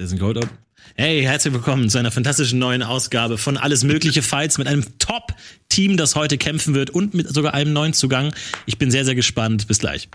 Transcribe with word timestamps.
Ein 0.00 0.18
Code 0.18 0.40
Up. 0.40 0.48
Hey, 0.96 1.22
herzlich 1.22 1.52
willkommen 1.52 1.90
zu 1.90 1.98
einer 1.98 2.10
fantastischen 2.10 2.58
neuen 2.58 2.82
Ausgabe 2.82 3.36
von 3.36 3.58
Alles 3.58 3.84
Mögliche 3.84 4.22
Fights 4.22 4.56
mit 4.56 4.66
einem 4.66 4.82
Top-Team, 4.98 5.98
das 5.98 6.16
heute 6.16 6.38
kämpfen 6.38 6.72
wird 6.72 6.88
und 6.88 7.12
mit 7.12 7.28
sogar 7.28 7.52
einem 7.52 7.74
neuen 7.74 7.92
Zugang. 7.92 8.32
Ich 8.64 8.78
bin 8.78 8.90
sehr, 8.90 9.04
sehr 9.04 9.14
gespannt. 9.14 9.68
Bis 9.68 9.78
gleich. 9.78 10.08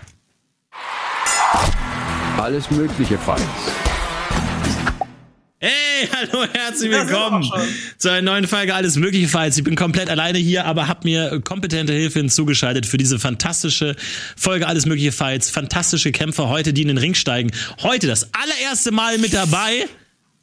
Alles 2.36 2.68
Mögliche 2.72 3.16
Fights. 3.16 3.85
Hey, 5.58 6.06
hallo, 6.12 6.44
herzlich 6.52 6.90
willkommen 6.90 7.50
zu 7.96 8.10
einer 8.10 8.20
neuen 8.20 8.46
Folge 8.46 8.74
Alles 8.74 8.96
Mögliche 8.96 9.26
Fights. 9.26 9.56
Ich 9.56 9.64
bin 9.64 9.74
komplett 9.74 10.10
alleine 10.10 10.36
hier, 10.36 10.66
aber 10.66 10.86
habe 10.86 11.00
mir 11.04 11.40
kompetente 11.40 11.94
Hilfe 11.94 12.18
hinzugeschaltet 12.18 12.84
für 12.84 12.98
diese 12.98 13.18
fantastische 13.18 13.96
Folge 14.36 14.66
Alles 14.66 14.84
Mögliche 14.84 15.12
Fights. 15.12 15.48
Fantastische 15.48 16.12
Kämpfer 16.12 16.50
heute, 16.50 16.74
die 16.74 16.82
in 16.82 16.88
den 16.88 16.98
Ring 16.98 17.14
steigen. 17.14 17.52
Heute 17.80 18.06
das 18.06 18.28
allererste 18.34 18.90
Mal 18.90 19.16
mit 19.16 19.32
dabei 19.32 19.86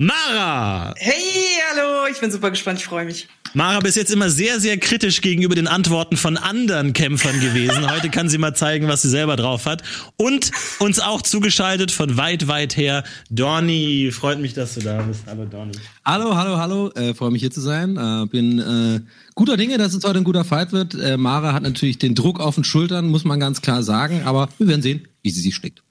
Mara! 0.03 0.93
Hey, 0.97 1.61
hallo, 1.71 2.07
ich 2.11 2.19
bin 2.19 2.29
super 2.29 2.49
gespannt, 2.49 2.77
ich 2.77 2.85
freue 2.85 3.05
mich. 3.05 3.29
Mara 3.53 3.79
bis 3.79 3.95
jetzt 3.95 4.11
immer 4.11 4.29
sehr, 4.29 4.59
sehr 4.59 4.77
kritisch 4.77 5.21
gegenüber 5.21 5.55
den 5.55 5.67
Antworten 5.67 6.17
von 6.17 6.35
anderen 6.35 6.91
Kämpfern 6.91 7.39
gewesen. 7.39 7.89
Heute 7.89 8.09
kann 8.09 8.27
sie 8.27 8.37
mal 8.37 8.53
zeigen, 8.53 8.89
was 8.89 9.03
sie 9.03 9.09
selber 9.09 9.37
drauf 9.37 9.65
hat. 9.65 9.81
Und 10.17 10.51
uns 10.79 10.99
auch 10.99 11.21
zugeschaltet 11.21 11.91
von 11.91 12.17
weit, 12.17 12.49
weit 12.49 12.75
her. 12.75 13.05
Dorni, 13.29 14.11
freut 14.11 14.41
mich, 14.41 14.53
dass 14.53 14.73
du 14.73 14.81
da 14.81 15.01
bist. 15.03 15.23
Hallo, 15.25 15.45
Dorni. 15.45 15.71
Hallo, 16.03 16.35
hallo, 16.35 16.57
hallo. 16.57 16.91
Äh, 16.95 17.13
freue 17.13 17.31
mich 17.31 17.41
hier 17.41 17.51
zu 17.51 17.61
sein. 17.61 17.95
Äh, 17.95 18.25
bin 18.25 18.59
äh, 18.59 18.99
guter 19.35 19.55
Dinge, 19.55 19.77
dass 19.77 19.93
es 19.93 20.03
heute 20.03 20.17
ein 20.17 20.25
guter 20.25 20.43
Fight 20.43 20.73
wird. 20.73 20.95
Äh, 20.95 21.15
Mara 21.15 21.53
hat 21.53 21.63
natürlich 21.63 21.97
den 21.97 22.13
Druck 22.13 22.41
auf 22.41 22.55
den 22.55 22.65
Schultern, 22.65 23.07
muss 23.07 23.23
man 23.23 23.39
ganz 23.39 23.61
klar 23.61 23.83
sagen. 23.83 24.23
Aber 24.25 24.49
wir 24.57 24.67
werden 24.67 24.81
sehen, 24.81 25.07
wie 25.21 25.29
sie 25.29 25.39
sich 25.39 25.55
schlägt. 25.55 25.81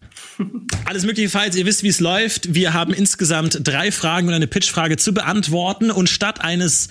Alles 0.85 1.05
mögliche 1.05 1.31
Falls, 1.31 1.57
ihr 1.57 1.67
wisst, 1.67 1.83
wie 1.83 1.89
es 1.89 2.01
läuft. 2.01 2.55
Wir 2.55 2.75
haben 2.75 2.93
insgesamt 2.93 3.61
drei 3.63 3.93
Fragen 3.93 4.29
und 4.29 4.35
eine 4.35 4.47
Pitchfrage 4.47 4.97
zu 4.97 5.13
beantworten 5.13 5.91
und 5.91 6.09
statt 6.09 6.41
eines 6.41 6.89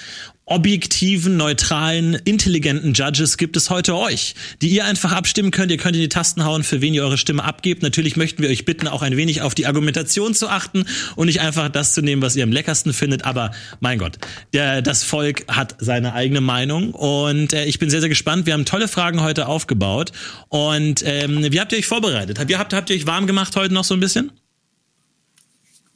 objektiven, 0.51 1.37
neutralen, 1.37 2.13
intelligenten 2.13 2.93
Judges 2.93 3.37
gibt 3.37 3.55
es 3.55 3.69
heute 3.69 3.95
euch, 3.95 4.35
die 4.61 4.67
ihr 4.67 4.83
einfach 4.83 5.13
abstimmen 5.13 5.49
könnt. 5.49 5.71
Ihr 5.71 5.77
könnt 5.77 5.95
in 5.95 6.01
die 6.01 6.09
Tasten 6.09 6.43
hauen, 6.43 6.63
für 6.63 6.81
wen 6.81 6.93
ihr 6.93 7.03
eure 7.03 7.17
Stimme 7.17 7.45
abgebt. 7.45 7.83
Natürlich 7.83 8.17
möchten 8.17 8.43
wir 8.43 8.49
euch 8.49 8.65
bitten, 8.65 8.89
auch 8.89 9.01
ein 9.01 9.15
wenig 9.15 9.41
auf 9.41 9.55
die 9.55 9.65
Argumentation 9.65 10.33
zu 10.33 10.49
achten 10.49 10.83
und 11.15 11.27
nicht 11.27 11.39
einfach 11.39 11.69
das 11.69 11.93
zu 11.93 12.01
nehmen, 12.01 12.21
was 12.21 12.35
ihr 12.35 12.43
am 12.43 12.51
leckersten 12.51 12.91
findet. 12.91 13.23
Aber 13.23 13.51
mein 13.79 13.97
Gott, 13.97 14.17
der, 14.51 14.81
das 14.81 15.03
Volk 15.03 15.45
hat 15.47 15.75
seine 15.79 16.13
eigene 16.13 16.41
Meinung 16.41 16.91
und 16.91 17.53
äh, 17.53 17.63
ich 17.63 17.79
bin 17.79 17.89
sehr, 17.89 18.01
sehr 18.01 18.09
gespannt. 18.09 18.45
Wir 18.45 18.53
haben 18.53 18.65
tolle 18.65 18.89
Fragen 18.89 19.21
heute 19.21 19.47
aufgebaut 19.47 20.11
und 20.49 21.01
ähm, 21.05 21.49
wie 21.49 21.61
habt 21.61 21.71
ihr 21.71 21.77
euch 21.77 21.87
vorbereitet? 21.87 22.39
Habt 22.39 22.49
ihr, 22.49 22.59
habt, 22.59 22.73
habt 22.73 22.89
ihr 22.89 22.97
euch 22.97 23.07
warm 23.07 23.25
gemacht 23.25 23.55
heute 23.55 23.73
noch 23.73 23.85
so 23.85 23.93
ein 23.93 24.01
bisschen? 24.01 24.31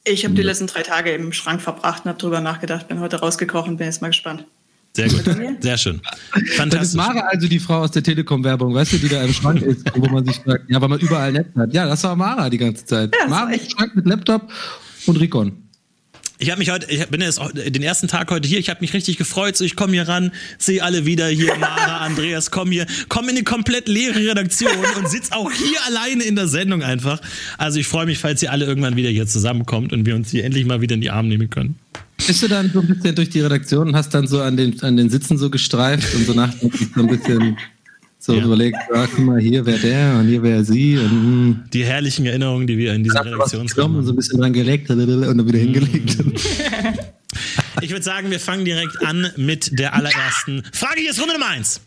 Ich 0.07 0.23
habe 0.23 0.35
die 0.35 0.43
letzten 0.43 0.67
drei 0.67 0.83
Tage 0.83 1.11
im 1.11 1.33
Schrank 1.33 1.61
verbracht 1.61 2.05
und 2.05 2.09
habe 2.09 2.19
drüber 2.19 2.39
nachgedacht, 2.39 2.87
bin 2.87 2.99
heute 2.99 3.19
rausgekocht 3.19 3.67
und 3.67 3.77
bin 3.77 3.87
jetzt 3.87 4.01
mal 4.01 4.09
gespannt. 4.09 4.45
Sehr 4.95 5.09
gut, 5.09 5.23
sehr 5.59 5.77
schön. 5.77 5.99
Fantastisch. 6.31 6.69
Dann 6.69 6.81
ist 6.81 6.93
Mara 6.93 7.19
also 7.27 7.47
die 7.49 7.59
Frau 7.59 7.79
aus 7.79 7.91
der 7.91 8.01
Telekom-Werbung, 8.01 8.73
weißt 8.73 8.93
du, 8.93 8.97
die 8.97 9.09
da 9.09 9.23
im 9.23 9.33
Schrank 9.33 9.61
ist, 9.61 9.85
wo 9.93 10.07
man 10.07 10.25
sich 10.25 10.37
fragt, 10.37 10.69
ja, 10.69 10.79
weil 10.79 10.87
man 10.87 10.99
überall 10.99 11.33
Netz 11.33 11.47
hat. 11.57 11.73
Ja, 11.73 11.85
das 11.85 12.01
war 12.05 12.15
Mara 12.15 12.49
die 12.49 12.57
ganze 12.57 12.85
Zeit. 12.85 13.13
Ja, 13.19 13.27
Mara 13.27 13.51
im 13.51 13.59
Schrank 13.59 13.93
mit 13.95 14.05
Laptop 14.05 14.49
und 15.07 15.17
Recon. 15.17 15.64
Ich 16.37 16.51
habe 16.51 16.59
mich 16.59 16.69
heute, 16.69 16.91
ich 16.91 17.05
bin 17.07 17.21
jetzt 17.21 17.39
den 17.55 17.81
ersten 17.81 18.09
Tag 18.09 18.29
heute 18.29 18.47
hier, 18.47 18.59
ich 18.59 18.69
habe 18.69 18.81
mich 18.81 18.93
richtig 18.93 19.17
gefreut, 19.17 19.55
so 19.55 19.63
ich 19.63 19.77
komme 19.77 19.93
hier 19.93 20.07
ran, 20.07 20.31
sehe 20.57 20.83
alle 20.83 21.05
wieder 21.05 21.27
hier, 21.27 21.55
Mara, 21.59 21.99
Andreas, 21.99 22.51
komm 22.51 22.71
hier, 22.71 22.85
komm 23.07 23.25
in 23.25 23.31
eine 23.31 23.43
komplett 23.43 23.87
leere 23.87 24.19
Redaktion 24.19 24.71
und 24.97 25.09
sitz 25.09 25.31
auch 25.31 25.49
hier 25.51 25.77
alleine 25.87 26.23
in 26.23 26.35
der 26.35 26.49
Sendung 26.49 26.83
einfach. 26.83 27.21
Also 27.57 27.79
ich 27.79 27.87
freue 27.87 28.05
mich, 28.05 28.19
falls 28.19 28.43
ihr 28.43 28.51
alle 28.51 28.65
irgendwann 28.65 28.97
wieder 28.97 29.09
hier 29.09 29.27
zusammenkommt 29.27 29.93
und 29.93 30.05
wir 30.05 30.15
uns 30.15 30.29
hier 30.29 30.43
endlich 30.43 30.65
mal 30.65 30.81
wieder 30.81 30.95
in 30.95 31.01
die 31.01 31.09
Arme 31.09 31.29
nehmen 31.29 31.49
können. 31.49 31.79
Bist 32.27 32.43
du 32.43 32.47
dann 32.49 32.69
so 32.73 32.81
ein 32.81 32.87
bisschen 32.87 33.15
durch 33.15 33.29
die 33.29 33.39
Redaktion 33.39 33.89
und 33.89 33.95
hast 33.95 34.13
dann 34.13 34.27
so 34.27 34.41
an 34.41 34.57
den, 34.57 34.81
an 34.81 34.97
den 34.97 35.09
Sitzen 35.09 35.37
so 35.37 35.49
gestreift 35.49 36.13
und 36.15 36.25
so 36.25 36.33
nachdenklich 36.33 36.89
so 36.93 37.01
ein 37.01 37.07
bisschen 37.07 37.57
so 38.25 38.33
ja. 38.33 38.43
überlegt, 38.43 38.77
ah, 38.91 39.05
guck 39.13 39.23
mal, 39.23 39.39
hier 39.39 39.63
wäre 39.67 39.77
der 39.77 40.17
und 40.19 40.27
hier 40.27 40.41
wäre 40.41 40.63
sie. 40.63 40.97
Und, 40.97 41.11
hm. 41.11 41.63
die 41.71 41.85
herrlichen 41.85 42.25
Erinnerungen, 42.25 42.65
die 42.65 42.75
wir 42.75 42.95
in 42.95 43.03
dieser 43.03 43.23
Redaktion 43.23 43.69
haben. 43.77 44.03
So 44.03 44.13
ein 44.13 44.15
bisschen 44.15 44.39
dran 44.39 44.51
gelegt 44.51 44.89
und 44.89 44.97
dann 44.97 45.47
wieder 45.47 45.59
hingelegt. 45.59 46.17
Ich 47.81 47.91
würde 47.91 48.03
sagen, 48.03 48.31
wir 48.31 48.39
fangen 48.39 48.63
direkt 48.63 49.05
an 49.05 49.29
mit 49.35 49.77
der 49.77 49.93
allerersten 49.93 50.63
Frage. 50.71 51.01
Hier 51.01 51.11
ist 51.11 51.19
Runde 51.19 51.33
Nummer 51.33 51.49
eins. 51.49 51.81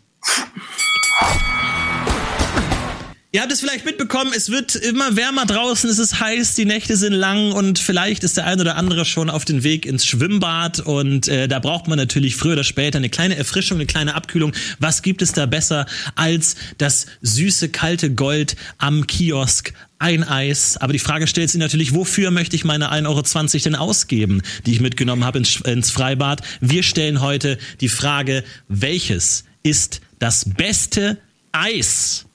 Ihr 3.31 3.41
habt 3.41 3.51
es 3.51 3.59
vielleicht 3.59 3.85
mitbekommen, 3.85 4.31
es 4.35 4.49
wird 4.49 4.73
immer 4.73 5.15
wärmer 5.15 5.45
draußen, 5.45 5.87
es 5.87 5.99
ist 5.99 6.19
heiß, 6.19 6.55
die 6.55 6.65
Nächte 6.65 6.97
sind 6.97 7.13
lang 7.13 7.51
und 7.51 7.77
vielleicht 7.77 8.23
ist 8.23 8.37
der 8.37 8.47
ein 8.47 8.59
oder 8.59 8.75
andere 8.75 9.05
schon 9.05 9.29
auf 9.29 9.45
den 9.45 9.61
Weg 9.63 9.85
ins 9.85 10.03
Schwimmbad 10.07 10.79
und 10.79 11.27
äh, 11.27 11.47
da 11.47 11.59
braucht 11.59 11.87
man 11.87 11.99
natürlich 11.99 12.35
früher 12.35 12.53
oder 12.53 12.63
später 12.63 12.97
eine 12.97 13.09
kleine 13.09 13.35
Erfrischung, 13.35 13.77
eine 13.77 13.85
kleine 13.85 14.15
Abkühlung. 14.15 14.53
Was 14.79 15.03
gibt 15.03 15.21
es 15.21 15.31
da 15.31 15.45
besser 15.45 15.85
als 16.15 16.55
das 16.79 17.05
süße, 17.21 17.69
kalte 17.69 18.15
Gold 18.15 18.55
am 18.79 19.05
Kiosk 19.05 19.73
ein 19.99 20.23
Eis. 20.23 20.77
Aber 20.77 20.93
die 20.93 20.97
Frage 20.97 21.27
stellt 21.27 21.51
sich 21.51 21.59
natürlich, 21.59 21.93
wofür 21.93 22.31
möchte 22.31 22.55
ich 22.55 22.65
meine 22.65 22.91
1,20 22.91 23.05
Euro 23.07 23.63
denn 23.63 23.75
ausgeben, 23.75 24.41
die 24.65 24.71
ich 24.71 24.79
mitgenommen 24.79 25.23
habe 25.23 25.37
ins, 25.37 25.57
ins 25.57 25.91
Freibad? 25.91 26.41
Wir 26.61 26.81
stellen 26.81 27.21
heute 27.21 27.59
die 27.79 27.89
Frage, 27.89 28.43
welches 28.69 29.43
ist 29.61 30.01
das 30.17 30.45
beste 30.49 31.19
Eis? 31.51 32.25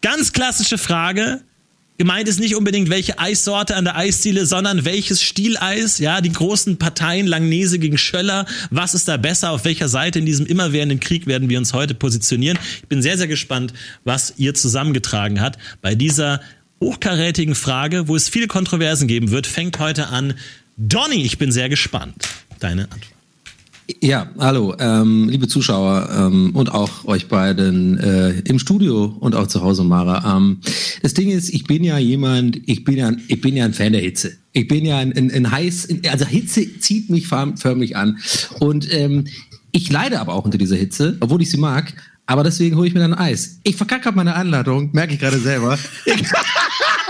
Ganz 0.00 0.32
klassische 0.32 0.78
Frage. 0.78 1.40
Gemeint 1.96 2.28
ist 2.28 2.38
nicht 2.38 2.54
unbedingt 2.54 2.90
welche 2.90 3.18
Eissorte 3.18 3.74
an 3.74 3.84
der 3.84 3.96
Eisdiele, 3.96 4.46
sondern 4.46 4.84
welches 4.84 5.20
Stieleis, 5.20 5.98
ja, 5.98 6.20
die 6.20 6.30
großen 6.30 6.78
Parteien 6.78 7.26
Langnese 7.26 7.80
gegen 7.80 7.98
Schöller, 7.98 8.46
was 8.70 8.94
ist 8.94 9.08
da 9.08 9.16
besser, 9.16 9.50
auf 9.50 9.64
welcher 9.64 9.88
Seite 9.88 10.20
in 10.20 10.26
diesem 10.26 10.46
immerwährenden 10.46 11.00
Krieg 11.00 11.26
werden 11.26 11.48
wir 11.48 11.58
uns 11.58 11.72
heute 11.72 11.94
positionieren. 11.94 12.56
Ich 12.82 12.88
bin 12.88 13.02
sehr, 13.02 13.18
sehr 13.18 13.26
gespannt, 13.26 13.74
was 14.04 14.34
ihr 14.36 14.54
zusammengetragen 14.54 15.40
hat. 15.40 15.58
Bei 15.82 15.96
dieser 15.96 16.40
hochkarätigen 16.80 17.56
Frage, 17.56 18.06
wo 18.06 18.14
es 18.14 18.28
viele 18.28 18.46
Kontroversen 18.46 19.08
geben 19.08 19.32
wird, 19.32 19.48
fängt 19.48 19.80
heute 19.80 20.06
an. 20.06 20.34
Donny, 20.76 21.24
ich 21.24 21.38
bin 21.38 21.50
sehr 21.50 21.68
gespannt. 21.68 22.28
Deine 22.60 22.84
Antwort. 22.84 23.17
Ja, 24.02 24.28
hallo, 24.38 24.74
ähm, 24.78 25.30
liebe 25.30 25.48
Zuschauer 25.48 26.10
ähm, 26.14 26.50
und 26.54 26.70
auch 26.70 27.06
euch 27.06 27.26
beiden 27.28 27.98
äh, 27.98 28.40
im 28.40 28.58
Studio 28.58 29.16
und 29.18 29.34
auch 29.34 29.46
zu 29.46 29.62
Hause, 29.62 29.82
Mara. 29.82 30.36
Ähm, 30.36 30.60
das 31.02 31.14
Ding 31.14 31.30
ist, 31.30 31.48
ich 31.48 31.64
bin 31.64 31.82
ja 31.82 31.96
jemand, 31.96 32.60
ich 32.68 32.84
bin 32.84 32.98
ja, 32.98 33.12
ich 33.28 33.40
bin 33.40 33.56
ja 33.56 33.64
ein 33.64 33.72
Fan 33.72 33.92
der 33.92 34.02
Hitze. 34.02 34.36
Ich 34.52 34.68
bin 34.68 34.84
ja 34.84 34.98
ein, 34.98 35.16
ein, 35.16 35.30
ein 35.30 35.50
heiß, 35.50 35.88
also 36.10 36.26
Hitze 36.26 36.78
zieht 36.80 37.08
mich 37.08 37.28
förmlich 37.28 37.96
an 37.96 38.18
und 38.60 38.92
ähm, 38.92 39.24
ich 39.72 39.90
leide 39.90 40.20
aber 40.20 40.34
auch 40.34 40.44
unter 40.44 40.58
dieser 40.58 40.76
Hitze, 40.76 41.16
obwohl 41.20 41.40
ich 41.40 41.50
sie 41.50 41.58
mag. 41.58 41.94
Aber 42.26 42.44
deswegen 42.44 42.76
hole 42.76 42.86
ich 42.86 42.92
mir 42.92 43.00
dann 43.00 43.14
Eis. 43.14 43.60
Ich 43.64 43.76
verkacke 43.76 44.12
meine 44.12 44.34
Anladung, 44.34 44.90
merke 44.92 45.14
ich 45.14 45.20
gerade 45.20 45.38
selber. 45.38 45.78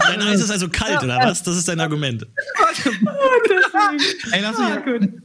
Dein 0.00 0.22
Eis 0.22 0.40
ist 0.40 0.50
also 0.50 0.68
kalt, 0.68 1.02
oder 1.02 1.18
was? 1.18 1.42
Das 1.42 1.56
ist 1.56 1.68
dein 1.68 1.80
Argument. 1.80 2.26
Ey, 4.32 4.40
lass 4.42 4.58
mich 4.58 4.68
ja 4.68 4.82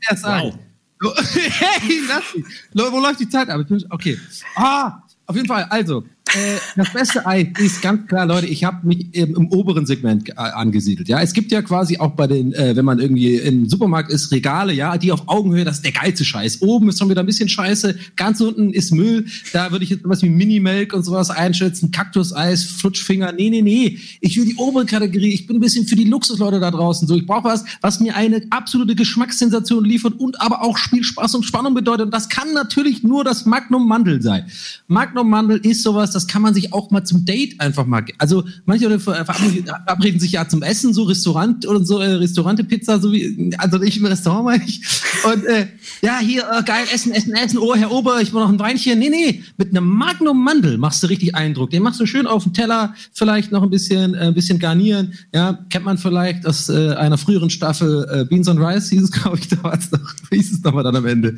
erst 0.09 0.24
sagen. 0.24 0.59
Wow. 1.02 1.16
Hey, 1.34 2.02
lass 2.08 2.24
mich. 2.36 2.46
Wo 2.74 3.00
läuft 3.00 3.19
die 3.19 3.30
Zeit 3.30 3.50
ab? 3.50 3.62
Okay. 3.90 4.19
Ah, 4.56 5.02
auf 5.25 5.36
jeden 5.36 5.47
Fall. 5.47 5.66
Also, 5.69 6.06
äh, 6.36 6.58
das 6.76 6.92
beste 6.92 7.26
Ei 7.26 7.52
ist 7.60 7.82
ganz 7.82 8.08
klar, 8.08 8.26
Leute, 8.26 8.48
ich 8.48 8.64
habe 8.64 8.86
mich 8.88 9.14
im, 9.14 9.36
im, 9.36 9.52
oberen 9.52 9.86
Segment 9.86 10.30
äh, 10.30 10.34
angesiedelt. 10.34 11.08
Ja, 11.08 11.22
es 11.22 11.34
gibt 11.34 11.52
ja 11.52 11.62
quasi 11.62 11.98
auch 12.00 12.12
bei 12.12 12.28
den, 12.28 12.54
äh, 12.54 12.76
wenn 12.76 12.86
man 12.86 13.00
irgendwie 13.00 13.36
im 13.36 13.68
Supermarkt 13.70 14.12
ist, 14.12 14.32
Regale, 14.32 14.74
ja, 14.74 14.98
die 14.98 15.12
auf 15.12 15.28
Augenhöhe, 15.28 15.64
das 15.64 15.78
ist 15.78 15.86
der 15.86 15.92
geilste 15.92 16.26
Scheiß. 16.26 16.62
Oben 16.62 16.90
ist 16.90 17.00
schon 17.00 17.10
wieder 17.10 17.22
ein 17.22 17.26
bisschen 17.26 17.50
Scheiße, 17.50 17.96
ganz 18.16 18.42
unten 18.42 18.74
ist 18.74 18.92
Müll. 18.92 19.26
Da 19.52 19.72
würde 19.72 19.84
ich 19.84 19.92
jetzt 19.92 20.02
was 20.06 20.22
wie 20.24 20.30
Mini-Melk 20.30 20.94
und 20.94 21.04
sowas 21.04 21.30
einschätzen, 21.30 21.92
Kaktuseis, 21.92 22.64
Flutschfinger. 22.64 23.32
Nee, 23.34 23.50
nee, 23.50 23.62
nee. 23.62 24.00
Ich 24.22 24.38
will 24.38 24.46
die 24.46 24.56
obere 24.56 24.86
Kategorie. 24.86 25.34
Ich 25.34 25.48
bin 25.48 25.57
ein 25.57 25.62
bisschen 25.62 25.86
für 25.86 25.96
die 25.96 26.06
Luxusleute 26.06 26.60
da 26.60 26.72
draußen. 26.72 27.07
So, 27.07 27.16
ich 27.16 27.25
brauche 27.25 27.46
was, 27.46 27.63
was 27.81 28.00
mir 28.00 28.16
eine 28.16 28.42
absolute 28.50 28.96
Geschmackssensation 28.96 29.86
liefert 29.86 30.19
und 30.19 30.42
aber 30.42 30.63
auch 30.63 30.78
Spielspaß 30.78 31.36
und 31.36 31.44
Spannung 31.44 31.74
bedeutet. 31.74 32.06
Und 32.06 32.13
das 32.13 32.30
kann 32.30 32.54
natürlich 32.54 33.04
nur 33.04 33.24
das 33.24 33.46
Magnum 33.46 33.88
Mandel 33.88 34.22
sein. 34.22 34.46
Magnum 34.88 35.30
Mandel 35.30 35.57
ist 35.57 35.84
sowas, 35.84 36.12
das 36.12 36.23
das 36.24 36.31
kann 36.31 36.42
man 36.42 36.54
sich 36.54 36.74
auch 36.74 36.90
mal 36.92 37.04
zum 37.04 37.25
Date 37.25 37.60
einfach 37.60 37.86
mal. 37.86 38.04
Also 38.18 38.46
manche 38.66 38.86
Leute 38.86 39.00
verabreden 39.00 40.20
sich 40.20 40.31
ja 40.31 40.48
zum 40.48 40.64
Essen, 40.64 40.94
so 40.94 41.04
Restaurant 41.04 41.68
oder 41.68 41.84
so, 41.84 42.00
äh, 42.00 42.14
Restaurante 42.14 42.64
Pizza, 42.64 43.00
so 43.00 43.12
wie, 43.12 43.54
also 43.58 43.81
ich 43.81 43.98
im 43.98 44.06
Restaurant 44.06 44.46
meine 44.46 44.64
ich. 44.64 44.81
Und 45.25 45.46
äh, 45.46 45.68
ja, 46.02 46.20
hier, 46.20 46.44
äh, 46.44 46.64
geil, 46.64 46.86
essen, 46.94 47.12
essen, 47.12 47.34
essen, 47.34 47.58
oh, 47.58 47.75
Herr 47.75 47.92
Ober, 47.92 48.22
ich 48.22 48.34
will 48.34 48.42
noch 48.42 48.50
ein 48.50 48.60
Weinchen. 48.60 49.00
Nee, 49.00 49.10
nee, 49.10 49.44
mit 49.58 49.70
einem 49.70 49.88
Magnum 49.88 50.44
Mandel 50.44 50.78
machst 50.78 51.04
du 51.04 51.08
richtig 51.08 51.36
Eindruck. 51.36 51.72
Den 51.72 51.84
machst 51.84 52.00
du 52.00 52.06
schön 52.06 52.28
auf 52.28 52.44
den 52.44 52.54
Teller, 52.54 52.94
vielleicht 53.12 53.52
noch 53.52 53.64
ein 53.64 53.69
bisschen, 53.69 54.16
äh, 54.16 54.19
ein 54.19 54.34
bisschen 54.34 54.60
garnieren. 54.60 55.14
Ja, 55.34 55.60
kennt 55.69 55.86
man 55.86 55.98
vielleicht 55.98 56.46
aus 56.46 56.69
äh, 56.69 56.94
einer 56.94 57.18
früheren 57.18 57.50
Staffel 57.50 58.08
äh, 58.12 58.26
Beans 58.26 58.48
and 58.48 58.60
Rice, 58.60 58.90
hieß 58.90 59.04
es, 59.04 59.12
glaube 59.12 59.40
ich, 59.40 59.48
damals 59.50 59.92
noch. 59.92 60.14
Wie 60.30 60.38
hieß 60.38 60.54
es 60.54 60.64
nochmal 60.64 60.84
dann 60.84 60.96
am 60.96 61.06
Ende? 61.06 61.36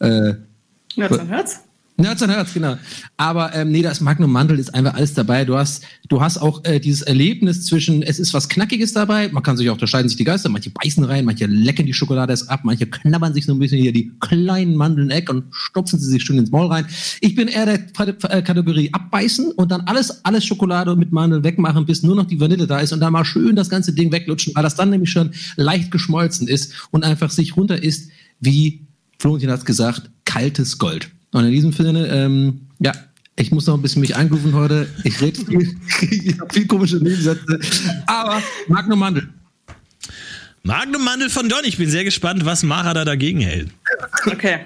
Äh, 0.00 0.34
Nuts 0.96 1.18
and 1.18 1.30
Herz? 1.30 1.60
Nerds 1.96 2.22
and 2.22 2.32
Nerds, 2.32 2.52
genau. 2.52 2.76
Aber 3.16 3.54
ähm, 3.54 3.70
nee, 3.70 3.82
das 3.82 4.00
Magnum 4.00 4.32
Mandel 4.32 4.58
ist 4.58 4.74
einfach 4.74 4.94
alles 4.94 5.14
dabei. 5.14 5.44
Du 5.44 5.56
hast, 5.56 5.84
du 6.08 6.20
hast 6.20 6.38
auch 6.38 6.64
äh, 6.64 6.80
dieses 6.80 7.02
Erlebnis 7.02 7.66
zwischen, 7.66 8.02
es 8.02 8.18
ist 8.18 8.34
was 8.34 8.48
Knackiges 8.48 8.92
dabei. 8.92 9.28
Man 9.28 9.44
kann 9.44 9.56
sich 9.56 9.70
auch 9.70 9.74
unterscheiden, 9.74 10.08
sich 10.08 10.18
die 10.18 10.24
Geister. 10.24 10.48
Manche 10.48 10.70
beißen 10.70 11.04
rein, 11.04 11.24
manche 11.24 11.46
lecken 11.46 11.86
die 11.86 11.92
Schokolade 11.92 12.32
erst 12.32 12.50
ab, 12.50 12.62
manche 12.64 12.86
knabbern 12.86 13.32
sich 13.32 13.46
so 13.46 13.52
ein 13.52 13.60
bisschen 13.60 13.80
hier 13.80 13.92
die 13.92 14.10
kleinen 14.18 14.74
Mandeln 14.74 15.10
eck 15.10 15.30
und 15.30 15.44
stopfen 15.52 16.00
sie 16.00 16.10
sich 16.10 16.24
schön 16.24 16.36
ins 16.36 16.50
Maul 16.50 16.66
rein. 16.66 16.84
Ich 17.20 17.36
bin 17.36 17.46
eher 17.46 17.64
der 17.64 17.78
äh, 17.78 18.42
Kategorie 18.42 18.90
abbeißen 18.92 19.52
und 19.52 19.70
dann 19.70 19.82
alles, 19.82 20.24
alles 20.24 20.44
Schokolade 20.44 20.96
mit 20.96 21.12
Mandeln 21.12 21.44
wegmachen, 21.44 21.86
bis 21.86 22.02
nur 22.02 22.16
noch 22.16 22.26
die 22.26 22.40
Vanille 22.40 22.66
da 22.66 22.80
ist 22.80 22.92
und 22.92 22.98
dann 22.98 23.12
mal 23.12 23.24
schön 23.24 23.54
das 23.54 23.70
ganze 23.70 23.92
Ding 23.92 24.10
weglutschen, 24.10 24.52
weil 24.56 24.64
das 24.64 24.74
dann 24.74 24.90
nämlich 24.90 25.10
schon 25.10 25.30
leicht 25.54 25.92
geschmolzen 25.92 26.48
ist 26.48 26.72
und 26.90 27.04
einfach 27.04 27.30
sich 27.30 27.56
runter 27.56 27.80
ist, 27.80 28.10
wie 28.40 28.80
Florentin 29.20 29.52
hat 29.52 29.64
gesagt, 29.64 30.10
kaltes 30.24 30.78
Gold. 30.78 31.13
Und 31.34 31.46
in 31.46 31.50
diesem 31.50 31.72
Sinne, 31.72 32.06
ähm, 32.06 32.60
ja, 32.78 32.92
ich 33.34 33.50
muss 33.50 33.66
noch 33.66 33.74
ein 33.74 33.82
bisschen 33.82 34.00
mich 34.02 34.14
eingrooven 34.14 34.54
heute. 34.54 34.86
Ich 35.02 35.20
rede 35.20 35.40
viel, 35.44 35.62
ich 36.12 36.40
habe 36.40 36.54
viel 36.54 36.66
komische 36.68 36.98
Nebensätze. 36.98 37.58
Aber 38.06 38.40
Magnum 38.68 39.00
Mandel. 39.00 39.28
Magnum 40.66 41.04
Mandel 41.04 41.28
von 41.28 41.50
Don. 41.50 41.60
Ich 41.64 41.76
bin 41.76 41.90
sehr 41.90 42.04
gespannt, 42.04 42.46
was 42.46 42.62
Mara 42.62 42.94
da 42.94 43.04
dagegen 43.04 43.40
hält. 43.40 43.68
Okay. 44.24 44.60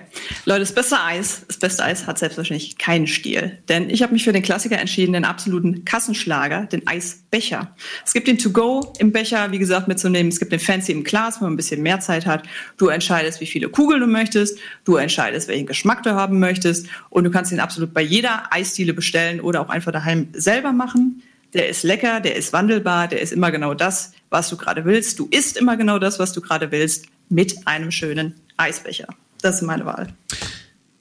Leute, 0.44 0.60
das 0.60 0.72
beste 0.72 1.02
Eis, 1.02 1.42
das 1.48 1.56
beste 1.56 1.82
Eis 1.82 2.06
hat 2.06 2.20
selbstverständlich 2.20 2.78
keinen 2.78 3.08
Stil. 3.08 3.58
Denn 3.68 3.90
ich 3.90 4.00
habe 4.04 4.12
mich 4.12 4.22
für 4.22 4.32
den 4.32 4.42
Klassiker 4.44 4.78
entschieden, 4.78 5.14
den 5.14 5.24
absoluten 5.24 5.84
Kassenschlager, 5.84 6.66
den 6.66 6.86
Eisbecher. 6.86 7.74
Es 8.06 8.12
gibt 8.12 8.28
den 8.28 8.38
To-Go 8.38 8.92
im 9.00 9.10
Becher, 9.10 9.50
wie 9.50 9.58
gesagt, 9.58 9.88
mitzunehmen. 9.88 10.30
Es 10.30 10.38
gibt 10.38 10.52
den 10.52 10.60
Fancy 10.60 10.92
im 10.92 11.02
Glas, 11.02 11.40
wenn 11.40 11.46
man 11.46 11.54
ein 11.54 11.56
bisschen 11.56 11.82
mehr 11.82 11.98
Zeit 11.98 12.26
hat. 12.26 12.44
Du 12.76 12.86
entscheidest, 12.86 13.40
wie 13.40 13.46
viele 13.46 13.68
Kugeln 13.68 14.00
du 14.00 14.06
möchtest. 14.06 14.60
Du 14.84 14.94
entscheidest, 14.94 15.48
welchen 15.48 15.66
Geschmack 15.66 16.04
du 16.04 16.14
haben 16.14 16.38
möchtest. 16.38 16.86
Und 17.10 17.24
du 17.24 17.32
kannst 17.32 17.50
ihn 17.50 17.58
absolut 17.58 17.92
bei 17.92 18.02
jeder 18.02 18.52
Eisdiele 18.52 18.94
bestellen 18.94 19.40
oder 19.40 19.62
auch 19.62 19.68
einfach 19.68 19.90
daheim 19.90 20.28
selber 20.32 20.70
machen. 20.70 21.24
Der 21.54 21.68
ist 21.68 21.82
lecker, 21.82 22.20
der 22.20 22.36
ist 22.36 22.52
wandelbar, 22.52 23.08
der 23.08 23.20
ist 23.20 23.32
immer 23.32 23.50
genau 23.50 23.74
das, 23.74 24.12
was 24.30 24.48
du 24.50 24.56
gerade 24.56 24.84
willst. 24.84 25.18
Du 25.18 25.28
isst 25.30 25.56
immer 25.56 25.76
genau 25.76 25.98
das, 25.98 26.18
was 26.18 26.32
du 26.32 26.40
gerade 26.40 26.70
willst, 26.70 27.06
mit 27.28 27.66
einem 27.66 27.90
schönen 27.90 28.34
Eisbecher. 28.56 29.08
Das 29.40 29.56
ist 29.56 29.62
meine 29.62 29.86
Wahl. 29.86 30.08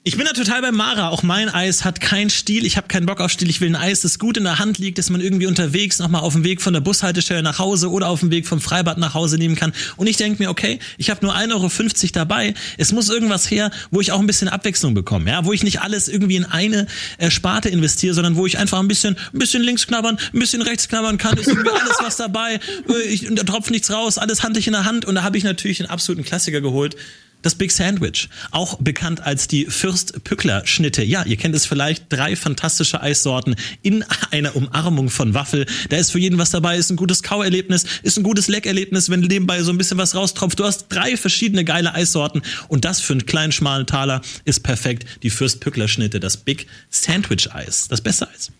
Ich 0.08 0.16
bin 0.16 0.24
da 0.24 0.32
total 0.32 0.62
bei 0.62 0.72
Mara. 0.72 1.10
Auch 1.10 1.22
mein 1.22 1.50
Eis 1.50 1.84
hat 1.84 2.00
keinen 2.00 2.30
Stil. 2.30 2.64
Ich 2.64 2.78
habe 2.78 2.88
keinen 2.88 3.04
Bock 3.04 3.20
auf 3.20 3.30
Stil. 3.30 3.50
Ich 3.50 3.60
will 3.60 3.68
ein 3.68 3.76
Eis, 3.76 4.00
das 4.00 4.18
gut 4.18 4.38
in 4.38 4.44
der 4.44 4.58
Hand 4.58 4.78
liegt, 4.78 4.96
das 4.96 5.10
man 5.10 5.20
irgendwie 5.20 5.44
unterwegs 5.44 5.98
nochmal 5.98 6.22
auf 6.22 6.32
dem 6.32 6.44
Weg 6.44 6.62
von 6.62 6.72
der 6.72 6.80
Bushaltestelle 6.80 7.42
nach 7.42 7.58
Hause 7.58 7.90
oder 7.90 8.08
auf 8.08 8.20
dem 8.20 8.30
Weg 8.30 8.46
vom 8.46 8.58
Freibad 8.58 8.96
nach 8.96 9.12
Hause 9.12 9.36
nehmen 9.36 9.54
kann. 9.54 9.74
Und 9.96 10.06
ich 10.06 10.16
denke 10.16 10.42
mir, 10.42 10.48
okay, 10.48 10.78
ich 10.96 11.10
habe 11.10 11.26
nur 11.26 11.36
1,50 11.36 11.52
Euro 11.52 12.12
dabei. 12.14 12.54
Es 12.78 12.90
muss 12.90 13.10
irgendwas 13.10 13.50
her, 13.50 13.70
wo 13.90 14.00
ich 14.00 14.10
auch 14.10 14.18
ein 14.18 14.26
bisschen 14.26 14.48
Abwechslung 14.48 14.94
bekomme. 14.94 15.30
Ja? 15.30 15.44
Wo 15.44 15.52
ich 15.52 15.62
nicht 15.62 15.82
alles 15.82 16.08
irgendwie 16.08 16.36
in 16.36 16.46
eine 16.46 16.86
äh, 17.18 17.30
Sparte 17.30 17.68
investiere, 17.68 18.14
sondern 18.14 18.36
wo 18.36 18.46
ich 18.46 18.56
einfach 18.56 18.78
ein 18.78 18.88
bisschen, 18.88 19.14
ein 19.34 19.38
bisschen 19.38 19.62
links 19.62 19.86
knabbern, 19.86 20.18
ein 20.32 20.38
bisschen 20.38 20.62
rechts 20.62 20.88
knabbern 20.88 21.18
kann. 21.18 21.36
Ist 21.36 21.48
irgendwie 21.48 21.68
alles 21.68 21.98
was 22.00 22.16
dabei. 22.16 22.60
Äh, 22.88 23.08
ich, 23.10 23.28
da 23.30 23.42
tropft 23.42 23.70
nichts 23.70 23.90
raus, 23.90 24.16
alles 24.16 24.42
handlich 24.42 24.66
in 24.68 24.72
der 24.72 24.86
Hand. 24.86 25.04
Und 25.04 25.16
da 25.16 25.22
habe 25.22 25.36
ich 25.36 25.44
natürlich 25.44 25.76
den 25.76 25.86
absoluten 25.86 26.24
Klassiker 26.24 26.62
geholt. 26.62 26.96
Das 27.40 27.54
Big 27.54 27.70
Sandwich, 27.70 28.28
auch 28.50 28.78
bekannt 28.80 29.20
als 29.20 29.46
die 29.46 29.66
Fürst-Pückler-Schnitte. 29.66 31.04
Ja, 31.04 31.24
ihr 31.24 31.36
kennt 31.36 31.54
es 31.54 31.66
vielleicht, 31.66 32.06
drei 32.08 32.34
fantastische 32.34 33.00
Eissorten 33.00 33.54
in 33.82 34.04
einer 34.32 34.56
Umarmung 34.56 35.08
von 35.08 35.34
Waffel. 35.34 35.64
Da 35.88 35.98
ist 35.98 36.10
für 36.10 36.18
jeden 36.18 36.38
was 36.38 36.50
dabei, 36.50 36.76
ist 36.76 36.90
ein 36.90 36.96
gutes 36.96 37.22
Kauerlebnis, 37.22 37.84
ist 38.02 38.18
ein 38.18 38.24
gutes 38.24 38.48
Leckerlebnis, 38.48 39.08
wenn 39.08 39.20
nebenbei 39.20 39.62
so 39.62 39.70
ein 39.70 39.78
bisschen 39.78 39.98
was 39.98 40.16
raustropft. 40.16 40.58
Du 40.58 40.64
hast 40.64 40.86
drei 40.88 41.16
verschiedene 41.16 41.64
geile 41.64 41.94
Eissorten 41.94 42.42
und 42.66 42.84
das 42.84 43.00
für 43.00 43.12
einen 43.12 43.26
kleinen, 43.26 43.52
schmalen 43.52 43.86
Taler 43.86 44.20
ist 44.44 44.64
perfekt. 44.64 45.06
Die 45.22 45.30
Fürst-Pückler-Schnitte, 45.30 46.18
das 46.18 46.38
Big 46.38 46.66
Sandwich-Eis, 46.90 47.86
das 47.86 48.00
beste 48.00 48.28
Eis. 48.28 48.50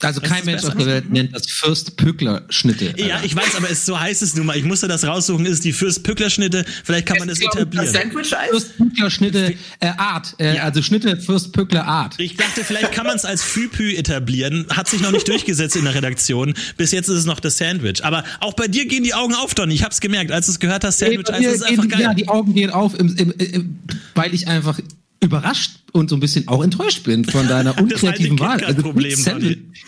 Also 0.00 0.20
kein 0.20 0.44
Mensch 0.44 0.64
auf 0.64 0.76
der 0.76 0.86
Welt 0.86 1.10
nennt 1.10 1.34
das 1.34 1.46
Fürst-Pückler-Schnitte. 1.46 2.94
Ja, 2.96 3.20
ich 3.22 3.36
weiß, 3.36 3.54
aber 3.56 3.70
es, 3.70 3.84
so 3.84 3.98
heißt 3.98 4.22
es 4.22 4.34
nun 4.34 4.46
mal. 4.46 4.56
Ich 4.56 4.64
musste 4.64 4.88
das 4.88 5.04
raussuchen, 5.04 5.46
ist 5.46 5.64
die 5.64 5.72
Fürst-Pückler-Schnitte. 5.72 6.64
Vielleicht 6.84 7.06
kann 7.06 7.18
man 7.18 7.28
das 7.28 7.40
etablieren. 7.40 7.86
Fürst-Pückler-Schnitte 8.10 9.54
äh, 9.80 9.86
Art. 9.96 10.34
Äh, 10.38 10.56
ja. 10.56 10.62
Also 10.64 10.82
Schnitte 10.82 11.16
Fürst-Pückler 11.16 11.86
Art. 11.86 12.14
Ich 12.18 12.36
dachte, 12.36 12.64
vielleicht 12.64 12.92
kann 12.92 13.06
man 13.06 13.16
es 13.16 13.24
als 13.24 13.42
Füpü 13.42 13.94
etablieren. 13.94 14.66
Hat 14.70 14.88
sich 14.88 15.00
noch 15.00 15.12
nicht 15.12 15.28
durchgesetzt 15.28 15.76
in 15.76 15.84
der 15.84 15.94
Redaktion. 15.94 16.54
Bis 16.76 16.92
jetzt 16.92 17.08
ist 17.08 17.16
es 17.16 17.24
noch 17.26 17.40
das 17.40 17.58
Sandwich. 17.58 18.04
Aber 18.04 18.24
auch 18.40 18.54
bei 18.54 18.68
dir 18.68 18.86
gehen 18.86 19.04
die 19.04 19.14
Augen 19.14 19.34
auf, 19.34 19.54
Donny. 19.54 19.74
Ich 19.74 19.84
hab's 19.84 20.00
gemerkt, 20.00 20.32
als 20.32 20.46
du 20.46 20.52
es 20.52 20.60
gehört 20.60 20.84
hast, 20.84 20.98
Sandwich. 20.98 21.28
Also, 21.30 21.48
ist 21.48 21.62
einfach 21.62 21.88
geil. 21.88 22.00
Ja, 22.00 22.14
die 22.14 22.28
Augen 22.28 22.54
gehen 22.54 22.70
auf, 22.70 22.98
im, 22.98 23.16
im, 23.16 23.32
im, 23.32 23.78
weil 24.14 24.34
ich 24.34 24.48
einfach 24.48 24.78
überrascht 25.22 25.80
und 25.92 26.08
so 26.08 26.16
ein 26.16 26.20
bisschen 26.20 26.48
auch 26.48 26.64
enttäuscht 26.64 27.04
bin 27.04 27.24
von 27.24 27.46
deiner 27.46 27.78
unkreativen 27.80 28.38
Wahl. 28.38 28.64
Also 28.64 28.82
Problem, 28.82 29.18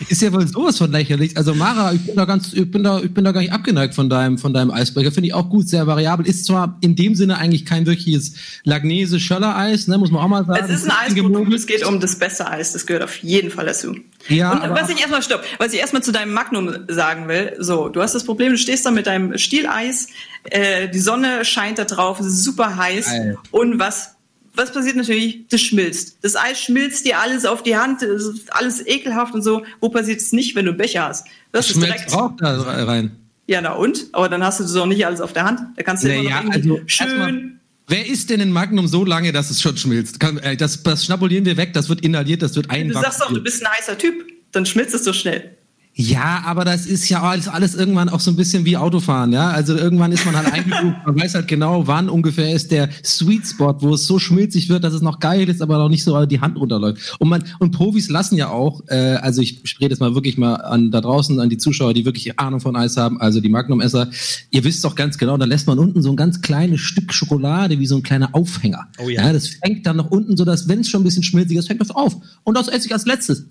ist 0.09 0.21
ja 0.21 0.31
wohl 0.31 0.47
sowas 0.47 0.77
von 0.77 0.91
lächerlich. 0.91 1.37
Also 1.37 1.55
Mara, 1.55 1.93
ich 1.93 2.05
bin 2.05 2.15
da 2.15 2.25
ganz, 2.25 2.53
ich 2.53 2.69
bin 2.69 2.83
da, 2.83 2.99
ich 2.99 3.11
bin 3.11 3.23
da 3.23 3.31
gar 3.31 3.41
nicht 3.41 3.51
abgeneigt 3.51 3.95
von 3.95 4.09
deinem, 4.09 4.37
von 4.37 4.53
deinem 4.53 4.69
Eisberger. 4.69 5.11
Finde 5.11 5.27
ich 5.27 5.33
auch 5.33 5.49
gut, 5.49 5.67
sehr 5.67 5.87
variabel. 5.87 6.27
Ist 6.27 6.45
zwar 6.45 6.77
in 6.81 6.95
dem 6.95 7.15
Sinne 7.15 7.37
eigentlich 7.37 7.65
kein 7.65 7.87
wirkliches 7.87 8.35
Lagnese 8.63 9.19
Schöller 9.19 9.55
Eis, 9.55 9.87
ne, 9.87 9.97
muss 9.97 10.11
man 10.11 10.21
auch 10.21 10.27
mal 10.27 10.45
sagen. 10.45 10.65
Es 10.65 10.69
ist 10.69 10.89
ein 10.89 10.91
Eisprodukt, 10.91 11.53
es 11.53 11.65
geht 11.65 11.83
um 11.83 11.99
das 11.99 12.17
beste 12.17 12.47
Eis. 12.47 12.73
Das 12.73 12.85
gehört 12.85 13.03
auf 13.03 13.17
jeden 13.17 13.49
Fall 13.49 13.65
dazu. 13.65 13.95
Ja, 14.29 14.51
und 14.51 14.69
was 14.69 14.89
ich 14.89 14.99
erstmal 14.99 15.23
stopp, 15.23 15.43
was 15.57 15.73
ich 15.73 15.79
erstmal 15.79 16.03
zu 16.03 16.11
deinem 16.11 16.33
Magnum 16.33 16.71
sagen 16.87 17.27
will, 17.27 17.53
so, 17.59 17.89
du 17.89 18.01
hast 18.01 18.13
das 18.13 18.23
Problem, 18.23 18.51
du 18.51 18.57
stehst 18.57 18.85
da 18.85 18.91
mit 18.91 19.07
deinem 19.07 19.37
Stieleis, 19.37 20.07
äh, 20.43 20.89
die 20.89 20.99
Sonne 20.99 21.43
scheint 21.43 21.77
da 21.77 21.85
drauf, 21.85 22.19
es 22.19 22.27
ist 22.27 22.43
super 22.43 22.77
heiß 22.77 23.05
Geil. 23.05 23.37
und 23.51 23.79
was 23.79 24.12
was 24.55 24.71
passiert 24.71 24.95
natürlich? 24.95 25.47
Das 25.49 25.61
schmilzt. 25.61 26.17
Das 26.21 26.35
Eis 26.35 26.61
schmilzt 26.61 27.05
dir 27.05 27.19
alles 27.19 27.45
auf 27.45 27.63
die 27.63 27.75
Hand, 27.75 28.01
es 28.03 28.25
ist 28.25 28.53
alles 28.53 28.85
ekelhaft 28.85 29.33
und 29.33 29.41
so. 29.41 29.63
Wo 29.79 29.89
passiert 29.89 30.21
es 30.21 30.31
nicht, 30.31 30.55
wenn 30.55 30.65
du 30.65 30.71
einen 30.71 30.77
Becher 30.77 31.07
hast? 31.07 31.25
Das, 31.51 31.67
das 31.67 31.75
ist 31.75 31.83
direkt 31.83 32.13
auch 32.13 32.31
da 32.37 32.61
rein. 32.61 33.11
Ja, 33.47 33.61
na 33.61 33.73
und? 33.73 34.07
Aber 34.13 34.29
dann 34.29 34.43
hast 34.43 34.59
du 34.59 34.63
das 34.63 34.75
auch 34.75 34.85
nicht 34.85 35.05
alles 35.05 35.21
auf 35.21 35.33
der 35.33 35.43
Hand. 35.43 35.59
Da 35.75 35.83
kannst 35.83 36.03
du 36.03 36.07
nee, 36.07 36.27
ja, 36.27 36.43
also 36.49 36.79
schön. 36.85 37.59
Wer 37.87 38.07
isst 38.07 38.29
denn 38.29 38.39
in 38.39 38.51
Magnum 38.51 38.87
so 38.87 39.03
lange, 39.03 39.33
dass 39.33 39.49
es 39.49 39.61
schon 39.61 39.75
schmilzt? 39.75 40.23
Äh, 40.41 40.55
das, 40.55 40.83
das 40.83 41.05
schnabulieren 41.05 41.45
wir 41.45 41.57
weg, 41.57 41.73
das 41.73 41.89
wird 41.89 42.01
inhaliert, 42.01 42.41
das 42.41 42.55
wird 42.55 42.69
einwachsen. 42.69 42.93
Du 42.93 43.01
sagst 43.01 43.21
doch, 43.21 43.33
du 43.33 43.41
bist 43.41 43.65
ein 43.65 43.71
heißer 43.73 43.97
Typ, 43.97 44.25
dann 44.51 44.65
schmilzt 44.65 44.95
es 44.95 45.03
so 45.03 45.11
schnell. 45.11 45.57
Ja, 45.95 46.41
aber 46.45 46.65
das 46.65 46.87
ist 46.87 47.07
ja 47.09 47.21
alles, 47.21 47.47
alles 47.47 47.75
irgendwann 47.75 48.09
auch 48.09 48.19
so 48.19 48.31
ein 48.31 48.35
bisschen 48.35 48.65
wie 48.65 48.77
Autofahren, 48.77 49.31
ja. 49.31 49.51
Also 49.51 49.75
irgendwann 49.75 50.11
ist 50.11 50.25
man 50.25 50.35
halt 50.35 50.51
eingebucht, 50.51 51.05
man 51.05 51.19
weiß 51.19 51.35
halt 51.35 51.47
genau, 51.47 51.85
wann 51.85 52.09
ungefähr 52.09 52.51
ist 52.51 52.71
der 52.71 52.89
Sweet 53.03 53.45
Spot, 53.45 53.75
wo 53.79 53.93
es 53.93 54.07
so 54.07 54.17
schmilzig 54.17 54.69
wird, 54.69 54.83
dass 54.83 54.95
es 54.95 55.03
noch 55.03 55.19
geil 55.19 55.47
ist, 55.47 55.61
aber 55.61 55.77
noch 55.77 55.89
nicht 55.89 56.03
so 56.03 56.25
die 56.25 56.41
Hand 56.41 56.57
runterläuft. 56.57 57.15
Und 57.19 57.29
man 57.29 57.43
und 57.59 57.71
Profis 57.71 58.09
lassen 58.09 58.37
ja 58.37 58.49
auch, 58.49 58.81
äh, 58.87 58.95
also 58.95 59.43
ich 59.43 59.61
spreche 59.65 59.91
jetzt 59.91 59.99
mal 59.99 60.15
wirklich 60.15 60.35
mal 60.35 60.55
an 60.55 60.89
da 60.89 60.99
draußen 60.99 61.39
an 61.39 61.49
die 61.49 61.57
Zuschauer, 61.57 61.93
die 61.93 62.05
wirklich 62.05 62.39
Ahnung 62.39 62.59
von 62.59 62.75
Eis 62.75 62.97
haben, 62.97 63.21
also 63.21 63.39
die 63.39 63.49
Magnum-Esser. 63.49 64.09
Ihr 64.49 64.63
wisst 64.63 64.83
doch 64.83 64.95
ganz 64.95 65.19
genau, 65.19 65.37
da 65.37 65.45
lässt 65.45 65.67
man 65.67 65.77
unten 65.77 66.01
so 66.01 66.09
ein 66.09 66.15
ganz 66.15 66.41
kleines 66.41 66.81
Stück 66.81 67.13
Schokolade 67.13 67.77
wie 67.77 67.85
so 67.85 67.97
ein 67.97 68.03
kleiner 68.03 68.33
Aufhänger. 68.33 68.87
Oh 68.97 69.09
ja. 69.09 69.27
ja 69.27 69.33
das 69.33 69.47
fängt 69.47 69.85
dann 69.85 69.97
noch 69.97 70.09
unten 70.09 70.37
so, 70.37 70.43
dass 70.43 70.67
wenn 70.67 70.79
es 70.79 70.89
schon 70.89 71.01
ein 71.01 71.03
bisschen 71.03 71.23
schmilzig 71.23 71.55
ist, 71.55 71.67
fängt 71.67 71.81
das 71.81 71.91
auf. 71.91 72.15
Und 72.43 72.57
das 72.57 72.67
esse 72.67 72.87
ich 72.87 72.93
als 72.93 73.05
letztes. 73.05 73.47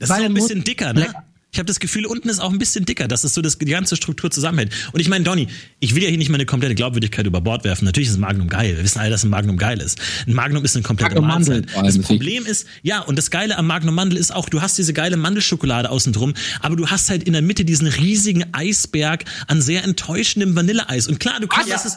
Das 0.00 0.10
ist 0.10 0.16
auch 0.16 0.20
ein 0.20 0.34
bisschen 0.34 0.64
dicker, 0.64 0.92
ne? 0.92 1.06
Ich 1.52 1.58
habe 1.58 1.66
das 1.66 1.80
Gefühl, 1.80 2.06
unten 2.06 2.28
ist 2.28 2.38
auch 2.38 2.52
ein 2.52 2.58
bisschen 2.58 2.84
dicker, 2.84 3.08
dass 3.08 3.24
es 3.24 3.34
so 3.34 3.42
das, 3.42 3.58
die 3.58 3.64
ganze 3.64 3.96
Struktur 3.96 4.30
zusammenhält. 4.30 4.72
Und 4.92 5.00
ich 5.00 5.08
meine, 5.08 5.24
Donny, 5.24 5.48
ich 5.80 5.96
will 5.96 6.02
ja 6.02 6.08
hier 6.08 6.18
nicht 6.18 6.30
meine 6.30 6.46
komplette 6.46 6.76
Glaubwürdigkeit 6.76 7.26
über 7.26 7.40
Bord 7.40 7.64
werfen. 7.64 7.86
Natürlich 7.86 8.08
ist 8.08 8.16
ein 8.16 8.20
Magnum 8.20 8.48
geil. 8.48 8.76
Wir 8.76 8.84
wissen 8.84 9.00
alle, 9.00 9.10
dass 9.10 9.24
ein 9.24 9.30
Magnum 9.30 9.56
geil 9.56 9.80
ist. 9.80 9.98
Ein 10.28 10.34
Magnum 10.34 10.64
ist 10.64 10.76
eine 10.76 10.84
komplette 10.84 11.20
Magnum 11.20 11.28
Mahlzeit. 11.28 11.66
Das 11.74 11.98
Problem 11.98 12.46
ist, 12.46 12.66
ja, 12.82 13.00
und 13.00 13.16
das 13.16 13.30
Geile 13.32 13.58
am 13.58 13.66
Magnum 13.66 13.96
Mandel 13.96 14.16
ist 14.16 14.32
auch, 14.32 14.48
du 14.48 14.62
hast 14.62 14.78
diese 14.78 14.92
geile 14.92 15.16
Mandelschokolade 15.16 15.90
außen 15.90 16.12
drum, 16.12 16.34
aber 16.60 16.76
du 16.76 16.86
hast 16.86 17.10
halt 17.10 17.24
in 17.24 17.32
der 17.32 17.42
Mitte 17.42 17.64
diesen 17.64 17.88
riesigen 17.88 18.44
Eisberg 18.52 19.24
an 19.48 19.60
sehr 19.60 19.82
enttäuschendem 19.82 20.54
Vanilleeis. 20.54 21.08
Und 21.08 21.18
klar, 21.18 21.40
du 21.40 21.48
knabberst 21.48 21.86
es, 21.86 21.96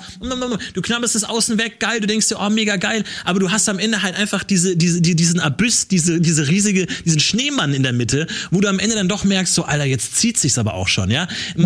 du 0.73 0.81
knabberst 0.81 1.15
es 1.15 1.23
außen 1.23 1.59
weg, 1.59 1.79
geil, 1.79 1.99
du 1.99 2.07
denkst 2.07 2.29
dir, 2.29 2.39
oh, 2.39 2.49
mega 2.49 2.77
geil, 2.77 3.03
aber 3.23 3.39
du 3.39 3.51
hast 3.51 3.69
am 3.69 3.77
Ende 3.77 4.01
halt 4.01 4.15
einfach 4.15 4.43
diese, 4.43 4.75
diese, 4.75 5.01
diesen 5.01 5.39
Abyss, 5.39 5.87
diese, 5.87 6.19
diese 6.19 6.47
riesige, 6.47 6.87
diesen 7.05 7.19
Schneemann 7.19 7.73
in 7.73 7.83
der 7.83 7.93
Mitte, 7.93 8.25
wo 8.49 8.59
du 8.59 8.67
am 8.67 8.79
Ende 8.79 8.95
dann 8.95 9.07
doch 9.07 9.23
merkst, 9.23 9.42
so, 9.47 9.63
Alter, 9.63 9.85
jetzt 9.85 10.15
zieht 10.17 10.37
sich's 10.37 10.57
aber 10.57 10.73
auch 10.73 10.87
schon, 10.87 11.09
ja? 11.09 11.27
Nee, 11.55 11.65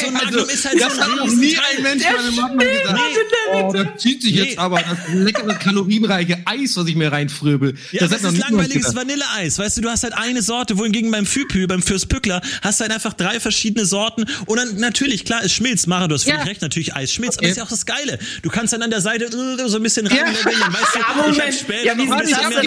so 0.00 0.06
ein 0.06 0.12
Magnum 0.12 0.40
also, 0.40 0.52
ist 0.52 0.64
halt 0.68 0.80
das 0.80 0.94
so 0.94 1.00
ein 1.00 1.10
hat 1.10 1.16
noch 1.16 1.34
nie 1.34 1.56
ein 1.56 1.82
Mensch 1.82 2.02
bei 2.02 2.18
einem 2.18 2.34
Magnum 2.36 2.58
gesagt. 2.58 2.98
Nee. 2.98 3.62
Oh, 3.62 3.72
das 3.72 3.86
zieht 4.02 4.22
sich 4.22 4.34
nee. 4.34 4.42
jetzt 4.42 4.58
aber, 4.58 4.80
das 4.80 4.98
leckere, 5.12 5.54
kalorienreiche 5.54 6.38
Eis, 6.44 6.76
was 6.76 6.86
ich 6.86 6.96
mir 6.96 7.10
reinfröbel. 7.10 7.74
Ja, 7.92 8.06
das, 8.06 8.22
das 8.22 8.32
ist 8.32 8.38
langweiliges 8.38 8.94
Vanilleeis, 8.94 9.58
weißt 9.58 9.78
du, 9.78 9.80
du 9.82 9.88
hast 9.88 10.02
halt 10.02 10.14
eine 10.14 10.42
Sorte, 10.42 10.78
wohingegen 10.78 11.10
beim 11.10 11.26
Füpü, 11.26 11.66
beim 11.66 11.82
Fürst 11.82 12.08
Pückler, 12.08 12.40
hast 12.62 12.80
du 12.80 12.82
halt 12.82 12.92
einfach 12.92 13.14
drei 13.14 13.40
verschiedene 13.40 13.86
Sorten 13.86 14.24
und 14.46 14.56
dann, 14.56 14.76
natürlich, 14.76 15.24
klar, 15.24 15.40
es 15.44 15.52
schmilzt, 15.52 15.86
Mara, 15.86 16.08
du 16.08 16.14
hast 16.14 16.24
völlig 16.24 16.40
ja. 16.40 16.44
recht, 16.44 16.62
natürlich 16.62 16.94
Eis 16.94 17.12
schmilzt, 17.12 17.38
okay. 17.38 17.46
aber 17.46 17.48
das 17.48 17.52
ist 17.52 17.56
ja 17.58 17.64
auch 17.64 17.68
das 17.68 17.86
Geile. 17.86 18.18
Du 18.42 18.50
kannst 18.50 18.72
dann 18.72 18.82
an 18.82 18.90
der 18.90 19.00
Seite 19.00 19.30
so 19.66 19.76
ein 19.76 19.82
bisschen 19.82 20.06
rein, 20.06 20.18
ja. 20.18 20.26
weißt 20.26 20.44
du, 20.44 20.50
ja, 20.50 21.30
ich 21.30 21.40
hab 21.40 21.54
später 21.54 21.84
ja, 21.84 21.94
noch 21.94 22.10
ein 22.10 22.20
bisschen 22.20 22.48
mehr 22.48 22.62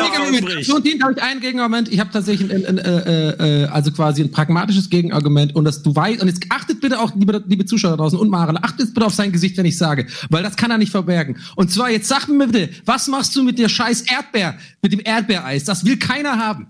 Darf 1.01 1.15
ich 1.15 1.21
einen 1.21 1.39
Gegenargument? 1.41 1.89
Ich 1.91 1.99
habe 1.99 2.11
tatsächlich, 2.11 2.51
äh, 2.51 2.55
äh, 2.55 3.65
also 3.65 3.91
quasi 3.91 4.21
ein 4.21 4.31
pragmatisches 4.41 4.89
Gegenargument 4.89 5.55
und 5.55 5.65
dass 5.65 5.83
du 5.83 5.95
weißt, 5.95 6.19
und 6.21 6.27
jetzt 6.27 6.41
achtet 6.49 6.81
bitte 6.81 6.99
auch, 6.99 7.13
liebe, 7.15 7.43
liebe 7.47 7.65
Zuschauer 7.65 7.95
draußen 7.97 8.17
und 8.17 8.29
Maren, 8.29 8.57
achtet 8.61 8.91
bitte 8.93 9.05
auf 9.05 9.13
sein 9.13 9.31
Gesicht, 9.31 9.55
wenn 9.57 9.65
ich 9.67 9.77
sage, 9.77 10.07
weil 10.31 10.41
das 10.41 10.55
kann 10.55 10.71
er 10.71 10.79
nicht 10.79 10.91
verbergen. 10.91 11.37
Und 11.55 11.69
zwar, 11.71 11.91
jetzt 11.91 12.07
sag 12.07 12.27
mir 12.27 12.47
bitte, 12.47 12.69
was 12.85 13.07
machst 13.07 13.35
du 13.35 13.43
mit 13.43 13.59
der 13.59 13.69
scheiß 13.69 14.01
Erdbeer, 14.01 14.57
mit 14.81 14.93
dem 14.93 14.99
Erdbeereis? 15.03 15.63
Das 15.63 15.85
will 15.85 15.97
keiner 15.97 16.39
haben. 16.39 16.67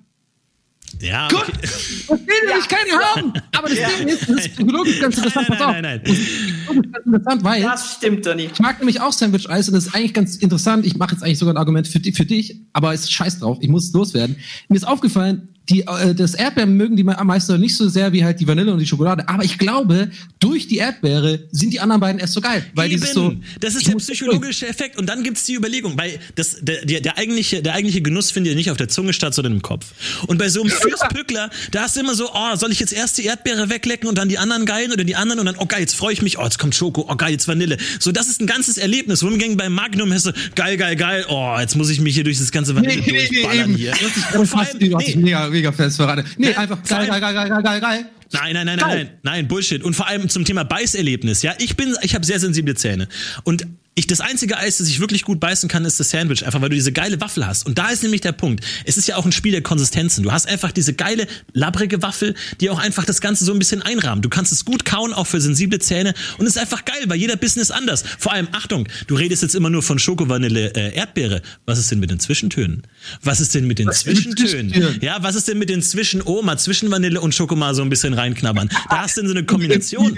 Ja, 1.00 1.30
Gut, 1.30 1.44
okay. 1.44 1.52
das 1.62 1.90
will 2.10 2.20
nämlich 2.48 2.68
keiner 2.68 3.00
haben. 3.16 3.34
Aber 3.58 3.70
das 3.70 3.78
Ding 3.98 4.08
ist, 4.10 4.28
das 4.30 4.46
ist 4.46 4.56
psychologisch 4.56 5.00
ganz 5.00 5.18
interessant. 5.18 5.48
Nein, 5.50 5.58
Pass 5.58 5.68
auf. 5.68 5.74
nein, 5.74 5.82
nein, 5.82 5.92
nein. 5.94 6.02
Das 6.04 6.14
ist 6.20 6.58
psychologisch 6.58 6.92
ganz 6.92 7.06
interessant, 7.06 7.44
weil 7.46 7.62
Das 7.62 7.94
stimmt, 7.96 8.26
Donny. 8.26 8.50
ich 8.52 8.60
mag 8.60 8.80
nämlich 8.80 9.00
auch 9.00 9.14
Sandwich-Eis 9.14 9.70
und 9.70 9.76
das 9.76 9.86
ist 9.88 9.96
eigentlich 9.96 10.14
ganz 10.14 10.36
interessant. 10.36 10.86
Ich 10.86 10.98
mache 10.98 11.14
jetzt 11.14 11.24
eigentlich 11.24 11.40
sogar 11.40 11.54
ein 11.54 11.58
Argument 11.58 11.88
für, 11.88 12.02
für 12.02 12.26
dich, 12.26 12.60
aber 12.74 12.94
es 12.94 13.02
ist 13.04 13.14
scheiß 13.14 13.40
drauf. 13.40 13.58
Ich 13.62 13.70
muss 13.70 13.86
es 13.86 13.94
loswerden. 13.94 14.36
Mir 14.68 14.76
ist 14.76 14.84
aufgefallen, 14.86 15.48
die, 15.70 15.82
äh, 15.82 16.16
das 16.16 16.34
Erdbeeren 16.34 16.76
mögen 16.76 16.96
die 16.96 17.08
am 17.08 17.28
meisten 17.28 17.60
nicht 17.60 17.76
so 17.76 17.88
sehr 17.88 18.12
wie 18.14 18.24
halt 18.24 18.40
die 18.40 18.48
Vanille 18.48 18.74
und 18.74 18.80
die 18.80 18.88
Schokolade. 18.88 19.28
Aber 19.30 19.44
ich 19.44 19.58
glaube, 19.58 20.10
durch 20.40 20.68
die 20.68 20.78
Erdbeere 20.78 21.40
sind 21.52 21.72
die 21.72 21.80
anderen 21.80 22.02
beiden 22.02 22.20
erst 22.20 22.34
so 22.34 22.42
geil. 22.42 22.66
Weil 22.74 22.92
Eben. 22.92 23.00
dieses 23.00 23.14
so, 23.14 23.34
das 23.60 23.76
ist 23.76 23.88
der 23.88 23.96
psychologische 23.96 24.68
Effekt. 24.68 24.98
Und 24.98 25.08
dann 25.08 25.24
gibt's 25.24 25.46
die 25.46 25.54
Überlegung, 25.54 25.98
weil 25.98 26.20
das, 26.36 26.58
der, 26.62 26.86
der, 26.86 27.02
der, 27.02 27.18
eigentliche, 27.18 27.62
der 27.62 27.74
eigentliche 27.74 28.02
Genuss 28.02 28.32
findet 28.32 28.52
ja 28.52 28.58
nicht 28.58 28.72
auf 28.72 28.78
der 28.78 28.90
Zunge 28.90 29.14
statt, 29.14 29.34
sondern 29.34 29.54
im 29.54 29.62
Kopf. 29.62 29.86
Und 30.28 30.38
bei 30.38 30.50
so 30.50 30.62
einem 30.62 30.72
Fürstpückler, 30.72 31.50
da 31.72 31.84
hast 31.84 31.96
du 31.96 32.02
immer 32.02 32.16
so, 32.16 32.30
oh, 32.34 32.56
soll 32.56 32.72
ich 32.72 32.80
jetzt 32.80 32.94
erst 32.94 33.18
die 33.18 33.26
Erdbeere 33.26 33.70
weglecken 33.70 34.10
und 34.10 34.18
dann 34.18 34.30
die 34.30 34.40
anderen 34.40 34.66
geilen 34.66 34.92
oder 34.92 35.04
die 35.04 35.16
anderen 35.16 35.40
und 35.40 35.46
dann, 35.46 35.56
oh 35.58 35.66
geil, 35.66 35.82
jetzt 35.82 35.96
freue 35.96 36.14
ich 36.14 36.22
mich, 36.22 36.40
oh, 36.40 36.44
jetzt 36.44 36.60
kommt 36.60 36.76
Schoko, 36.76 37.08
oh 37.08 37.16
geil, 37.16 37.32
jetzt 37.32 37.48
Vanille. 37.48 37.78
So, 38.00 38.12
das 38.12 38.28
ist 38.28 38.42
ein 38.42 38.48
ganzes 38.48 38.78
Erlebnis. 38.78 39.24
Wohingegen 39.24 39.58
beim 39.58 39.74
Magnum 39.74 40.12
hast 40.12 40.26
du, 40.26 40.34
geil, 40.56 40.78
geil, 40.78 40.96
geil, 40.96 41.26
oh, 41.30 41.56
jetzt 41.60 41.76
muss 41.76 41.90
ich 41.90 42.02
mich 42.02 42.16
hier 42.16 42.24
durch 42.24 42.40
das 42.40 42.52
ganze 42.52 42.76
Vanille 42.76 42.98
Nee, 42.98 43.04
nee, 43.06 43.12
nee, 43.12 43.28
durchballern 43.28 43.70
eben. 43.70 43.76
hier. 43.76 43.94
Und 44.38 44.48
vor 44.48 44.62
allem, 44.62 44.78
nee, 44.80 45.34
mega, 45.52 45.72
fest 45.72 45.98
verraten. 45.98 46.26
Nee, 46.38 46.54
einfach 46.54 46.82
geil, 46.84 47.08
geil, 47.08 47.20
geil, 47.22 47.34
geil, 47.34 47.64
geil, 47.64 47.82
geil. 47.82 48.06
Nein, 48.34 48.54
nein, 48.54 48.66
nein, 48.66 48.78
nein, 48.78 48.88
nein, 48.88 49.10
nein, 49.24 49.48
Bullshit. 49.48 49.84
Und 49.84 49.94
vor 49.94 50.08
allem 50.08 50.30
zum 50.30 50.46
Thema 50.46 50.64
Beißerlebnis. 50.64 51.42
Ja, 51.42 51.54
ich 51.60 51.76
bin, 51.76 51.96
ich 52.02 52.16
habe 52.16 52.26
sehr 52.26 52.40
sensible 52.40 52.76
Zähne 52.76 53.08
und 53.44 53.68
ich, 53.94 54.08
das 54.08 54.22
einzige 54.22 54.58
Eis, 54.58 54.78
das 54.78 54.88
ich 54.88 55.02
wirklich 55.02 55.24
gut 55.24 55.42
beißen 55.42 55.68
kann, 55.68 55.84
ist 55.84 56.00
das 56.00 56.12
Sandwich, 56.12 56.46
einfach 56.46 56.62
weil 56.62 56.70
du 56.70 56.76
diese 56.76 56.94
geile 56.94 57.20
Waffel 57.20 57.46
hast. 57.46 57.66
Und 57.66 57.78
da 57.78 57.90
ist 57.90 58.04
nämlich 58.04 58.22
der 58.22 58.32
Punkt. 58.32 58.64
Es 58.86 58.96
ist 58.96 59.06
ja 59.06 59.18
auch 59.18 59.26
ein 59.26 59.34
Spiel 59.34 59.52
der 59.52 59.64
Konsistenzen. 59.64 60.24
Du 60.24 60.32
hast 60.32 60.48
einfach 60.48 60.72
diese 60.72 60.94
geile, 60.94 61.28
labbrige 61.52 62.02
Waffel, 62.02 62.34
die 62.62 62.70
auch 62.70 62.80
einfach 62.80 63.04
das 63.04 63.20
Ganze 63.20 63.44
so 63.44 63.52
ein 63.52 63.60
bisschen 63.60 63.82
einrahmt. 63.82 64.24
Du 64.24 64.30
kannst 64.30 64.54
es 64.54 64.64
gut 64.64 64.86
kauen, 64.86 65.12
auch 65.12 65.28
für 65.28 65.42
sensible 65.42 65.80
Zähne. 65.80 66.14
Und 66.38 66.46
es 66.46 66.56
ist 66.56 66.62
einfach 66.62 66.86
geil, 66.86 67.04
weil 67.08 67.18
jeder 67.18 67.36
Bissen 67.36 67.60
ist 67.60 67.72
anders. 67.72 68.06
Vor 68.18 68.32
allem, 68.32 68.48
Achtung, 68.54 68.88
du 69.08 69.16
redest 69.16 69.42
jetzt 69.42 69.56
immer 69.56 69.70
nur 69.70 69.84
von 69.84 70.00
Schoko, 70.00 70.30
Vanille, 70.30 70.74
äh, 70.74 70.96
Erdbeere. 70.96 71.42
Was 71.66 71.78
ist 71.78 71.92
denn 71.92 72.00
mit 72.00 72.12
den 72.12 72.22
Zwischentönen? 72.22 72.84
Was 73.24 73.42
ist 73.42 73.56
denn 73.56 73.68
mit 73.68 73.78
den 73.78 73.88
Was 73.88 74.06
mit 74.06 74.16
Zwischentönen? 74.16 75.00
Ja, 75.02 75.22
was 75.22 75.36
ist 75.36 75.50
denn 75.50 75.58
mit 75.58 75.70
den 75.70 75.82
zwischen 75.82 76.22
Oma, 76.22 76.56
zwischen 76.56 76.90
Vanille 76.92 77.20
und 77.20 77.36
Schoko 77.36 77.58
mal 77.58 77.76
so 77.76 77.82
ein 77.82 77.90
bisschen 77.90 78.14
reinknabbern? 78.14 78.70
Da 78.90 79.00
hast 79.00 79.18
du 79.18 79.22
denn 79.22 79.28
so 79.28 79.36
eine 79.36 79.46
Kombination. 79.52 80.18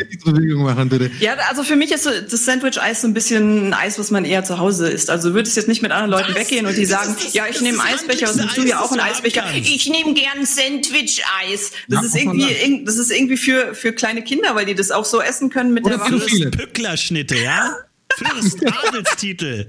Ja, 1.20 1.36
also 1.50 1.64
für 1.64 1.76
mich 1.76 1.92
ist 1.92 2.04
so 2.04 2.12
das 2.30 2.46
Sandwich-Eis 2.46 3.02
so 3.02 3.08
ein 3.08 3.16
bisschen 3.16 3.63
ein 3.68 3.74
Eis, 3.74 3.98
was 4.00 4.12
man 4.12 4.26
eher 4.26 4.44
zu 4.44 4.60
Hause 4.60 4.90
isst. 4.90 5.10
Also 5.10 5.34
würde 5.34 5.50
es 5.50 5.56
jetzt 5.56 5.68
nicht 5.68 5.82
mit 5.82 5.92
anderen 5.92 6.12
Leuten 6.12 6.30
Was? 6.36 6.42
weggehen 6.42 6.66
und 6.66 6.76
die 6.78 6.82
Das 6.86 6.90
sagen, 6.90 7.16
das- 7.22 7.34
ja, 7.34 7.46
ich 7.50 7.62
nehme 7.62 7.82
einen 7.82 7.94
Eisbecher 7.96 8.32
und 8.32 8.40
handlichste 8.40 8.62
du 8.62 8.68
ja 8.68 8.80
auch 8.82 8.92
einen 8.92 9.02
Eisbecher. 9.02 9.44
Ich 9.56 9.90
nehme 9.90 10.14
gern 10.14 10.46
Sandwich-Eis. 10.46 11.72
Das 11.88 12.02
Ja, 12.02 12.08
ist 12.08 12.16
irgendwie, 12.16 12.84
das 12.86 12.98
ist 12.98 13.12
irgendwie 13.12 13.38
für, 13.38 13.74
für 13.76 13.94
kleine 13.94 14.24
Kinder, 14.24 14.56
weil 14.56 14.66
die 14.66 14.76
das 14.76 14.92
auch 14.92 15.06
so 15.06 15.22
essen 15.22 15.50
können 15.50 15.74
mit 15.74 15.84
Oder 15.86 15.98
der 15.98 16.06
für 16.06 16.22
Waffel. 16.22 16.52
Pücklerschnitte, 16.52 17.36
ja? 17.38 17.76
Fürst, 18.16 18.58
Adelstitel. 18.88 19.68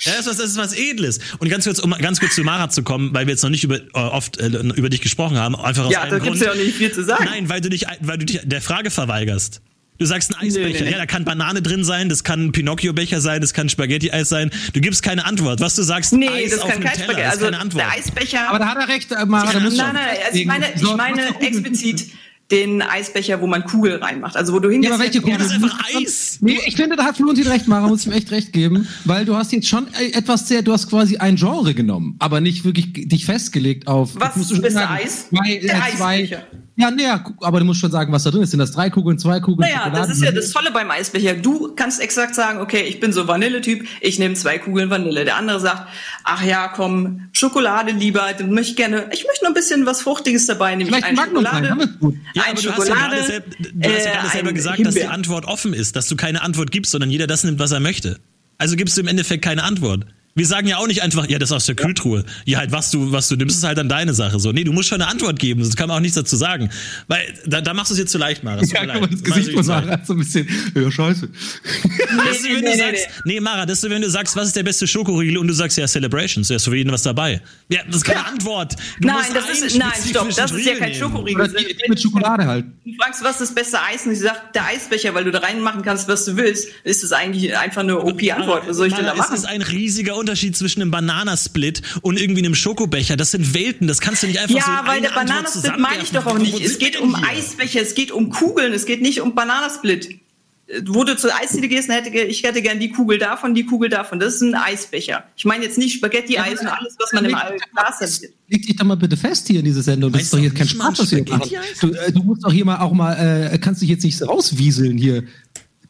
Ja, 0.00 0.12
das 0.16 0.20
ist, 0.20 0.26
was, 0.28 0.36
das 0.36 0.50
ist 0.50 0.56
was 0.58 0.72
Edles. 0.74 1.18
Und 1.38 1.48
ganz 1.48 1.64
kurz, 1.64 1.80
um 1.80 1.90
ganz 1.90 2.20
kurz 2.20 2.34
zu 2.36 2.42
Mara 2.42 2.68
zu 2.70 2.82
kommen, 2.84 3.12
weil 3.14 3.26
wir 3.26 3.32
jetzt 3.32 3.42
noch 3.42 3.50
nicht 3.50 3.64
über, 3.64 3.78
äh, 3.78 3.88
oft 3.94 4.38
äh, 4.38 4.46
über 4.46 4.88
dich 4.90 5.00
gesprochen 5.00 5.36
haben, 5.38 5.56
einfach 5.56 5.86
aus 5.86 5.92
Ja, 5.92 6.02
einem 6.02 6.10
da 6.12 6.18
Grund. 6.18 6.30
gibt's 6.34 6.46
ja 6.46 6.52
auch 6.52 6.56
nicht 6.56 6.76
viel 6.76 6.92
zu 6.92 7.02
sagen. 7.02 7.24
Nein, 7.24 7.48
weil 7.48 7.60
du 7.60 7.68
dich, 7.68 7.84
weil 8.00 8.16
du 8.18 8.24
dich 8.24 8.40
der 8.44 8.62
Frage 8.62 8.90
verweigerst. 8.90 9.60
Du 9.98 10.04
sagst 10.06 10.30
ein 10.30 10.40
Eisbecher, 10.40 10.68
nee, 10.84 10.84
nee. 10.84 10.90
ja, 10.92 10.98
da 10.98 11.06
kann 11.06 11.24
Banane 11.24 11.60
drin 11.60 11.82
sein, 11.82 12.08
das 12.08 12.22
kann 12.22 12.46
ein 12.46 12.52
Pinocchio-Becher 12.52 13.20
sein, 13.20 13.40
das 13.40 13.52
kann 13.52 13.68
Spaghetti-Eis 13.68 14.28
sein. 14.28 14.50
Du 14.72 14.80
gibst 14.80 15.02
keine 15.02 15.26
Antwort. 15.26 15.60
Was 15.60 15.74
du 15.74 15.82
sagst, 15.82 16.12
Nee, 16.12 16.28
Eis 16.28 16.50
das 16.52 16.60
auf 16.60 16.70
kann 16.70 16.80
kein 16.80 16.92
Teller, 16.92 17.04
Spaghetti. 17.14 17.26
ist 17.26 17.32
Also 17.32 17.44
keine 17.46 17.58
Antwort. 17.60 17.84
der 17.84 17.92
Eisbecher. 17.92 18.48
Aber 18.48 18.58
da 18.60 18.66
hat 18.68 18.78
er 18.78 18.88
recht, 18.88 19.10
äh, 19.10 19.26
Mara, 19.26 19.52
da 19.52 19.58
muss 19.60 19.76
Nein, 19.76 19.94
nein, 19.94 20.04
also 20.26 20.38
ich 20.38 20.46
meine, 20.46 20.66
ich 20.74 20.96
meine 20.96 21.40
explizit 21.40 22.06
den 22.50 22.80
Eisbecher, 22.80 23.40
wo 23.42 23.46
man 23.46 23.62
Kugel 23.64 23.96
reinmacht. 23.96 24.34
Also 24.36 24.54
wo 24.54 24.58
du 24.60 24.68
Ja, 24.68 24.72
hingehst. 24.74 24.92
aber 24.94 25.02
welche 25.02 25.20
Kugel? 25.20 25.36
das 25.36 25.48
ist 25.48 25.52
einfach 25.54 25.78
Eis. 25.94 26.38
Nee, 26.40 26.58
ich 26.66 26.76
finde, 26.76 26.96
da 26.96 27.04
hat 27.04 27.16
Florentin 27.16 27.46
recht, 27.48 27.66
Mara, 27.68 27.88
muss 27.88 28.02
ich 28.02 28.06
ihm 28.06 28.12
echt 28.12 28.30
recht 28.30 28.52
geben, 28.54 28.86
weil 29.04 29.24
du 29.26 29.34
hast 29.36 29.52
jetzt 29.52 29.68
schon 29.68 29.86
äh, 29.94 30.12
etwas 30.16 30.48
sehr, 30.48 30.62
du 30.62 30.72
hast 30.72 30.88
quasi 30.88 31.18
ein 31.18 31.36
Genre 31.36 31.74
genommen, 31.74 32.14
aber 32.20 32.40
nicht 32.40 32.64
wirklich 32.64 32.92
dich 32.92 33.26
festgelegt 33.26 33.86
auf. 33.86 34.10
Was 34.14 34.36
musst 34.36 34.50
du 34.50 34.54
ist 34.54 34.58
schon 34.60 34.64
das 34.64 34.72
sagen, 34.74 34.92
Eis? 34.94 35.28
Zwei, 35.28 35.50
äh, 35.56 35.60
Der 35.60 35.70
zwei, 35.96 36.14
Eisbecher. 36.22 36.46
Ja, 36.78 36.92
naja, 36.92 37.24
aber 37.40 37.58
du 37.58 37.64
musst 37.64 37.80
schon 37.80 37.90
sagen, 37.90 38.12
was 38.12 38.22
da 38.22 38.30
drin 38.30 38.42
ist. 38.42 38.52
Sind 38.52 38.60
das 38.60 38.70
drei 38.70 38.88
Kugeln, 38.88 39.18
zwei 39.18 39.40
Kugeln? 39.40 39.68
Naja, 39.68 39.90
das 39.90 40.06
Schokolade? 40.06 40.12
ist 40.12 40.22
ja 40.22 40.30
das 40.30 40.50
Tolle 40.50 40.70
beim 40.70 40.88
Eisbecher. 40.92 41.34
Du 41.34 41.74
kannst 41.74 42.00
exakt 42.00 42.36
sagen, 42.36 42.60
okay, 42.60 42.82
ich 42.82 43.00
bin 43.00 43.12
so 43.12 43.26
Vanilletyp, 43.26 43.84
ich 44.00 44.20
nehme 44.20 44.34
zwei 44.34 44.58
Kugeln 44.58 44.88
Vanille. 44.88 45.24
Der 45.24 45.34
andere 45.34 45.58
sagt, 45.58 45.88
ach 46.22 46.44
ja, 46.44 46.68
komm, 46.68 47.28
Schokolade 47.32 47.90
lieber, 47.90 48.32
dann 48.38 48.52
möchte 48.52 48.70
ich 48.70 48.76
gerne, 48.76 49.08
ich 49.12 49.26
möchte 49.26 49.44
noch 49.44 49.50
ein 49.50 49.54
bisschen 49.54 49.86
was 49.86 50.02
Fruchtiges 50.02 50.46
dabei, 50.46 50.76
nämlich 50.76 50.88
Vielleicht 50.88 51.04
ein 51.04 51.10
ein 51.10 51.16
Magnum 51.16 51.44
Schokolade. 51.44 51.80
rein, 51.80 51.96
gut. 51.98 52.14
Ja, 52.34 52.44
ein 52.44 52.52
aber 52.52 52.62
du 52.62 52.70
hast 52.70 52.78
ja 52.78 52.84
Schokolade, 52.84 53.16
gerade 53.16 53.26
selb, 53.26 53.56
du 53.58 53.88
hast 53.88 54.04
ja 54.04 54.10
äh, 54.10 54.14
gerade 54.14 54.28
selber 54.28 54.48
ein 54.50 54.54
gesagt, 54.54 54.86
dass 54.86 54.94
die. 54.94 55.04
Antwort 55.04 55.44
offen 55.46 55.72
ist, 55.72 55.96
dass 55.96 56.06
du 56.06 56.14
keine 56.14 56.42
Antwort 56.42 56.70
gibst, 56.70 56.92
sondern 56.92 57.10
jeder 57.10 57.26
das 57.26 57.42
nimmt, 57.42 57.58
was 57.58 57.72
er 57.72 57.80
möchte. 57.80 58.20
Also 58.56 58.76
gibst 58.76 58.96
du 58.96 59.00
im 59.00 59.08
Endeffekt 59.08 59.44
keine 59.44 59.64
Antwort. 59.64 60.06
Wir 60.38 60.46
sagen 60.46 60.68
ja 60.68 60.78
auch 60.78 60.86
nicht 60.86 61.02
einfach, 61.02 61.28
ja, 61.28 61.38
das 61.38 61.50
ist 61.50 61.56
aus 61.56 61.66
der 61.66 61.74
Kühltruhe. 61.74 62.24
Ja, 62.44 62.58
halt, 62.58 62.72
was 62.72 62.90
du, 62.90 63.12
was 63.12 63.28
du 63.28 63.36
nimmst, 63.36 63.58
ist 63.58 63.64
halt 63.64 63.76
dann 63.78 63.88
deine 63.88 64.14
Sache. 64.14 64.38
So, 64.38 64.52
nee, 64.52 64.64
du 64.64 64.72
musst 64.72 64.88
schon 64.88 65.00
eine 65.02 65.10
Antwort 65.10 65.38
geben, 65.38 65.62
sonst 65.62 65.76
kann 65.76 65.88
man 65.88 65.96
auch 65.96 66.00
nichts 66.00 66.14
dazu 66.16 66.36
sagen. 66.36 66.70
Weil, 67.08 67.34
da, 67.46 67.60
da 67.60 67.74
machst 67.74 67.90
du 67.90 67.94
es 67.94 68.00
jetzt 68.00 68.12
zu 68.12 68.18
leicht, 68.18 68.42
Mara. 68.44 68.60
Es 68.62 68.70
Ja, 68.72 68.84
leid. 68.84 69.08
das 69.10 69.22
Gesicht 69.22 69.48
es 69.48 69.54
von. 69.54 69.66
Mara 69.66 70.00
so 70.04 70.12
ein 70.14 70.18
bisschen, 70.20 70.48
ja, 70.74 70.90
scheiße. 70.90 71.28
Das 71.28 72.36
ist, 72.36 72.44
wenn 72.44 72.52
Nee, 72.52 72.60
du 72.60 72.68
nee, 72.68 72.76
sagst, 72.76 73.08
nee, 73.24 73.40
Mara, 73.40 73.66
das 73.66 73.82
ist, 73.82 73.90
wenn 73.90 74.02
du 74.02 74.08
sagst, 74.10 74.36
was 74.36 74.46
ist 74.48 74.56
der 74.56 74.62
beste 74.62 74.86
Schokoriegel 74.86 75.38
und 75.38 75.48
du 75.48 75.54
sagst, 75.54 75.76
ja, 75.76 75.86
Celebrations, 75.86 76.48
ja, 76.48 76.56
ist 76.56 76.64
für 76.64 76.76
jeden 76.76 76.92
was 76.92 77.02
dabei. 77.02 77.40
Ja, 77.68 77.80
das 77.86 77.96
ist 77.96 78.04
keine 78.04 78.24
Antwort. 78.24 78.76
Du 79.00 79.08
Nein, 79.08 79.16
musst 79.16 79.34
das 79.34 79.50
ist, 79.50 79.76
nein, 79.76 79.90
stopp, 80.08 80.28
das 80.34 80.52
ist 80.52 80.64
ja 80.66 80.76
kein. 80.76 80.94
Schokoriegel. 80.94 81.42
Oder 81.44 81.58
die, 81.58 81.66
die 81.66 81.88
mit 81.88 82.00
Schokolade 82.00 82.46
halt. 82.46 82.66
Du 82.84 82.92
fragst, 83.02 83.22
was 83.24 83.40
ist 83.40 83.50
das 83.50 83.54
beste 83.54 83.78
Eis? 83.82 84.06
Und 84.06 84.12
ich 84.12 84.20
sag, 84.20 84.52
der 84.52 84.66
Eisbecher, 84.66 85.14
weil 85.14 85.24
du 85.24 85.30
da 85.30 85.40
reinmachen 85.40 85.82
kannst, 85.82 86.08
was 86.08 86.24
du 86.24 86.36
willst, 86.36 86.68
ist 86.84 87.02
das 87.02 87.12
eigentlich 87.12 87.56
einfach 87.56 87.82
eine 87.82 87.98
OP-Antwort. 87.98 88.68
Was 88.68 88.76
soll 88.76 88.86
ich 88.86 88.94
denn 88.94 89.04
da 89.04 89.10
Mara, 89.14 89.18
machen? 89.24 89.34
Es 89.34 89.40
ist 89.40 89.46
ein 89.46 89.62
riesiger 89.62 90.16
Unterschied 90.16 90.27
zwischen 90.34 90.82
einem 90.82 90.90
Bananasplit 90.90 91.82
und 92.02 92.20
irgendwie 92.20 92.40
einem 92.40 92.54
Schokobecher. 92.54 93.16
Das 93.16 93.30
sind 93.30 93.54
Welten, 93.54 93.86
das 93.86 94.00
kannst 94.00 94.22
du 94.22 94.26
nicht 94.26 94.38
einfach 94.38 94.54
so 94.54 94.58
Ja, 94.58 94.82
weil 94.86 95.00
der 95.00 95.10
Bananasplit 95.10 95.78
meine 95.78 96.02
ich 96.02 96.10
doch 96.10 96.26
auch 96.26 96.38
nicht. 96.38 96.60
Es 96.60 96.78
geht 96.78 97.00
um 97.00 97.16
hier? 97.16 97.28
Eisbecher, 97.28 97.80
es 97.80 97.94
geht 97.94 98.10
um 98.10 98.30
Kugeln, 98.30 98.72
es 98.72 98.86
geht 98.86 99.02
nicht 99.02 99.20
um 99.20 99.34
Bananasplit. 99.34 100.20
Äh, 100.68 100.82
Wo 100.86 101.04
du 101.04 101.16
zur 101.16 101.34
Eisdiele 101.34 101.68
gehst, 101.68 101.88
hätte, 101.88 102.10
ich 102.10 102.42
hätte 102.42 102.62
gern 102.62 102.78
die 102.78 102.90
Kugel 102.90 103.18
davon, 103.18 103.54
die 103.54 103.64
Kugel 103.64 103.88
davon. 103.88 104.20
Das 104.20 104.34
ist 104.34 104.42
ein 104.42 104.54
Eisbecher. 104.54 105.24
Ich 105.36 105.44
meine 105.44 105.64
jetzt 105.64 105.78
nicht 105.78 105.96
Spaghetti-Eis 105.96 106.60
und 106.60 106.68
alles, 106.68 106.96
was 106.98 107.12
man 107.12 107.24
im 107.24 107.32
Glas 107.32 108.00
hat. 108.00 108.20
Leg 108.48 108.66
dich 108.66 108.76
doch 108.76 108.84
mal 108.84 108.96
bitte 108.96 109.16
fest 109.16 109.46
hier 109.48 109.60
in 109.60 109.64
dieser 109.64 109.82
Sendung. 109.82 110.12
Das 110.12 110.22
ist 110.22 110.32
doch 110.32 110.38
du 110.38 110.42
hier 110.42 110.54
kein 110.54 110.68
Spaß, 110.68 110.98
was 110.98 111.10
wir 111.10 111.24
hier 111.24 111.36
machen. 111.36 111.50
Du, 111.80 111.92
äh, 111.92 112.12
du 112.12 112.22
musst 112.22 112.44
doch 112.44 112.52
hier 112.52 112.64
mal 112.64 112.78
auch 112.78 112.92
mal, 112.92 113.14
äh, 113.14 113.58
kannst 113.58 113.82
dich 113.82 113.88
jetzt 113.88 114.04
nicht 114.04 114.16
so 114.16 114.26
rauswieseln 114.26 114.96
hier. 114.98 115.24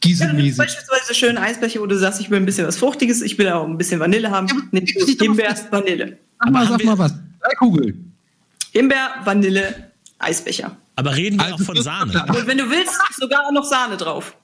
Ja, 0.04 0.08
nimmst 0.10 0.20
Gieselmäßig. 0.20 0.56
beispielsweise 0.58 1.14
schönen 1.14 1.38
Eisbecher, 1.38 1.80
wo 1.80 1.86
du 1.86 1.98
sagst, 1.98 2.20
ich 2.20 2.30
will 2.30 2.38
ein 2.38 2.46
bisschen 2.46 2.66
was 2.66 2.76
Fruchtiges, 2.76 3.20
ich 3.22 3.36
will 3.38 3.48
auch 3.48 3.66
ein 3.66 3.76
bisschen 3.78 4.00
Vanille 4.00 4.30
haben. 4.30 4.46
Ja, 4.72 4.80
Himbeer. 5.20 5.56
Vanille. 5.70 6.18
Sag 6.40 6.50
mal, 6.52 6.66
Aber 6.66 6.70
sag 6.78 6.84
mal 6.84 6.98
was. 6.98 7.12
Drei 7.42 7.54
Kugeln. 7.58 8.12
Himbeer, 8.72 9.10
Vanille, 9.24 9.90
Eisbecher. 10.18 10.76
Aber 10.96 11.16
reden 11.16 11.38
wir 11.38 11.44
Also, 11.46 11.56
auch 11.56 11.60
von 11.62 11.82
Sahne. 11.82 12.26
Und 12.28 12.46
wenn 12.46 12.58
du 12.58 12.68
willst, 12.70 12.92
sogar 13.18 13.50
noch 13.52 13.64
Sahne 13.64 13.96
drauf. 13.96 14.36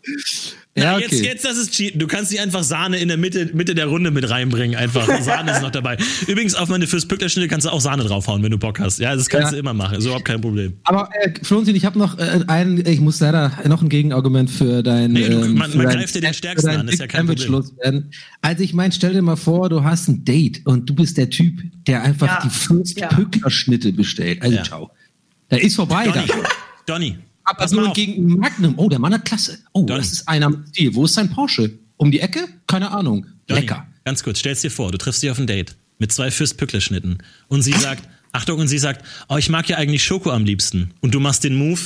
Ja, 0.76 0.95
okay. 0.97 1.02
jetzt, 1.09 1.25
jetzt, 1.25 1.45
das 1.45 1.57
ist 1.57 1.73
Cheaten. 1.73 2.00
Du 2.00 2.09
kannst 2.09 2.33
nicht 2.33 2.40
einfach 2.40 2.64
Sahne 2.64 2.99
in 2.99 3.07
der 3.07 3.16
Mitte, 3.16 3.49
Mitte 3.54 3.76
der 3.76 3.87
Runde 3.87 4.11
mit 4.11 4.28
reinbringen. 4.28 4.75
Einfach. 4.76 5.07
Sahne 5.23 5.52
ist 5.52 5.62
noch 5.62 5.71
dabei. 5.71 5.97
Übrigens, 6.26 6.57
auf 6.57 6.69
meine 6.69 6.88
fürs 6.88 7.07
Pücklerschnitte 7.07 7.47
kannst 7.47 7.64
du 7.64 7.71
auch 7.71 7.81
Sahne 7.81 8.02
draufhauen, 8.02 8.43
wenn 8.43 8.50
du 8.50 8.59
Bock 8.59 8.81
hast. 8.81 8.99
Ja, 8.99 9.14
das 9.14 9.28
kannst 9.28 9.47
Ja. 9.47 9.50
du 9.52 9.59
immer 9.59 9.73
machen. 9.73 9.99
Ist 9.99 10.04
überhaupt 10.04 10.25
kein 10.25 10.40
Problem. 10.40 10.73
Aber 10.83 11.09
äh, 11.23 11.31
Florentin, 11.43 11.76
ich 11.76 11.85
habe 11.85 11.97
noch 11.97 12.19
äh, 12.19 12.40
ein, 12.49 12.85
ich 12.87 12.99
muss 12.99 13.21
leider 13.21 13.52
noch 13.69 13.83
ein 13.83 13.88
Gegenargument 13.88 14.50
für 14.50 14.83
dein. 14.83 15.12
Nee, 15.12 15.28
du- 15.28 15.45
ähm, 15.45 15.54
man- 15.54 15.71
für 15.71 15.76
man 15.78 15.87
dein- 15.87 15.99
greift 15.99 16.14
dir 16.16 16.21
den 16.23 16.35
Stärksten 16.35 16.71
an, 16.71 16.88
ist 16.88 16.99
ja 16.99 17.07
kein 17.07 17.26
Problem. 17.28 17.64
Also 18.43 18.62
ich 18.64 18.75
meine, 18.75 18.93
stell 18.93 19.12
dir 19.12 19.23
mal 19.23 19.37
vor, 19.37 19.69
du 19.69 19.85
hast 19.85 20.09
ein 20.09 20.25
Date 20.25 20.62
und 20.64 20.90
du 20.90 20.95
bist 20.97 21.16
der 21.16 21.31
Typ, 21.31 21.61
der 21.87 22.02
einfach 22.02 22.26
Ja. 22.26 22.40
die 22.43 22.50
Fürst 22.50 22.99
Ja. 22.99 23.07
Pückler-Schnitte 23.07 23.93
bestellt. 23.93 24.43
Also 24.43 24.57
Ja. 24.57 24.64
ciao. 24.64 24.90
Da 25.50 25.57
ist 25.59 25.76
vorbei 25.76 26.07
Donny. 26.07 26.26
Donny, 26.87 27.16
Aber 27.44 27.68
nur 27.70 27.92
gegen 27.92 28.38
Magnum. 28.38 28.74
Oh, 28.76 28.88
der 28.88 28.98
Mann 28.98 29.12
hat 29.12 29.24
Klasse. 29.24 29.58
Oh, 29.72 29.84
Donny. 29.84 30.00
das 30.00 30.12
ist 30.12 30.28
einer 30.28 30.50
mit 30.50 30.68
Stil. 30.70 30.94
Wo 30.94 31.04
ist 31.04 31.14
sein 31.14 31.30
Porsche? 31.30 31.78
Um 31.96 32.10
die 32.10 32.20
Ecke? 32.20 32.48
Keine 32.66 32.90
Ahnung. 32.90 33.26
Donny, 33.46 33.60
Lecker. 33.60 33.86
Ganz 34.04 34.22
kurz, 34.22 34.38
stellst 34.40 34.64
dir 34.64 34.70
vor, 34.70 34.90
du 34.92 34.98
triffst 34.98 35.22
dich 35.22 35.30
auf 35.30 35.38
ein 35.38 35.46
Date 35.46 35.76
mit 35.98 36.12
zwei 36.12 36.30
Fürst-Pückler-Schnitten 36.30 37.18
und 37.48 37.62
sie 37.62 37.72
sagt, 37.72 38.08
Achtung, 38.32 38.58
und 38.58 38.68
sie 38.68 38.78
sagt, 38.78 39.04
oh, 39.28 39.36
ich 39.36 39.48
mag 39.48 39.68
ja 39.68 39.76
eigentlich 39.76 40.02
Schoko 40.02 40.30
am 40.30 40.44
liebsten. 40.44 40.90
Und 41.00 41.14
du 41.14 41.20
machst 41.20 41.44
den 41.44 41.54
Move, 41.54 41.80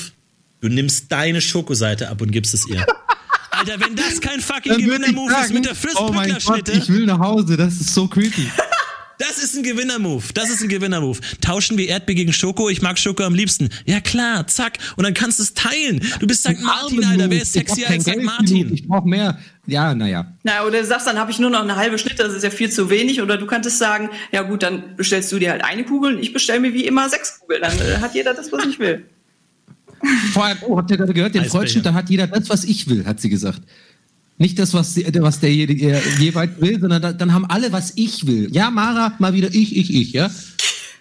du 0.61 0.69
nimmst 0.69 1.13
deine 1.13 1.41
Schokoseite 1.41 2.09
ab 2.09 2.23
und 2.23 2.33
gibst 2.33 2.55
es 2.55 2.67
ihr. 2.67 2.87
Alter, 3.51 3.81
wenn 3.81 3.97
das 3.97 4.21
kein 4.21 4.41
fucking 4.41 4.79
Gewinner-Move 4.79 5.33
ist 5.45 5.53
mit 5.53 5.65
der 5.65 5.73
oh 5.97 6.11
mein 6.13 6.31
Gott, 6.31 6.43
Fürst-Pückler-Schnitte. 6.43 6.73
ich 6.73 6.89
will 6.89 7.07
nach 7.07 7.19
Hause. 7.19 7.57
Das 7.57 7.75
ist 7.75 7.93
so 7.93 8.07
creepy. 8.09 8.49
Das 9.19 9.43
ist 9.43 9.57
ein 9.57 9.65
Gewinner-Move. 9.65 10.23
Das 10.35 10.49
ist 10.49 10.63
ein 10.63 10.69
Gewinner-Move. 10.69 11.19
Tauschen 11.41 11.77
wir 11.77 11.89
Erdbeer 11.89 12.15
gegen 12.15 12.33
Schoko. 12.33 12.69
Ich 12.69 12.83
mag 12.83 12.99
Schoko 12.99 13.25
am 13.25 13.35
liebsten. 13.35 13.69
Ja 13.85 14.01
klar, 14.01 14.47
zack. 14.47 14.79
Und 14.97 15.05
dann 15.05 15.15
kannst 15.15 15.41
du 15.41 15.43
es 15.43 15.55
teilen. 15.55 16.01
Du 16.21 16.27
bist 16.27 16.45
St. 16.45 16.61
Martin, 16.61 17.05
Alter. 17.05 17.29
Wer 17.29 17.43
ist 17.43 17.53
sexier 17.53 17.91
als 17.91 18.05
St. 18.05 18.23
Martin? 18.23 18.73
Ich 18.73 18.87
brauche 18.87 19.09
mehr. 19.09 19.39
Ja, 19.67 19.95
naja. 19.95 20.33
Na, 20.45 20.65
oder 20.65 20.81
du 20.81 20.87
sagst, 20.87 21.07
dann 21.07 21.19
habe 21.19 21.31
ich 21.31 21.39
nur 21.39 21.51
noch 21.51 21.63
eine 21.63 21.77
halbe 21.77 21.99
Schnitte, 21.99 22.23
das 22.23 22.33
ist 22.33 22.45
ja 22.45 22.51
viel 22.51 22.71
zu 22.71 22.91
wenig. 22.91 23.21
Oder 23.21 23.37
du 23.37 23.47
könntest 23.47 23.79
sagen, 23.79 24.09
ja 24.31 24.43
gut, 24.43 24.63
dann 24.63 24.97
bestellst 24.97 25.33
du 25.33 25.39
dir 25.39 25.51
halt 25.51 25.65
eine 25.65 25.85
Kugel 25.85 26.15
und 26.15 26.23
ich 26.23 26.33
bestelle 26.33 26.61
mir 26.61 26.73
wie 26.73 26.87
immer 26.87 27.09
sechs 27.09 27.41
Kugeln. 27.41 27.63
Dann 27.63 27.77
äh, 27.79 27.97
hat 28.01 28.15
jeder 28.15 28.35
das, 28.35 28.53
was 28.53 28.65
ich 28.67 28.79
will. 28.79 29.05
Vorher, 30.33 30.57
oh, 30.63 30.77
habt 30.77 30.91
ihr 30.91 30.97
gerade 30.97 31.13
gehört, 31.13 31.35
den 31.35 31.45
Freudschnitt, 31.45 31.85
dann 31.85 31.95
hat 31.95 32.09
jeder 32.09 32.29
das, 32.29 32.49
was 32.49 32.65
ich 32.65 32.89
will, 32.89 33.05
hat 33.05 33.21
sie 33.21 33.29
gesagt. 33.29 33.63
Nicht 34.39 34.59
das, 34.59 34.73
was, 34.73 34.97
was 34.97 35.41
der 35.41 35.53
jeweils 35.53 36.61
will, 36.61 36.81
sondern 36.81 37.03
da, 37.03 37.13
dann 37.13 37.33
haben 37.33 37.45
alle, 37.47 37.73
was 37.73 37.93
ich 37.97 38.27
will. 38.27 38.49
Ja, 38.53 38.71
Mara, 38.71 39.15
mal 39.19 39.35
wieder 39.35 39.53
ich, 39.53 39.77
ich, 39.77 39.93
ich, 39.93 40.13
ja? 40.13 40.31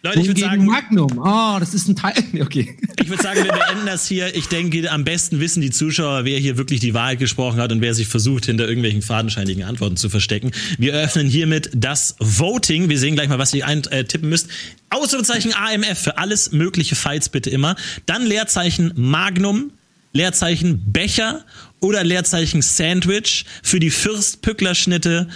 Leute, 0.03 0.20
ich 0.22 0.27
würde 0.27 0.41
sagen. 0.41 0.65
Magnum. 0.65 1.20
Oh, 1.24 1.58
das 1.60 1.74
ist 1.74 1.88
ein 1.88 1.96
Teil. 1.96 2.13
Okay. 2.39 2.77
Ich 3.01 3.10
würde 3.10 3.24
sagen, 3.24 3.44
wir 3.44 3.51
beenden 3.51 3.86
das 3.86 4.08
hier. 4.08 4.36
Ich 4.36 4.48
denke, 4.48 4.89
am 4.91 5.03
besten 5.03 5.39
wissen 5.39 5.62
die 5.62 5.72
Zuschauer, 5.72 6.24
wer 6.24 6.38
hier 6.39 6.58
wirklich 6.58 6.79
die 6.79 6.94
Wahrheit 6.94 7.20
gesprochen 7.20 7.60
hat 7.60 7.72
und 7.72 7.82
wer 7.82 7.94
sich 7.94 8.08
versucht, 8.08 8.46
hinter 8.46 8.67
irgendwelchen 8.67 9.01
fadenscheinigen 9.01 9.63
Antworten 9.63 9.98
zu 9.98 10.10
verstecken. 10.10 10.51
Wir 10.77 10.94
eröffnen 10.94 11.27
hiermit 11.27 11.72
das 11.74 12.15
Voting. 12.20 12.89
Wir 12.89 13.00
sehen 13.00 13.15
gleich 13.15 13.27
mal, 13.27 13.39
was 13.39 13.53
ihr 13.53 13.65
eintippen 13.65 14.29
müsst. 14.29 14.50
Ausrufezeichen 14.89 15.53
AMF 15.53 15.98
für 16.00 16.17
alles 16.17 16.51
mögliche 16.51 16.96
Fights 16.96 17.29
bitte 17.29 17.50
immer. 17.50 17.75
Dann 18.06 18.25
Leerzeichen 18.25 18.91
Magnum, 18.96 19.72
Leerzeichen 20.13 20.91
Becher 20.91 21.44
oder 21.79 22.03
Leerzeichen 22.03 22.62
Sandwich 22.62 23.46
für 23.63 23.79
die 23.79 23.91
Fürst-Pückler-Schnitte 23.91 25.27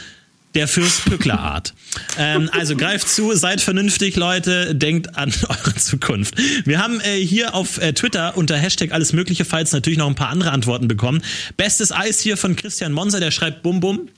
der 0.56 0.68
Fürst 0.68 1.06
Pückler 1.06 1.40
Art. 1.40 1.74
ähm, 2.18 2.50
also 2.52 2.76
greift 2.76 3.08
zu, 3.08 3.34
seid 3.36 3.62
vernünftig, 3.62 4.16
Leute, 4.16 4.76
denkt 4.76 5.16
an 5.18 5.34
eure 5.48 5.76
Zukunft. 5.76 6.36
Wir 6.66 6.80
haben 6.80 7.00
äh, 7.02 7.16
hier 7.16 7.56
auf 7.56 7.78
äh, 7.78 7.94
Twitter 7.94 8.38
unter 8.38 8.58
Hashtag 8.58 8.92
alles 8.92 9.14
mögliche 9.14 9.46
Falls 9.46 9.72
natürlich 9.72 10.00
noch 10.00 10.08
ein 10.08 10.16
paar 10.16 10.30
andere 10.30 10.52
Antworten 10.52 10.88
bekommen. 10.88 11.22
Bestes 11.58 11.92
Eis 11.92 12.20
hier 12.20 12.38
von 12.38 12.56
Christian 12.56 12.94
Monser, 12.94 13.20
der 13.20 13.32
schreibt 13.32 13.64
Bum 13.64 13.80
Bum. 13.80 14.10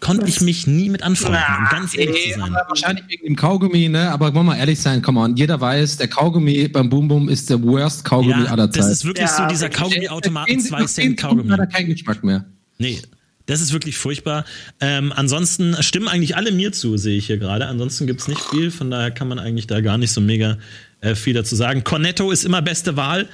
Konnte 0.00 0.28
ich 0.28 0.40
mich 0.40 0.66
nie 0.66 0.88
mit 0.88 1.02
anfangen, 1.02 1.36
um 1.36 1.68
ganz 1.70 1.96
ehrlich 1.96 2.32
zu 2.32 2.40
sein. 2.40 2.52
Wahrscheinlich 2.68 3.04
wegen 3.08 3.24
dem 3.24 3.36
Kaugummi, 3.36 3.88
ne? 3.88 4.10
Aber 4.10 4.26
wollen 4.26 4.34
wir 4.34 4.42
mal 4.52 4.56
ehrlich 4.56 4.80
sein, 4.80 5.02
come 5.02 5.20
on. 5.20 5.36
Jeder 5.36 5.60
weiß, 5.60 5.96
der 5.96 6.08
Kaugummi 6.08 6.68
beim 6.68 6.88
Bum 6.88 7.08
Bum 7.08 7.28
ist 7.28 7.50
der 7.50 7.62
worst 7.62 8.04
Kaugummi 8.04 8.44
ja, 8.44 8.50
aller 8.50 8.70
Zeiten. 8.70 8.88
Das 8.88 8.90
ist 8.90 9.04
wirklich 9.04 9.28
ja, 9.28 9.36
so 9.36 9.46
dieser 9.46 9.68
Kaugummi-Automaten 9.68 10.60
2 10.60 10.84
Cent 10.84 11.16
Kaugummi. 11.18 11.48
Hat 11.50 11.60
er 11.60 11.66
keinen 11.66 11.88
Geschmack 11.88 12.22
mehr. 12.24 12.44
Nee, 12.78 13.00
das 13.46 13.60
ist 13.60 13.72
wirklich 13.72 13.96
furchtbar. 13.96 14.44
Ähm, 14.80 15.12
ansonsten 15.14 15.80
stimmen 15.82 16.08
eigentlich 16.08 16.36
alle 16.36 16.50
mir 16.52 16.72
zu, 16.72 16.96
sehe 16.96 17.16
ich 17.16 17.26
hier 17.26 17.38
gerade. 17.38 17.66
Ansonsten 17.66 18.06
gibt's 18.06 18.28
nicht 18.28 18.40
viel, 18.40 18.70
von 18.70 18.90
daher 18.90 19.12
kann 19.12 19.28
man 19.28 19.38
eigentlich 19.38 19.68
da 19.68 19.80
gar 19.80 19.98
nicht 19.98 20.12
so 20.12 20.20
mega 20.20 20.58
äh, 21.00 21.14
viel 21.14 21.34
dazu 21.34 21.54
sagen. 21.54 21.84
Cornetto 21.84 22.30
ist 22.32 22.44
immer 22.44 22.60
beste 22.60 22.96
Wahl. 22.96 23.28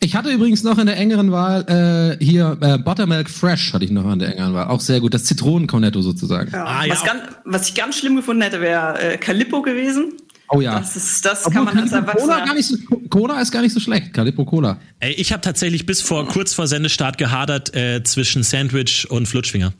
Ich 0.00 0.14
hatte 0.14 0.30
übrigens 0.30 0.62
noch 0.62 0.78
in 0.78 0.86
der 0.86 0.96
engeren 0.96 1.32
Wahl 1.32 2.16
äh, 2.20 2.24
hier 2.24 2.56
äh, 2.60 2.78
Buttermilk 2.78 3.28
Fresh 3.28 3.72
hatte 3.72 3.84
ich 3.84 3.90
noch 3.90 4.10
in 4.12 4.18
der 4.18 4.32
engeren 4.32 4.54
Wahl. 4.54 4.68
Auch 4.68 4.80
sehr 4.80 5.00
gut. 5.00 5.14
Das 5.14 5.24
Zitronen-Cornetto 5.24 6.00
sozusagen. 6.02 6.50
Ja, 6.52 6.64
ah, 6.64 6.84
ja, 6.84 6.92
was, 6.92 7.04
ganz, 7.04 7.20
was, 7.44 7.68
ich 7.68 7.74
ganz 7.74 7.98
schlimm 7.98 8.16
gefunden 8.16 8.42
hätte, 8.42 8.60
wäre 8.60 9.00
äh, 9.00 9.16
Calippo 9.18 9.62
gewesen. 9.62 10.12
Oh 10.50 10.60
ja. 10.60 10.78
Das, 10.78 10.96
ist, 10.96 11.24
das 11.24 11.44
kann 11.44 11.64
man 11.64 11.78
als 11.78 11.92
Erwachsener... 11.92 12.34
Cola, 12.34 12.44
gar 12.46 12.54
nicht 12.54 12.66
so, 12.66 12.76
Cola 13.10 13.40
ist 13.40 13.50
gar 13.50 13.62
nicht 13.62 13.74
so 13.74 13.80
schlecht. 13.80 14.14
Calippo 14.14 14.44
Cola. 14.44 14.78
Ey, 15.00 15.12
ich 15.12 15.32
habe 15.32 15.42
tatsächlich 15.42 15.84
bis 15.84 16.00
vor 16.00 16.26
kurz 16.28 16.54
vor 16.54 16.66
Sendestart 16.66 17.18
gehadert 17.18 17.74
äh, 17.74 18.02
zwischen 18.02 18.42
Sandwich 18.42 19.10
und 19.10 19.26
Flutschfinger. 19.26 19.72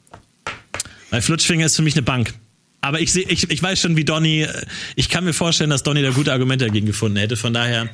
Weil 1.10 1.22
Flutschfinger 1.22 1.66
ist 1.66 1.76
für 1.76 1.82
mich 1.82 1.94
eine 1.94 2.02
Bank. 2.02 2.34
Aber 2.80 3.00
ich, 3.00 3.12
seh, 3.12 3.26
ich, 3.28 3.50
ich 3.50 3.62
weiß 3.62 3.80
schon, 3.80 3.96
wie 3.96 4.04
Donny, 4.04 4.42
äh, 4.42 4.48
ich 4.94 5.08
kann 5.08 5.24
mir 5.24 5.32
vorstellen, 5.32 5.70
dass 5.70 5.82
Donny 5.82 6.00
da 6.00 6.10
gute 6.10 6.32
Argumente 6.32 6.64
dagegen 6.64 6.86
gefunden 6.86 7.16
hätte. 7.16 7.36
Von 7.36 7.52
daher 7.52 7.88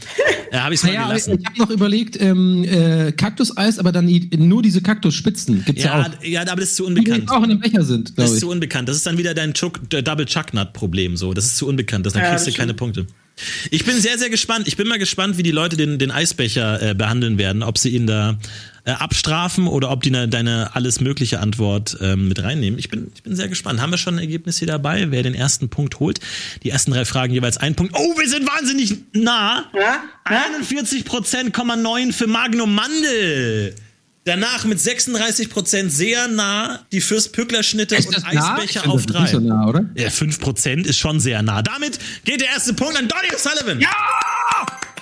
äh, 0.51 0.59
habe 0.59 0.75
ich 0.75 0.81
es 0.81 0.85
mal 0.85 0.93
naja, 0.93 1.09
gelassen. 1.09 1.39
Ich 1.41 1.47
habe 1.47 1.59
noch 1.59 1.71
überlegt, 1.71 2.21
ähm, 2.21 2.65
äh, 2.65 3.13
Kaktuseis, 3.13 3.79
aber 3.79 3.93
dann 3.93 4.07
nur 4.37 4.63
diese 4.63 4.83
Kaktusspitzen 4.83 5.65
gibt's 5.65 5.85
ja, 5.85 6.01
ja 6.01 6.07
auch. 6.07 6.25
Ja, 6.25 6.43
aber 6.43 6.61
das 6.61 6.71
ist 6.71 6.77
zu 6.77 6.87
unbekannt. 6.87 7.25
Die 7.25 7.29
auch 7.29 7.43
in 7.43 7.51
einem 7.51 7.61
Becher 7.61 7.83
sind, 7.83 8.19
Das 8.19 8.31
ist 8.31 8.35
ich. 8.35 8.41
zu 8.41 8.51
unbekannt. 8.51 8.89
Das 8.89 8.97
ist 8.97 9.07
dann 9.07 9.17
wieder 9.17 9.33
dein 9.33 9.55
Chuck, 9.55 9.81
Double 9.89 10.27
Chucknut-Problem. 10.27 11.17
So, 11.17 11.33
das 11.33 11.47
ist 11.47 11.57
zu 11.57 11.67
unbekannt. 11.67 12.05
Das, 12.05 12.13
dann 12.13 12.23
ja, 12.23 12.31
kriegst 12.31 12.47
du 12.47 12.53
keine 12.53 12.75
Punkte. 12.75 13.07
Ich 13.71 13.85
bin 13.85 14.01
sehr, 14.01 14.19
sehr 14.19 14.31
gespannt. 14.31 14.69
Ich 14.69 14.77
bin 14.77 14.87
mal 14.87 14.99
gespannt, 14.99 15.39
wie 15.39 15.43
die 15.43 15.51
Leute 15.51 15.77
den, 15.77 15.99
den 15.99 16.11
Eisbecher 16.11 16.91
äh, 16.91 16.95
behandeln 16.95 17.39
werden. 17.39 17.63
Ob 17.63 17.79
sie 17.79 17.91
ihn 17.91 18.07
da 18.07 18.39
äh, 18.85 18.93
abstrafen 18.93 19.67
oder 19.67 19.91
ob 19.91 20.03
die 20.03 20.11
ne, 20.11 20.29
deine 20.29 20.75
alles 20.75 21.01
mögliche 21.01 21.41
Antwort 21.41 21.97
ähm, 22.01 22.29
mit 22.29 22.43
reinnehmen. 22.43 22.79
Ich 22.79 22.89
bin, 22.91 23.11
ich 23.15 23.23
bin 23.23 23.35
sehr 23.35 23.49
gespannt. 23.49 23.81
Haben 23.81 23.91
wir 23.91 23.99
schon 23.99 24.17
ein 24.17 24.21
Ergebnis 24.21 24.59
hier 24.59 24.69
dabei, 24.69 25.11
wer 25.11 25.23
den 25.23 25.35
ersten 25.35 25.69
Punkt 25.69 26.01
holt? 26.01 26.21
Die 26.63 26.71
ersten 26.71 26.93
drei 26.93 27.05
Fragen 27.05 27.33
jeweils 27.33 27.57
ein 27.57 27.75
Punkt. 27.75 27.95
Oh, 27.97 28.19
wir 28.19 28.29
sind 28.29 28.47
wahnsinnig 28.47 28.97
nah. 29.13 29.71
Ja? 29.75 30.03
Ja? 30.31 30.47
41 30.59 31.05
für 32.13 32.27
Magnum 32.27 32.75
Mandel. 32.75 33.75
Danach 34.27 34.65
mit 34.65 34.79
36% 34.79 35.91
sehr 35.91 36.29
nah 36.29 36.81
die 36.93 37.03
Fürst-Pückler-Schnitte 37.03 37.97
und 37.97 38.27
Eisbecher 38.27 38.89
auf 38.89 39.05
drei. 39.05 39.27
So 39.27 39.39
nah, 39.39 39.67
oder? 39.67 39.85
Ja, 39.97 40.09
5% 40.09 40.87
ist 40.87 40.99
schon 40.99 41.21
sehr 41.21 41.43
nah. 41.43 41.61
Damit 41.61 41.99
geht 42.25 42.41
der 42.41 42.49
erste 42.49 42.73
Punkt 42.73 42.97
an 42.97 43.07
Donny 43.07 43.29
O'Sullivan. 43.35 43.81
Ja! 43.81 43.91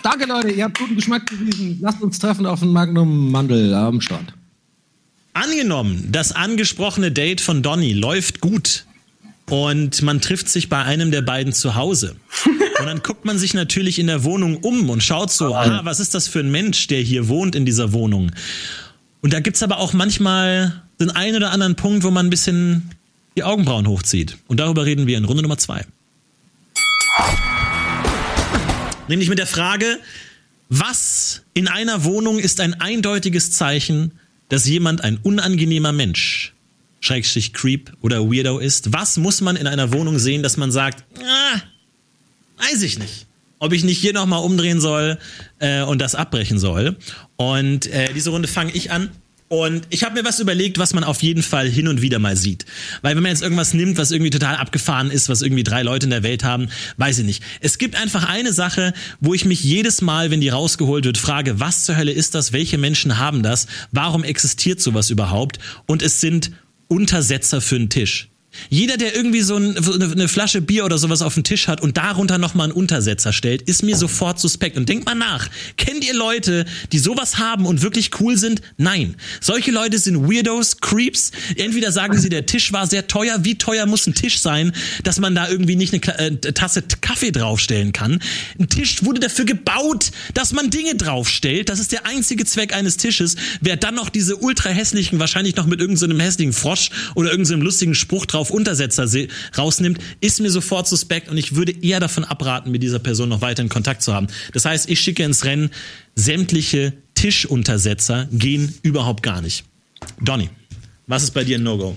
Danke, 0.02 0.26
Leute, 0.26 0.50
ihr 0.50 0.64
habt 0.64 0.76
guten 0.76 0.96
Geschmack 0.96 1.26
bewiesen. 1.26 1.78
Lasst 1.80 2.02
uns 2.02 2.18
treffen 2.18 2.46
auf 2.46 2.58
den 2.58 2.70
Magnum 2.70 3.30
Mandel 3.30 3.72
am 3.72 4.00
Strand. 4.00 4.34
Angenommen, 5.34 6.08
das 6.10 6.32
angesprochene 6.32 7.12
Date 7.12 7.40
von 7.40 7.62
Donny 7.62 7.92
läuft 7.92 8.40
gut 8.40 8.84
und 9.48 10.02
man 10.02 10.20
trifft 10.20 10.48
sich 10.48 10.68
bei 10.68 10.82
einem 10.82 11.12
der 11.12 11.22
beiden 11.22 11.52
zu 11.52 11.76
Hause. 11.76 12.16
Und 12.80 12.86
dann 12.86 13.02
guckt 13.02 13.24
man 13.24 13.38
sich 13.38 13.54
natürlich 13.54 14.00
in 14.00 14.08
der 14.08 14.24
Wohnung 14.24 14.56
um 14.56 14.90
und 14.90 15.04
schaut 15.04 15.30
so, 15.30 15.54
ah, 15.54 15.82
was 15.84 16.00
ist 16.00 16.16
das 16.16 16.26
für 16.26 16.40
ein 16.40 16.50
Mensch, 16.50 16.88
der 16.88 17.00
hier 17.00 17.28
wohnt 17.28 17.54
in 17.54 17.64
dieser 17.64 17.92
Wohnung? 17.92 18.32
Und 19.22 19.32
da 19.32 19.40
gibt's 19.40 19.62
aber 19.62 19.78
auch 19.78 19.92
manchmal 19.92 20.82
den 21.00 21.10
einen 21.10 21.36
oder 21.36 21.52
anderen 21.52 21.76
Punkt, 21.76 22.04
wo 22.04 22.10
man 22.10 22.26
ein 22.26 22.30
bisschen 22.30 22.90
die 23.36 23.44
Augenbrauen 23.44 23.86
hochzieht. 23.86 24.36
Und 24.48 24.58
darüber 24.58 24.84
reden 24.84 25.06
wir 25.06 25.16
in 25.16 25.24
Runde 25.24 25.42
Nummer 25.42 25.58
zwei. 25.58 25.86
Nämlich 29.08 29.28
mit 29.28 29.38
der 29.38 29.46
Frage, 29.46 29.98
was 30.68 31.42
in 31.54 31.68
einer 31.68 32.04
Wohnung 32.04 32.38
ist 32.38 32.60
ein 32.60 32.80
eindeutiges 32.80 33.52
Zeichen, 33.52 34.12
dass 34.48 34.66
jemand 34.66 35.02
ein 35.02 35.18
unangenehmer 35.22 35.92
Mensch, 35.92 36.52
Schrägstrich 37.00 37.52
Creep 37.52 37.92
oder 38.00 38.28
Weirdo 38.30 38.58
ist? 38.58 38.92
Was 38.92 39.18
muss 39.18 39.40
man 39.40 39.56
in 39.56 39.66
einer 39.66 39.92
Wohnung 39.92 40.18
sehen, 40.18 40.42
dass 40.42 40.56
man 40.56 40.72
sagt, 40.72 41.04
ah, 41.20 41.60
weiß 42.58 42.82
ich 42.82 42.98
nicht 42.98 43.26
ob 43.62 43.72
ich 43.72 43.84
nicht 43.84 43.98
hier 43.98 44.12
nochmal 44.12 44.42
umdrehen 44.42 44.80
soll 44.80 45.18
äh, 45.60 45.82
und 45.82 46.00
das 46.00 46.16
abbrechen 46.16 46.58
soll. 46.58 46.96
Und 47.36 47.86
äh, 47.86 48.12
diese 48.12 48.30
Runde 48.30 48.48
fange 48.48 48.72
ich 48.72 48.90
an. 48.90 49.10
Und 49.46 49.86
ich 49.90 50.02
habe 50.02 50.14
mir 50.14 50.24
was 50.24 50.40
überlegt, 50.40 50.78
was 50.78 50.94
man 50.94 51.04
auf 51.04 51.22
jeden 51.22 51.44
Fall 51.44 51.68
hin 51.68 51.86
und 51.86 52.02
wieder 52.02 52.18
mal 52.18 52.36
sieht. 52.36 52.66
Weil 53.02 53.14
wenn 53.14 53.22
man 53.22 53.30
jetzt 53.30 53.42
irgendwas 53.42 53.72
nimmt, 53.72 53.98
was 53.98 54.10
irgendwie 54.10 54.30
total 54.30 54.56
abgefahren 54.56 55.12
ist, 55.12 55.28
was 55.28 55.42
irgendwie 55.42 55.62
drei 55.62 55.82
Leute 55.82 56.06
in 56.06 56.10
der 56.10 56.24
Welt 56.24 56.42
haben, 56.42 56.70
weiß 56.96 57.20
ich 57.20 57.24
nicht. 57.24 57.44
Es 57.60 57.78
gibt 57.78 57.94
einfach 57.94 58.28
eine 58.28 58.52
Sache, 58.52 58.94
wo 59.20 59.32
ich 59.32 59.44
mich 59.44 59.62
jedes 59.62 60.02
Mal, 60.02 60.32
wenn 60.32 60.40
die 60.40 60.48
rausgeholt 60.48 61.04
wird, 61.04 61.18
frage, 61.18 61.60
was 61.60 61.84
zur 61.84 61.96
Hölle 61.96 62.12
ist 62.12 62.34
das? 62.34 62.52
Welche 62.52 62.78
Menschen 62.78 63.18
haben 63.18 63.44
das? 63.44 63.68
Warum 63.92 64.24
existiert 64.24 64.80
sowas 64.80 65.08
überhaupt? 65.08 65.60
Und 65.86 66.02
es 66.02 66.20
sind 66.20 66.50
Untersetzer 66.88 67.60
für 67.60 67.76
einen 67.76 67.90
Tisch. 67.90 68.31
Jeder, 68.68 68.96
der 68.96 69.14
irgendwie 69.14 69.40
so 69.40 69.56
ein, 69.56 69.76
eine 69.76 70.28
Flasche 70.28 70.60
Bier 70.60 70.84
oder 70.84 70.98
sowas 70.98 71.22
auf 71.22 71.34
dem 71.34 71.44
Tisch 71.44 71.68
hat 71.68 71.80
und 71.80 71.96
darunter 71.96 72.38
nochmal 72.38 72.66
einen 72.66 72.72
Untersetzer 72.74 73.32
stellt, 73.32 73.62
ist 73.62 73.82
mir 73.82 73.96
sofort 73.96 74.38
suspekt. 74.38 74.76
Und 74.76 74.88
denkt 74.88 75.06
mal 75.06 75.14
nach. 75.14 75.48
Kennt 75.76 76.04
ihr 76.04 76.14
Leute, 76.14 76.66
die 76.92 76.98
sowas 76.98 77.38
haben 77.38 77.66
und 77.66 77.82
wirklich 77.82 78.10
cool 78.20 78.36
sind? 78.36 78.60
Nein. 78.76 79.16
Solche 79.40 79.70
Leute 79.70 79.98
sind 79.98 80.28
Weirdos, 80.28 80.78
Creeps. 80.80 81.30
Entweder 81.56 81.92
sagen 81.92 82.18
sie, 82.18 82.28
der 82.28 82.46
Tisch 82.46 82.72
war 82.72 82.86
sehr 82.86 83.06
teuer. 83.06 83.44
Wie 83.44 83.56
teuer 83.56 83.86
muss 83.86 84.06
ein 84.06 84.14
Tisch 84.14 84.40
sein, 84.40 84.72
dass 85.02 85.18
man 85.18 85.34
da 85.34 85.48
irgendwie 85.48 85.76
nicht 85.76 85.94
eine 85.94 86.18
äh, 86.18 86.52
Tasse 86.52 86.82
Kaffee 87.00 87.32
draufstellen 87.32 87.92
kann? 87.92 88.20
Ein 88.58 88.68
Tisch 88.68 89.04
wurde 89.04 89.20
dafür 89.20 89.44
gebaut, 89.44 90.10
dass 90.34 90.52
man 90.52 90.70
Dinge 90.70 90.94
draufstellt. 90.94 91.68
Das 91.68 91.78
ist 91.78 91.92
der 91.92 92.06
einzige 92.06 92.44
Zweck 92.44 92.74
eines 92.74 92.96
Tisches. 92.98 93.36
Wer 93.60 93.76
dann 93.76 93.94
noch 93.94 94.10
diese 94.10 94.36
ultra 94.36 94.68
hässlichen, 94.68 95.18
wahrscheinlich 95.18 95.56
noch 95.56 95.66
mit 95.66 95.80
irgendeinem 95.80 96.18
so 96.18 96.24
hässlichen 96.24 96.52
Frosch 96.52 96.90
oder 97.14 97.30
irgendeinem 97.30 97.60
so 97.60 97.64
lustigen 97.64 97.94
Spruch 97.94 98.26
drauf 98.26 98.41
auf 98.42 98.50
Untersetzer 98.50 99.08
rausnimmt, 99.56 99.98
ist 100.20 100.40
mir 100.40 100.50
sofort 100.50 100.86
suspekt 100.86 101.30
und 101.30 101.38
ich 101.38 101.54
würde 101.54 101.72
eher 101.72 102.00
davon 102.00 102.24
abraten, 102.24 102.70
mit 102.70 102.82
dieser 102.82 102.98
Person 102.98 103.28
noch 103.30 103.40
weiter 103.40 103.62
in 103.62 103.68
Kontakt 103.68 104.02
zu 104.02 104.12
haben. 104.12 104.26
Das 104.52 104.64
heißt, 104.64 104.90
ich 104.90 105.00
schicke 105.00 105.22
ins 105.22 105.44
Rennen, 105.44 105.70
sämtliche 106.14 106.92
Tischuntersetzer 107.14 108.28
gehen 108.32 108.74
überhaupt 108.82 109.22
gar 109.22 109.40
nicht. 109.40 109.64
Donny, 110.20 110.50
was 111.06 111.22
ist 111.22 111.32
bei 111.32 111.44
dir 111.44 111.58
ein 111.58 111.62
No-Go? 111.62 111.96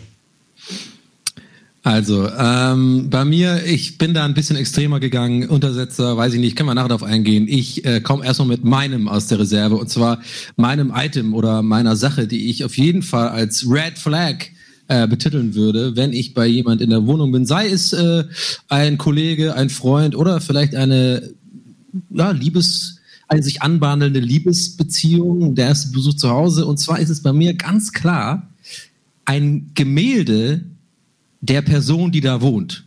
Also, 1.86 2.28
ähm, 2.28 3.12
bei 3.12 3.26
mir, 3.26 3.64
ich 3.64 4.00
bin 4.00 4.16
da 4.16 4.26
ein 4.26 4.34
bisschen 4.34 4.58
extremer 4.58 5.00
gegangen. 5.00 5.48
Untersetzer, 5.48 6.18
weiß 6.18 6.34
ich 6.34 6.40
nicht, 6.40 6.56
können 6.56 6.68
wir 6.68 6.74
nachher 6.74 6.88
darauf 6.88 7.04
eingehen. 7.04 7.48
Ich 7.48 7.86
äh, 7.86 8.02
komme 8.02 8.26
erstmal 8.26 8.48
mit 8.48 8.64
meinem 8.64 9.08
aus 9.08 9.28
der 9.28 9.38
Reserve 9.38 9.76
und 9.76 9.88
zwar 9.88 10.20
meinem 10.56 10.92
Item 10.96 11.36
oder 11.36 11.62
meiner 11.62 11.96
Sache, 11.96 12.26
die 12.26 12.50
ich 12.50 12.66
auf 12.66 12.76
jeden 12.76 13.04
Fall 13.04 13.30
als 13.30 13.70
Red 13.70 14.00
Flag 14.00 14.46
äh, 14.88 15.08
betiteln 15.08 15.56
würde, 15.56 15.96
wenn 15.96 16.14
ich 16.14 16.34
bei 16.34 16.46
jemand 16.46 16.82
in 16.82 16.90
der 16.90 17.06
Wohnung 17.08 17.32
bin, 17.32 17.46
sei 17.46 17.70
es 17.70 17.94
äh, 17.94 18.26
ein 18.70 18.98
Kollege, 18.98 19.56
ein 19.56 19.70
Freund 19.70 20.16
oder 20.16 20.42
vielleicht 20.42 20.76
eine 20.76 21.34
ja, 22.12 22.32
Liebes, 22.32 23.00
eine 23.28 23.44
sich 23.44 23.62
anbahnende 23.62 24.20
Liebesbeziehung, 24.20 25.56
der 25.56 25.68
erste 25.68 25.92
Besuch 25.92 26.16
zu 26.16 26.30
Hause. 26.30 26.66
Und 26.66 26.78
zwar 26.78 27.00
ist 27.00 27.10
es 27.10 27.24
bei 27.24 27.34
mir 27.34 27.56
ganz 27.56 27.94
klar 27.94 28.50
ein 29.26 29.72
Gemälde 29.74 30.66
der 31.42 31.62
Person, 31.62 32.12
die 32.12 32.22
da 32.22 32.42
wohnt, 32.42 32.86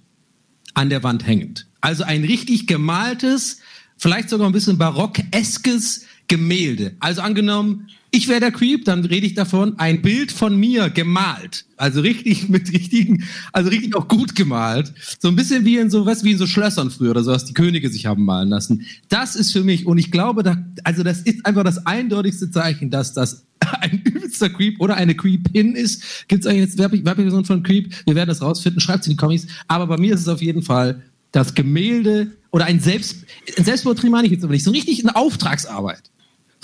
an 0.75 0.91
der 0.91 1.03
Wand 1.03 1.27
hängend. 1.27 1.67
Also 1.81 2.05
ein 2.05 2.25
richtig 2.25 2.67
gemaltes, 2.67 3.59
vielleicht 3.97 4.31
sogar 4.31 4.49
ein 4.49 4.53
bisschen 4.53 4.79
barock-eskes 4.79 6.05
Gemälde. 6.29 6.95
Also 7.01 7.23
angenommen, 7.23 7.89
ich 8.11 8.29
wäre 8.29 8.41
der 8.41 8.53
Creep, 8.53 8.85
dann 8.85 9.05
rede 9.05 9.27
ich 9.27 9.35
davon, 9.35 9.79
ein 9.79 10.01
Bild 10.01 10.33
von 10.33 10.57
mir 10.57 10.89
gemalt. 10.89 11.67
Also 11.77 12.01
richtig 12.01 12.49
mit 12.49 12.73
richtigen, 12.73 13.25
also 13.53 13.69
richtig 13.69 13.95
auch 13.97 14.09
gut 14.09 14.35
gemalt. 14.35 14.93
So 15.19 15.29
ein 15.29 15.37
bisschen 15.37 15.65
wie 15.65 15.77
in 15.77 15.91
so, 15.91 16.07
was 16.07 16.25
wie 16.25 16.33
in 16.33 16.39
so 16.39 16.47
Schlössern 16.47 16.91
früher 16.91 17.11
oder 17.11 17.23
so, 17.23 17.33
was 17.33 17.45
die 17.45 17.55
Könige 17.55 17.91
sich 17.91 18.07
haben 18.07 18.25
malen 18.25 18.49
lassen. 18.49 18.87
Das 19.09 19.37
ist 19.37 19.53
für 19.53 19.63
mich, 19.63 19.87
und 19.87 19.99
ich 19.99 20.11
glaube, 20.11 20.43
da, 20.43 20.57
also 20.85 21.03
das 21.03 21.21
ist 21.21 21.45
einfach 21.45 21.65
das 21.65 21.87
eindeutigste 21.87 22.51
Zeichen, 22.51 22.91
dass 22.91 23.13
das 23.13 23.47
ein 23.81 24.03
übelster 24.05 24.49
Creep 24.49 24.81
oder 24.81 24.97
eine 24.97 25.15
Creepin 25.15 25.75
ist. 25.75 26.29
Gibt 26.29 26.45
es 26.45 26.51
eigentlich 26.51 26.71
jetzt 26.71 26.79
Werbeperson 26.79 27.45
von 27.45 27.63
Creep? 27.63 27.95
Wir 28.07 28.15
werden 28.15 28.29
das 28.29 28.41
rausfinden. 28.41 28.81
Schreibt 28.81 29.07
in 29.07 29.11
die 29.11 29.17
Kommis. 29.17 29.47
Aber 29.67 29.87
bei 29.87 29.99
mir 29.99 30.15
ist 30.15 30.23
es 30.23 30.29
auf 30.29 30.41
jeden 30.41 30.63
Fall 30.63 31.03
das 31.33 31.55
Gemälde 31.55 32.29
oder 32.51 32.65
ein 32.65 32.81
Selbst, 32.81 33.27
ein 33.57 33.65
Selbstporträt 33.65 34.09
meine 34.09 34.27
ich 34.27 34.33
jetzt 34.33 34.45
aber 34.45 34.55
nicht, 34.55 34.65
so 34.65 34.71
richtig 34.71 35.05
eine 35.05 35.15
Auftragsarbeit 35.15 36.11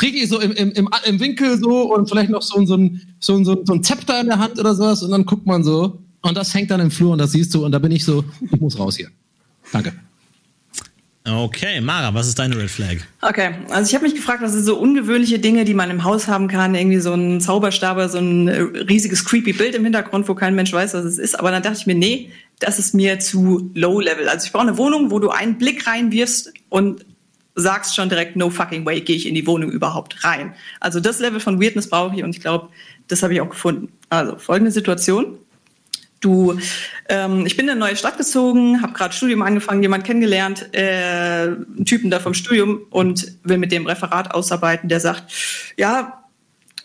richtig 0.01 0.29
so 0.29 0.41
im, 0.41 0.53
im, 0.53 0.73
im, 0.73 0.89
im 1.05 1.21
Winkel 1.21 1.59
so 1.59 1.95
und 1.95 2.09
vielleicht 2.09 2.31
noch 2.31 2.43
so, 2.43 2.65
so, 2.67 2.77
ein, 2.77 3.01
so, 3.21 3.43
so, 3.45 3.63
so 3.65 3.75
ein 3.75 3.83
Zepter 3.83 4.21
in 4.21 4.27
der 4.27 4.39
Hand 4.39 4.59
oder 4.59 4.75
sowas 4.75 5.03
und 5.03 5.11
dann 5.11 5.25
guckt 5.25 5.47
man 5.47 5.63
so 5.63 5.99
und 6.23 6.37
das 6.37 6.55
hängt 6.55 6.71
dann 6.71 6.81
im 6.81 6.91
Flur 6.91 7.13
und 7.13 7.19
das 7.19 7.33
siehst 7.33 7.55
du 7.55 7.65
und 7.65 7.73
da 7.73 7.79
bin 7.79 7.93
ich 7.93 8.05
so, 8.05 8.25
ich 8.41 8.61
muss 8.61 8.79
raus 8.79 8.97
hier. 8.97 9.09
Danke. 9.73 9.93
Okay, 11.27 11.81
Mara, 11.81 12.13
was 12.13 12.29
ist 12.29 12.39
deine 12.39 12.55
Red 12.55 12.71
Flag? 12.71 12.97
Okay, 13.23 13.55
also 13.71 13.89
ich 13.89 13.95
habe 13.95 14.05
mich 14.05 14.15
gefragt, 14.15 14.43
was 14.43 14.53
sind 14.53 14.65
so 14.65 14.77
ungewöhnliche 14.77 15.39
Dinge, 15.39 15.65
die 15.65 15.73
man 15.73 15.91
im 15.91 16.05
Haus 16.05 16.29
haben 16.29 16.49
kann? 16.49 16.75
Irgendwie 16.75 16.99
so 16.99 17.15
ein 17.15 17.41
Zauberstab, 17.41 17.99
so 18.11 18.19
ein 18.19 18.49
äh, 18.49 18.61
riesiges 18.61 19.25
creepy 19.25 19.55
Bild 19.55 19.75
im 19.75 19.85
Hintergrund, 19.85 20.29
wo 20.29 20.35
kein 20.35 20.55
Mensch 20.55 20.71
weiß, 20.71 20.93
was 20.93 21.05
es 21.07 21.17
ist. 21.17 21.39
Aber 21.39 21.51
dann 21.51 21.63
dachte 21.63 21.79
ich 21.79 21.87
mir, 21.87 21.95
nee, 21.95 22.31
das 22.59 22.79
ist 22.79 22.93
mir 22.93 23.21
zu 23.21 23.71
low 23.73 24.01
level. 24.01 24.29
Also 24.29 24.45
ich 24.45 24.53
brauche 24.53 24.65
eine 24.65 24.77
Wohnung, 24.77 25.11
wo 25.11 25.19
du 25.19 25.31
einen 25.31 25.57
Blick 25.57 25.87
reinwirfst 25.87 26.53
und 26.69 27.07
sagst 27.55 27.95
schon 27.95 28.09
direkt, 28.09 28.37
no 28.37 28.51
fucking 28.51 28.85
way, 28.85 29.01
gehe 29.01 29.17
ich 29.17 29.27
in 29.27 29.35
die 29.35 29.47
Wohnung 29.47 29.71
überhaupt 29.71 30.25
rein. 30.25 30.55
Also 30.81 31.01
das 31.01 31.21
Level 31.21 31.41
von 31.41 31.61
Weirdness 31.61 31.89
brauche 31.89 32.17
ich 32.17 32.25
und 32.25 32.31
ich 32.31 32.41
glaube, 32.41 32.69
das 33.09 33.23
habe 33.23 33.35
ich 33.35 33.41
auch 33.41 33.51
gefunden. 33.51 33.93
Also 34.09 34.37
folgende 34.39 34.71
Situation. 34.71 35.39
Du, 36.21 36.59
ähm, 37.11 37.45
ich 37.45 37.57
bin 37.57 37.67
in 37.67 37.73
eine 37.73 37.81
neue 37.81 37.97
Stadt 37.97 38.17
gezogen, 38.17 38.81
habe 38.81 38.95
gerade 38.95 39.13
Studium 39.13 39.43
angefangen, 39.43 39.83
jemand 39.83 40.05
kennengelernt, 40.05 40.71
äh, 40.73 41.49
einen 41.49 41.85
Typen 41.85 42.11
da 42.11 42.19
vom 42.19 42.33
Studium 42.33 42.81
und 42.91 43.37
will 43.43 43.59
mit 43.59 43.71
dem 43.73 43.87
Referat 43.87 44.33
ausarbeiten, 44.33 44.89
der 44.89 45.01
sagt, 45.01 45.33
ja, 45.77 46.25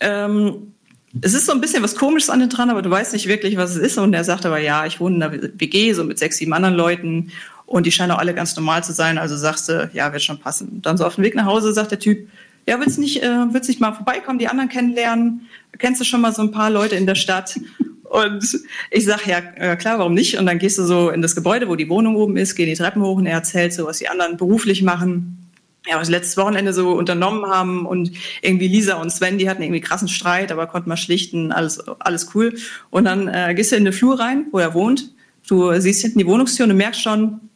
ähm, 0.01 0.73
es 1.21 1.33
ist 1.33 1.45
so 1.45 1.53
ein 1.53 1.61
bisschen 1.61 1.81
was 1.81 1.95
Komisches 1.95 2.29
an 2.29 2.39
den 2.39 2.49
dran, 2.49 2.69
aber 2.69 2.81
du 2.81 2.89
weißt 2.89 3.13
nicht 3.13 3.27
wirklich, 3.27 3.57
was 3.57 3.71
es 3.71 3.77
ist. 3.77 3.97
Und 3.97 4.13
er 4.13 4.23
sagt 4.23 4.45
aber, 4.45 4.59
ja, 4.59 4.85
ich 4.85 4.99
wohne 4.99 5.15
in 5.15 5.23
einer 5.23 5.41
WG, 5.59 5.93
so 5.93 6.03
mit 6.03 6.19
sechs, 6.19 6.37
sieben 6.37 6.53
anderen 6.53 6.75
Leuten 6.75 7.31
und 7.69 7.85
die 7.85 7.91
scheinen 7.91 8.11
auch 8.11 8.17
alle 8.17 8.33
ganz 8.33 8.55
normal 8.55 8.83
zu 8.83 8.93
sein, 8.93 9.19
also 9.19 9.37
sagst 9.37 9.69
du, 9.69 9.89
ja, 9.93 10.11
wird 10.11 10.23
schon 10.23 10.39
passen. 10.39 10.81
Dann 10.81 10.97
so 10.97 11.05
auf 11.05 11.15
dem 11.15 11.23
Weg 11.23 11.35
nach 11.35 11.45
Hause 11.45 11.71
sagt 11.71 11.91
der 11.91 11.99
Typ, 11.99 12.27
ja, 12.67 12.79
willst 12.79 12.97
nicht, 12.97 13.21
äh, 13.21 13.53
willst 13.53 13.69
nicht 13.69 13.79
mal 13.79 13.93
vorbeikommen, 13.93 14.39
die 14.39 14.47
anderen 14.47 14.69
kennenlernen? 14.69 15.47
Kennst 15.77 16.01
du 16.01 16.05
schon 16.05 16.21
mal 16.21 16.33
so 16.33 16.41
ein 16.41 16.51
paar 16.51 16.69
Leute 16.69 16.95
in 16.95 17.05
der 17.05 17.15
Stadt? 17.15 17.59
Und 18.03 18.59
ich 18.89 19.05
sag, 19.05 19.27
ja, 19.27 19.37
äh, 19.55 19.75
klar, 19.75 19.99
warum 19.99 20.15
nicht? 20.15 20.39
Und 20.39 20.47
dann 20.47 20.57
gehst 20.57 20.79
du 20.79 20.83
so 20.83 21.11
in 21.11 21.21
das 21.21 21.35
Gebäude, 21.35 21.69
wo 21.69 21.75
die 21.75 21.89
Wohnung 21.89 22.15
oben 22.15 22.37
ist, 22.37 22.55
geh 22.55 22.65
die 22.65 22.73
Treppen 22.73 23.03
hoch 23.03 23.17
und 23.17 23.27
er 23.27 23.33
erzählt 23.33 23.71
so, 23.71 23.85
was 23.85 23.99
die 23.99 24.09
anderen 24.09 24.35
beruflich 24.35 24.81
machen. 24.81 25.47
Ja, 25.87 25.99
was 25.99 26.09
letztes 26.09 26.35
Wochenende 26.35 26.73
so 26.73 26.93
unternommen 26.93 27.45
haben 27.45 27.85
und 27.85 28.11
irgendwie 28.41 28.67
Lisa 28.67 28.95
und 28.95 29.11
Sven, 29.11 29.37
die 29.37 29.47
hatten 29.47 29.61
irgendwie 29.61 29.79
krassen 29.79 30.07
Streit, 30.07 30.51
aber 30.51 30.65
konnten 30.65 30.89
mal 30.89 30.97
schlichten, 30.97 31.51
alles, 31.51 31.87
alles 31.99 32.31
cool. 32.33 32.55
Und 32.89 33.05
dann 33.05 33.27
äh, 33.27 33.53
gehst 33.55 33.71
du 33.71 33.75
in 33.75 33.83
den 33.85 33.93
Flur 33.93 34.19
rein, 34.19 34.47
wo 34.51 34.57
er 34.57 34.73
wohnt. 34.73 35.13
Du 35.47 35.71
siehst 35.79 36.01
hinten 36.01 36.17
die 36.17 36.25
Wohnungstür 36.25 36.63
und 36.63 36.71
du 36.71 36.75
merkst 36.75 37.01
schon, 37.01 37.48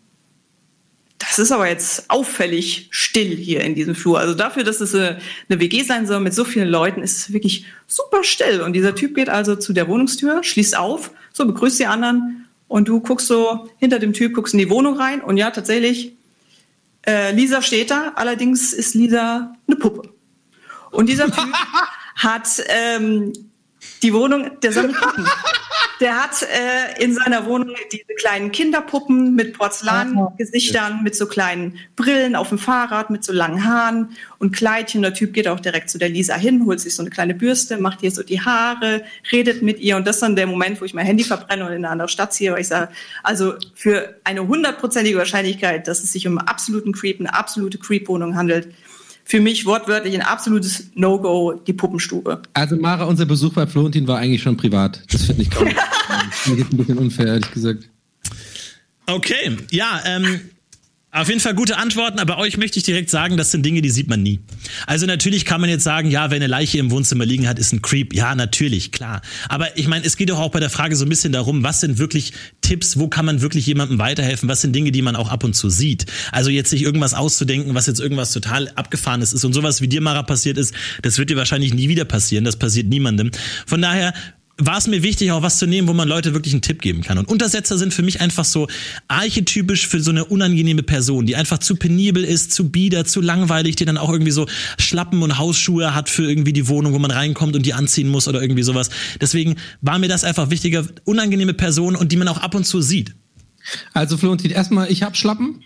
das 1.29 1.39
ist 1.39 1.51
aber 1.51 1.67
jetzt 1.67 2.09
auffällig 2.09 2.87
still 2.91 3.35
hier 3.35 3.61
in 3.61 3.75
diesem 3.75 3.95
Flur. 3.95 4.19
Also 4.19 4.33
dafür, 4.33 4.63
dass 4.63 4.81
es 4.81 4.95
eine 4.95 5.19
WG 5.49 5.83
sein 5.83 6.07
soll 6.07 6.19
mit 6.19 6.33
so 6.33 6.43
vielen 6.43 6.69
Leuten, 6.69 7.01
ist 7.01 7.17
es 7.17 7.33
wirklich 7.33 7.65
super 7.87 8.23
still. 8.23 8.61
Und 8.61 8.73
dieser 8.73 8.95
Typ 8.95 9.15
geht 9.15 9.29
also 9.29 9.55
zu 9.55 9.73
der 9.73 9.87
Wohnungstür, 9.87 10.43
schließt 10.43 10.77
auf, 10.77 11.11
so 11.31 11.45
begrüßt 11.45 11.79
die 11.79 11.85
anderen 11.85 12.47
und 12.67 12.87
du 12.87 12.99
guckst 12.99 13.27
so 13.27 13.69
hinter 13.77 13.99
dem 13.99 14.13
Typ, 14.13 14.33
guckst 14.33 14.53
in 14.53 14.59
die 14.59 14.69
Wohnung 14.69 14.97
rein 14.97 15.21
und 15.21 15.37
ja, 15.37 15.51
tatsächlich, 15.51 16.13
äh, 17.05 17.31
Lisa 17.31 17.61
steht 17.61 17.91
da, 17.91 18.13
allerdings 18.15 18.73
ist 18.73 18.95
Lisa 18.95 19.53
eine 19.67 19.75
Puppe. 19.75 20.09
Und 20.91 21.09
dieser 21.09 21.25
Typ 21.25 21.53
hat 22.15 22.47
ähm, 22.67 23.33
die 24.01 24.13
Wohnung, 24.13 24.59
der 24.61 24.71
sammelt 24.71 24.95
Puppen. 24.95 25.25
Der 26.03 26.21
hat 26.21 26.41
äh, 26.41 27.01
in 27.01 27.13
seiner 27.13 27.45
Wohnung 27.45 27.73
diese 27.89 28.13
kleinen 28.17 28.51
Kinderpuppen 28.51 29.35
mit 29.35 29.57
Porzellangesichtern, 29.57 31.01
mit 31.01 31.15
so 31.15 31.27
kleinen 31.27 31.77
Brillen 31.95 32.35
auf 32.35 32.49
dem 32.49 32.57
Fahrrad, 32.57 33.09
mit 33.09 33.23
so 33.23 33.31
langen 33.31 33.63
Haaren 33.63 34.09
und 34.37 34.53
Kleidchen. 34.53 35.01
Der 35.01 35.13
Typ 35.13 35.31
geht 35.31 35.47
auch 35.47 35.61
direkt 35.61 35.89
zu 35.89 35.97
der 35.97 36.09
Lisa 36.09 36.35
hin, 36.35 36.65
holt 36.65 36.81
sich 36.81 36.93
so 36.93 37.03
eine 37.03 37.09
kleine 37.09 37.33
Bürste, 37.33 37.77
macht 37.77 38.03
ihr 38.03 38.11
so 38.11 38.21
die 38.21 38.41
Haare, 38.41 39.05
redet 39.31 39.61
mit 39.61 39.79
ihr. 39.79 39.95
Und 39.95 40.05
das 40.05 40.17
ist 40.17 40.23
dann 40.23 40.35
der 40.35 40.45
Moment, 40.45 40.81
wo 40.81 40.85
ich 40.85 40.93
mein 40.93 41.05
Handy 41.05 41.23
verbrenne 41.23 41.65
und 41.65 41.71
in 41.71 41.77
eine 41.77 41.89
andere 41.89 42.09
Stadt 42.09 42.33
ziehe, 42.33 42.51
weil 42.51 42.59
ich 42.59 42.67
sage, 42.67 42.91
also 43.23 43.53
für 43.73 44.19
eine 44.25 44.45
hundertprozentige 44.45 45.17
Wahrscheinlichkeit, 45.17 45.87
dass 45.87 46.03
es 46.03 46.11
sich 46.11 46.27
um 46.27 46.37
einen 46.37 46.49
absoluten 46.49 46.91
Creep, 46.91 47.21
eine 47.21 47.33
absolute 47.33 47.77
Creep-Wohnung 47.77 48.35
handelt, 48.35 48.67
für 49.25 49.39
mich 49.39 49.65
wortwörtlich 49.65 50.13
ein 50.15 50.21
absolutes 50.21 50.91
No-Go, 50.95 51.53
die 51.65 51.73
Puppenstube. 51.73 52.41
Also 52.53 52.75
Mara, 52.75 53.05
unser 53.05 53.25
Besuch 53.25 53.53
bei 53.53 53.65
Florentin 53.65 54.07
war 54.07 54.19
eigentlich 54.19 54.41
schon 54.41 54.57
privat. 54.57 55.01
Das 55.11 55.25
finde 55.25 55.43
ich 55.43 55.49
kaum. 55.51 55.69
das 55.69 56.47
ist 56.47 56.71
ein 56.71 56.77
bisschen 56.77 56.97
unfair, 56.97 57.27
ehrlich 57.27 57.51
gesagt. 57.51 57.89
Okay, 59.05 59.57
ja, 59.71 60.01
ähm, 60.05 60.41
auf 61.13 61.29
jeden 61.29 61.39
Fall 61.39 61.53
gute 61.53 61.77
Antworten, 61.77 62.19
aber 62.19 62.39
euch 62.39 62.57
möchte 62.57 62.79
ich 62.79 62.83
direkt 62.83 63.09
sagen, 63.09 63.37
das 63.37 63.51
sind 63.51 63.63
Dinge, 63.63 63.81
die 63.83 63.91
sieht 63.91 64.09
man 64.09 64.23
nie. 64.23 64.39
Also 64.87 65.05
natürlich 65.05 65.45
kann 65.45 65.61
man 65.61 65.69
jetzt 65.69 65.83
sagen, 65.83 66.09
ja, 66.09 66.31
wer 66.31 66.37
eine 66.37 66.47
Leiche 66.47 66.79
im 66.79 66.89
Wohnzimmer 66.89 67.25
liegen 67.25 67.47
hat, 67.47 67.59
ist 67.59 67.71
ein 67.71 67.83
Creep. 67.83 68.15
Ja, 68.15 68.33
natürlich, 68.33 68.91
klar. 68.91 69.21
Aber 69.47 69.77
ich 69.77 69.87
meine, 69.87 70.05
es 70.05 70.17
geht 70.17 70.31
doch 70.31 70.39
auch 70.39 70.49
bei 70.49 70.59
der 70.59 70.71
Frage 70.71 70.95
so 70.95 71.05
ein 71.05 71.09
bisschen 71.09 71.31
darum, 71.31 71.61
was 71.63 71.81
sind 71.81 71.99
wirklich 71.99 72.33
Tipps, 72.61 72.97
wo 72.97 73.09
kann 73.09 73.25
man 73.25 73.41
wirklich 73.41 73.67
jemandem 73.67 73.99
weiterhelfen, 73.99 74.49
was 74.49 74.61
sind 74.61 74.75
Dinge, 74.75 74.91
die 74.91 75.03
man 75.03 75.15
auch 75.15 75.29
ab 75.29 75.43
und 75.43 75.53
zu 75.53 75.69
sieht. 75.69 76.07
Also 76.31 76.49
jetzt 76.49 76.71
sich 76.71 76.81
irgendwas 76.81 77.13
auszudenken, 77.13 77.75
was 77.75 77.85
jetzt 77.85 77.99
irgendwas 77.99 78.31
total 78.31 78.69
abgefahrenes 78.69 79.33
ist 79.33 79.45
und 79.45 79.53
sowas 79.53 79.81
wie 79.81 79.87
dir, 79.87 80.01
Mara, 80.01 80.23
passiert 80.23 80.57
ist, 80.57 80.73
das 81.03 81.19
wird 81.19 81.29
dir 81.29 81.37
wahrscheinlich 81.37 81.75
nie 81.75 81.89
wieder 81.89 82.05
passieren, 82.05 82.43
das 82.43 82.57
passiert 82.57 82.87
niemandem. 82.87 83.29
Von 83.67 83.83
daher 83.83 84.13
war 84.57 84.77
es 84.77 84.87
mir 84.87 85.01
wichtig, 85.01 85.31
auch 85.31 85.41
was 85.41 85.57
zu 85.57 85.65
nehmen, 85.65 85.87
wo 85.87 85.93
man 85.93 86.07
Leute 86.07 86.33
wirklich 86.33 86.53
einen 86.53 86.61
Tipp 86.61 86.81
geben 86.81 87.01
kann. 87.01 87.17
Und 87.17 87.27
Untersetzer 87.27 87.77
sind 87.77 87.93
für 87.93 88.03
mich 88.03 88.21
einfach 88.21 88.45
so 88.45 88.67
archetypisch 89.07 89.87
für 89.87 89.99
so 89.99 90.11
eine 90.11 90.25
unangenehme 90.25 90.83
Person, 90.83 91.25
die 91.25 91.35
einfach 91.35 91.57
zu 91.57 91.75
penibel 91.75 92.23
ist, 92.23 92.51
zu 92.51 92.69
bieder, 92.69 93.05
zu 93.05 93.19
langweilig, 93.19 93.75
die 93.77 93.85
dann 93.85 93.97
auch 93.97 94.11
irgendwie 94.11 94.31
so 94.31 94.45
Schlappen 94.77 95.23
und 95.23 95.39
Hausschuhe 95.39 95.95
hat 95.95 96.07
für 96.07 96.29
irgendwie 96.29 96.53
die 96.53 96.67
Wohnung, 96.67 96.93
wo 96.93 96.99
man 96.99 97.09
reinkommt 97.09 97.55
und 97.55 97.65
die 97.65 97.73
anziehen 97.73 98.09
muss 98.09 98.27
oder 98.27 98.41
irgendwie 98.41 98.63
sowas. 98.63 98.91
Deswegen 99.19 99.55
war 99.81 99.97
mir 99.97 100.07
das 100.07 100.23
einfach 100.23 100.51
wichtiger, 100.51 100.85
unangenehme 101.03 101.55
Person 101.55 101.95
und 101.95 102.11
die 102.11 102.17
man 102.17 102.27
auch 102.27 102.37
ab 102.37 102.53
und 102.53 102.65
zu 102.65 102.81
sieht. 102.81 103.15
Also 103.93 104.17
Florentin, 104.17 104.51
erstmal, 104.51 104.91
ich 104.91 105.01
habe 105.01 105.15
Schlappen 105.15 105.63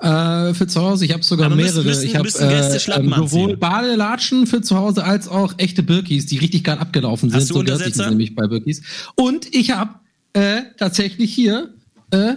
äh, 0.00 0.54
für 0.54 0.66
zu 0.66 0.80
Hause. 0.80 1.04
Ich 1.04 1.12
habe 1.12 1.22
sogar 1.22 1.48
mehrere. 1.50 1.82
Müssen, 1.82 2.04
ich 2.04 2.16
habe 2.16 2.28
äh, 2.28 3.00
ähm, 3.00 3.14
sowohl 3.16 3.56
Badelatschen 3.56 4.46
für 4.46 4.62
zu 4.62 4.76
Hause 4.76 5.04
als 5.04 5.28
auch 5.28 5.54
echte 5.58 5.82
Birkis, 5.82 6.26
die 6.26 6.38
richtig 6.38 6.64
geil 6.64 6.78
abgelaufen 6.78 7.30
sind. 7.30 7.40
Hast 7.40 7.50
du 7.50 7.54
so 7.54 7.62
dirty 7.62 7.90
sind 7.90 8.10
nämlich 8.10 8.34
bei 8.34 8.46
Birkis. 8.46 8.82
Und 9.16 9.52
ich 9.54 9.72
habe 9.72 9.94
äh, 10.34 10.62
tatsächlich 10.76 11.34
hier 11.34 11.70
äh, 12.10 12.34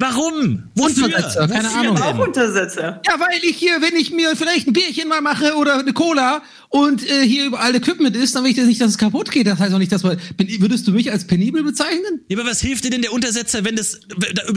Warum? 0.00 0.70
Wofür? 0.76 1.06
Untersetzer, 1.06 1.48
keine 1.48 1.64
Wofür 1.64 1.80
Ahnung. 1.80 2.02
Auch 2.02 2.18
Untersetzer. 2.18 3.02
Ja, 3.04 3.18
weil 3.18 3.40
ich 3.42 3.56
hier, 3.56 3.82
wenn 3.82 3.96
ich 3.96 4.12
mir 4.12 4.36
vielleicht 4.36 4.68
ein 4.68 4.72
Bierchen 4.72 5.08
mal 5.08 5.20
mache 5.20 5.56
oder 5.56 5.80
eine 5.80 5.92
Cola 5.92 6.40
und 6.68 7.02
äh, 7.02 7.26
hier 7.26 7.46
überall 7.46 7.74
Equipment 7.74 8.14
ist, 8.14 8.36
dann 8.36 8.44
will 8.44 8.52
ich 8.52 8.56
das 8.56 8.66
nicht, 8.66 8.80
dass 8.80 8.90
es 8.90 8.98
kaputt 8.98 9.32
geht. 9.32 9.48
Das 9.48 9.58
heißt 9.58 9.74
auch 9.74 9.78
nicht, 9.78 9.90
dass 9.90 10.04
man. 10.04 10.16
Würdest 10.36 10.86
du 10.86 10.92
mich 10.92 11.10
als 11.10 11.26
penibel 11.26 11.64
bezeichnen? 11.64 12.20
Ja, 12.28 12.38
aber 12.38 12.48
was 12.48 12.60
hilft 12.60 12.84
dir 12.84 12.90
denn 12.90 13.02
der 13.02 13.12
Untersetzer, 13.12 13.64
wenn 13.64 13.74
das 13.74 13.98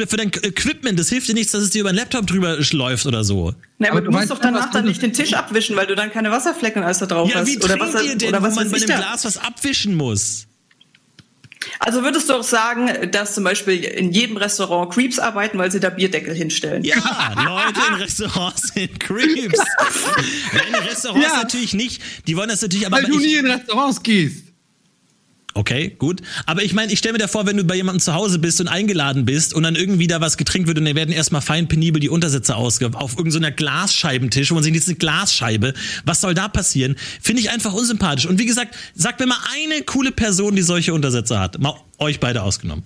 für 0.07 0.17
dein 0.17 0.27
Equipment, 0.27 0.99
das 0.99 1.09
hilft 1.09 1.27
dir 1.27 1.33
nichts, 1.33 1.53
dass 1.53 1.63
es 1.63 1.71
dir 1.71 1.81
über 1.81 1.91
den 1.91 1.95
Laptop 1.95 2.27
drüber 2.27 2.59
läuft 2.71 3.07
oder 3.07 3.23
so? 3.23 3.55
Na, 3.79 3.89
aber, 3.89 3.97
aber 3.97 4.05
du 4.05 4.11
musst 4.11 4.29
doch 4.29 4.39
danach 4.39 4.69
dann 4.69 4.85
nicht 4.85 5.01
den 5.01 5.13
Tisch 5.13 5.33
abwischen, 5.33 5.75
weil 5.75 5.87
du 5.87 5.95
dann 5.95 6.11
keine 6.11 6.29
Wasserflecken 6.29 6.83
als 6.83 6.99
da 6.99 7.07
drauf 7.07 7.31
ja, 7.31 7.39
hast. 7.39 7.47
Wie 7.47 7.57
oder 7.57 7.79
was, 7.79 8.03
ihr 8.03 8.15
denn, 8.15 8.29
oder 8.29 8.43
was 8.43 8.55
wo 8.55 8.59
man 8.59 8.69
bei 8.69 8.77
einem 8.77 8.85
Glas 8.85 9.25
was 9.25 9.39
abwischen 9.39 9.95
muss? 9.95 10.45
Also 11.83 12.03
würdest 12.03 12.29
du 12.29 12.35
auch 12.35 12.43
sagen, 12.43 13.09
dass 13.11 13.33
zum 13.33 13.43
Beispiel 13.43 13.83
in 13.83 14.11
jedem 14.11 14.37
Restaurant 14.37 14.93
Creeps 14.93 15.17
arbeiten, 15.17 15.57
weil 15.57 15.71
sie 15.71 15.79
da 15.79 15.89
Bierdeckel 15.89 16.35
hinstellen? 16.35 16.83
Ja, 16.83 16.95
Leute 17.35 17.79
in 17.89 17.95
Restaurants 17.95 18.71
sind 18.73 18.99
Creeps. 18.99 19.59
in 20.67 20.75
Restaurants 20.75 21.27
ja. 21.27 21.37
natürlich 21.37 21.73
nicht. 21.73 22.01
Die 22.27 22.37
wollen 22.37 22.49
das 22.49 22.61
natürlich 22.61 22.85
aber. 22.85 22.97
Weil 22.97 23.05
du 23.05 23.17
nie 23.17 23.33
in 23.33 23.47
Restaurants 23.47 24.03
gehst. 24.03 24.50
Okay, 25.53 25.95
gut. 25.97 26.21
Aber 26.45 26.63
ich 26.63 26.73
meine, 26.73 26.93
ich 26.93 26.99
stelle 26.99 27.13
mir 27.13 27.19
da 27.19 27.27
vor, 27.27 27.45
wenn 27.45 27.57
du 27.57 27.63
bei 27.65 27.75
jemandem 27.75 27.99
zu 27.99 28.13
Hause 28.13 28.39
bist 28.39 28.61
und 28.61 28.69
eingeladen 28.69 29.25
bist 29.25 29.53
und 29.53 29.63
dann 29.63 29.75
irgendwie 29.75 30.07
da 30.07 30.21
was 30.21 30.37
getrinkt 30.37 30.67
wird 30.67 30.77
und 30.77 30.85
dann 30.85 30.95
werden 30.95 31.13
erstmal 31.13 31.41
fein 31.41 31.67
penibel 31.67 31.99
die 31.99 32.09
Untersätze 32.09 32.55
ausge 32.55 32.89
auf 32.93 33.17
irgendeiner 33.17 33.49
so 33.49 33.55
Glasscheibentisch 33.55 34.51
und 34.51 34.55
man 34.55 34.63
sieht 34.63 34.75
jetzt 34.75 34.87
eine 34.87 34.97
Glasscheibe. 34.97 35.73
Was 36.05 36.21
soll 36.21 36.33
da 36.33 36.47
passieren? 36.47 36.95
Finde 37.21 37.41
ich 37.41 37.49
einfach 37.49 37.73
unsympathisch. 37.73 38.27
Und 38.27 38.39
wie 38.39 38.45
gesagt, 38.45 38.75
sagt 38.95 39.19
mir 39.19 39.25
mal 39.25 39.39
eine 39.53 39.81
coole 39.83 40.11
Person, 40.11 40.55
die 40.55 40.61
solche 40.61 40.93
Untersätze 40.93 41.39
hat. 41.39 41.59
Mal 41.59 41.75
euch 41.97 42.19
beide 42.19 42.43
ausgenommen. 42.43 42.83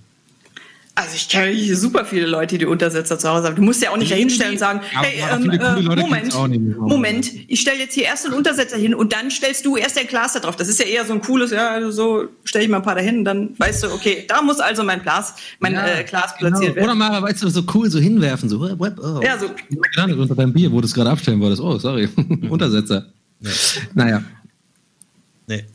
Also 0.97 1.15
ich 1.15 1.27
kenne 1.27 1.51
hier 1.51 1.75
super 1.75 2.05
viele 2.05 2.25
Leute, 2.25 2.57
die 2.57 2.65
Untersetzer 2.65 3.19
zu 3.19 3.27
Hause 3.27 3.47
haben. 3.47 3.57
Du 3.57 3.61
musst 3.61 3.81
ja 3.81 3.91
auch 3.91 3.97
nicht 3.97 4.13
dahinstellen 4.13 4.53
und 4.53 4.59
sagen, 4.59 4.79
hey, 4.81 5.21
ähm, 5.29 5.49
äh, 5.49 5.81
Moment, 5.81 6.33
Moment, 6.79 7.31
ich 7.49 7.59
stelle 7.59 7.79
jetzt 7.79 7.93
hier 7.95 8.05
erst 8.05 8.25
einen 8.25 8.33
Untersetzer 8.33 8.77
hin 8.77 8.95
und 8.95 9.11
dann 9.11 9.29
stellst 9.29 9.65
du 9.65 9.75
erst 9.75 9.97
dein 9.97 10.07
Glas 10.07 10.33
da 10.33 10.39
drauf. 10.39 10.55
Das 10.55 10.69
ist 10.69 10.79
ja 10.79 10.85
eher 10.85 11.03
so 11.03 11.11
ein 11.11 11.19
cooles, 11.19 11.51
ja, 11.51 11.69
also 11.71 11.91
so 11.91 12.29
stelle 12.45 12.63
ich 12.63 12.69
mal 12.71 12.77
ein 12.77 12.83
paar 12.83 12.95
dahin 12.95 13.17
und 13.17 13.25
dann 13.25 13.49
weißt 13.57 13.83
du, 13.83 13.87
okay, 13.91 14.23
da 14.25 14.41
muss 14.41 14.61
also 14.61 14.85
mein 14.85 15.01
Glas, 15.01 15.35
mein 15.59 15.73
ja, 15.73 15.85
äh, 15.85 16.03
Glas 16.05 16.33
genau. 16.37 16.51
platziert 16.51 16.75
werden. 16.77 16.85
Oder 16.85 16.95
mal, 16.95 17.21
weißt 17.21 17.43
du, 17.43 17.49
so 17.49 17.63
cool 17.73 17.89
so 17.89 17.99
hinwerfen, 17.99 18.47
so, 18.47 18.61
oh. 18.61 19.21
Ja, 19.21 19.37
so. 19.37 19.49
Gelandet 19.91 20.17
unter 20.17 20.35
deinem 20.35 20.53
Bier, 20.53 20.71
wo 20.71 20.79
du 20.79 20.87
es 20.87 20.93
gerade 20.93 21.09
abstellen 21.09 21.41
wolltest. 21.41 21.61
Oh, 21.61 21.77
sorry, 21.77 22.07
Untersetzer. 22.49 23.05
Nee. 23.41 23.49
Naja. 23.93 24.23
Nee. 25.47 25.65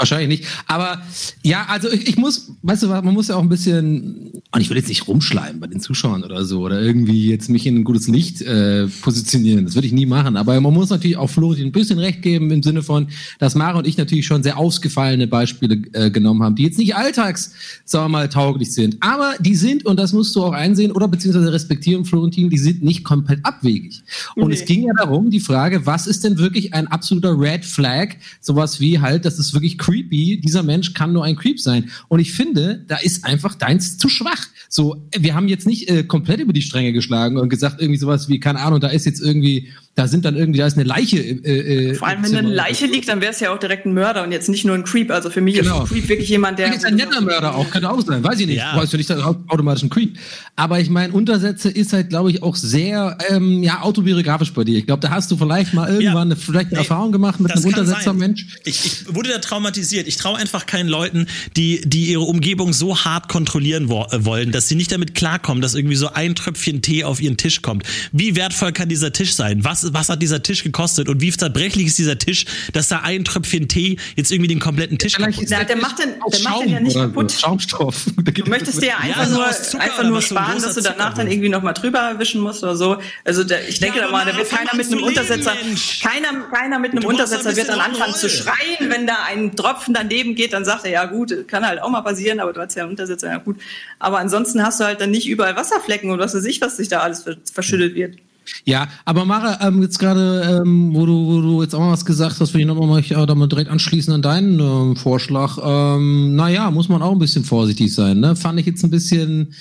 Wahrscheinlich 0.00 0.40
nicht. 0.40 0.50
Aber 0.66 1.02
ja, 1.42 1.66
also 1.68 1.90
ich, 1.90 2.08
ich, 2.08 2.16
muss, 2.16 2.52
weißt 2.62 2.84
du, 2.84 2.88
man 2.88 3.12
muss 3.12 3.28
ja 3.28 3.36
auch 3.36 3.42
ein 3.42 3.50
bisschen, 3.50 4.30
und 4.50 4.60
ich 4.62 4.70
will 4.70 4.78
jetzt 4.78 4.88
nicht 4.88 5.06
rumschleimen 5.06 5.60
bei 5.60 5.66
den 5.66 5.78
Zuschauern 5.80 6.24
oder 6.24 6.46
so, 6.46 6.62
oder 6.62 6.80
irgendwie 6.80 7.28
jetzt 7.28 7.50
mich 7.50 7.66
in 7.66 7.76
ein 7.76 7.84
gutes 7.84 8.08
Licht 8.08 8.40
äh, 8.40 8.86
positionieren. 9.02 9.66
Das 9.66 9.74
würde 9.74 9.86
ich 9.86 9.92
nie 9.92 10.06
machen. 10.06 10.38
Aber 10.38 10.58
man 10.58 10.72
muss 10.72 10.88
natürlich 10.88 11.18
auch 11.18 11.28
Florentin 11.28 11.66
ein 11.66 11.72
bisschen 11.72 11.98
recht 11.98 12.22
geben 12.22 12.50
im 12.50 12.62
Sinne 12.62 12.82
von, 12.82 13.08
dass 13.38 13.54
Mara 13.54 13.76
und 13.76 13.86
ich 13.86 13.98
natürlich 13.98 14.24
schon 14.24 14.42
sehr 14.42 14.56
ausgefallene 14.56 15.26
Beispiele 15.26 15.82
äh, 15.92 16.10
genommen 16.10 16.42
haben, 16.42 16.54
die 16.54 16.62
jetzt 16.62 16.78
nicht 16.78 16.96
alltags, 16.96 17.52
sagen 17.84 18.06
wir 18.06 18.08
mal, 18.08 18.28
tauglich 18.30 18.72
sind. 18.72 18.96
Aber 19.00 19.34
die 19.38 19.54
sind, 19.54 19.84
und 19.84 20.00
das 20.00 20.14
musst 20.14 20.34
du 20.34 20.42
auch 20.44 20.54
einsehen, 20.54 20.92
oder 20.92 21.08
beziehungsweise 21.08 21.52
respektieren, 21.52 22.06
Florentin, 22.06 22.48
die 22.48 22.56
sind 22.56 22.82
nicht 22.82 23.04
komplett 23.04 23.40
abwegig. 23.44 24.00
Und 24.34 24.48
nee. 24.48 24.54
es 24.54 24.64
ging 24.64 24.84
ja 24.84 24.94
darum, 24.96 25.28
die 25.28 25.40
Frage, 25.40 25.84
was 25.84 26.06
ist 26.06 26.24
denn 26.24 26.38
wirklich 26.38 26.72
ein 26.72 26.86
absoluter 26.86 27.38
Red 27.38 27.66
Flag? 27.66 28.14
Sowas 28.40 28.80
wie 28.80 28.98
halt, 28.98 29.26
dass 29.26 29.38
es 29.38 29.52
wirklich 29.52 29.76
creepy. 29.90 30.40
Dieser 30.40 30.62
Mensch 30.62 30.94
kann 30.94 31.12
nur 31.12 31.24
ein 31.24 31.36
Creep 31.36 31.60
sein. 31.60 31.90
Und 32.08 32.20
ich 32.20 32.32
finde, 32.32 32.84
da 32.86 32.96
ist 32.96 33.24
einfach 33.24 33.54
deins 33.54 33.98
zu 33.98 34.08
schwach. 34.08 34.46
So, 34.68 35.04
wir 35.18 35.34
haben 35.34 35.48
jetzt 35.48 35.66
nicht 35.66 35.88
äh, 35.88 36.04
komplett 36.04 36.40
über 36.40 36.52
die 36.52 36.62
Stränge 36.62 36.92
geschlagen 36.92 37.36
und 37.38 37.48
gesagt 37.48 37.80
irgendwie 37.80 37.98
sowas 37.98 38.28
wie, 38.28 38.38
keine 38.38 38.60
Ahnung, 38.60 38.80
da 38.80 38.88
ist 38.88 39.04
jetzt 39.04 39.20
irgendwie 39.20 39.68
da 39.96 40.06
sind 40.06 40.24
dann 40.24 40.36
irgendwie, 40.36 40.60
da 40.60 40.66
ist 40.66 40.78
eine 40.78 40.84
Leiche. 40.84 41.18
Äh, 41.18 41.90
äh, 41.90 41.94
Vor 41.94 42.08
allem, 42.08 42.22
wenn 42.22 42.36
eine 42.36 42.48
Leiche 42.48 42.86
liegt, 42.86 43.08
dann 43.08 43.20
wäre 43.20 43.32
es 43.32 43.40
ja 43.40 43.52
auch 43.52 43.58
direkt 43.58 43.86
ein 43.86 43.92
Mörder 43.92 44.22
und 44.22 44.32
jetzt 44.32 44.48
nicht 44.48 44.64
nur 44.64 44.74
ein 44.74 44.84
Creep. 44.84 45.10
Also 45.10 45.30
für 45.30 45.40
mich 45.40 45.56
genau. 45.56 45.82
ist 45.82 45.90
ein 45.90 45.94
Creep 45.94 46.08
wirklich 46.08 46.28
jemand, 46.28 46.58
der. 46.58 46.72
Ist 46.72 46.84
ein 46.84 46.94
netter 46.94 47.20
Mörder 47.20 47.54
auch, 47.56 47.68
könnte 47.70 47.90
auch 47.90 48.00
sein, 48.00 48.22
weiß 48.22 48.38
ich 48.40 48.46
nicht. 48.46 48.58
Ja. 48.58 48.76
Weißt 48.76 48.92
du 48.92 48.96
nicht, 48.96 49.10
automatisch 49.10 49.82
ein 49.82 49.90
Creep. 49.90 50.16
Aber 50.56 50.78
ich 50.78 50.90
meine, 50.90 51.12
Untersätze 51.12 51.68
ist 51.68 51.92
halt, 51.92 52.08
glaube 52.10 52.30
ich, 52.30 52.42
auch 52.42 52.54
sehr 52.54 53.18
ähm, 53.28 53.62
ja, 53.62 53.82
autobiografisch 53.82 54.52
bei 54.52 54.64
dir. 54.64 54.78
Ich 54.78 54.86
glaube, 54.86 55.00
da 55.00 55.10
hast 55.10 55.30
du 55.30 55.36
vielleicht 55.36 55.74
mal 55.74 55.88
irgendwann 55.88 56.28
ja. 56.28 56.34
eine, 56.34 56.36
vielleicht 56.36 56.66
eine 56.66 56.74
nee, 56.74 56.78
Erfahrung 56.78 57.12
gemacht 57.12 57.40
mit 57.40 57.52
einem 57.52 57.64
Untersetzer-Mensch. 57.64 58.60
Ich, 58.64 58.86
ich 58.86 59.14
wurde 59.14 59.30
da 59.30 59.38
traumatisiert. 59.38 60.06
Ich 60.06 60.16
traue 60.16 60.38
einfach 60.38 60.66
keinen 60.66 60.88
Leuten, 60.88 61.26
die, 61.56 61.80
die 61.84 62.06
ihre 62.06 62.22
Umgebung 62.22 62.72
so 62.72 62.96
hart 62.96 63.28
kontrollieren 63.28 63.88
wo 63.88 64.04
äh, 64.10 64.24
wollen, 64.24 64.52
dass 64.52 64.68
sie 64.68 64.76
nicht 64.76 64.92
damit 64.92 65.14
klarkommen, 65.14 65.60
dass 65.60 65.74
irgendwie 65.74 65.96
so 65.96 66.12
ein 66.12 66.34
Tröpfchen 66.34 66.80
Tee 66.80 67.04
auf 67.04 67.20
ihren 67.20 67.36
Tisch 67.36 67.60
kommt. 67.60 67.84
Wie 68.12 68.36
wertvoll 68.36 68.72
kann 68.72 68.88
dieser 68.88 69.12
Tisch 69.12 69.34
sein? 69.34 69.64
Was, 69.64 69.79
was 69.92 70.08
hat 70.08 70.22
dieser 70.22 70.42
Tisch 70.42 70.62
gekostet 70.62 71.08
und 71.08 71.20
wie 71.20 71.30
zerbrechlich 71.30 71.86
ist 71.86 71.98
dieser 71.98 72.18
Tisch, 72.18 72.44
dass 72.72 72.88
da 72.88 73.00
ein 73.00 73.24
Tröpfchen 73.24 73.68
Tee 73.68 73.96
jetzt 74.16 74.30
irgendwie 74.30 74.48
den 74.48 74.60
kompletten 74.60 74.98
Tisch 74.98 75.18
ja, 75.18 75.26
kaputt 75.26 75.50
der, 75.50 75.64
der 75.64 75.76
macht 75.76 75.98
den, 75.98 76.10
der 76.32 76.40
macht 76.40 76.62
den 76.62 76.68
ja 76.70 76.80
nicht 76.80 76.96
kaputt. 76.96 77.32
Schaumstoff. 77.32 78.06
Du 78.30 78.48
möchtest 78.48 78.80
dir 78.80 78.88
ja 78.88 78.98
einfach 78.98 79.28
ja, 79.28 79.34
nur, 79.34 79.46
einfach 79.46 80.04
nur 80.04 80.22
sparen, 80.22 80.60
so 80.60 80.66
dass 80.66 80.76
du 80.76 80.82
danach 80.82 81.14
dann 81.14 81.30
irgendwie 81.30 81.48
nochmal 81.48 81.74
drüber 81.74 82.14
wischen 82.18 82.40
musst 82.40 82.62
oder 82.62 82.76
so. 82.76 82.98
Also 83.24 83.44
der, 83.44 83.68
ich 83.68 83.80
denke 83.80 83.98
ja, 83.98 84.06
da 84.06 84.10
mal, 84.10 84.24
da 84.24 84.36
wird 84.36 84.48
keiner 84.48 84.74
mit 84.74 84.86
einem 84.86 85.02
Untersetzer, 85.02 85.52
keiner, 86.00 86.40
keiner 86.52 86.78
mit 86.78 86.92
einem 86.92 87.04
Untersetzer 87.04 87.54
wird 87.56 87.68
dann 87.68 87.80
anfangen 87.80 88.14
zu 88.14 88.30
schreien, 88.30 88.88
wenn 88.88 89.06
da 89.06 89.24
ein 89.28 89.56
Tropfen 89.56 89.94
daneben 89.94 90.34
geht, 90.34 90.52
dann 90.52 90.64
sagt 90.64 90.84
er, 90.84 90.90
ja 90.92 91.04
gut, 91.06 91.48
kann 91.48 91.66
halt 91.66 91.82
auch 91.82 91.90
mal 91.90 92.02
passieren, 92.02 92.40
aber 92.40 92.52
du 92.52 92.60
hast 92.60 92.74
ja 92.76 92.82
einen 92.82 92.90
Untersetzer, 92.90 93.28
ja 93.28 93.38
gut. 93.38 93.56
Aber 93.98 94.18
ansonsten 94.18 94.62
hast 94.62 94.80
du 94.80 94.84
halt 94.84 95.00
dann 95.00 95.10
nicht 95.10 95.28
überall 95.28 95.56
Wasserflecken 95.56 96.10
und 96.10 96.18
was 96.18 96.34
weiß 96.34 96.44
ich, 96.44 96.60
was 96.60 96.76
sich 96.76 96.88
da 96.88 97.00
alles 97.00 97.24
verschüttet 97.52 97.94
wird. 97.94 98.16
Ja, 98.64 98.88
aber 99.04 99.24
Mara, 99.24 99.66
ähm, 99.66 99.82
jetzt 99.82 99.98
gerade, 99.98 100.62
ähm, 100.62 100.94
wo, 100.94 101.06
du, 101.06 101.26
wo 101.26 101.40
du 101.40 101.62
jetzt 101.62 101.74
auch 101.74 101.80
mal 101.80 101.92
was 101.92 102.04
gesagt 102.04 102.40
hast, 102.40 102.54
will 102.54 102.60
ich 102.60 102.66
nochmal 102.66 103.00
äh, 103.00 103.26
da 103.26 103.34
mal 103.34 103.48
direkt 103.48 103.70
anschließen 103.70 104.12
an 104.12 104.22
deinen 104.22 104.60
ähm, 104.60 104.96
Vorschlag. 104.96 105.58
Ähm, 105.62 106.36
naja, 106.36 106.70
muss 106.70 106.88
man 106.88 107.02
auch 107.02 107.12
ein 107.12 107.18
bisschen 107.18 107.44
vorsichtig 107.44 107.94
sein. 107.94 108.20
Ne? 108.20 108.36
Fand 108.36 108.60
ich 108.60 108.66
jetzt 108.66 108.82
ein 108.84 108.90
bisschen. 108.90 109.54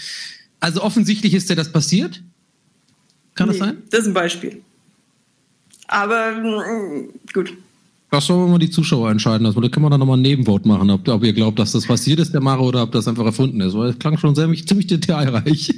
Also 0.60 0.82
offensichtlich 0.82 1.34
ist 1.34 1.50
dir 1.50 1.56
das 1.56 1.72
passiert. 1.72 2.22
Kann 3.36 3.48
nee, 3.48 3.58
das 3.58 3.68
sein? 3.68 3.78
Das 3.90 4.02
ist 4.02 4.08
ein 4.08 4.14
Beispiel. 4.14 4.62
Aber 5.88 6.32
mm, 6.32 7.10
gut. 7.34 7.54
Das 8.12 8.26
sollen 8.26 8.52
wir 8.52 8.60
die 8.60 8.72
Zuschauer 8.72 9.12
entscheiden. 9.12 9.46
Also, 9.46 9.62
da 9.62 9.70
können 9.70 9.86
wir 9.86 9.90
dann 9.92 10.00
nochmal 10.00 10.18
ein 10.18 10.24
Nebenvote 10.24 10.68
machen, 10.68 10.90
ob, 10.90 11.08
ob, 11.08 11.24
ihr 11.24 11.34
glaubt, 11.34 11.60
dass 11.60 11.74
das 11.74 11.86
passiert 11.86 12.20
ist, 12.20 12.34
der 12.34 12.42
Mara, 12.42 12.60
oder 12.60 12.84
ob 12.84 12.92
das 12.92 13.08
einfach 13.08 13.26
erfunden 13.26 13.62
ist. 13.62 13.76
Weil 13.76 13.92
es 13.92 14.00
klang 14.00 14.18
schon 14.18 14.34
sehr, 14.34 14.52
ziemlich 14.66 14.88
detailreich. 14.88 15.74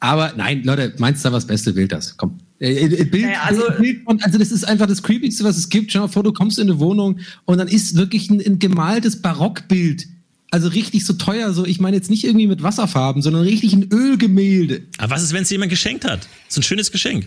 Aber 0.00 0.32
nein, 0.36 0.62
Leute, 0.64 0.94
meinst 0.98 1.24
du 1.24 1.32
was 1.32 1.46
Beste, 1.46 1.74
wählt 1.74 1.92
das. 1.92 2.16
Komm. 2.16 2.38
Äh, 2.58 2.84
äh, 2.84 3.04
Bild, 3.04 3.24
naja, 3.24 3.42
also, 3.44 3.62
Bild 3.78 4.04
von, 4.04 4.20
also 4.22 4.38
das 4.38 4.52
ist 4.52 4.64
einfach 4.64 4.86
das 4.86 5.02
Creepigste, 5.02 5.44
was 5.44 5.56
es 5.56 5.68
gibt. 5.68 5.92
Schau 5.92 6.00
mal 6.00 6.08
vor, 6.08 6.22
du 6.22 6.32
kommst 6.32 6.58
in 6.58 6.70
eine 6.70 6.78
Wohnung 6.78 7.18
und 7.44 7.58
dann 7.58 7.68
ist 7.68 7.96
wirklich 7.96 8.30
ein, 8.30 8.40
ein 8.40 8.58
gemaltes 8.58 9.20
Barockbild 9.20 10.06
also 10.52 10.68
richtig 10.68 11.06
so 11.06 11.14
teuer, 11.14 11.54
so 11.54 11.64
ich 11.64 11.80
meine 11.80 11.96
jetzt 11.96 12.10
nicht 12.10 12.24
irgendwie 12.24 12.46
mit 12.46 12.62
Wasserfarben, 12.62 13.22
sondern 13.22 13.42
richtig 13.42 13.72
ein 13.72 13.88
Ölgemälde. 13.90 14.82
Aber 14.98 15.14
was 15.14 15.22
ist, 15.22 15.32
wenn 15.32 15.44
es 15.44 15.50
jemand 15.50 15.70
geschenkt 15.70 16.04
hat? 16.04 16.28
So 16.48 16.60
ein 16.60 16.62
schönes 16.62 16.92
Geschenk. 16.92 17.26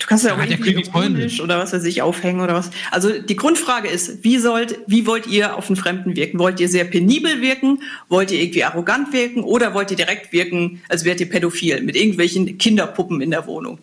Du 0.00 0.06
kannst 0.06 0.24
ja 0.24 0.34
auch 0.34 0.42
irgendwie 0.42 0.72
ironisch 0.72 1.40
oder 1.40 1.58
was 1.58 1.72
weiß 1.72 1.84
ich 1.84 2.02
aufhängen 2.02 2.40
oder 2.40 2.54
was. 2.54 2.70
Also 2.90 3.20
die 3.20 3.36
Grundfrage 3.36 3.88
ist, 3.88 4.24
wie 4.24 4.38
sollt, 4.38 4.78
wie 4.86 5.06
wollt 5.06 5.26
ihr 5.26 5.56
auf 5.56 5.66
den 5.66 5.76
Fremden 5.76 6.16
wirken? 6.16 6.38
Wollt 6.38 6.60
ihr 6.60 6.68
sehr 6.68 6.84
penibel 6.84 7.42
wirken? 7.42 7.82
Wollt 8.08 8.30
ihr 8.30 8.40
irgendwie 8.40 8.64
arrogant 8.64 9.12
wirken? 9.12 9.42
Oder 9.42 9.74
wollt 9.74 9.90
ihr 9.90 9.96
direkt 9.96 10.32
wirken, 10.32 10.80
als 10.88 11.04
wärt 11.04 11.20
ihr 11.20 11.28
pädophil 11.28 11.82
mit 11.82 11.94
irgendwelchen 11.94 12.58
Kinderpuppen 12.58 13.20
in 13.20 13.30
der 13.30 13.46
Wohnung? 13.46 13.78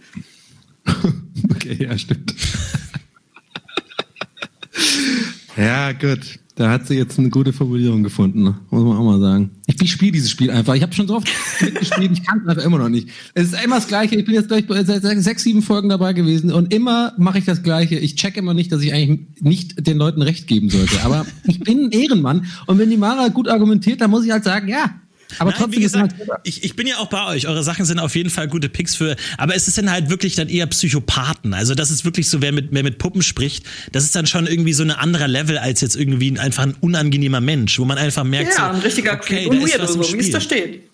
okay, 1.52 1.78
ja, 1.80 1.98
stimmt. 1.98 2.34
ja, 5.58 5.92
gut. 5.92 6.40
Da 6.60 6.70
hat 6.70 6.88
sie 6.88 6.96
jetzt 6.96 7.18
eine 7.18 7.30
gute 7.30 7.54
Formulierung 7.54 8.04
gefunden, 8.04 8.44
ne? 8.44 8.60
muss 8.70 8.84
man 8.84 8.98
auch 8.98 9.04
mal 9.06 9.22
sagen. 9.22 9.52
Ich, 9.68 9.82
ich 9.82 9.94
spiele 9.94 10.12
dieses 10.12 10.30
Spiel 10.30 10.52
einfach. 10.52 10.74
Ich 10.74 10.82
habe 10.82 10.94
schon 10.94 11.08
so 11.08 11.16
oft 11.16 11.30
mitgespielt, 11.62 12.12
ich 12.12 12.28
kann 12.28 12.42
es 12.42 12.50
einfach 12.50 12.66
immer 12.66 12.80
noch 12.80 12.90
nicht. 12.90 13.08
Es 13.34 13.54
ist 13.54 13.64
immer 13.64 13.78
das 13.78 13.88
Gleiche. 13.88 14.18
Ich 14.18 14.26
bin 14.26 14.34
jetzt 14.36 14.50
gleich 14.50 14.66
seit 14.68 15.24
sechs, 15.24 15.44
sieben 15.44 15.62
Folgen 15.62 15.88
dabei 15.88 16.12
gewesen 16.12 16.52
und 16.52 16.74
immer 16.74 17.14
mache 17.18 17.38
ich 17.38 17.46
das 17.46 17.64
Gleiche. 17.64 17.96
Ich 17.96 18.18
check 18.18 18.36
immer 18.36 18.54
nicht, 18.54 18.74
dass 18.74 18.82
ich 18.82 18.94
eigentlich 18.94 19.42
nicht 19.42 19.88
den 19.88 19.98
Leuten 19.98 20.22
recht 20.22 20.48
geben 20.48 20.70
sollte. 20.70 21.02
Aber 21.06 21.26
ich 21.46 21.62
bin 21.62 21.86
ein 21.86 21.92
Ehrenmann 21.92 22.48
und 22.68 22.78
wenn 22.78 22.90
die 22.90 22.98
Mara 22.98 23.30
gut 23.30 23.48
argumentiert, 23.48 24.02
dann 24.02 24.12
muss 24.12 24.26
ich 24.26 24.32
halt 24.32 24.44
sagen, 24.44 24.68
ja, 24.68 25.00
aber 25.38 25.52
Nein, 25.52 25.60
trotzdem 25.60 25.80
wie 25.80 25.84
gesagt, 25.84 26.16
ich, 26.44 26.64
ich 26.64 26.76
bin 26.76 26.88
ja 26.88 26.98
auch 26.98 27.08
bei 27.08 27.26
euch. 27.28 27.48
Eure 27.48 27.64
Sachen 27.64 27.86
sind 27.86 28.00
auf 28.00 28.16
jeden 28.16 28.30
Fall 28.30 28.48
gute 28.48 28.70
Picks 28.70 28.96
für, 28.96 29.16
aber 29.38 29.56
es 29.56 29.68
ist 29.68 29.78
dann 29.78 29.92
halt 29.92 30.10
wirklich 30.10 30.36
dann 30.36 30.50
eher 30.50 30.66
Psychopathen. 30.68 31.54
Also 31.54 31.76
das 31.76 31.92
ist 31.92 32.06
wirklich 32.06 32.30
so, 32.30 32.42
wer 32.42 32.52
mit, 32.52 32.70
wer 32.72 32.84
mit 32.84 32.98
Puppen 32.98 33.22
spricht, 33.22 33.66
das 33.92 34.04
ist 34.04 34.16
dann 34.16 34.26
schon 34.26 34.48
irgendwie 34.48 34.74
so 34.74 34.84
ein 34.84 34.92
anderer 34.92 35.28
Level 35.28 35.58
als 35.58 35.82
jetzt 35.82 35.96
irgendwie 35.96 36.38
einfach 36.40 36.64
ein 36.64 36.76
unangenehmer 36.80 37.42
Mensch, 37.42 37.78
wo 37.80 37.86
man 37.86 37.98
einfach 37.98 38.24
merkt, 38.24 38.58
ja, 38.58 38.70
so, 38.70 38.78
ein 38.78 38.82
richtiger 38.82 39.14
okay, 39.14 39.46
Creep 39.46 39.52
und 39.52 39.62
Weirdo, 39.62 39.86
so, 39.86 40.14
wie 40.14 40.20
es 40.20 40.32
da 40.32 40.42
steht. 40.42 40.89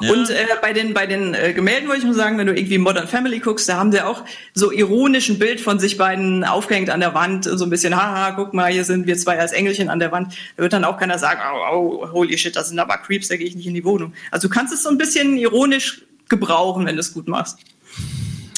Und 0.00 0.30
äh, 0.30 0.46
bei 0.60 0.72
den, 0.72 0.94
bei 0.94 1.06
den 1.06 1.34
äh, 1.34 1.52
Gemälden 1.52 1.88
wollte 1.88 2.00
ich 2.00 2.06
nur 2.06 2.14
sagen, 2.14 2.38
wenn 2.38 2.46
du 2.46 2.54
irgendwie 2.54 2.78
Modern 2.78 3.08
Family 3.08 3.38
guckst, 3.38 3.68
da 3.68 3.76
haben 3.76 3.92
sie 3.92 4.00
auch 4.00 4.24
so 4.54 4.72
ironisch 4.72 5.28
ein 5.28 5.38
Bild 5.38 5.60
von 5.60 5.78
sich 5.78 5.96
beiden 5.96 6.44
aufgehängt 6.44 6.90
an 6.90 7.00
der 7.00 7.14
Wand, 7.14 7.44
so 7.44 7.64
ein 7.64 7.70
bisschen, 7.70 7.96
haha, 7.96 8.32
guck 8.32 8.54
mal, 8.54 8.72
hier 8.72 8.84
sind 8.84 9.06
wir 9.06 9.16
zwei 9.16 9.38
als 9.38 9.52
Engelchen 9.52 9.88
an 9.88 9.98
der 9.98 10.12
Wand. 10.12 10.34
Da 10.56 10.62
wird 10.62 10.72
dann 10.72 10.84
auch 10.84 10.98
keiner 10.98 11.18
sagen, 11.18 11.40
oh, 11.72 12.02
oh 12.02 12.12
holy 12.12 12.36
shit, 12.38 12.56
das 12.56 12.68
sind 12.68 12.78
aber 12.78 12.98
Creeps, 12.98 13.28
da 13.28 13.36
gehe 13.36 13.46
ich 13.46 13.54
nicht 13.54 13.66
in 13.66 13.74
die 13.74 13.84
Wohnung. 13.84 14.12
Also 14.30 14.48
du 14.48 14.54
kannst 14.54 14.72
es 14.72 14.82
so 14.82 14.88
ein 14.88 14.98
bisschen 14.98 15.36
ironisch 15.36 16.02
gebrauchen, 16.28 16.86
wenn 16.86 16.96
du 16.96 17.00
es 17.00 17.12
gut 17.12 17.28
machst. 17.28 17.58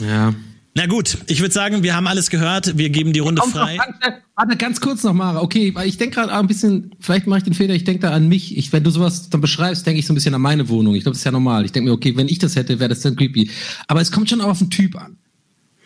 Ja, 0.00 0.32
na 0.76 0.86
gut, 0.86 1.18
ich 1.28 1.40
würde 1.40 1.54
sagen, 1.54 1.84
wir 1.84 1.94
haben 1.94 2.08
alles 2.08 2.30
gehört. 2.30 2.76
Wir 2.76 2.90
geben 2.90 3.12
die 3.12 3.20
Runde 3.20 3.42
frei. 3.42 3.78
Warte, 3.78 4.18
warte, 4.34 4.56
ganz 4.56 4.80
kurz 4.80 5.04
noch, 5.04 5.12
Mara. 5.12 5.40
Okay, 5.40 5.72
weil 5.72 5.88
ich 5.88 5.98
denke 5.98 6.16
gerade 6.16 6.32
ein 6.32 6.48
bisschen, 6.48 6.90
vielleicht 6.98 7.28
mache 7.28 7.38
ich 7.38 7.44
den 7.44 7.54
Fehler, 7.54 7.74
ich 7.74 7.84
denke 7.84 8.00
da 8.00 8.10
an 8.10 8.28
mich. 8.28 8.56
Ich, 8.56 8.72
wenn 8.72 8.82
du 8.82 8.90
sowas 8.90 9.30
dann 9.30 9.40
beschreibst, 9.40 9.86
denke 9.86 10.00
ich 10.00 10.06
so 10.06 10.12
ein 10.12 10.16
bisschen 10.16 10.34
an 10.34 10.40
meine 10.40 10.68
Wohnung. 10.68 10.96
Ich 10.96 11.04
glaube, 11.04 11.14
das 11.14 11.20
ist 11.20 11.24
ja 11.24 11.30
normal. 11.30 11.64
Ich 11.64 11.70
denke 11.70 11.90
mir, 11.90 11.94
okay, 11.94 12.16
wenn 12.16 12.28
ich 12.28 12.40
das 12.40 12.56
hätte, 12.56 12.80
wäre 12.80 12.88
das 12.88 13.00
dann 13.00 13.14
creepy. 13.14 13.50
Aber 13.86 14.00
es 14.00 14.10
kommt 14.10 14.28
schon 14.28 14.40
auch 14.40 14.48
auf 14.48 14.58
den 14.58 14.70
Typ 14.70 14.96
an. 14.96 15.16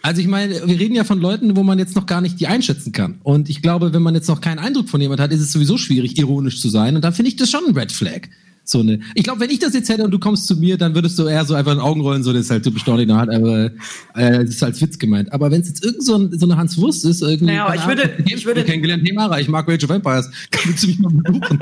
Also 0.00 0.22
ich 0.22 0.26
meine, 0.26 0.54
wir 0.66 0.80
reden 0.80 0.94
ja 0.94 1.04
von 1.04 1.20
Leuten, 1.20 1.54
wo 1.54 1.62
man 1.62 1.78
jetzt 1.78 1.94
noch 1.94 2.06
gar 2.06 2.22
nicht 2.22 2.40
die 2.40 2.46
einschätzen 2.46 2.92
kann. 2.92 3.20
Und 3.24 3.50
ich 3.50 3.60
glaube, 3.60 3.92
wenn 3.92 4.02
man 4.02 4.14
jetzt 4.14 4.28
noch 4.28 4.40
keinen 4.40 4.58
Eindruck 4.58 4.88
von 4.88 5.02
jemand 5.02 5.20
hat, 5.20 5.32
ist 5.32 5.40
es 5.40 5.52
sowieso 5.52 5.76
schwierig, 5.76 6.16
ironisch 6.16 6.62
zu 6.62 6.70
sein. 6.70 6.96
Und 6.96 7.02
da 7.02 7.12
finde 7.12 7.28
ich 7.28 7.36
das 7.36 7.50
schon 7.50 7.66
ein 7.66 7.76
Red 7.76 7.92
Flag. 7.92 8.28
So 8.70 8.80
eine. 8.80 9.00
Ich 9.14 9.24
glaube, 9.24 9.40
wenn 9.40 9.48
ich 9.50 9.58
das 9.58 9.72
jetzt 9.72 9.88
hätte 9.88 10.04
und 10.04 10.10
du 10.10 10.18
kommst 10.18 10.46
zu 10.46 10.54
mir, 10.56 10.76
dann 10.76 10.94
würdest 10.94 11.18
du 11.18 11.26
eher 11.26 11.44
so 11.46 11.54
einfach 11.54 11.72
in 11.72 11.78
Augen 11.78 12.02
rollen, 12.02 12.22
so 12.22 12.32
das 12.34 12.42
ist 12.42 12.50
halt 12.50 12.64
typisch 12.64 12.84
Dornino 12.84 13.16
hat, 13.16 13.30
aber 13.30 13.70
äh, 14.14 14.40
das 14.44 14.50
ist 14.50 14.62
als 14.62 14.80
Witz 14.82 14.98
gemeint. 14.98 15.32
Aber 15.32 15.50
wenn 15.50 15.62
es 15.62 15.68
jetzt 15.68 15.84
irgend 15.84 16.04
so, 16.04 16.16
ein, 16.16 16.38
so 16.38 16.44
eine 16.44 16.56
Hans 16.58 16.76
Wurst 16.76 17.04
ist, 17.06 17.22
irgendwie. 17.22 17.46
Naja, 17.46 17.72
ich 17.74 17.86
würde- 17.86 18.02
Ahnung, 18.02 18.24
ich 18.26 18.44
würde- 18.44 18.64
kennengelernt, 18.64 19.02
hey 19.06 19.14
Mara, 19.14 19.40
ich 19.40 19.48
mag 19.48 19.66
Rage 19.66 19.84
of 19.84 19.90
Vampires. 19.90 20.30
Kannst 20.50 20.82
du 20.82 20.88
mich 20.88 20.98
mal 20.98 21.10
besuchen? 21.10 21.58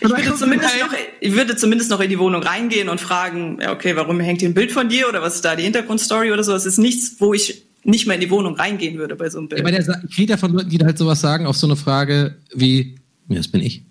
Ich 0.00 0.08
würde, 0.10 0.34
zumindest 0.36 0.74
noch, 0.80 0.94
ich 1.20 1.32
würde 1.32 1.56
zumindest 1.56 1.90
noch 1.90 2.00
in 2.00 2.10
die 2.10 2.18
Wohnung 2.18 2.42
reingehen 2.42 2.88
und 2.90 3.00
fragen, 3.00 3.58
ja, 3.62 3.72
okay, 3.72 3.96
warum 3.96 4.20
hängt 4.20 4.40
hier 4.40 4.50
ein 4.50 4.54
Bild 4.54 4.72
von 4.72 4.88
dir 4.90 5.08
oder 5.08 5.22
was 5.22 5.36
ist 5.36 5.44
da 5.46 5.56
die 5.56 5.62
Hintergrundstory 5.62 6.32
oder 6.32 6.44
so. 6.44 6.52
Es 6.54 6.66
ist 6.66 6.78
nichts, 6.78 7.16
wo 7.18 7.32
ich 7.32 7.62
nicht 7.84 8.06
mehr 8.06 8.16
in 8.16 8.20
die 8.20 8.30
Wohnung 8.30 8.56
reingehen 8.56 8.98
würde 8.98 9.16
bei 9.16 9.30
so 9.30 9.38
einem 9.38 9.48
Bild. 9.48 9.60
Ja, 9.60 9.64
aber 9.66 9.72
der 9.72 10.02
ich 10.08 10.18
rede 10.18 10.32
ja 10.32 10.36
von 10.36 10.52
Leuten, 10.52 10.68
die 10.68 10.78
halt 10.78 10.98
sowas 10.98 11.20
sagen 11.20 11.46
auf 11.46 11.56
so 11.56 11.66
eine 11.66 11.76
Frage 11.76 12.36
wie, 12.54 12.96
ja, 13.28 13.36
das 13.36 13.48
bin 13.48 13.62
ich. 13.62 13.82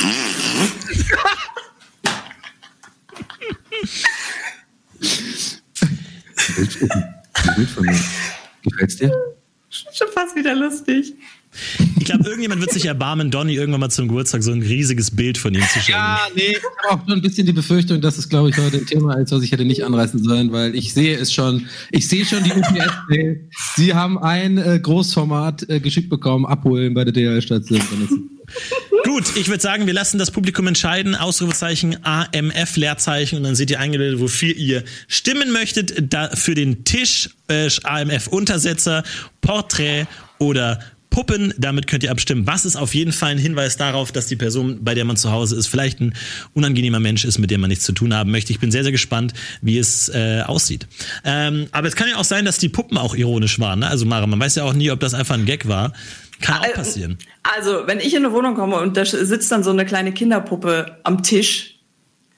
Bild 6.56 7.70
von 7.70 7.84
mir. 7.84 8.00
Gefällt's 8.62 8.96
dir? 8.96 9.12
Schon 9.68 10.08
fast 10.12 10.34
wieder 10.36 10.54
lustig. 10.54 11.14
Ich 11.98 12.04
glaube, 12.04 12.24
irgendjemand 12.24 12.60
wird 12.60 12.70
sich 12.70 12.84
erbarmen, 12.84 13.30
Donny 13.30 13.54
irgendwann 13.54 13.80
mal 13.80 13.90
zum 13.90 14.08
Geburtstag 14.08 14.42
so 14.42 14.52
ein 14.52 14.62
riesiges 14.62 15.10
Bild 15.10 15.38
von 15.38 15.54
ihm 15.54 15.62
zu 15.62 15.80
schicken. 15.80 15.92
Ja, 15.92 16.20
nee, 16.34 16.42
ich 16.50 16.56
habe 16.56 16.94
auch 16.94 17.04
schon 17.04 17.14
ein 17.14 17.22
bisschen 17.22 17.46
die 17.46 17.52
Befürchtung, 17.52 18.00
dass 18.00 18.18
es, 18.18 18.28
glaube 18.28 18.50
ich, 18.50 18.56
heute 18.58 18.76
ein 18.78 18.86
Thema 18.86 19.14
ist, 19.14 19.32
was 19.32 19.42
ich 19.42 19.52
hätte 19.52 19.64
nicht 19.64 19.84
anreißen 19.84 20.22
sollen, 20.22 20.52
weil 20.52 20.74
ich 20.74 20.92
sehe 20.92 21.16
es 21.16 21.32
schon, 21.32 21.66
ich 21.90 22.06
sehe 22.08 22.24
schon 22.24 22.44
die 22.44 22.52
UPS. 22.52 23.74
Sie 23.76 23.94
haben 23.94 24.18
ein 24.18 24.58
äh, 24.58 24.78
Großformat 24.80 25.68
äh, 25.68 25.80
geschickt 25.80 26.10
bekommen, 26.10 26.46
abholen 26.46 26.94
bei 26.94 27.04
der 27.04 27.12
DHL-Station. 27.12 28.30
Gut, 29.04 29.36
ich 29.36 29.48
würde 29.48 29.62
sagen, 29.62 29.86
wir 29.86 29.94
lassen 29.94 30.18
das 30.18 30.30
Publikum 30.30 30.66
entscheiden. 30.66 31.14
Ausrufezeichen 31.14 31.98
AMF 32.04 32.76
Leerzeichen 32.76 33.36
und 33.36 33.44
dann 33.44 33.54
seht 33.54 33.70
ihr 33.70 33.80
eingebildet, 33.80 34.20
wofür 34.20 34.54
ihr 34.54 34.84
stimmen 35.08 35.52
möchtet. 35.52 36.12
Da 36.12 36.30
für 36.30 36.54
den 36.54 36.84
Tisch 36.84 37.30
äh, 37.48 37.68
AMF 37.84 38.26
Untersetzer, 38.28 39.04
Porträt 39.40 40.06
oder 40.38 40.80
Puppen. 41.16 41.54
Damit 41.56 41.86
könnt 41.86 42.02
ihr 42.02 42.10
abstimmen. 42.10 42.46
Was 42.46 42.66
ist 42.66 42.76
auf 42.76 42.94
jeden 42.94 43.12
Fall 43.12 43.30
ein 43.30 43.38
Hinweis 43.38 43.78
darauf, 43.78 44.12
dass 44.12 44.26
die 44.26 44.36
Person, 44.36 44.84
bei 44.84 44.94
der 44.94 45.06
man 45.06 45.16
zu 45.16 45.30
Hause 45.30 45.56
ist, 45.56 45.66
vielleicht 45.66 45.98
ein 46.00 46.14
unangenehmer 46.52 47.00
Mensch 47.00 47.24
ist, 47.24 47.38
mit 47.38 47.50
dem 47.50 47.62
man 47.62 47.68
nichts 47.68 47.86
zu 47.86 47.92
tun 47.92 48.12
haben 48.12 48.30
möchte. 48.30 48.52
Ich 48.52 48.60
bin 48.60 48.70
sehr, 48.70 48.82
sehr 48.82 48.92
gespannt, 48.92 49.32
wie 49.62 49.78
es 49.78 50.10
äh, 50.10 50.42
aussieht. 50.44 50.86
Ähm, 51.24 51.68
aber 51.72 51.88
es 51.88 51.96
kann 51.96 52.08
ja 52.08 52.16
auch 52.16 52.24
sein, 52.24 52.44
dass 52.44 52.58
die 52.58 52.68
Puppen 52.68 52.98
auch 52.98 53.14
ironisch 53.14 53.58
waren. 53.58 53.78
Ne? 53.78 53.88
Also 53.88 54.04
Mara, 54.04 54.26
man 54.26 54.38
weiß 54.38 54.56
ja 54.56 54.64
auch 54.64 54.74
nie, 54.74 54.90
ob 54.90 55.00
das 55.00 55.14
einfach 55.14 55.36
ein 55.36 55.46
Gag 55.46 55.66
war. 55.66 55.94
Kann 56.40 56.62
auch 56.62 56.74
passieren. 56.74 57.18
Also, 57.42 57.86
wenn 57.86 57.98
ich 57.98 58.12
in 58.14 58.24
eine 58.24 58.32
Wohnung 58.32 58.54
komme 58.54 58.76
und 58.76 58.96
da 58.96 59.04
sitzt 59.04 59.50
dann 59.50 59.62
so 59.62 59.70
eine 59.70 59.86
kleine 59.86 60.12
Kinderpuppe 60.12 60.98
am 61.02 61.22
Tisch, 61.22 61.78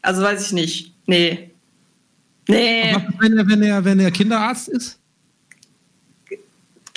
also 0.03 0.23
weiß 0.23 0.47
ich 0.47 0.53
nicht. 0.53 0.95
Nee. 1.07 1.51
Nee. 2.49 2.95
Was 2.95 3.03
wenn 3.21 3.37
er, 3.37 3.49
wenn 3.49 3.63
er, 3.63 3.85
wenn 3.85 4.01
er 4.01 4.11
Kinderarzt 4.11 4.69
ist? 4.69 4.99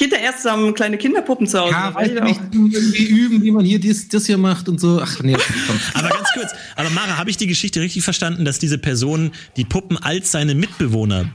Kinderärzte 0.01 0.49
haben 0.49 0.73
kleine 0.73 0.97
Kinderpuppen 0.97 1.45
zu 1.45 1.59
Hause. 1.59 1.73
Ja, 1.73 1.93
weiß 1.93 2.11
ich 2.11 2.23
nicht, 2.23 2.41
irgendwie 2.51 3.05
üben, 3.05 3.43
wie 3.43 3.51
man 3.51 3.63
hier 3.63 3.79
dies, 3.79 4.07
das 4.07 4.25
hier 4.25 4.37
macht 4.37 4.67
und 4.67 4.79
so. 4.79 4.99
Ach 4.99 5.21
nee, 5.21 5.37
komm. 5.67 5.79
Aber 5.93 6.09
ganz 6.09 6.27
kurz, 6.33 6.51
aber 6.75 6.89
Mara, 6.89 7.17
habe 7.17 7.29
ich 7.29 7.37
die 7.37 7.45
Geschichte 7.45 7.81
richtig 7.81 8.03
verstanden, 8.03 8.43
dass 8.43 8.57
diese 8.57 8.79
Person 8.79 9.31
die 9.57 9.65
Puppen 9.65 9.97
als 9.97 10.31
seine 10.31 10.55
Mitbewohner 10.55 11.25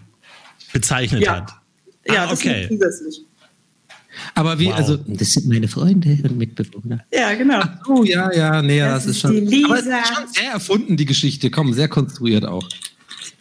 bezeichnet 0.73 1.23
Ja. 1.23 1.37
hat? 1.37 1.53
Ja, 2.09 2.25
ah, 2.25 2.27
das 2.27 2.41
okay. 2.41 2.63
ist 2.63 2.69
zusätzlich. 2.71 3.21
Aber 4.37 4.59
wie, 4.59 4.67
Wow. 4.67 4.75
also, 4.77 4.97
Das 5.07 5.33
sind 5.33 5.49
meine 5.49 5.67
Freunde 5.67 6.11
und 6.23 6.37
Mitbewohner. 6.39 7.01
Ja, 7.13 7.35
genau. 7.35 7.61
oh 7.89 8.05
ja, 8.05 8.31
ja, 8.33 8.63
nee, 8.63 8.79
das, 8.79 9.05
Das 9.05 9.07
ist 9.07 9.11
ist 9.17 9.21
schon. 9.23 9.33
die 9.33 9.41
Lisa. 9.41 9.67
Aber 9.69 9.79
es 9.79 9.87
ist 9.87 10.15
schon 10.15 10.29
sehr 10.29 10.53
erfunden, 10.53 10.97
die 10.97 11.07
Geschichte. 11.07 11.51
Komm, 11.51 11.73
sehr 11.73 11.89
konstruiert 11.89 12.45
auch. 12.45 12.69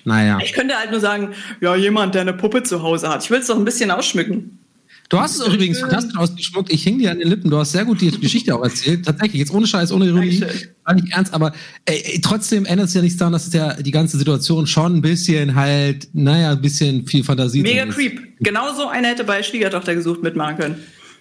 Naja. 0.06 0.40
Ich 0.44 0.54
könnte 0.54 0.76
halt 0.76 0.92
nur 0.92 1.00
sagen, 1.00 1.30
ja, 1.62 1.76
jemand, 1.76 2.16
der 2.16 2.22
eine 2.22 2.34
Puppe 2.34 2.64
zu 2.64 2.82
Hause 2.82 3.10
hat. 3.10 3.24
Ich 3.24 3.30
will 3.30 3.40
es 3.40 3.48
doch 3.48 3.58
ein 3.58 3.66
bisschen 3.66 3.92
ausschmücken. 3.92 4.60
Du 5.10 5.20
hast 5.20 5.36
es 5.36 5.42
auch 5.42 5.54
übrigens 5.54 5.80
fantastisch 5.80 6.18
ausgeschmuckt. 6.18 6.72
Ich 6.74 6.84
hing 6.84 6.98
dir 6.98 7.12
an 7.12 7.20
den 7.20 7.28
Lippen. 7.28 7.52
Du 7.52 7.58
hast 7.58 7.74
sehr 7.74 7.86
gut 7.86 8.02
die 8.02 8.10
Geschichte 8.12 8.56
auch 8.56 8.64
erzählt. 8.64 9.06
Tatsächlich, 9.06 9.40
jetzt 9.40 9.52
ohne 9.52 9.68
Scheiß, 9.68 9.92
ohne 9.92 10.06
Ironie. 10.08 10.44
War 10.84 10.96
nicht 10.96 11.14
ernst, 11.14 11.34
aber 11.34 11.54
ey, 11.86 12.20
trotzdem 12.24 12.66
ändert 12.66 12.88
es 12.88 12.96
ja 12.96 13.02
nichts 13.02 13.18
daran, 13.18 13.32
dass 13.34 13.46
es 13.46 13.54
ja 13.54 13.74
die 13.76 13.92
ganze 13.92 14.18
Situation 14.18 14.66
schon 14.66 14.96
ein 14.98 15.02
bisschen 15.02 15.54
halt, 15.56 16.08
naja, 16.14 16.52
ein 16.52 16.62
bisschen 16.62 17.06
viel 17.08 17.24
Fantasie 17.24 17.62
Mega 17.62 17.82
drin 17.82 17.90
ist. 17.90 17.96
creep. 17.96 18.22
Genauso 18.40 18.88
einer 18.88 19.10
hätte 19.10 19.24
bei 19.24 19.44
Schwiegertochter 19.44 19.94
gesucht 19.94 20.24
mitmachen 20.24 20.58
können. 20.58 20.76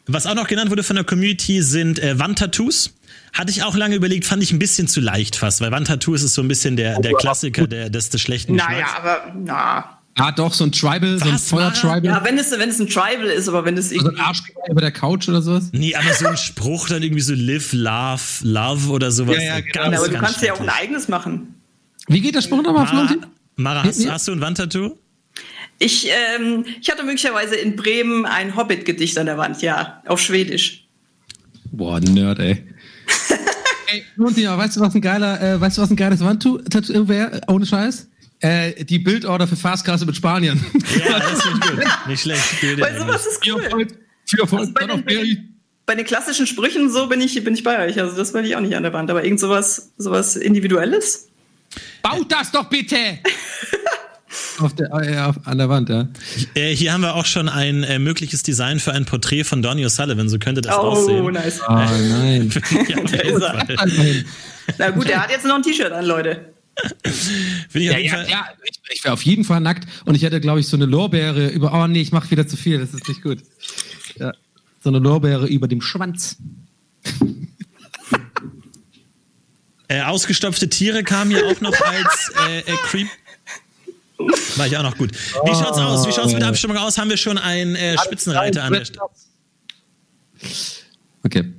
Was 0.06 0.26
auch 0.26 0.34
noch 0.34 0.48
genannt 0.48 0.70
wurde 0.70 0.82
von 0.82 0.96
der 0.96 1.04
Community 1.04 1.62
sind 1.62 1.98
äh, 1.98 2.18
Wandtattoos. 2.18 2.94
Hatte 3.32 3.50
ich 3.50 3.62
auch 3.64 3.74
lange 3.76 3.96
überlegt, 3.96 4.24
fand 4.26 4.42
ich 4.42 4.52
ein 4.52 4.58
bisschen 4.58 4.86
zu 4.86 5.00
leicht 5.00 5.34
fast, 5.36 5.60
weil 5.60 5.70
Wandtattoos 5.72 6.22
ist 6.22 6.34
so 6.34 6.42
ein 6.42 6.48
bisschen 6.48 6.76
der, 6.76 7.00
der 7.00 7.14
Klassiker 7.14 7.66
der, 7.66 7.90
des, 7.90 8.10
des 8.10 8.20
schlechten 8.20 8.54
Naja, 8.54 8.84
Geschmacks. 8.84 8.96
aber 8.98 9.34
na. 9.44 9.93
Ah, 10.16 10.30
doch, 10.30 10.52
so 10.52 10.64
ein 10.64 10.70
Tribal, 10.70 11.18
so 11.18 11.24
ein 11.24 11.34
Was? 11.34 11.48
Feuer-Tribal. 11.48 12.04
Ja, 12.04 12.24
wenn 12.24 12.38
es, 12.38 12.52
wenn 12.52 12.68
es 12.68 12.78
ein 12.78 12.88
Tribal 12.88 13.26
ist, 13.26 13.48
aber 13.48 13.64
wenn 13.64 13.76
es 13.76 13.88
so 13.88 13.96
ein 13.96 14.04
irgendwie. 14.04 14.20
Arsch 14.20 14.42
über 14.70 14.80
der 14.80 14.92
Couch 14.92 15.28
oder 15.28 15.42
sowas. 15.42 15.70
Nee, 15.72 15.94
aber 15.96 16.14
so 16.14 16.26
ein 16.26 16.36
Spruch 16.36 16.88
dann 16.88 17.02
irgendwie 17.02 17.22
so 17.22 17.34
live, 17.34 17.72
love, 17.72 18.22
love 18.42 18.90
oder 18.90 19.10
sowas. 19.10 19.36
Ja, 19.36 19.42
ja, 19.42 19.60
genau. 19.60 19.90
Ganz, 19.90 19.98
aber 19.98 20.08
du 20.08 20.18
kannst 20.18 20.42
ja 20.42 20.52
auch 20.52 20.60
ein 20.60 20.68
eigenes 20.68 21.08
machen. 21.08 21.54
Wie 22.06 22.20
geht 22.20 22.36
der 22.36 22.42
Spruch 22.42 22.62
nochmal, 22.62 22.84
Mara, 22.84 22.86
Florentin? 22.86 23.26
Mara 23.56 23.82
hast, 23.82 24.08
hast 24.08 24.28
du 24.28 24.32
ein 24.32 24.40
Wandtattoo? 24.40 24.96
Ich, 25.80 26.08
ähm, 26.08 26.64
ich 26.80 26.88
hatte 26.88 27.02
möglicherweise 27.02 27.56
in 27.56 27.74
Bremen 27.74 28.24
ein 28.24 28.54
Hobbit-Gedicht 28.54 29.18
an 29.18 29.26
der 29.26 29.38
Wand, 29.38 29.62
ja, 29.62 30.00
auf 30.06 30.20
Schwedisch. 30.20 30.86
Boah, 31.72 31.98
Nerd, 31.98 32.38
ey. 32.38 32.64
ey, 33.88 34.04
Florentin, 34.14 34.46
aber 34.46 34.62
weißt 34.62 34.76
du, 34.76 34.80
was 34.80 34.94
ein 34.94 35.00
geiler, 35.00 35.40
äh, 35.42 35.60
weißt 35.60 35.76
du, 35.76 35.82
was 35.82 35.90
ein 35.90 35.96
geiles 35.96 36.20
Wandtattoo 36.20 37.08
wäre? 37.08 37.40
Ohne 37.48 37.66
Scheiß? 37.66 38.08
Äh, 38.44 38.84
die 38.84 38.98
Bildorder 38.98 39.46
für 39.46 39.56
Fastkasse 39.56 40.04
mit 40.04 40.16
Spaniern. 40.16 40.62
Ja, 40.98 41.18
das 41.18 41.32
ist 41.32 41.44
gut. 41.44 41.84
Nicht 42.06 42.20
schlecht. 42.20 42.60
Gute 42.60 42.78
Weil 42.78 42.98
sowas 42.98 43.24
ist 43.24 43.40
cool. 43.50 43.62
Erfolg, 43.62 43.88
Also 44.60 44.72
bei, 44.74 44.86
den, 44.86 45.60
bei, 45.86 45.94
klassischen 46.02 46.46
Sprüchen 46.46 46.90
so 46.90 47.06
bin 47.06 47.22
ich, 47.22 47.42
bin 47.42 47.54
ich 47.54 47.62
bei 47.62 47.86
euch. 47.86 47.98
Also 47.98 48.14
das 48.18 48.34
will 48.34 48.44
ich 48.44 48.54
auch 48.54 48.60
nicht 48.60 48.76
an 48.76 48.82
der 48.82 48.92
Wand. 48.92 49.10
Aber 49.10 49.24
irgend 49.24 49.40
sowas, 49.40 49.92
sowas 49.96 50.36
Individuelles? 50.36 51.28
Baut 52.02 52.30
das 52.30 52.52
doch 52.52 52.64
bitte! 52.64 52.96
auf 54.60 54.74
der, 54.74 54.92
äh, 54.92 55.18
auf, 55.20 55.36
an 55.46 55.56
der 55.56 55.70
Wand, 55.70 55.88
ja. 55.88 56.08
Äh, 56.54 56.74
hier 56.76 56.92
haben 56.92 57.00
wir 57.00 57.14
auch 57.14 57.24
schon 57.24 57.48
ein 57.48 57.82
äh, 57.82 57.98
mögliches 57.98 58.42
Design 58.42 58.78
für 58.78 58.92
ein 58.92 59.06
Porträt 59.06 59.44
von 59.44 59.62
Donny 59.62 59.86
O'Sullivan. 59.86 60.28
So 60.28 60.38
könnte 60.38 60.60
das 60.60 60.76
Oh, 60.76 60.80
aussehen. 60.80 61.24
nice. 61.32 61.62
Oh 61.66 61.72
nein. 61.72 62.52
ja, 62.88 62.98
er. 62.98 64.24
Na 64.76 64.90
gut, 64.90 65.08
er 65.08 65.22
hat 65.22 65.30
jetzt 65.30 65.46
noch 65.46 65.54
ein 65.54 65.62
T-Shirt 65.62 65.92
an, 65.92 66.04
Leute. 66.04 66.53
Finde 67.68 67.78
ich 67.78 67.84
Ja, 67.84 67.92
auf 67.92 67.98
jeden 67.98 68.04
ja, 68.06 68.12
Fall. 68.16 68.30
ja, 68.30 68.46
ich, 68.64 68.80
ich 68.96 69.04
wäre 69.04 69.14
auf 69.14 69.22
jeden 69.22 69.44
Fall 69.44 69.60
nackt 69.60 69.88
und 70.04 70.14
ich 70.14 70.22
hätte, 70.22 70.40
glaube 70.40 70.60
ich, 70.60 70.66
so 70.66 70.76
eine 70.76 70.86
Lorbeere 70.86 71.48
über. 71.48 71.72
Oh 71.72 71.86
nee, 71.86 72.00
ich 72.00 72.12
mache 72.12 72.30
wieder 72.30 72.46
zu 72.46 72.56
viel, 72.56 72.78
das 72.78 72.94
ist 72.94 73.08
nicht 73.08 73.22
gut. 73.22 73.38
Ja, 74.18 74.32
so 74.82 74.90
eine 74.90 74.98
Lorbeere 74.98 75.46
über 75.46 75.68
dem 75.68 75.80
Schwanz. 75.80 76.36
Äh, 79.88 80.02
ausgestopfte 80.02 80.68
Tiere 80.68 81.04
kamen 81.04 81.30
hier 81.30 81.46
auch 81.46 81.60
noch 81.60 81.78
als 81.80 82.32
äh, 82.48 82.58
äh, 82.60 82.76
Creep. 82.84 83.08
War 84.56 84.66
ich 84.66 84.76
auch 84.76 84.82
noch 84.82 84.96
gut. 84.96 85.10
Wie 85.12 85.50
schaut's 85.54 85.78
aus? 85.78 86.06
Wie 86.08 86.12
schaut's 86.12 86.32
mit 86.32 86.40
der 86.40 86.48
Abstimmung 86.48 86.76
aus? 86.78 86.96
Haben 86.96 87.10
wir 87.10 87.16
schon 87.16 87.36
einen 87.36 87.74
äh, 87.74 87.96
Spitzenreiter 87.98 88.64
an 88.64 88.72
der 88.72 88.84
Stelle? 88.84 89.00
Okay. 91.22 91.52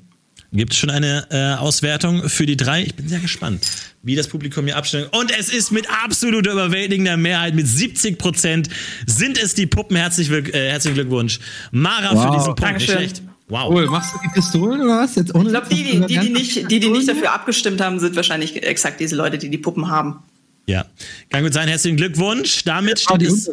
Gibt 0.52 0.72
es 0.74 0.80
schon 0.80 0.90
eine 0.90 1.28
äh, 1.32 1.60
Auswertung 1.60 2.28
für 2.30 2.46
die 2.46 2.56
drei? 2.58 2.84
Ich 2.84 2.96
bin 2.96 3.08
sehr 3.08 3.20
gespannt, 3.20 3.68
wie 4.06 4.16
das 4.16 4.28
Publikum 4.30 4.66
hier 4.66 4.78
abstimmt. 4.78 5.10
Und 5.18 5.38
es 5.38 5.50
ist 5.50 5.72
mit 5.72 5.88
absoluter 5.90 6.52
überwältigender 6.54 7.18
Mehrheit, 7.18 7.56
mit 7.56 7.68
70 7.68 8.18
Prozent, 8.18 8.70
sind 9.08 9.38
es 9.42 9.54
die 9.56 9.66
Puppen. 9.66 9.98
Herzlich, 9.98 10.30
äh, 10.32 10.70
herzlichen 10.70 10.96
Glückwunsch. 10.96 11.40
Mara 11.72 12.10
für 12.12 12.16
Wow. 12.16 12.36
diesen 12.36 12.46
Punkt. 12.46 12.60
Nicht 12.62 12.62
Dankeschön. 12.62 12.96
schlecht. 12.98 13.22
Wow. 13.48 13.72
Cool, 13.74 13.88
machst 13.88 14.14
du 14.14 14.18
die 14.24 14.30
Pistolen 14.34 14.82
oder 14.82 15.00
was? 15.00 15.16
Jetzt 15.16 15.34
ohne 15.36 15.46
Ich 15.46 15.50
glaube, 15.52 15.68
die, 15.70 15.84
die, 15.84 16.00
die, 16.08 16.20
die, 16.20 16.30
nicht, 16.30 16.72
die, 16.72 16.80
die 16.80 16.90
nicht 16.90 17.08
dafür 17.10 17.32
abgestimmt 17.34 17.82
haben, 17.82 18.00
sind 18.00 18.16
wahrscheinlich 18.16 18.62
exakt 18.64 19.00
diese 19.00 19.16
Leute, 19.16 19.38
die 19.38 19.50
die 19.50 19.58
Puppen 19.58 19.90
haben. 19.90 20.20
Ja. 20.68 20.86
Kann 21.30 21.44
gut 21.44 21.54
sein. 21.54 21.68
Herzlichen 21.68 21.98
Glückwunsch. 21.98 22.64
Damit 22.64 23.04
Ah, 23.08 23.16
steht 23.16 23.28
es. 23.28 23.50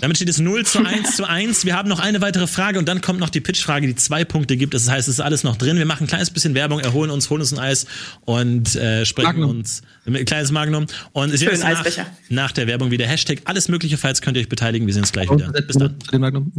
Damit 0.00 0.16
steht 0.16 0.28
es 0.28 0.38
0 0.38 0.64
zu 0.64 0.84
1 0.84 1.16
zu 1.16 1.28
1. 1.28 1.64
Wir 1.64 1.76
haben 1.76 1.88
noch 1.88 1.98
eine 1.98 2.20
weitere 2.20 2.46
Frage 2.46 2.78
und 2.78 2.88
dann 2.88 3.00
kommt 3.00 3.18
noch 3.18 3.28
die 3.28 3.40
Pitchfrage, 3.40 3.86
die 3.86 3.96
zwei 3.96 4.24
Punkte 4.24 4.56
gibt. 4.56 4.72
Das 4.72 4.88
heißt, 4.88 5.08
es 5.08 5.14
ist 5.14 5.20
alles 5.20 5.42
noch 5.42 5.56
drin. 5.56 5.76
Wir 5.78 5.84
machen 5.84 6.04
ein 6.04 6.06
kleines 6.06 6.30
bisschen 6.30 6.54
Werbung, 6.54 6.80
erholen 6.80 7.10
uns, 7.10 7.28
holen 7.28 7.40
uns 7.40 7.52
ein 7.52 7.58
Eis 7.58 7.86
und 8.24 8.76
äh, 8.76 9.04
sprechen 9.04 9.26
Magnum. 9.26 9.50
uns 9.50 9.82
ein 10.06 10.24
kleines 10.24 10.52
Magnum. 10.52 10.86
Und 11.12 11.32
es 11.32 11.40
Schön, 11.40 11.50
ist 11.50 11.64
jetzt 11.64 11.98
nach, 11.98 12.06
nach 12.28 12.52
der 12.52 12.66
Werbung 12.68 12.90
wieder 12.90 13.06
Hashtag 13.06 13.40
alles 13.44 13.68
mögliche, 13.68 13.98
falls 13.98 14.22
könnt 14.22 14.36
ihr 14.36 14.42
euch 14.42 14.48
beteiligen. 14.48 14.86
Wir 14.86 14.94
sehen 14.94 15.02
uns 15.02 15.12
gleich 15.12 15.30
wieder. 15.30 15.50
Bis 15.62 15.76
dann. 15.76 15.96
Für 16.04 16.12
den 16.12 16.20
Magnum. 16.20 16.52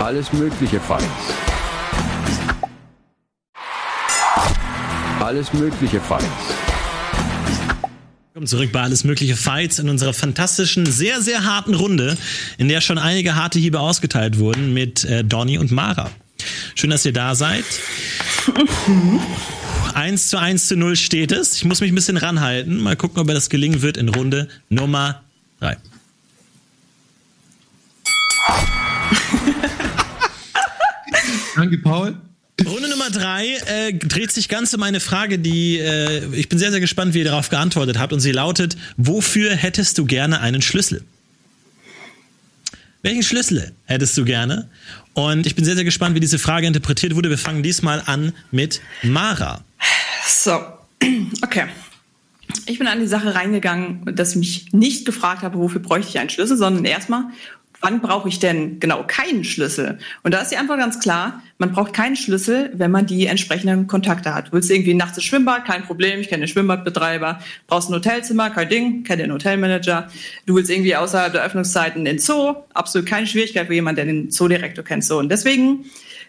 Alles 0.00 0.32
Mögliche 0.32 0.80
Fights. 0.80 1.04
Alles 5.20 5.52
Mögliche 5.52 6.00
Fights. 6.00 6.75
Willkommen 8.36 8.48
zurück 8.48 8.70
bei 8.70 8.82
Alles 8.82 9.02
Mögliche 9.02 9.34
Fights 9.34 9.78
in 9.78 9.88
unserer 9.88 10.12
fantastischen, 10.12 10.84
sehr, 10.84 11.22
sehr 11.22 11.44
harten 11.46 11.72
Runde, 11.72 12.18
in 12.58 12.68
der 12.68 12.82
schon 12.82 12.98
einige 12.98 13.34
harte 13.34 13.58
Hiebe 13.58 13.80
ausgeteilt 13.80 14.38
wurden 14.38 14.74
mit 14.74 15.06
äh, 15.06 15.24
Donny 15.24 15.56
und 15.56 15.70
Mara. 15.70 16.10
Schön, 16.74 16.90
dass 16.90 17.06
ihr 17.06 17.14
da 17.14 17.34
seid. 17.34 17.64
1 19.94 20.28
zu 20.28 20.38
1 20.38 20.68
zu 20.68 20.76
0 20.76 20.96
steht 20.96 21.32
es. 21.32 21.56
Ich 21.56 21.64
muss 21.64 21.80
mich 21.80 21.90
ein 21.90 21.94
bisschen 21.94 22.18
ranhalten. 22.18 22.82
Mal 22.82 22.94
gucken, 22.94 23.20
ob 23.20 23.26
mir 23.26 23.32
das 23.32 23.48
gelingen 23.48 23.80
wird 23.80 23.96
in 23.96 24.10
Runde 24.10 24.48
Nummer 24.68 25.22
3. 25.60 25.78
Danke, 31.54 31.78
Paul. 31.78 32.16
Runde 32.64 32.88
Nummer 32.88 33.10
drei 33.10 33.58
äh, 33.66 33.92
dreht 33.92 34.32
sich 34.32 34.48
ganz 34.48 34.72
um 34.72 34.82
eine 34.82 35.00
Frage, 35.00 35.38
die 35.38 35.78
äh, 35.78 36.24
ich 36.34 36.48
bin 36.48 36.58
sehr, 36.58 36.70
sehr 36.70 36.80
gespannt, 36.80 37.12
wie 37.12 37.18
ihr 37.18 37.24
darauf 37.24 37.50
geantwortet 37.50 37.98
habt. 37.98 38.14
Und 38.14 38.20
sie 38.20 38.32
lautet: 38.32 38.76
Wofür 38.96 39.54
hättest 39.54 39.98
du 39.98 40.06
gerne 40.06 40.40
einen 40.40 40.62
Schlüssel? 40.62 41.04
Welchen 43.02 43.22
Schlüssel 43.22 43.72
hättest 43.84 44.16
du 44.16 44.24
gerne? 44.24 44.68
Und 45.12 45.46
ich 45.46 45.54
bin 45.54 45.64
sehr, 45.64 45.74
sehr 45.74 45.84
gespannt, 45.84 46.14
wie 46.14 46.20
diese 46.20 46.38
Frage 46.38 46.66
interpretiert 46.66 47.14
wurde. 47.14 47.28
Wir 47.28 47.38
fangen 47.38 47.62
diesmal 47.62 48.02
an 48.06 48.32
mit 48.50 48.80
Mara. 49.02 49.62
So, 50.26 50.52
okay. 51.42 51.66
Ich 52.66 52.78
bin 52.78 52.86
an 52.86 53.00
die 53.00 53.06
Sache 53.06 53.34
reingegangen, 53.34 54.14
dass 54.14 54.30
ich 54.30 54.36
mich 54.36 54.72
nicht 54.72 55.04
gefragt 55.04 55.42
habe, 55.42 55.58
wofür 55.58 55.80
bräuchte 55.80 56.08
ich 56.08 56.18
einen 56.18 56.30
Schlüssel, 56.30 56.56
sondern 56.56 56.84
erstmal, 56.84 57.24
wann 57.80 58.00
brauche 58.00 58.28
ich 58.28 58.38
denn 58.38 58.80
genau 58.80 59.04
keinen 59.06 59.44
Schlüssel? 59.44 59.98
Und 60.22 60.34
da 60.34 60.40
ist 60.40 60.50
die 60.50 60.56
Antwort 60.56 60.78
ganz 60.78 60.98
klar, 61.00 61.42
man 61.58 61.72
braucht 61.72 61.92
keinen 61.92 62.16
Schlüssel, 62.16 62.70
wenn 62.74 62.90
man 62.90 63.06
die 63.06 63.26
entsprechenden 63.26 63.86
Kontakte 63.86 64.34
hat. 64.34 64.48
Du 64.48 64.52
willst 64.52 64.70
irgendwie 64.70 64.94
nachts 64.94 65.16
ins 65.16 65.24
Schwimmbad, 65.24 65.64
kein 65.64 65.84
Problem, 65.84 66.20
ich 66.20 66.28
kenne 66.28 66.44
den 66.44 66.48
Schwimmbadbetreiber. 66.48 67.38
Brauchst 67.66 67.88
ein 67.88 67.94
Hotelzimmer, 67.94 68.50
kein 68.50 68.68
Ding, 68.68 69.04
kenne 69.04 69.22
den 69.22 69.32
Hotelmanager. 69.32 70.08
Du 70.46 70.54
willst 70.54 70.70
irgendwie 70.70 70.96
außerhalb 70.96 71.32
der 71.32 71.42
Öffnungszeiten 71.42 72.00
in 72.00 72.04
den 72.04 72.18
Zoo, 72.18 72.54
absolut 72.74 73.08
keine 73.08 73.26
Schwierigkeit 73.26 73.66
für 73.66 73.74
jemanden, 73.74 73.96
der 73.96 74.04
den 74.06 74.30
Zoodirektor 74.30 74.84
kennt. 74.84 75.04
So, 75.04 75.18
und 75.18 75.30
deswegen, 75.30 75.86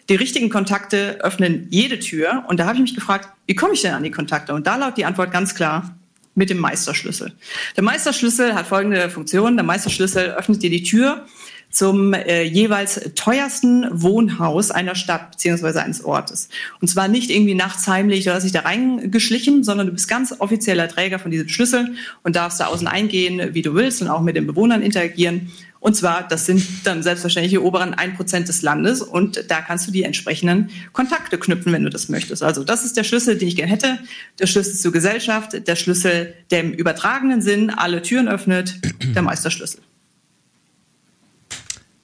die 0.09 0.15
richtigen 0.15 0.49
Kontakte 0.49 1.17
öffnen 1.21 1.67
jede 1.69 1.99
Tür. 1.99 2.45
Und 2.47 2.59
da 2.59 2.65
habe 2.65 2.75
ich 2.75 2.81
mich 2.81 2.95
gefragt, 2.95 3.29
wie 3.45 3.55
komme 3.55 3.73
ich 3.73 3.81
denn 3.81 3.93
an 3.93 4.03
die 4.03 4.11
Kontakte? 4.11 4.53
Und 4.53 4.65
da 4.65 4.77
lautet 4.77 4.97
die 4.97 5.05
Antwort 5.05 5.31
ganz 5.31 5.53
klar, 5.53 5.97
mit 6.37 6.51
dem 6.51 6.59
Meisterschlüssel. 6.59 7.33
Der 7.75 7.83
Meisterschlüssel 7.83 8.53
hat 8.53 8.67
folgende 8.67 9.09
Funktion. 9.09 9.57
Der 9.57 9.65
Meisterschlüssel 9.65 10.29
öffnet 10.29 10.61
dir 10.61 10.69
die 10.69 10.83
Tür 10.83 11.25
zum 11.69 12.13
äh, 12.13 12.43
jeweils 12.43 12.99
teuersten 13.15 13.85
Wohnhaus 13.91 14.71
einer 14.71 14.95
Stadt 14.95 15.31
beziehungsweise 15.31 15.83
eines 15.83 16.03
Ortes. 16.03 16.49
Und 16.81 16.87
zwar 16.87 17.07
nicht 17.07 17.29
irgendwie 17.29 17.55
nachts 17.55 17.87
heimlich, 17.87 18.23
du 18.23 18.33
hast 18.33 18.43
dich 18.43 18.51
da 18.51 18.61
reingeschlichen, 18.61 19.63
sondern 19.63 19.87
du 19.87 19.93
bist 19.93 20.07
ganz 20.07 20.33
offizieller 20.39 20.87
Träger 20.87 21.19
von 21.19 21.31
diesem 21.31 21.49
Schlüssel 21.49 21.95
und 22.23 22.35
darfst 22.35 22.59
da 22.59 22.67
außen 22.67 22.87
eingehen, 22.87 23.53
wie 23.53 23.61
du 23.61 23.75
willst 23.75 24.01
und 24.01 24.07
auch 24.07 24.21
mit 24.21 24.35
den 24.35 24.47
Bewohnern 24.47 24.81
interagieren. 24.81 25.51
Und 25.79 25.95
zwar, 25.95 26.27
das 26.27 26.45
sind 26.45 26.65
dann 26.85 27.03
selbstverständlich 27.03 27.51
die 27.51 27.59
oberen 27.59 27.93
1% 27.93 28.45
des 28.45 28.61
Landes 28.61 29.01
und 29.01 29.45
da 29.49 29.61
kannst 29.61 29.87
du 29.87 29.91
die 29.91 30.03
entsprechenden 30.03 30.69
Kontakte 30.91 31.37
knüpfen, 31.37 31.71
wenn 31.71 31.83
du 31.83 31.89
das 31.89 32.09
möchtest. 32.09 32.41
Also 32.41 32.63
das 32.63 32.83
ist 32.83 32.97
der 32.97 33.03
Schlüssel, 33.03 33.37
den 33.37 33.47
ich 33.47 33.55
gerne 33.55 33.71
hätte. 33.71 33.99
Der 34.39 34.47
Schlüssel 34.47 34.73
zur 34.73 34.91
Gesellschaft, 34.91 35.67
der 35.67 35.75
Schlüssel, 35.75 36.33
der 36.49 36.61
im 36.61 36.71
übertragenen 36.73 37.41
Sinn 37.41 37.69
alle 37.69 38.01
Türen 38.01 38.27
öffnet, 38.27 38.75
der 39.15 39.21
Meisterschlüssel. 39.21 39.81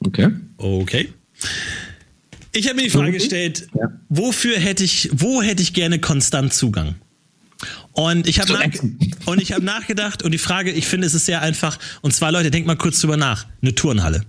Okay. 0.06 0.30
Okay. 0.58 1.10
Ich 2.52 2.68
habe 2.68 2.76
mir 2.76 2.84
die 2.84 2.90
Frage 2.90 3.12
gestellt, 3.14 3.68
Ja. 3.74 3.92
wofür 4.10 4.58
hätte 4.60 4.84
ich, 4.84 5.10
wo 5.14 5.42
hätte 5.42 5.64
ich 5.64 5.74
gerne 5.74 6.00
konstant 6.00 6.54
Zugang? 6.54 6.96
Und 7.94 8.28
ich 8.28 8.40
habe 8.40 8.54
nach, 8.54 9.28
und 9.28 9.42
ich 9.42 9.54
habe 9.54 9.64
nachgedacht 9.64 10.24
und 10.24 10.32
die 10.32 10.38
Frage, 10.38 10.72
ich 10.72 10.86
finde, 10.88 11.08
es 11.08 11.14
ist 11.14 11.26
sehr 11.26 11.42
einfach. 11.42 11.80
Und 12.02 12.14
zwar, 12.14 12.32
Leute, 12.32 12.52
denkt 12.52 12.68
mal 12.68 12.76
kurz 12.76 13.00
drüber 13.00 13.18
nach. 13.18 13.46
Eine 13.62 13.74
Turnhalle. 13.76 14.24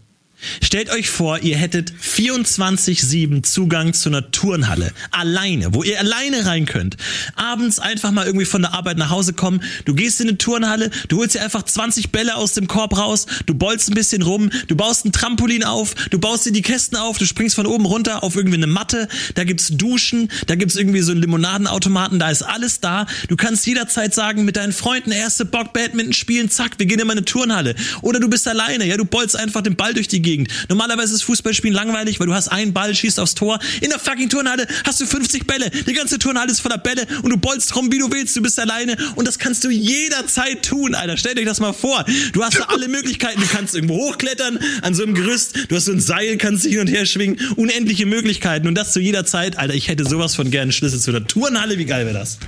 Stellt 0.63 0.91
euch 0.91 1.09
vor, 1.09 1.39
ihr 1.41 1.57
hättet 1.57 1.93
24-7 1.93 3.43
Zugang 3.43 3.95
zu 3.95 4.09
einer 4.09 4.31
Turnhalle. 4.31 4.93
Alleine, 5.11 5.75
wo 5.75 5.83
ihr 5.83 5.99
alleine 5.99 6.45
rein 6.45 6.67
könnt. 6.67 6.97
Abends 7.37 7.79
einfach 7.79 8.11
mal 8.11 8.27
irgendwie 8.27 8.45
von 8.45 8.63
der 8.63 8.75
Arbeit 8.75 8.99
nach 8.99 9.11
Hause 9.11 9.33
kommen. 9.33 9.63
Du 9.85 9.95
gehst 9.95 10.21
in 10.21 10.29
eine 10.29 10.39
Turnhalle, 10.39 10.91
du 11.09 11.19
holst 11.19 11.35
dir 11.35 11.43
einfach 11.43 11.63
20 11.63 12.11
Bälle 12.11 12.37
aus 12.37 12.55
dem 12.55 12.67
Korb 12.67 12.97
raus, 12.97 13.27
du 13.47 13.55
bolzt 13.55 13.89
ein 13.91 13.95
bisschen 13.95 14.23
rum, 14.23 14.51
du 14.69 14.77
baust 14.77 15.05
ein 15.05 15.13
Trampolin 15.13 15.65
auf, 15.65 15.95
du 16.11 16.19
baust 16.19 16.47
dir 16.47 16.53
die 16.53 16.63
Kästen 16.63 16.99
auf, 16.99 17.19
du 17.19 17.27
springst 17.27 17.55
von 17.55 17.67
oben 17.67 17.87
runter 17.87 18.23
auf 18.23 18.37
irgendwie 18.37 18.57
eine 18.57 18.67
Matte, 18.67 19.09
da 19.35 19.45
gibt's 19.45 19.69
Duschen, 19.69 20.31
da 20.47 20.57
gibt's 20.57 20.77
irgendwie 20.77 21.01
so 21.01 21.13
einen 21.13 21.21
Limonadenautomaten, 21.21 22.19
da 22.19 22.31
ist 22.31 22.43
alles 22.43 22.81
da. 22.81 23.07
Du 23.29 23.37
kannst 23.37 23.67
jederzeit 23.67 24.15
sagen, 24.15 24.45
mit 24.45 24.57
deinen 24.57 24.73
Freunden, 24.73 25.13
erste 25.13 25.45
Bock 25.45 25.73
Badminton 25.73 26.13
spielen, 26.13 26.51
zack, 26.51 26.79
wir 26.79 26.87
gehen 26.87 27.01
in 27.01 27.07
meine 27.07 27.25
Turnhalle. 27.25 27.75
Oder 28.03 28.21
du 28.21 28.29
bist 28.29 28.49
alleine, 28.49 28.85
ja, 28.85 28.97
du 28.97 29.05
bolzt 29.05 29.37
einfach 29.37 29.63
den 29.63 29.77
Ball 29.77 29.95
durch 29.95 30.09
die 30.09 30.24
Gegend. 30.25 30.49
Normalerweise 30.69 31.15
ist 31.15 31.23
Fußballspielen 31.23 31.75
langweilig, 31.75 32.19
weil 32.19 32.27
du 32.27 32.35
hast 32.35 32.49
einen 32.49 32.73
Ball, 32.73 32.95
schießt 32.95 33.21
aufs 33.21 33.35
Tor. 33.35 33.59
In 33.81 33.91
der 33.91 33.99
fucking 33.99 34.29
Turnhalle 34.29 34.67
hast 34.85 35.01
du 35.01 35.07
50 35.07 35.47
Bälle. 35.47 35.71
Die 35.71 35.93
ganze 35.93 36.19
Turnhalle 36.19 36.51
ist 36.51 36.61
voller 36.61 36.79
Bälle 36.79 37.07
und 37.23 37.31
du 37.31 37.37
bolzt 37.37 37.75
rum, 37.77 37.93
wie 37.93 37.99
du 37.99 38.11
willst. 38.11 38.35
Du 38.37 38.43
bist 38.43 38.59
alleine 38.59 38.97
und 39.15 39.29
das 39.29 39.39
kannst 39.39 39.63
du 39.65 39.71
jederzeit 39.71 40.65
tun, 40.65 40.95
Alter. 40.95 41.17
Stellt 41.17 41.39
euch 41.39 41.45
das 41.45 41.61
mal 41.61 41.73
vor. 41.73 42.05
Du 42.33 42.43
hast 42.43 42.59
da 42.59 42.65
alle 42.65 42.89
Möglichkeiten. 42.89 43.41
Du 43.41 43.47
kannst 43.47 43.75
irgendwo 43.75 43.97
hochklettern 43.97 44.59
an 44.83 44.95
so 44.95 45.03
einem 45.03 45.15
Gerüst. 45.15 45.71
Du 45.71 45.77
hast 45.77 45.85
so 45.85 45.93
ein 45.93 46.01
Seil, 46.01 46.37
kannst 46.39 46.65
dich 46.65 46.73
hin 46.73 46.81
und 46.81 46.89
her 46.89 47.07
schwingen. 47.07 47.39
Unendliche 47.57 48.07
Möglichkeiten 48.07 48.67
und 48.67 48.75
das 48.75 48.93
zu 48.93 49.01
jeder 49.01 49.25
Zeit. 49.27 49.59
Alter, 49.59 49.75
ich 49.75 49.89
hätte 49.89 50.05
sowas 50.05 50.35
von 50.35 50.51
gerne 50.51 50.73
Schlüssel 50.73 51.01
zu 51.01 51.11
einer 51.11 51.27
Turnhalle. 51.27 51.79
Wie 51.79 51.85
geil 51.85 52.07
wäre 52.07 52.19
das? 52.19 52.39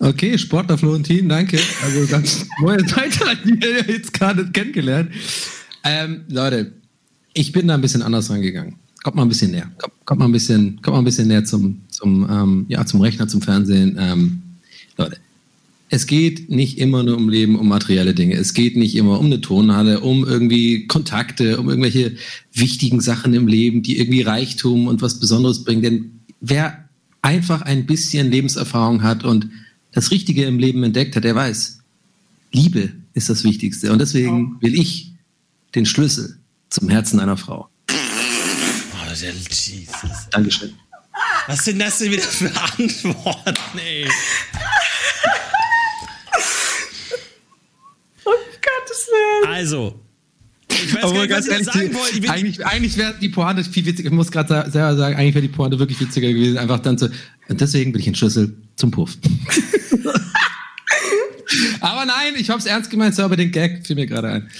Okay, 0.00 0.36
Sportler 0.36 0.76
Florentin, 0.76 1.28
danke. 1.28 1.58
Also 1.82 2.06
ganz 2.06 2.46
neue 2.60 2.86
Seite 2.86 3.38
jetzt 3.86 4.12
gerade 4.12 4.50
kennengelernt. 4.50 5.10
Ähm, 5.84 6.22
Leute, 6.28 6.72
ich 7.34 7.52
bin 7.52 7.68
da 7.68 7.74
ein 7.74 7.80
bisschen 7.80 8.02
anders 8.02 8.30
rangegangen. 8.30 8.76
Kommt 9.02 9.16
mal 9.16 9.22
ein 9.22 9.28
bisschen 9.28 9.50
näher. 9.50 9.70
Kommt, 9.78 9.94
kommt 10.06 10.18
mal 10.20 10.26
ein 10.26 10.32
bisschen, 10.32 10.80
kommt 10.80 10.94
mal 10.94 11.02
ein 11.02 11.04
bisschen 11.04 11.28
näher 11.28 11.44
zum, 11.44 11.82
zum, 11.88 12.26
ähm, 12.30 12.66
ja, 12.68 12.86
zum 12.86 13.02
Rechner, 13.02 13.28
zum 13.28 13.42
Fernsehen. 13.42 13.96
Ähm, 14.00 14.42
Leute, 14.96 15.18
es 15.90 16.06
geht 16.06 16.50
nicht 16.50 16.78
immer 16.78 17.02
nur 17.02 17.16
um 17.16 17.28
Leben, 17.28 17.56
um 17.58 17.68
materielle 17.68 18.14
Dinge. 18.14 18.34
Es 18.34 18.54
geht 18.54 18.76
nicht 18.76 18.96
immer 18.96 19.20
um 19.20 19.26
eine 19.26 19.42
Tonhalle, 19.42 20.00
um 20.00 20.26
irgendwie 20.26 20.86
Kontakte, 20.86 21.60
um 21.60 21.68
irgendwelche 21.68 22.16
wichtigen 22.52 23.00
Sachen 23.00 23.34
im 23.34 23.46
Leben, 23.46 23.82
die 23.82 23.98
irgendwie 23.98 24.22
Reichtum 24.22 24.88
und 24.88 25.02
was 25.02 25.20
Besonderes 25.20 25.64
bringen. 25.64 25.82
Denn 25.82 26.20
wer 26.40 26.88
einfach 27.20 27.62
ein 27.62 27.86
bisschen 27.86 28.30
Lebenserfahrung 28.30 29.02
hat 29.02 29.24
und 29.24 29.48
das 29.92 30.10
Richtige 30.10 30.44
im 30.44 30.58
Leben 30.58 30.82
entdeckt 30.82 31.14
hat, 31.14 31.24
der 31.24 31.34
weiß, 31.34 31.78
Liebe 32.52 32.90
ist 33.12 33.28
das 33.28 33.44
Wichtigste. 33.44 33.92
Und 33.92 34.00
deswegen 34.00 34.56
will 34.60 34.74
ich 34.74 35.13
den 35.74 35.86
Schlüssel 35.86 36.38
zum 36.70 36.88
Herzen 36.88 37.20
einer 37.20 37.36
Frau. 37.36 37.68
Oh, 37.90 37.94
der 39.08 39.32
Jesus. 39.32 40.10
Dankeschön. 40.30 40.74
Was 41.46 41.64
sind 41.64 41.78
das 41.78 41.98
denn 41.98 42.12
wieder 42.12 42.22
für 42.22 42.50
Antworten, 42.56 43.78
ey? 43.78 44.08
Oh 48.24 48.30
Gottes 48.30 49.08
Willen. 49.08 49.54
Also, 49.54 50.00
ich 50.68 50.94
weiß 50.94 51.02
gar 51.02 51.12
nicht, 51.12 51.30
was 51.30 51.46
ich 51.46 51.64
sagen 51.64 51.94
wollte. 51.94 52.30
Eigentlich, 52.30 52.66
eigentlich 52.66 52.96
wäre 52.96 53.14
die 53.20 53.28
Pointe 53.28 53.62
viel 53.64 53.84
witziger. 53.84 54.08
Ich 54.08 54.14
muss 54.14 54.32
gerade 54.32 54.70
selber 54.70 54.96
sagen, 54.96 55.16
eigentlich 55.16 55.34
wäre 55.34 55.42
die 55.42 55.52
Pointe 55.52 55.78
wirklich 55.78 56.00
witziger 56.00 56.28
gewesen. 56.28 56.58
Einfach 56.58 56.80
dann 56.80 56.98
so, 56.98 57.08
und 57.48 57.60
deswegen 57.60 57.92
will 57.92 58.00
ich 58.00 58.06
einen 58.06 58.16
Schlüssel 58.16 58.56
zum 58.76 58.90
Puff. 58.90 59.16
Aber 61.80 62.04
nein, 62.06 62.34
ich 62.36 62.50
hab's 62.50 62.66
ernst 62.66 62.90
gemeint, 62.90 63.14
so 63.14 63.22
aber 63.22 63.36
den 63.36 63.50
Gag 63.50 63.86
fiel 63.86 63.96
mir 63.96 64.06
gerade 64.06 64.28
ein. 64.28 64.50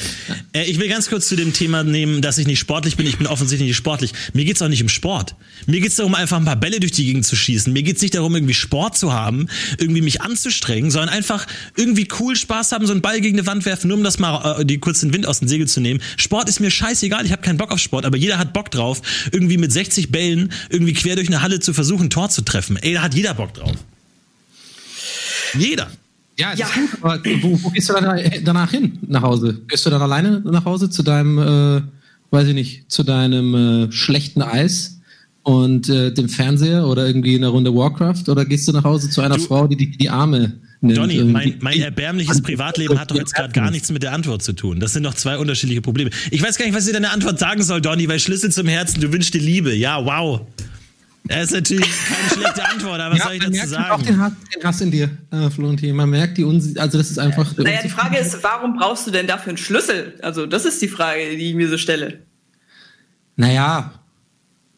Äh, 0.53 0.65
ich 0.65 0.79
will 0.79 0.89
ganz 0.89 1.09
kurz 1.09 1.29
zu 1.29 1.37
dem 1.37 1.53
Thema 1.53 1.83
nehmen, 1.83 2.23
dass 2.23 2.39
ich 2.39 2.47
nicht 2.47 2.59
sportlich 2.59 2.97
bin. 2.97 3.07
Ich 3.07 3.19
bin 3.19 3.27
offensichtlich 3.27 3.69
nicht 3.69 3.77
sportlich. 3.77 4.13
Mir 4.33 4.45
geht's 4.45 4.63
auch 4.63 4.69
nicht 4.69 4.83
um 4.83 4.89
Sport. 4.89 5.35
Mir 5.67 5.81
geht's 5.81 5.97
darum, 5.97 6.15
einfach 6.15 6.37
ein 6.37 6.45
paar 6.45 6.57
Bälle 6.57 6.81
durch 6.81 6.93
die 6.93 7.05
Gegend 7.05 7.27
zu 7.27 7.37
schießen. 7.37 7.73
Mir 7.73 7.83
geht's 7.83 8.03
nicht 8.03 8.15
darum, 8.15 8.35
irgendwie 8.35 8.55
Sport 8.55 8.97
zu 8.97 9.13
haben, 9.13 9.49
irgendwie 9.79 10.03
mich 10.03 10.21
anzustrengen, 10.21 10.91
sondern 10.91 11.11
einfach 11.11 11.47
irgendwie 11.77 12.09
cool 12.21 12.37
Spaß 12.37 12.73
haben, 12.73 12.87
so 12.87 12.93
einen 12.93 13.03
Ball 13.03 13.21
gegen 13.21 13.39
eine 13.39 13.47
Wand 13.47 13.65
werfen, 13.65 13.89
nur 13.89 13.97
um 13.97 14.05
das 14.05 14.19
mal 14.19 14.61
äh, 14.61 14.65
die 14.65 14.79
kurz 14.79 15.01
den 15.01 15.13
Wind 15.13 15.27
aus 15.27 15.41
den 15.41 15.49
Segel 15.49 15.69
zu 15.69 15.81
nehmen. 15.81 16.01
Sport 16.17 16.49
ist 16.49 16.61
mir 16.61 16.71
scheißegal. 16.71 17.25
Ich 17.25 17.33
habe 17.33 17.43
keinen 17.43 17.59
Bock 17.59 17.73
auf 17.73 17.79
Sport, 17.79 18.05
aber 18.05 18.17
jeder 18.17 18.39
hat 18.39 18.53
Bock 18.53 18.71
drauf, 18.71 19.03
irgendwie 19.33 19.57
mit 19.57 19.73
60 19.73 20.11
Bällen 20.11 20.53
irgendwie 20.69 20.93
quer 20.93 21.17
durch 21.17 21.29
eine 21.29 21.43
Halle 21.43 21.61
zu 21.61 21.73
versuchen, 21.73 22.07
ein 22.07 22.11
Tor 22.11 22.31
zu 22.31 22.43
treffen. 22.43 22.77
Ey, 22.77 22.95
da 22.95 23.03
hat 23.03 23.15
jeder 23.15 23.35
Bock 23.35 23.55
drauf. 23.55 23.73
Jeder. 25.57 25.91
Ja, 26.39 26.53
Ja. 26.55 26.67
ist 26.67 26.75
gut, 26.75 26.89
aber 27.03 27.21
wo, 27.43 27.63
wo 27.63 27.71
gehst 27.71 27.89
du 27.89 27.93
dann 27.93 28.21
danach 28.45 28.71
hin, 28.71 28.99
nach 29.07 29.23
Hause? 29.23 29.61
Gehst 29.69 29.87
du 29.87 29.91
dann 29.91 30.03
alleine 30.03 30.41
nach 30.45 30.65
Hause 30.65 30.91
zu 30.91 31.03
deinem, 31.03 31.39
äh, 31.39 31.83
weiß 32.31 32.49
ich 32.49 32.55
nicht, 32.55 32.91
zu 32.91 33.03
deinem 33.05 33.55
äh, 33.89 33.93
schlechten 33.93 34.43
Eis 34.43 34.99
und 35.45 35.89
äh, 35.89 36.13
dem 36.13 36.29
Fernseher 36.29 36.87
oder 36.87 37.07
irgendwie 37.07 37.37
eine 37.37 37.49
Runde 37.49 37.75
Warcraft? 37.75 38.25
Oder 38.29 38.45
gehst 38.45 38.67
du 38.67 38.73
nach 38.73 38.85
Hause 38.85 39.11
zu 39.11 39.21
einer 39.21 39.37
Du- 39.37 39.43
Frau, 39.43 39.67
die 39.69 39.77
die, 39.77 39.91
die 39.97 40.11
Arme 40.11 40.55
nimmt? 40.81 40.99
Donny, 40.99 41.23
mein, 41.25 41.55
mein 41.61 41.81
erbärmliches 41.81 42.43
Privatleben 42.43 42.99
hat 42.99 43.11
doch 43.13 43.17
jetzt 43.17 43.35
gerade 43.35 43.53
gar 43.53 43.71
nichts 43.71 43.91
mit 43.93 44.03
der 44.03 44.13
Antwort 44.13 44.43
zu 44.43 44.55
tun. 44.55 44.81
Das 44.81 44.93
sind 44.93 45.05
doch 45.05 45.15
zwei 45.15 45.39
unterschiedliche 45.39 45.83
Probleme. 45.83 46.11
Ich 46.33 46.43
weiß 46.43 46.57
gar 46.59 46.65
nicht, 46.67 46.75
was 46.75 46.87
ich 46.89 46.93
deine 46.93 47.11
Antwort 47.11 47.39
sagen 47.39 47.63
soll, 47.63 47.81
Donny, 47.81 48.09
weil 48.09 48.19
Schlüssel 48.19 48.51
zum 48.51 48.67
Herzen, 48.67 49.01
du 49.01 49.13
wünschst 49.13 49.33
dir 49.35 49.41
Liebe. 49.41 49.73
Ja, 49.75 50.05
wow. 50.05 50.41
Das 51.27 51.45
ist 51.45 51.53
natürlich 51.53 51.89
keine 52.07 52.29
schlechte 52.29 52.69
Antwort, 52.69 53.01
aber 53.01 53.15
was 53.15 53.23
soll 53.23 53.33
ich 53.33 53.39
dazu 53.41 53.53
merkt 53.53 53.75
auch 53.75 53.99
sagen? 53.99 54.05
den 54.05 54.21
Hass, 54.21 54.33
den 54.55 54.63
Hass 54.63 54.81
in 54.83 54.91
dir, 54.91 55.11
äh, 55.31 55.49
Florentin. 55.49 55.97
Man 55.97 56.11
merkt 56.11 56.37
die 56.37 56.45
Unsi 56.45 56.79
also 56.79 56.99
das 56.99 57.11
ist 57.11 57.19
einfach. 57.19 57.57
Naja, 57.57 57.81
die 57.83 57.89
Frage 57.89 58.19
ist, 58.19 58.43
warum 58.43 58.77
brauchst 58.77 59.07
du 59.07 59.11
denn 59.11 59.27
dafür 59.27 59.49
einen 59.49 59.57
Schlüssel? 59.57 60.19
Also, 60.21 60.45
das 60.45 60.67
ist 60.67 60.83
die 60.83 60.89
Frage, 60.89 61.31
die 61.31 61.49
ich 61.51 61.55
mir 61.55 61.69
so 61.69 61.79
stelle. 61.79 62.21
Naja, 63.37 63.95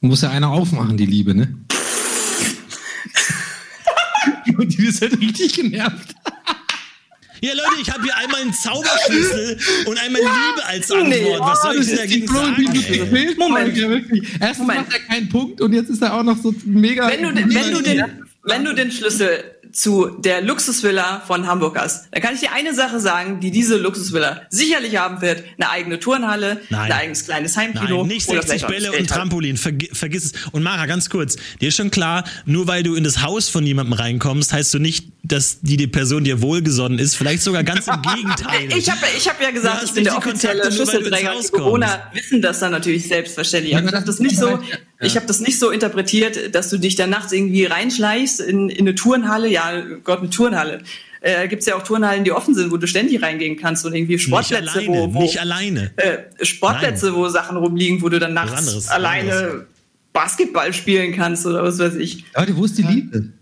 muss 0.01 0.22
ja 0.22 0.30
einer 0.30 0.51
aufmachen, 0.51 0.97
die 0.97 1.07
Liebe, 1.07 1.34
ne? 1.34 1.53
und 4.57 4.72
die 4.78 4.86
ist 4.86 5.01
halt 5.01 5.20
richtig 5.20 5.55
genervt. 5.55 6.14
Ja, 7.41 7.53
Leute, 7.55 7.80
ich 7.82 7.91
habe 7.91 8.03
hier 8.03 8.16
einmal 8.16 8.41
einen 8.43 8.53
Zauberschlüssel 8.53 9.59
und 9.87 9.99
einmal 9.99 10.20
Liebe 10.22 10.66
als 10.66 10.91
Antwort. 10.91 11.09
Nee. 11.09 11.37
Was 11.39 11.62
soll 11.62 11.80
ich 11.80 11.95
dagegen 11.97 12.24
ist 12.24 12.30
die 12.30 12.34
Florentin 12.34 12.64
sagen? 12.66 12.78
mit 12.78 12.91
ey? 12.91 13.05
Bildfolge, 13.07 13.89
wirklich. 13.91 14.28
Erstens 14.41 14.59
Moment. 14.59 14.80
macht 14.89 14.93
er 14.93 15.01
keinen 15.14 15.28
Punkt 15.28 15.61
und 15.61 15.72
jetzt 15.72 15.91
ist 15.91 16.03
er 16.03 16.14
auch 16.14 16.22
noch 16.22 16.39
so 16.43 16.55
mega. 16.64 17.09
Wenn 17.09 17.22
du, 17.22 17.32
den- 17.32 17.55
wenn, 17.55 17.72
du 17.72 17.82
den, 17.82 18.05
wenn 18.43 18.64
du 18.64 18.74
den 18.74 18.91
Schlüssel 18.91 19.53
zu 19.72 20.09
der 20.20 20.41
Luxusvilla 20.41 21.20
von 21.26 21.47
Hamburg 21.47 21.76
hast, 21.78 22.07
dann 22.12 22.22
kann 22.22 22.32
ich 22.34 22.41
dir 22.41 22.53
eine 22.53 22.72
Sache 22.72 22.99
sagen, 22.99 23.41
die 23.41 23.51
diese 23.51 23.76
Luxusvilla 23.76 24.43
sicherlich 24.49 24.97
haben 24.97 25.20
wird. 25.20 25.43
Eine 25.59 25.68
eigene 25.70 26.01
Turnhalle, 26.01 26.62
Nein. 26.70 26.80
ein 26.80 26.93
eigenes 26.93 27.24
kleines 27.26 27.57
Heimkino. 27.59 27.99
Nein, 27.99 28.07
nicht 28.07 28.28
oder 28.28 28.41
60 28.43 28.47
vielleicht 28.47 28.64
auch 28.64 28.68
Bälle 28.93 28.93
und. 29.03 29.11
Trampolin. 29.11 29.57
Vergi 29.59 29.91
vergiss 29.93 30.26
es. 30.26 30.32
Und 30.53 30.62
Mara, 30.62 30.87
ganz 30.87 31.11
kurz. 31.11 31.37
Dir 31.61 31.68
ist 31.68 31.76
schon 31.76 31.91
klar, 31.91 32.24
nur 32.47 32.66
weil 32.68 32.84
du 32.84 32.95
in 32.95 33.05
das 33.05 33.22
Haus 33.22 33.51
von 33.51 33.66
jemandem 33.66 33.93
reinkommst, 33.95 34.53
heißt 34.53 34.72
du 34.72 34.78
nicht, 34.78 35.09
dass 35.28 35.60
die, 35.60 35.76
die 35.76 35.86
Person 35.86 36.24
dir 36.24 36.40
wohlgesonnen 36.40 36.98
ist. 36.98 37.16
Vielleicht 37.16 37.42
sogar 37.42 37.64
ganz 37.64 37.86
im 37.88 38.00
Gegenteil. 38.14 38.68
Ich 38.76 38.90
habe 38.90 39.00
ich 39.16 39.28
hab 39.28 39.40
ja 39.40 39.50
gesagt, 39.50 39.82
ich 39.84 39.92
bin 39.92 40.04
nicht 40.04 40.12
der 40.12 40.18
offizielle 40.18 40.72
Schlüsselträger. 40.72 41.32
Die 41.42 41.50
Bewohner 41.50 42.10
wissen 42.12 42.42
das 42.42 42.60
dann 42.60 42.72
natürlich 42.72 43.08
selbstverständlich. 43.08 43.72
Ja, 43.72 43.78
Aber 43.78 43.88
ich 43.88 43.94
habe 43.94 44.06
das 44.06 44.18
nicht 44.20 44.36
so, 44.36 44.48
ja. 44.48 44.60
ich 45.00 45.16
habe 45.16 45.26
das 45.26 45.40
nicht 45.40 45.58
so 45.58 45.70
interpretiert, 45.70 46.54
dass 46.54 46.70
du 46.70 46.78
dich 46.78 46.94
dann 46.94 47.10
nachts 47.10 47.32
irgendwie 47.32 47.64
reinschleichst 47.64 48.40
in, 48.40 48.68
in 48.68 48.80
eine 48.80 48.94
Turnhalle. 48.94 49.48
Ja, 49.48 49.82
Gott, 50.04 50.20
eine 50.20 50.30
Turnhalle. 50.30 50.82
Äh, 51.20 51.48
Gibt 51.48 51.60
es 51.60 51.66
ja 51.66 51.74
auch 51.76 51.82
Turnhallen, 51.82 52.22
die 52.24 52.30
offen 52.32 52.54
sind, 52.54 52.70
wo 52.70 52.76
du 52.76 52.86
ständig 52.86 53.22
reingehen 53.22 53.56
kannst 53.56 53.84
und 53.84 53.94
irgendwie 53.94 54.14
nicht 54.14 54.24
Sportplätze, 54.26 54.78
alleine, 54.78 54.88
wo, 54.88 55.14
wo 55.14 55.22
nicht 55.22 55.40
alleine. 55.40 55.90
äh, 55.96 56.18
Sportplätze, 56.44 57.14
wo 57.14 57.28
Sachen 57.28 57.56
rumliegen, 57.56 58.00
wo 58.02 58.08
du 58.08 58.18
dann 58.20 58.34
nachts 58.34 58.58
anderes, 58.58 58.88
alleine 58.88 59.32
anderes. 59.32 59.64
Basketball 60.12 60.72
spielen 60.72 61.12
kannst 61.14 61.44
oder 61.46 61.64
was 61.64 61.78
weiß 61.78 61.96
ich. 61.96 62.24
Leute, 62.36 62.56
wo 62.56 62.64
ist 62.64 62.78
die 62.78 62.82
Liebe? 62.82 63.32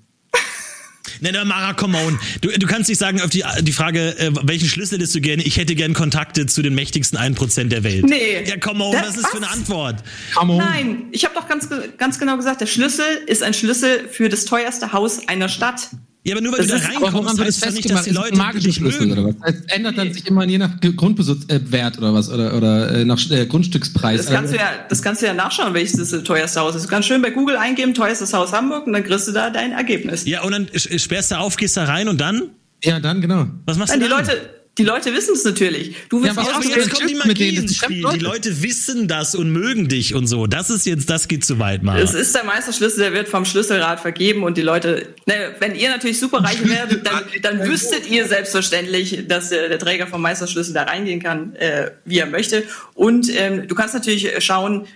Nein, 1.32 1.46
Mara, 1.48 1.72
come 1.74 1.96
on. 1.98 2.18
Du, 2.40 2.48
du 2.50 2.66
kannst 2.66 2.88
nicht 2.88 2.98
sagen 2.98 3.20
auf 3.20 3.30
die, 3.30 3.42
die 3.62 3.72
Frage, 3.72 4.16
äh, 4.18 4.30
welchen 4.42 4.68
Schlüssel 4.68 4.98
hättest 4.98 5.14
du 5.14 5.20
gerne? 5.20 5.42
Ich 5.42 5.56
hätte 5.56 5.74
gern 5.74 5.94
Kontakte 5.94 6.46
zu 6.46 6.62
den 6.62 6.74
mächtigsten 6.74 7.18
1% 7.18 7.64
der 7.68 7.82
Welt. 7.84 8.04
Nee. 8.06 8.44
Ja, 8.46 8.56
come 8.58 8.84
on, 8.84 8.92
Das- 8.92 9.08
was 9.08 9.16
ist 9.16 9.26
für 9.28 9.36
eine 9.38 9.46
was? 9.46 9.52
Antwort? 9.54 9.96
Come 10.34 10.52
on. 10.52 10.58
Nein, 10.58 11.02
ich 11.12 11.24
habe 11.24 11.34
doch 11.34 11.48
ganz, 11.48 11.68
ganz 11.98 12.18
genau 12.18 12.36
gesagt, 12.36 12.60
der 12.60 12.66
Schlüssel 12.66 13.04
ist 13.26 13.42
ein 13.42 13.54
Schlüssel 13.54 14.08
für 14.10 14.28
das 14.28 14.44
teuerste 14.44 14.92
Haus 14.92 15.26
einer 15.28 15.48
Stadt. 15.48 15.88
Ja, 16.26 16.34
aber 16.34 16.40
nur 16.42 16.52
weil 16.52 16.66
Das 16.66 16.68
du 16.68 16.78
da 16.78 16.86
reinkommst, 17.06 17.38
heißt 17.38 17.66
doch 17.66 17.70
nicht, 17.72 17.90
dass 17.90 18.04
die 18.04 18.10
Leute 18.10 18.34
dich 18.60 18.76
Schlüssel 18.76 19.06
mögen. 19.08 19.12
oder 19.26 19.34
was? 19.40 19.52
Das 19.54 19.76
ändert 19.76 19.98
dann 19.98 20.12
sich 20.12 20.26
immer 20.26 20.44
je 20.46 20.56
nach 20.56 20.80
Ge- 20.80 20.94
Grundbesitz, 20.94 21.44
äh, 21.48 21.60
oder 21.98 22.14
was 22.14 22.30
oder, 22.30 22.56
oder 22.56 22.90
äh, 22.92 23.04
nach 23.04 23.18
äh, 23.30 23.44
Grundstückspreis. 23.44 24.22
Das 24.24 24.34
kannst, 24.34 24.52
du 24.54 24.56
ja, 24.56 24.70
das 24.88 25.02
kannst 25.02 25.20
du 25.20 25.26
ja 25.26 25.34
nachschauen, 25.34 25.74
welches 25.74 25.96
das 26.10 26.22
teuerste 26.24 26.60
Haus 26.60 26.74
ist. 26.76 26.84
Du 26.86 26.88
kannst 26.88 27.08
schön 27.08 27.20
bei 27.20 27.30
Google 27.30 27.56
eingeben, 27.58 27.92
teuerstes 27.92 28.32
Haus 28.32 28.52
Hamburg 28.54 28.86
und 28.86 28.94
dann 28.94 29.04
kriegst 29.04 29.28
du 29.28 29.32
da 29.32 29.50
dein 29.50 29.72
Ergebnis. 29.72 30.24
Ja, 30.24 30.42
und 30.42 30.52
dann 30.52 30.66
sperrst 30.74 31.30
du 31.30 31.34
auf, 31.38 31.56
gehst 31.58 31.76
da 31.76 31.84
rein 31.84 32.08
und 32.08 32.20
dann? 32.20 32.50
ja, 32.82 33.00
dann 33.00 33.20
genau. 33.20 33.46
Was 33.66 33.76
machst 33.76 33.90
Nein, 33.92 34.00
du 34.00 34.06
die 34.06 34.10
dann? 34.10 34.24
Leute, 34.26 34.40
die 34.76 34.82
Leute 34.82 35.14
wissen 35.14 35.34
es 35.34 35.44
natürlich. 35.44 35.94
Du 36.08 36.22
willst 36.22 36.36
Ja, 36.36 36.42
was 36.42 36.52
auch 36.52 36.62
jetzt 36.64 36.90
kommt 36.90 37.08
die 37.08 37.14
Magie 37.14 37.56
ins 37.56 37.76
Spiel. 37.76 38.02
Leute. 38.02 38.18
Die 38.18 38.24
Leute 38.24 38.62
wissen 38.62 39.06
das 39.06 39.36
und 39.36 39.50
mögen 39.52 39.88
dich 39.88 40.14
und 40.14 40.26
so. 40.26 40.48
Das 40.48 40.68
ist 40.68 40.84
jetzt, 40.84 41.08
das 41.08 41.28
geht 41.28 41.44
zu 41.44 41.60
weit, 41.60 41.84
Mara. 41.84 42.00
Es 42.00 42.14
ist 42.14 42.34
der 42.34 42.42
Meisterschlüssel, 42.44 42.98
der 42.98 43.12
wird 43.12 43.28
vom 43.28 43.44
Schlüsselrat 43.44 44.00
vergeben 44.00 44.42
und 44.42 44.56
die 44.56 44.62
Leute, 44.62 45.14
ne, 45.26 45.54
wenn 45.60 45.76
ihr 45.76 45.90
natürlich 45.90 46.18
superreich 46.18 46.68
werdet, 46.68 47.06
dann, 47.06 47.22
dann 47.42 47.68
wüsstet 47.68 48.10
ihr 48.10 48.26
selbstverständlich, 48.26 49.26
dass 49.28 49.52
äh, 49.52 49.68
der 49.68 49.78
Träger 49.78 50.08
vom 50.08 50.22
Meisterschlüssel 50.22 50.74
da 50.74 50.82
reingehen 50.82 51.22
kann, 51.22 51.54
äh, 51.54 51.92
wie 52.04 52.18
er 52.18 52.26
möchte. 52.26 52.64
Und 52.94 53.30
ähm, 53.32 53.68
du 53.68 53.74
kannst 53.76 53.94
natürlich 53.94 54.44
schauen, 54.44 54.86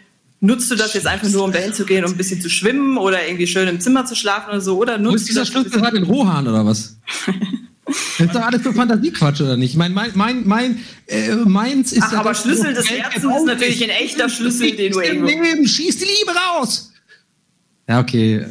nutzt 0.41 0.71
du 0.71 0.75
das 0.75 0.95
jetzt 0.95 1.07
einfach 1.07 1.29
nur, 1.29 1.45
um 1.45 1.53
dahin 1.53 1.73
zu 1.73 1.85
gehen, 1.85 2.05
um 2.05 2.13
ein 2.13 2.17
bisschen 2.17 2.41
zu 2.41 2.51
schwimmen 2.51 2.99
oder 2.99 3.27
irgendwie 3.27 3.47
schön 3.47 3.69
im 3.69 3.81
Zimmer 3.81 4.07
zu 4.07 4.17
schlafen 4.17 4.51
oder 4.51 4.61
so, 4.61 4.77
oder 4.77 4.99
Wo 4.99 5.03
nutzt 5.03 5.17
ist 5.17 5.25
du 5.25 5.29
dieser 5.29 5.41
das 5.41 5.49
Schlüssel 5.49 5.71
gerade 5.71 5.97
in 5.97 6.03
Rohan 6.05 6.49
oder 6.49 6.67
was? 6.67 6.97
Das 7.89 8.19
ist 8.27 8.35
doch 8.35 8.43
alles 8.43 8.63
so 8.63 8.73
Fantasiequatsch, 8.73 9.41
oder 9.41 9.57
nicht? 9.57 9.77
Mein, 9.77 9.93
mein, 9.93 10.11
mein, 10.15 10.47
mein 10.47 10.79
äh, 11.07 11.35
meins 11.35 11.93
ist 11.93 12.03
Ach, 12.05 12.13
ja 12.13 12.21
aber 12.21 12.35
Schlüssel 12.35 12.75
des 12.75 12.89
Herzens 12.91 13.25
ist 13.25 13.47
natürlich 13.47 13.83
ein 13.83 13.91
echter 13.91 14.29
Schlüssel, 14.29 14.73
den 14.77 14.93
du 14.93 15.01
Im 15.01 15.27
irgendwo... 15.27 15.45
Leben, 15.45 15.67
schieß 15.67 15.97
die 15.97 16.05
Liebe 16.05 16.33
raus! 16.39 16.93
Ja, 17.89 18.01
okay. 18.01 18.45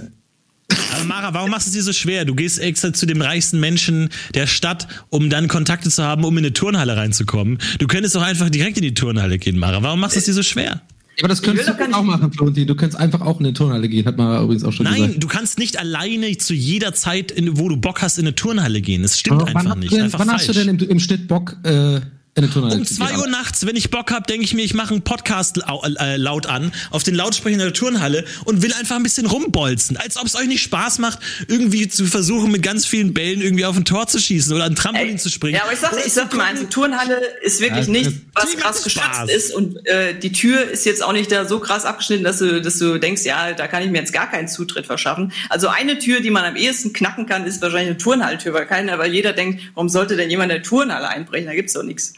Aber 0.95 1.03
Mara, 1.05 1.33
warum 1.33 1.51
machst 1.51 1.67
du 1.67 1.69
es 1.69 1.75
dir 1.75 1.83
so 1.83 1.93
schwer? 1.93 2.25
Du 2.25 2.35
gehst 2.35 2.59
extra 2.59 2.91
zu 2.91 3.05
dem 3.05 3.21
reichsten 3.21 3.59
Menschen 3.59 4.09
der 4.33 4.47
Stadt, 4.47 4.87
um 5.09 5.29
dann 5.29 5.47
Kontakte 5.47 5.89
zu 5.89 6.03
haben, 6.03 6.23
um 6.23 6.37
in 6.37 6.43
eine 6.43 6.53
Turnhalle 6.53 6.97
reinzukommen. 6.97 7.59
Du 7.77 7.87
könntest 7.87 8.15
doch 8.15 8.23
einfach 8.23 8.49
direkt 8.49 8.77
in 8.77 8.83
die 8.83 8.93
Turnhalle 8.93 9.37
gehen, 9.37 9.59
Mara. 9.59 9.83
Warum 9.83 9.99
machst 9.99 10.15
du 10.15 10.19
es 10.19 10.25
dir 10.25 10.33
so 10.33 10.43
schwer? 10.43 10.81
Ja, 11.17 11.23
aber 11.23 11.29
das 11.29 11.41
könntest 11.41 11.67
du 11.67 11.95
auch 11.95 12.03
machen, 12.03 12.31
Florentin. 12.31 12.67
Du 12.67 12.75
könntest 12.75 12.99
einfach 12.99 13.21
auch 13.21 13.39
in 13.39 13.47
eine 13.47 13.53
Turnhalle 13.53 13.89
gehen, 13.89 14.05
hat 14.05 14.17
man 14.17 14.43
übrigens 14.43 14.63
auch 14.63 14.71
schon 14.71 14.83
Nein, 14.83 15.01
gesagt. 15.01 15.23
du 15.23 15.27
kannst 15.27 15.57
nicht 15.57 15.79
alleine 15.79 16.37
zu 16.37 16.53
jeder 16.53 16.93
Zeit, 16.93 17.31
in, 17.31 17.57
wo 17.57 17.69
du 17.69 17.77
Bock 17.77 18.03
hast, 18.03 18.19
in 18.19 18.25
eine 18.27 18.35
Turnhalle 18.35 18.81
gehen. 18.81 19.01
Das 19.01 19.19
stimmt 19.19 19.41
Aber 19.41 19.47
einfach 19.47 19.75
nicht. 19.75 19.91
Denn, 19.91 20.03
einfach 20.03 20.19
wann 20.19 20.27
falsch. 20.29 20.47
hast 20.47 20.49
du 20.49 20.53
denn 20.53 20.77
im, 20.77 20.89
im 20.89 20.99
Schnitt 20.99 21.27
Bock, 21.27 21.57
äh, 21.63 22.01
Um 22.37 22.85
zwei? 22.85 23.17
Uhr 23.17 23.27
nachts, 23.27 23.65
wenn 23.65 23.75
ich 23.75 23.89
Bock 23.89 24.11
hab, 24.11 24.27
denke 24.27 24.43
ich 24.43 24.53
mir, 24.53 24.63
ich 24.63 24.73
mache 24.75 24.93
einen 24.93 25.01
Podcast 25.03 25.57
lau 25.57 25.83
äh, 25.83 26.17
laut 26.17 26.45
an 26.45 26.71
auf 26.91 27.01
den 27.03 27.15
Lautsprechern 27.15 27.59
der 27.59 27.73
Turnhalle 27.73 28.25
und 28.45 28.61
will 28.61 28.71
einfach 28.73 28.95
ein 28.95 29.03
bisschen 29.03 29.25
rumbolzen. 29.25 29.97
Als 29.97 30.17
ob 30.17 30.25
es 30.27 30.35
euch 30.35 30.47
nicht 30.47 30.61
Spaß 30.61 30.99
macht, 30.99 31.19
irgendwie 31.47 31.87
zu 31.87 32.05
versuchen, 32.05 32.51
mit 32.51 32.61
ganz 32.61 32.85
vielen 32.85 33.13
Bällen 33.13 33.41
irgendwie 33.41 33.65
auf 33.65 33.75
ein 33.75 33.85
Tor 33.85 34.05
zu 34.07 34.19
schießen 34.19 34.53
oder 34.55 34.65
ein 34.65 34.75
Trampolin 34.75 35.13
Ey, 35.13 35.17
zu 35.17 35.29
springen. 35.29 35.55
Ja, 35.55 35.63
aber 35.63 35.73
ich 35.73 35.79
sag, 35.79 35.93
Oder 35.93 36.05
ich 36.05 36.13
sag 36.13 36.33
mal, 36.35 36.45
also 36.45 36.65
Turnhalle 36.65 37.19
ist 37.41 37.59
wirklich 37.59 37.87
Ja, 37.87 37.91
nicht, 37.91 38.05
das- 38.35 38.45
was 38.45 38.55
krass 38.57 38.83
geschützt 38.83 39.29
ist 39.35 39.53
und 39.55 39.83
äh, 39.87 40.13
die 40.17 40.31
Tür 40.31 40.63
ist 40.69 40.85
jetzt 40.85 41.03
auch 41.03 41.13
nicht 41.13 41.31
da 41.31 41.45
so 41.45 41.59
krass 41.59 41.85
abgeschnitten, 41.85 42.23
dass 42.23 42.37
du, 42.37 42.61
dass 42.61 42.77
du 42.77 42.99
denkst, 42.99 43.23
ja, 43.25 43.53
da 43.53 43.67
kann 43.67 43.81
ich 43.83 43.89
mir 43.89 43.97
jetzt 43.97 44.13
gar 44.13 44.29
keinen 44.29 44.47
Zutritt 44.47 44.85
verschaffen. 44.85 45.31
Also 45.49 45.69
eine 45.69 45.97
Tür, 45.97 46.19
die 46.19 46.29
man 46.29 46.45
am 46.45 46.55
ehesten 46.55 46.93
knacken 46.93 47.25
kann, 47.25 47.45
ist 47.47 47.61
wahrscheinlich 47.63 47.89
eine 47.89 47.97
Turnhalltür, 47.97 48.53
weil 48.53 48.67
keiner, 48.67 48.99
weil 48.99 49.11
jeder 49.11 49.33
denkt, 49.33 49.61
warum 49.73 49.89
sollte 49.89 50.15
denn 50.15 50.29
jemand 50.29 50.51
eine 50.51 50.61
Turnhalle 50.61 51.07
einbrechen? 51.09 51.47
Da 51.47 51.55
gibt's 51.55 51.73
doch 51.73 51.81
nichts. 51.83 52.13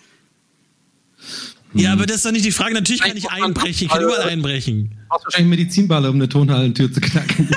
Ja, 1.73 1.93
aber 1.93 2.05
das 2.05 2.17
ist 2.17 2.25
doch 2.25 2.31
nicht 2.31 2.45
die 2.45 2.51
Frage. 2.51 2.73
Natürlich 2.73 3.01
kann 3.01 3.15
ich 3.15 3.29
einbrechen. 3.29 3.85
Ich 3.85 3.91
kann 3.91 4.01
überall 4.01 4.29
einbrechen. 4.29 4.89
Du 4.89 4.95
brauchst 5.09 5.25
wahrscheinlich 5.25 5.49
Medizinballe, 5.49 6.09
um 6.09 6.15
eine 6.15 6.27
Turnhallentür 6.27 6.91
zu 6.91 6.99
knacken. 6.99 7.47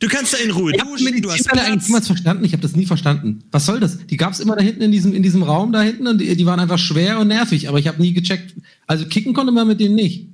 Du 0.00 0.06
kannst 0.06 0.32
da 0.32 0.38
in 0.38 0.52
Ruhe 0.52 0.72
Ich 0.72 0.80
habe 0.80 0.90
duschen, 0.92 1.22
du 1.22 1.30
hast 1.30 1.52
eigentlich 1.52 1.86
niemals 1.86 2.06
verstanden. 2.06 2.44
Ich 2.44 2.52
habe 2.52 2.62
das 2.62 2.76
nie 2.76 2.86
verstanden. 2.86 3.42
Was 3.50 3.66
soll 3.66 3.80
das? 3.80 4.06
Die 4.06 4.16
gab 4.16 4.32
es 4.32 4.40
immer 4.40 4.54
da 4.54 4.62
hinten 4.62 4.82
in 4.82 4.92
diesem, 4.92 5.12
in 5.12 5.24
diesem 5.24 5.42
Raum 5.42 5.72
da 5.72 5.82
hinten 5.82 6.06
und 6.06 6.20
die, 6.20 6.36
die 6.36 6.46
waren 6.46 6.60
einfach 6.60 6.78
schwer 6.78 7.18
und 7.18 7.28
nervig. 7.28 7.68
Aber 7.68 7.78
ich 7.78 7.88
habe 7.88 8.00
nie 8.00 8.12
gecheckt. 8.12 8.54
Also 8.86 9.06
kicken 9.06 9.34
konnte 9.34 9.52
man 9.52 9.66
mit 9.66 9.80
denen 9.80 9.96
nicht. 9.96 10.28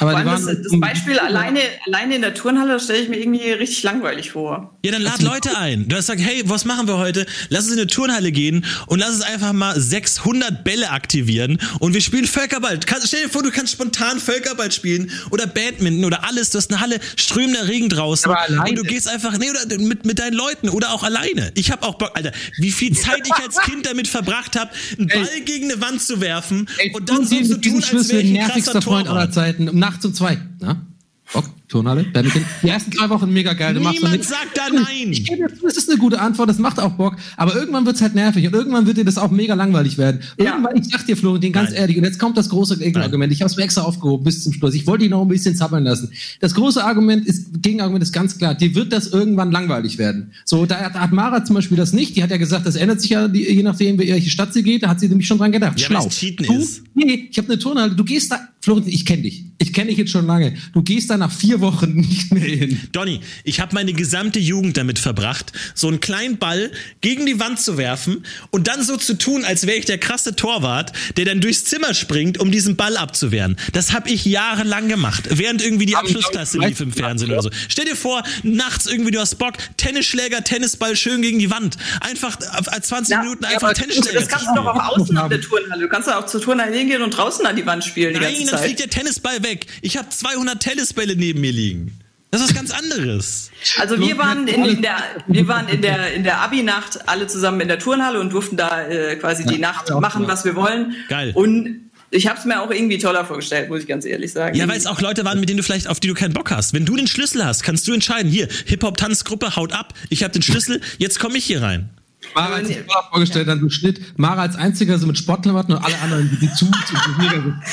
Aber 0.00 0.12
Vor 0.12 0.20
allem 0.20 0.46
das, 0.46 0.62
das 0.62 0.80
Beispiel 0.80 1.18
alleine, 1.18 1.60
alleine 1.86 2.16
in 2.16 2.22
der 2.22 2.32
Turnhalle 2.32 2.72
das 2.72 2.84
stelle 2.84 3.00
ich 3.00 3.08
mir 3.10 3.18
irgendwie 3.18 3.50
richtig 3.50 3.82
langweilig 3.82 4.30
vor. 4.30 4.74
Ja, 4.82 4.92
dann 4.92 5.02
lad 5.02 5.20
Leute 5.20 5.58
ein. 5.58 5.88
Du 5.88 5.96
hast 5.96 6.06
gesagt, 6.06 6.22
hey, 6.26 6.42
was 6.46 6.64
machen 6.64 6.88
wir 6.88 6.96
heute? 6.96 7.26
Lass 7.50 7.64
uns 7.64 7.74
in 7.74 7.80
eine 7.80 7.86
Turnhalle 7.86 8.32
gehen 8.32 8.64
und 8.86 8.98
lass 8.98 9.10
uns 9.10 9.20
einfach 9.20 9.52
mal 9.52 9.78
600 9.78 10.64
Bälle 10.64 10.90
aktivieren 10.90 11.58
und 11.80 11.92
wir 11.92 12.00
spielen 12.00 12.24
Völkerball. 12.24 12.80
Kann, 12.80 13.00
stell 13.04 13.24
dir 13.24 13.28
vor, 13.28 13.42
du 13.42 13.50
kannst 13.50 13.74
spontan 13.74 14.18
Völkerball 14.18 14.72
spielen 14.72 15.10
oder 15.30 15.46
Badminton 15.46 16.06
oder 16.06 16.24
alles. 16.24 16.48
Du 16.48 16.56
hast 16.56 16.70
eine 16.70 16.80
Halle, 16.80 16.98
strömender 17.16 17.68
Regen 17.68 17.90
draußen 17.90 18.30
Aber 18.30 18.40
alleine. 18.40 18.70
und 18.70 18.76
du 18.76 18.82
gehst 18.84 19.06
einfach, 19.06 19.36
nee, 19.36 19.50
oder 19.50 19.78
mit, 19.78 20.06
mit 20.06 20.18
deinen 20.18 20.34
Leuten 20.34 20.70
oder 20.70 20.94
auch 20.94 21.02
alleine. 21.02 21.52
Ich 21.56 21.70
habe 21.70 21.82
auch 21.82 21.98
Bock, 21.98 22.12
Alter, 22.14 22.32
wie 22.56 22.70
viel 22.72 22.96
Zeit 22.96 23.20
ich 23.26 23.34
als 23.34 23.58
Kind 23.58 23.84
damit 23.84 24.08
verbracht 24.08 24.58
habe, 24.58 24.70
einen 24.98 25.08
Ball 25.08 25.28
gegen 25.44 25.70
eine 25.70 25.82
Wand 25.82 26.00
zu 26.00 26.22
werfen 26.22 26.66
Ey, 26.78 26.90
und 26.94 27.06
dann 27.10 27.26
so 27.26 27.36
zu 27.42 27.60
tun, 27.60 27.84
als 27.84 28.08
wäre 28.08 28.22
ich 28.22 28.40
ein 28.40 28.48
krasser 28.48 28.80
Freund 28.80 29.06
aller. 29.06 29.30
Zeiten. 29.30 29.68
Um 29.68 29.78
nachts 29.90 30.04
um 30.04 30.14
zwei. 30.14 30.38
Na? 30.60 30.86
Bock, 31.32 31.44
Turnhalle, 31.68 32.02
Badminton. 32.12 32.44
Die 32.60 32.68
ersten 32.68 32.90
drei 32.90 33.08
Wochen 33.08 33.32
mega 33.32 33.52
geil. 33.52 33.74
Du 33.74 33.80
machst 33.80 33.98
Niemand 33.98 34.16
nix. 34.16 34.28
sagt 34.28 34.56
da 34.56 34.62
nein. 34.68 35.12
Ich 35.12 35.24
gebe 35.24 35.46
dir 35.46 35.54
zu, 35.54 35.64
das 35.64 35.76
ist 35.76 35.88
eine 35.88 35.96
gute 35.96 36.20
Antwort, 36.20 36.48
das 36.48 36.58
macht 36.58 36.80
auch 36.80 36.90
Bock, 36.94 37.14
aber 37.36 37.54
irgendwann 37.54 37.86
wird's 37.86 38.02
halt 38.02 38.16
nervig 38.16 38.44
und 38.48 38.52
irgendwann 38.52 38.84
wird 38.88 38.96
dir 38.96 39.04
das 39.04 39.16
auch 39.16 39.30
mega 39.30 39.54
langweilig 39.54 39.96
werden. 39.96 40.22
Ja. 40.40 40.46
Irgendwann, 40.46 40.76
ich 40.76 40.86
sag 40.90 41.06
dir, 41.06 41.16
Florentin, 41.16 41.52
ganz 41.52 41.70
Nein. 41.70 41.78
ehrlich, 41.82 41.98
und 41.98 42.02
jetzt 42.04 42.18
kommt 42.18 42.36
das 42.36 42.48
große 42.48 42.78
Gegenargument. 42.78 43.32
Ich 43.32 43.42
habe 43.42 43.48
es 43.48 43.56
mir 43.56 43.62
extra 43.62 43.82
aufgehoben 43.82 44.24
bis 44.24 44.42
zum 44.42 44.52
Schluss. 44.52 44.74
Ich 44.74 44.88
wollte 44.88 45.04
ihn 45.04 45.12
noch 45.12 45.22
ein 45.22 45.28
bisschen 45.28 45.54
zappeln 45.54 45.84
lassen. 45.84 46.10
Das 46.40 46.52
große 46.54 46.82
Argument 46.82 47.24
ist, 47.24 47.62
Gegenargument 47.62 48.02
ist 48.02 48.12
ganz 48.12 48.36
klar, 48.36 48.56
dir 48.56 48.74
wird 48.74 48.92
das 48.92 49.06
irgendwann 49.06 49.52
langweilig 49.52 49.98
werden. 49.98 50.32
So, 50.44 50.66
da 50.66 50.78
hat, 50.78 51.12
Mara 51.12 51.44
zum 51.44 51.54
Beispiel 51.54 51.76
das 51.76 51.92
nicht. 51.92 52.16
Die 52.16 52.24
hat 52.24 52.30
ja 52.32 52.38
gesagt, 52.38 52.66
das 52.66 52.74
ändert 52.74 53.00
sich 53.00 53.10
ja, 53.10 53.26
je 53.26 53.62
nachdem, 53.62 53.98
welche 53.98 54.30
Stadt 54.30 54.52
sie 54.52 54.64
geht, 54.64 54.82
da 54.82 54.88
hat 54.88 54.98
sie 54.98 55.08
nämlich 55.08 55.28
schon 55.28 55.38
dran 55.38 55.52
gedacht. 55.52 55.78
Ja, 55.78 55.86
Schlau. 55.86 56.06
es 56.08 56.18
Cheaten 56.18 56.46
du, 56.46 56.54
ist. 56.54 56.82
Nee, 56.94 57.28
ich 57.30 57.38
habe 57.38 57.46
eine 57.46 57.58
Turnhalle. 57.60 57.94
Du 57.94 58.02
gehst 58.02 58.32
da, 58.32 58.40
Florentin, 58.62 58.92
ich 58.92 59.06
kenne 59.06 59.22
dich. 59.22 59.44
Ich 59.56 59.72
kenne 59.72 59.88
dich 59.88 59.98
jetzt 59.98 60.10
schon 60.10 60.26
lange. 60.26 60.54
Du 60.72 60.82
gehst 60.82 61.10
da 61.10 61.16
nach 61.16 61.32
vier 61.32 61.60
Wochen 61.60 61.92
nicht 61.94 62.32
mehr 62.32 62.42
hin. 62.44 62.80
Donny, 62.92 63.20
ich 63.44 63.60
habe 63.60 63.74
meine 63.74 63.92
gesamte 63.92 64.38
Jugend 64.38 64.76
damit 64.76 64.98
verbracht, 64.98 65.52
so 65.74 65.88
einen 65.88 66.00
kleinen 66.00 66.38
Ball 66.38 66.70
gegen 67.00 67.24
die 67.24 67.40
Wand 67.40 67.60
zu 67.60 67.78
werfen 67.78 68.24
und 68.50 68.68
dann 68.68 68.82
so 68.82 68.96
zu 68.96 69.16
tun, 69.16 69.44
als 69.44 69.66
wäre 69.66 69.78
ich 69.78 69.86
der 69.86 69.98
krasse 69.98 70.36
Torwart, 70.36 70.92
der 71.16 71.24
dann 71.24 71.40
durchs 71.40 71.64
Zimmer 71.64 71.94
springt, 71.94 72.38
um 72.38 72.50
diesen 72.50 72.76
Ball 72.76 72.96
abzuwehren. 72.96 73.56
Das 73.72 73.92
habe 73.92 74.10
ich 74.10 74.24
jahrelang 74.26 74.88
gemacht, 74.88 75.28
während 75.30 75.62
irgendwie 75.62 75.86
die 75.86 75.96
Abschlussklasse 75.96 76.58
lief 76.58 76.80
im 76.80 76.92
Fernsehen 76.92 77.30
oder 77.30 77.42
so. 77.42 77.50
Stell 77.68 77.86
dir 77.86 77.96
vor, 77.96 78.22
nachts 78.42 78.86
irgendwie, 78.86 79.10
du 79.10 79.20
hast 79.20 79.36
Bock, 79.36 79.54
Tennisschläger, 79.78 80.44
Tennisball 80.44 80.96
schön 80.96 81.22
gegen 81.22 81.38
die 81.38 81.50
Wand. 81.50 81.78
Einfach 82.00 82.38
äh, 82.40 82.80
20 82.80 83.12
Ja, 83.12 83.22
Minuten 83.22 83.44
ja, 83.44 83.50
einfach 83.50 83.68
aber 83.68 83.74
Tennisschläger 83.74 84.20
Das 84.20 84.28
kannst 84.28 84.48
du 84.48 84.54
doch 84.54 84.66
auch 84.66 84.98
außen 84.98 85.16
an 85.16 85.30
der 85.30 85.40
Turnhalle. 85.40 85.82
Du 85.82 85.88
kannst 85.88 86.08
doch 86.08 86.16
auch 86.16 86.26
zur 86.26 86.40
Turnhalle 86.42 86.76
hingehen 86.76 87.02
und 87.02 87.10
draußen 87.10 87.44
an 87.46 87.56
die 87.56 87.64
Wand 87.64 87.84
spielen 87.84 88.14
die 88.14 88.20
Nein, 88.20 88.49
dann 88.50 88.58
Zeit. 88.58 88.66
fliegt 88.66 88.80
der 88.80 88.90
Tennisball 88.90 89.42
weg. 89.42 89.66
Ich 89.82 89.96
habe 89.96 90.08
200 90.08 90.60
Tennisbälle 90.60 91.16
neben 91.16 91.40
mir 91.40 91.52
liegen. 91.52 91.98
Das 92.30 92.40
ist 92.40 92.50
was 92.50 92.54
ganz 92.54 92.70
anderes. 92.70 93.50
Also 93.78 93.98
wir 93.98 94.16
waren 94.16 94.46
in, 94.46 94.64
in 94.64 94.82
der, 94.82 94.98
wir 95.26 95.48
waren 95.48 95.68
in 95.68 95.82
der, 95.82 96.12
in 96.12 96.22
der 96.22 96.40
Abi-Nacht 96.42 97.08
alle 97.08 97.26
zusammen 97.26 97.60
in 97.60 97.68
der 97.68 97.80
Turnhalle 97.80 98.20
und 98.20 98.32
durften 98.32 98.56
da 98.56 98.86
äh, 98.86 99.16
quasi 99.16 99.44
die 99.44 99.54
Ja, 99.54 99.60
Nacht 99.60 99.90
machen, 99.90 100.28
was 100.28 100.44
wir 100.44 100.54
wollen. 100.54 100.94
Geil. 101.08 101.32
Und 101.34 101.90
ich 102.12 102.28
habe 102.28 102.38
es 102.38 102.44
mir 102.44 102.60
auch 102.60 102.70
irgendwie 102.70 102.98
toller 102.98 103.24
vorgestellt, 103.24 103.68
muss 103.68 103.80
ich 103.80 103.88
ganz 103.88 104.04
ehrlich 104.04 104.32
sagen. 104.32 104.56
Ja, 104.56 104.68
weil 104.68 104.76
es 104.76 104.86
auch 104.86 105.00
Leute 105.00 105.24
waren, 105.24 105.40
mit 105.40 105.48
denen 105.48 105.58
du 105.58 105.62
vielleicht, 105.64 105.88
auf 105.88 105.98
die 105.98 106.06
du 106.08 106.14
keinen 106.14 106.32
Bock 106.32 106.50
hast. 106.52 106.72
Wenn 106.72 106.84
du 106.84 106.96
den 106.96 107.08
Schlüssel 107.08 107.44
hast, 107.44 107.62
kannst 107.64 107.86
du 107.88 107.92
entscheiden. 107.92 108.30
Hier, 108.30 108.48
Hip-Hop-Tanzgruppe, 108.66 109.56
haut 109.56 109.72
ab. 109.72 109.94
Ich 110.08 110.22
habe 110.22 110.32
den 110.32 110.42
Schlüssel, 110.42 110.80
jetzt 110.98 111.18
komme 111.18 111.36
ich 111.36 111.44
hier 111.44 111.62
rein. 111.62 111.90
Mara 112.34 112.56
hat 112.56 112.66
sich 112.66 112.78
vorher 112.78 113.10
vorgestellt, 113.10 113.48
dann 113.48 113.60
so 113.60 113.68
Schnitt. 113.68 114.18
Mara 114.18 114.42
als 114.42 114.56
einziger 114.56 114.98
so 114.98 115.06
mit 115.06 115.18
Sportklamotten 115.18 115.74
und 115.74 115.84
alle 115.84 115.98
anderen 115.98 116.38
die 116.40 116.52
zu, 116.52 116.66
so 116.66 116.72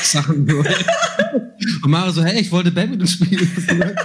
Sachen. 0.03 0.47
So. 0.47 0.63
Und 1.83 1.91
Mara 1.91 2.11
so, 2.11 2.23
hey, 2.23 2.39
ich 2.39 2.51
wollte 2.51 2.71
Badminton 2.71 3.07
spielen. 3.07 3.49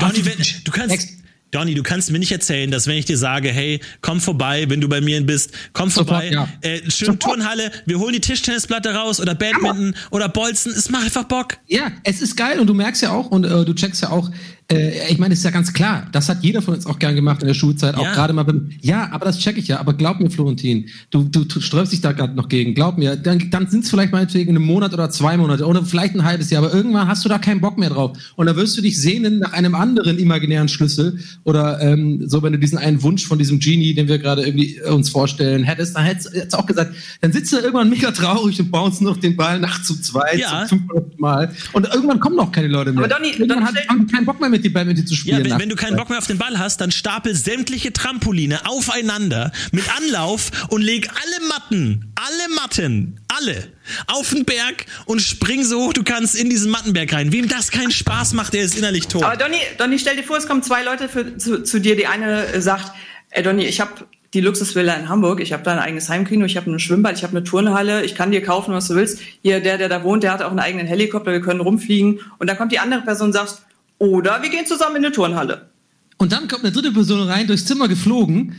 Donny, 0.00 0.24
wenn, 0.24 0.38
du 0.64 0.70
kannst. 0.70 1.08
Donny, 1.52 1.74
du 1.74 1.82
kannst 1.82 2.10
mir 2.10 2.18
nicht 2.18 2.32
erzählen, 2.32 2.70
dass 2.70 2.86
wenn 2.86 2.96
ich 2.96 3.04
dir 3.04 3.16
sage, 3.16 3.50
hey, 3.50 3.80
komm 4.02 4.20
vorbei, 4.20 4.68
wenn 4.68 4.80
du 4.80 4.88
bei 4.88 5.00
mir 5.00 5.24
bist, 5.24 5.52
komm 5.72 5.90
Sofort, 5.90 6.08
vorbei, 6.08 6.30
ja. 6.32 6.48
äh, 6.60 6.78
schön 6.90 7.06
Sofort. 7.06 7.22
Turnhalle, 7.22 7.70
wir 7.86 8.00
holen 8.00 8.12
die 8.14 8.20
Tischtennisplatte 8.20 8.92
raus 8.94 9.20
oder 9.20 9.34
Badminton 9.34 9.94
oder 10.10 10.28
Bolzen, 10.28 10.72
es 10.72 10.90
macht 10.90 11.04
einfach 11.04 11.24
Bock. 11.24 11.56
Ja, 11.68 11.92
es 12.02 12.20
ist 12.20 12.36
geil 12.36 12.58
und 12.58 12.66
du 12.66 12.74
merkst 12.74 13.02
ja 13.02 13.12
auch 13.12 13.30
und 13.30 13.44
äh, 13.44 13.64
du 13.64 13.74
checkst 13.74 14.02
ja 14.02 14.10
auch, 14.10 14.28
äh, 14.72 15.10
ich 15.12 15.18
meine, 15.18 15.32
es 15.34 15.40
ist 15.40 15.44
ja 15.44 15.50
ganz 15.52 15.72
klar, 15.72 16.06
das 16.12 16.28
hat 16.28 16.42
jeder 16.42 16.60
von 16.60 16.74
uns 16.74 16.86
auch 16.86 16.98
gern 16.98 17.14
gemacht 17.14 17.40
in 17.42 17.46
der 17.46 17.54
Schulzeit, 17.54 17.94
auch 17.94 18.02
Ja. 18.02 18.14
gerade 18.14 18.32
mal 18.32 18.42
beim, 18.42 18.70
ja, 18.80 19.08
aber 19.12 19.24
das 19.26 19.38
check 19.38 19.56
ich 19.58 19.68
ja, 19.68 19.78
aber 19.78 19.92
glaub 19.94 20.18
mir, 20.18 20.28
Florentin, 20.30 20.86
du, 21.10 21.22
du, 21.24 21.44
du 21.44 21.60
sträubst 21.60 21.92
dich 21.92 22.00
da 22.00 22.12
gerade 22.12 22.34
noch 22.34 22.48
gegen, 22.48 22.74
glaub 22.74 22.98
mir, 22.98 23.14
dann, 23.16 23.48
dann 23.50 23.68
sind 23.68 23.84
es 23.84 23.90
vielleicht 23.90 24.12
meinetwegen 24.12 24.56
einen 24.56 24.64
Monat 24.64 24.92
oder 24.92 25.08
zwei 25.10 25.36
Monate 25.36 25.64
oder 25.66 25.84
vielleicht 25.84 26.14
ein 26.16 26.24
halbes 26.24 26.50
Jahr, 26.50 26.64
aber 26.64 26.74
irgendwann 26.74 27.06
hast 27.06 27.24
du 27.24 27.28
da 27.28 27.38
keinen 27.38 27.60
Bock 27.60 27.78
mehr 27.78 27.90
drauf 27.90 28.16
und 28.34 28.46
da 28.46 28.56
wirst 28.56 28.76
du 28.76 28.82
dich 28.82 29.00
sehnen 29.00 29.38
nach 29.38 29.52
einem 29.52 29.74
anderen 29.76 30.18
imaginären 30.18 30.68
Schlüssel 30.68 31.20
oder 31.44 31.80
ähm, 31.80 32.24
so, 32.26 32.42
wenn 32.42 32.52
du 32.52 32.58
diesen 32.58 32.78
einen 32.78 33.02
Wunsch 33.02 33.24
von 33.26 33.38
diesem 33.38 33.60
Genie, 33.60 33.94
den 33.94 34.08
wir 34.08 34.18
gerade 34.18 34.42
irgendwie 34.44 34.76
äh, 34.78 34.90
uns 34.90 35.10
vorstellen 35.10 35.62
hättest, 35.62 35.94
dann 35.96 36.04
hättest 36.04 36.34
du 36.52 36.56
auch 36.58 36.66
gesagt, 36.66 36.92
dann 37.20 37.32
sitzt 37.32 37.52
du 37.52 37.58
irgendwann 37.58 37.88
mega 37.88 38.10
traurig 38.10 38.58
und 38.58 38.70
baust 38.72 39.00
noch 39.00 39.16
den 39.18 39.36
Ball 39.36 39.60
nachts 39.60 39.86
zu 39.86 40.00
zweit, 40.00 40.40
Ja. 40.40 40.66
zum 40.68 40.80
500 40.88 41.20
Mal. 41.20 41.52
Und 41.72 41.86
irgendwann 41.86 42.18
kommen 42.20 42.38
auch 42.40 42.50
keine 42.50 42.68
Leute 42.68 42.92
mehr. 42.92 43.04
Aber 43.04 43.14
Donny- 43.14 43.36
Donny, 43.46 43.60
hat, 43.62 43.74
keinen 44.10 44.24
Bock 44.26 44.40
mehr 44.40 44.55
mit 44.62 44.64
dir, 44.64 44.84
mit 44.84 44.98
dir 44.98 45.04
zu 45.06 45.14
Ja, 45.14 45.18
spielen. 45.20 45.38
wenn, 45.44 45.48
nachts. 45.50 45.62
wenn 45.62 45.68
du 45.68 45.76
keinen 45.76 45.96
Bock 45.96 46.08
mehr 46.08 46.18
auf 46.18 46.26
den 46.26 46.38
Ball 46.38 46.58
hast, 46.58 46.80
dann 46.80 46.90
stapel 46.90 47.34
sämtliche 47.34 47.92
Trampoline 47.92 48.66
aufeinander 48.66 49.52
mit 49.72 49.84
Anlauf 49.96 50.50
und 50.68 50.82
leg 50.82 51.08
alle 51.10 51.48
Matten, 51.48 52.12
alle 52.14 52.54
Matten, 52.54 53.20
alle 53.28 53.68
auf 54.06 54.30
den 54.30 54.44
Berg 54.44 54.86
und 55.06 55.20
spring 55.20 55.64
so 55.64 55.84
hoch 55.86 55.92
du 55.92 56.02
kannst 56.02 56.34
in 56.34 56.50
diesen 56.50 56.70
Mattenberg 56.70 57.12
rein. 57.12 57.32
Wem 57.32 57.48
das 57.48 57.70
keinen 57.70 57.90
Spaß 57.90 58.32
macht, 58.34 58.52
der 58.54 58.62
ist 58.62 58.76
innerlich 58.76 59.06
tot. 59.08 59.22
Aber 59.22 59.36
Donny, 59.36 59.58
Donny, 59.78 59.98
stell 59.98 60.16
dir 60.16 60.22
vor, 60.24 60.36
es 60.36 60.46
kommen 60.46 60.62
zwei 60.62 60.82
Leute 60.82 61.08
für, 61.08 61.36
zu, 61.36 61.62
zu 61.62 61.80
dir. 61.80 61.96
Die 61.96 62.06
eine 62.06 62.60
sagt, 62.60 62.92
ey 63.30 63.42
Donny, 63.42 63.64
ich 63.66 63.80
habe 63.80 63.92
die 64.34 64.40
Luxusvilla 64.40 64.94
in 64.94 65.08
Hamburg, 65.08 65.40
ich 65.40 65.52
habe 65.52 65.62
da 65.62 65.72
ein 65.72 65.78
eigenes 65.78 66.08
Heimkino, 66.08 66.44
ich 66.44 66.56
habe 66.56 66.70
ein 66.70 66.78
Schwimmbad, 66.78 67.16
ich 67.16 67.22
habe 67.22 67.34
eine 67.36 67.44
Turnhalle, 67.44 68.04
ich 68.04 68.14
kann 68.14 68.32
dir 68.32 68.42
kaufen, 68.42 68.74
was 68.74 68.88
du 68.88 68.94
willst. 68.94 69.20
Hier, 69.42 69.60
der, 69.60 69.78
der 69.78 69.88
da 69.88 70.02
wohnt, 70.02 70.24
der 70.24 70.32
hat 70.32 70.42
auch 70.42 70.50
einen 70.50 70.58
eigenen 70.58 70.86
Helikopter, 70.86 71.32
wir 71.32 71.40
können 71.40 71.60
rumfliegen. 71.60 72.20
Und 72.38 72.48
dann 72.48 72.56
kommt 72.58 72.72
die 72.72 72.78
andere 72.78 73.02
Person 73.02 73.28
und 73.28 73.32
sagt, 73.32 73.62
oder 73.98 74.42
wir 74.42 74.50
gehen 74.50 74.66
zusammen 74.66 74.96
in 74.96 75.04
eine 75.04 75.14
Turnhalle. 75.14 75.70
Und 76.18 76.32
dann 76.32 76.48
kommt 76.48 76.64
eine 76.64 76.72
dritte 76.72 76.92
Person 76.92 77.28
rein, 77.28 77.46
durchs 77.46 77.66
Zimmer 77.66 77.88
geflogen 77.88 78.56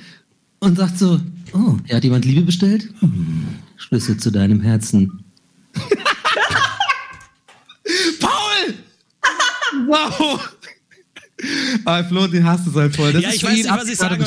und 0.60 0.78
sagt 0.78 0.98
so, 0.98 1.20
oh, 1.54 1.78
ja, 1.86 1.98
hat 1.98 2.04
jemand 2.04 2.26
Liebe 2.26 2.42
bestellt? 2.44 2.90
Hm, 3.00 3.48
Schlüssel 3.78 4.18
zu 4.18 4.32
deinem 4.32 4.62
Herzen. 4.62 5.24
Paul! 8.20 8.74
Wow! 9.86 10.57
Aber 11.86 12.04
Flo, 12.08 12.28
den 12.28 12.44
hast 12.46 12.66
du 12.66 12.74
halt 12.74 12.96
voll. 12.96 13.14
Das 13.14 13.22
ja, 13.22 13.30
ich 13.32 13.44
weiß 13.44 13.54
nicht, 13.54 13.70
was 13.70 13.88
ich 13.88 13.98
sage. 13.98 14.26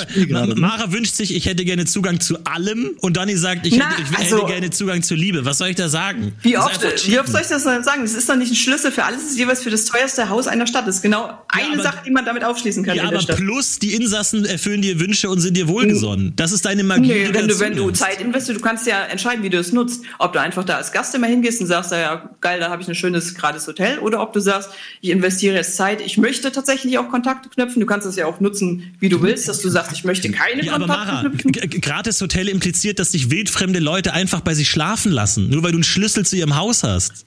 Mara 0.56 0.92
wünscht 0.92 1.14
sich, 1.16 1.34
ich 1.34 1.46
hätte 1.46 1.64
gerne 1.64 1.84
Zugang 1.84 2.20
zu 2.20 2.38
allem 2.44 2.90
und 3.00 3.16
Donny 3.16 3.36
sagt, 3.36 3.66
ich, 3.66 3.76
Na, 3.76 3.90
hätte, 3.90 4.02
ich 4.10 4.16
also- 4.18 4.36
hätte 4.38 4.46
gerne 4.52 4.70
Zugang 4.70 5.02
zur 5.02 5.16
Liebe. 5.16 5.44
Was 5.44 5.58
soll 5.58 5.68
ich 5.68 5.76
da 5.76 5.88
sagen? 5.88 6.32
Wie 6.42 6.52
Das 6.52 6.66
oft, 6.66 7.08
wie 7.08 7.18
oft 7.18 7.28
soll 7.28 7.40
ich 7.40 7.48
das 7.48 7.64
denn 7.64 7.82
sagen? 7.82 8.02
Das 8.02 8.14
ist 8.14 8.28
doch 8.28 8.36
nicht 8.36 8.52
ein 8.52 8.56
Schlüssel 8.56 8.92
für 8.92 9.04
alles, 9.04 9.22
es 9.24 9.30
ist 9.32 9.38
jeweils 9.38 9.62
für 9.62 9.70
das 9.70 9.84
teuerste 9.86 10.28
Haus 10.28 10.46
einer 10.46 10.66
Stadt. 10.66 10.86
Das 10.86 10.96
ist 10.96 11.02
genau 11.02 11.30
eine 11.48 11.74
aber- 11.74 11.82
Sache, 11.82 11.98
die 12.06 12.10
man 12.12 12.24
damit 12.24 12.44
aufschließen 12.44 12.84
kann 12.84 12.96
Ja, 12.96 13.04
aber 13.08 13.20
Stadt. 13.20 13.36
plus 13.38 13.78
die 13.80 13.94
Insassen 13.94 14.44
erfüllen 14.44 14.82
dir 14.82 15.00
Wünsche 15.00 15.28
und 15.30 15.40
sind 15.40 15.56
dir 15.56 15.66
wohlgesonnen. 15.68 16.34
Das 16.36 16.52
ist 16.52 16.64
deine 16.64 16.84
Magie. 16.84 17.08
Nee, 17.08 17.28
wenn 17.32 17.48
du, 17.48 17.58
wenn 17.58 17.74
du. 17.76 17.90
Zeit 17.90 18.20
investierst, 18.20 18.60
du 18.60 18.64
kannst 18.64 18.86
ja 18.86 19.02
entscheiden, 19.04 19.42
wie 19.42 19.50
du 19.50 19.58
es 19.58 19.72
nutzt. 19.72 20.02
Ob 20.18 20.32
du 20.32 20.40
einfach 20.40 20.64
da 20.64 20.76
als 20.76 20.92
Gast 20.92 21.14
immer 21.14 21.26
hingehst 21.26 21.60
und 21.60 21.66
sagst, 21.66 21.90
ja 21.90 22.30
geil, 22.40 22.60
da 22.60 22.70
habe 22.70 22.80
ich 22.82 22.88
ein 22.88 22.94
schönes, 22.94 23.34
gerades 23.34 23.66
Hotel. 23.66 23.98
Oder 23.98 24.20
ob 24.22 24.32
du 24.32 24.38
sagst, 24.40 24.70
ich 25.00 25.10
investiere 25.10 25.56
jetzt 25.56 25.74
Zeit, 25.76 26.00
ich 26.00 26.16
möchte 26.16 26.52
tatsächlich 26.52 26.98
auch 27.00 27.08
Kontakte 27.10 27.48
knüpfen. 27.48 27.80
Du 27.80 27.86
kannst 27.86 28.06
das 28.06 28.16
ja 28.16 28.26
auch 28.26 28.40
nutzen, 28.40 28.94
wie 29.00 29.08
du 29.08 29.20
willst, 29.22 29.48
dass 29.48 29.60
du 29.60 29.68
sagst, 29.68 29.92
ich 29.92 30.04
möchte 30.04 30.30
keine 30.30 30.64
Ja, 30.64 30.74
aber 30.74 30.86
Kontakte 30.86 31.12
Mara, 31.12 31.28
knüpfen. 31.30 31.80
gratis 31.80 32.20
Hotel 32.20 32.48
impliziert, 32.48 32.98
dass 32.98 33.10
dich 33.10 33.30
wildfremde 33.30 33.78
Leute 33.80 34.12
einfach 34.12 34.40
bei 34.40 34.54
sich 34.54 34.68
schlafen 34.70 35.12
lassen, 35.12 35.48
nur 35.50 35.62
weil 35.62 35.72
du 35.72 35.78
einen 35.78 35.84
Schlüssel 35.84 36.24
zu 36.26 36.36
ihrem 36.36 36.56
Haus 36.56 36.82
hast. 36.84 37.24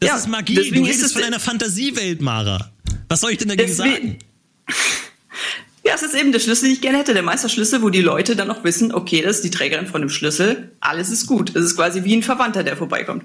Das 0.00 0.08
Ja, 0.08 0.16
ist 0.16 0.28
Magie. 0.28 0.54
Du 0.54 0.60
ist 0.62 0.72
redest 0.72 1.02
es- 1.04 1.12
von 1.12 1.22
einer 1.22 1.38
Fantasiewelt, 1.40 2.20
Mara. 2.22 2.70
Was 3.08 3.20
soll 3.20 3.32
ich 3.32 3.38
denn 3.38 3.48
dagegen 3.48 3.72
sagen? 3.72 4.16
Ja, 5.82 5.94
es 5.94 6.02
ist 6.02 6.14
eben 6.14 6.30
der 6.30 6.40
Schlüssel, 6.40 6.64
den 6.66 6.72
ich 6.74 6.80
gerne 6.82 6.98
hätte. 6.98 7.14
Der 7.14 7.22
Meisterschlüssel, 7.22 7.80
wo 7.80 7.88
die 7.88 8.02
Leute 8.02 8.36
dann 8.36 8.50
auch 8.50 8.62
wissen, 8.64 8.92
okay, 8.92 9.22
das 9.22 9.36
ist 9.36 9.44
die 9.44 9.50
Trägerin 9.50 9.86
von 9.86 10.02
dem 10.02 10.10
Schlüssel. 10.10 10.70
Alles 10.80 11.08
ist 11.08 11.26
gut. 11.26 11.56
Es 11.56 11.64
ist 11.64 11.76
quasi 11.76 12.04
wie 12.04 12.14
ein 12.14 12.22
Verwandter, 12.22 12.62
der 12.62 12.76
vorbeikommt. 12.76 13.24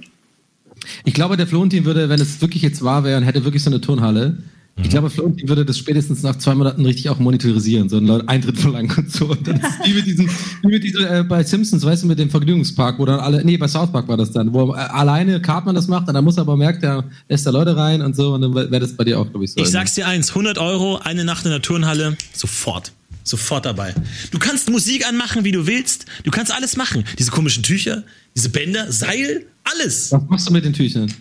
Ich 1.04 1.14
glaube, 1.14 1.36
der 1.36 1.48
Florentin 1.48 1.84
würde, 1.84 2.08
wenn 2.08 2.22
es 2.22 2.39
wirklich 2.39 2.64
jetzt 2.64 2.82
wahr 2.82 3.04
wäre 3.04 3.18
und 3.18 3.24
hätte 3.24 3.43
wirklich 3.43 3.62
so 3.62 3.70
eine 3.70 3.82
Turnhalle. 3.82 4.38
Ich 4.82 4.89
glaube, 4.89 5.09
Florentin 5.09 5.47
würde 5.47 5.63
das 5.63 5.78
spätestens 5.78 6.21
nach 6.21 6.38
zwei 6.38 6.53
Monaten 6.53 6.86
richtig 6.86 7.09
auch 7.09 7.17
monetarisieren, 7.17 7.88
so 7.88 7.97
einen 7.97 8.28
Eintritt 8.28 8.57
verlangen 8.59 8.91
und 8.97 9.09
so. 9.09 9.28
Und 9.28 9.47
dann 9.47 9.55
ist 9.55 9.86
wie 9.86 9.93
mit 9.93 10.05
diesem, 10.05 10.30
wie 10.63 10.67
mit 10.67 10.84
diesem, 10.84 11.05
äh, 11.05 11.23
bei 11.23 11.43
Simpsons, 11.43 11.86
weißt 11.86 12.03
du, 12.03 12.07
mit 12.07 12.19
dem 12.19 12.30
Vergnügungspark, 12.30 12.99
wo 12.99 13.05
dann 13.05 13.21
alle, 13.21 13.43
nee, 13.45 13.55
bei 13.55 13.69
South 13.69 13.91
Park 13.91 14.09
war 14.09 14.17
das 14.17 14.32
dann, 14.32 14.53
wo 14.53 14.73
äh, 14.73 14.78
alleine 14.78 15.41
Cartman 15.41 15.76
das 15.76 15.88
macht 15.88 16.09
und 16.09 16.13
dann 16.13 16.26
muss 16.26 16.36
er 16.36 16.41
aber 16.41 16.57
merkt, 16.57 16.84
er 16.84 17.05
lässt 17.30 17.45
da 17.45 17.51
Leute 17.51 17.78
rein 17.78 18.01
und 18.01 18.17
so 18.17 18.34
und 18.34 18.41
dann 18.41 18.53
wäre 18.53 18.80
das 18.80 18.93
bei 18.93 19.05
dir 19.05 19.17
auch, 19.17 19.30
glaube 19.30 19.45
ich, 19.45 19.53
so. 19.53 19.61
Ich 19.61 19.69
sag's 19.69 19.93
dir 19.95 20.07
eins, 20.07 20.30
100 20.30 20.57
Euro, 20.57 20.97
eine 20.97 21.23
Nacht 21.23 21.45
in 21.45 21.51
der 21.51 21.61
Turnhalle, 21.61 22.17
sofort. 22.34 22.91
Sofort 23.23 23.65
dabei. 23.65 23.95
Du 24.32 24.39
kannst 24.39 24.69
Musik 24.69 25.07
anmachen, 25.07 25.45
wie 25.45 25.51
du 25.51 25.65
willst. 25.65 26.05
Du 26.26 26.32
kannst 26.32 26.51
alles 26.53 26.78
machen. 26.78 27.05
Diese 27.17 27.32
komischen 27.32 27.63
Tücher, 27.63 28.03
diese 28.36 28.49
Bänder, 28.49 28.91
Seil, 28.91 29.45
alles. 29.63 30.11
Was 30.11 30.21
machst 30.30 30.47
du 30.47 30.53
mit 30.53 30.63
den 30.63 30.73
Tüchern? 30.73 31.11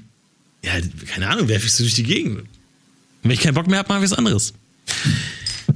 Ja, 0.63 0.73
keine 1.07 1.29
Ahnung, 1.29 1.49
werfe 1.49 1.67
ich 1.67 1.73
so 1.73 1.83
durch 1.83 1.95
die 1.95 2.03
Gegend. 2.03 2.43
Wenn 3.25 3.33
ich 3.33 3.41
keinen 3.41 3.55
Bock 3.55 3.67
mehr 3.67 3.79
habe, 3.79 3.89
mache 3.89 4.05
ich 4.05 4.11
was 4.11 4.17
anderes. 4.17 4.55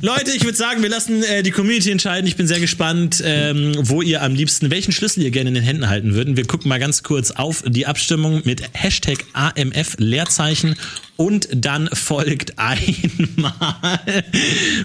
Leute, 0.00 0.30
ich 0.30 0.44
würde 0.44 0.56
sagen, 0.56 0.82
wir 0.82 0.90
lassen 0.90 1.24
äh, 1.24 1.42
die 1.42 1.50
Community 1.50 1.90
entscheiden. 1.90 2.26
Ich 2.28 2.36
bin 2.36 2.46
sehr 2.46 2.60
gespannt, 2.60 3.20
ähm, 3.24 3.72
wo 3.78 4.00
ihr 4.00 4.22
am 4.22 4.34
liebsten, 4.34 4.70
welchen 4.70 4.92
Schlüssel 4.92 5.24
ihr 5.24 5.32
gerne 5.32 5.48
in 5.48 5.54
den 5.54 5.64
Händen 5.64 5.88
halten 5.88 6.14
würden. 6.14 6.36
Wir 6.36 6.46
gucken 6.46 6.68
mal 6.68 6.78
ganz 6.78 7.02
kurz 7.02 7.32
auf 7.32 7.64
die 7.66 7.86
Abstimmung 7.86 8.42
mit 8.44 8.62
Hashtag 8.74 9.24
AMF 9.32 9.96
Leerzeichen 9.98 10.76
und 11.16 11.48
dann 11.50 11.88
folgt 11.92 12.58
einmal 12.58 14.04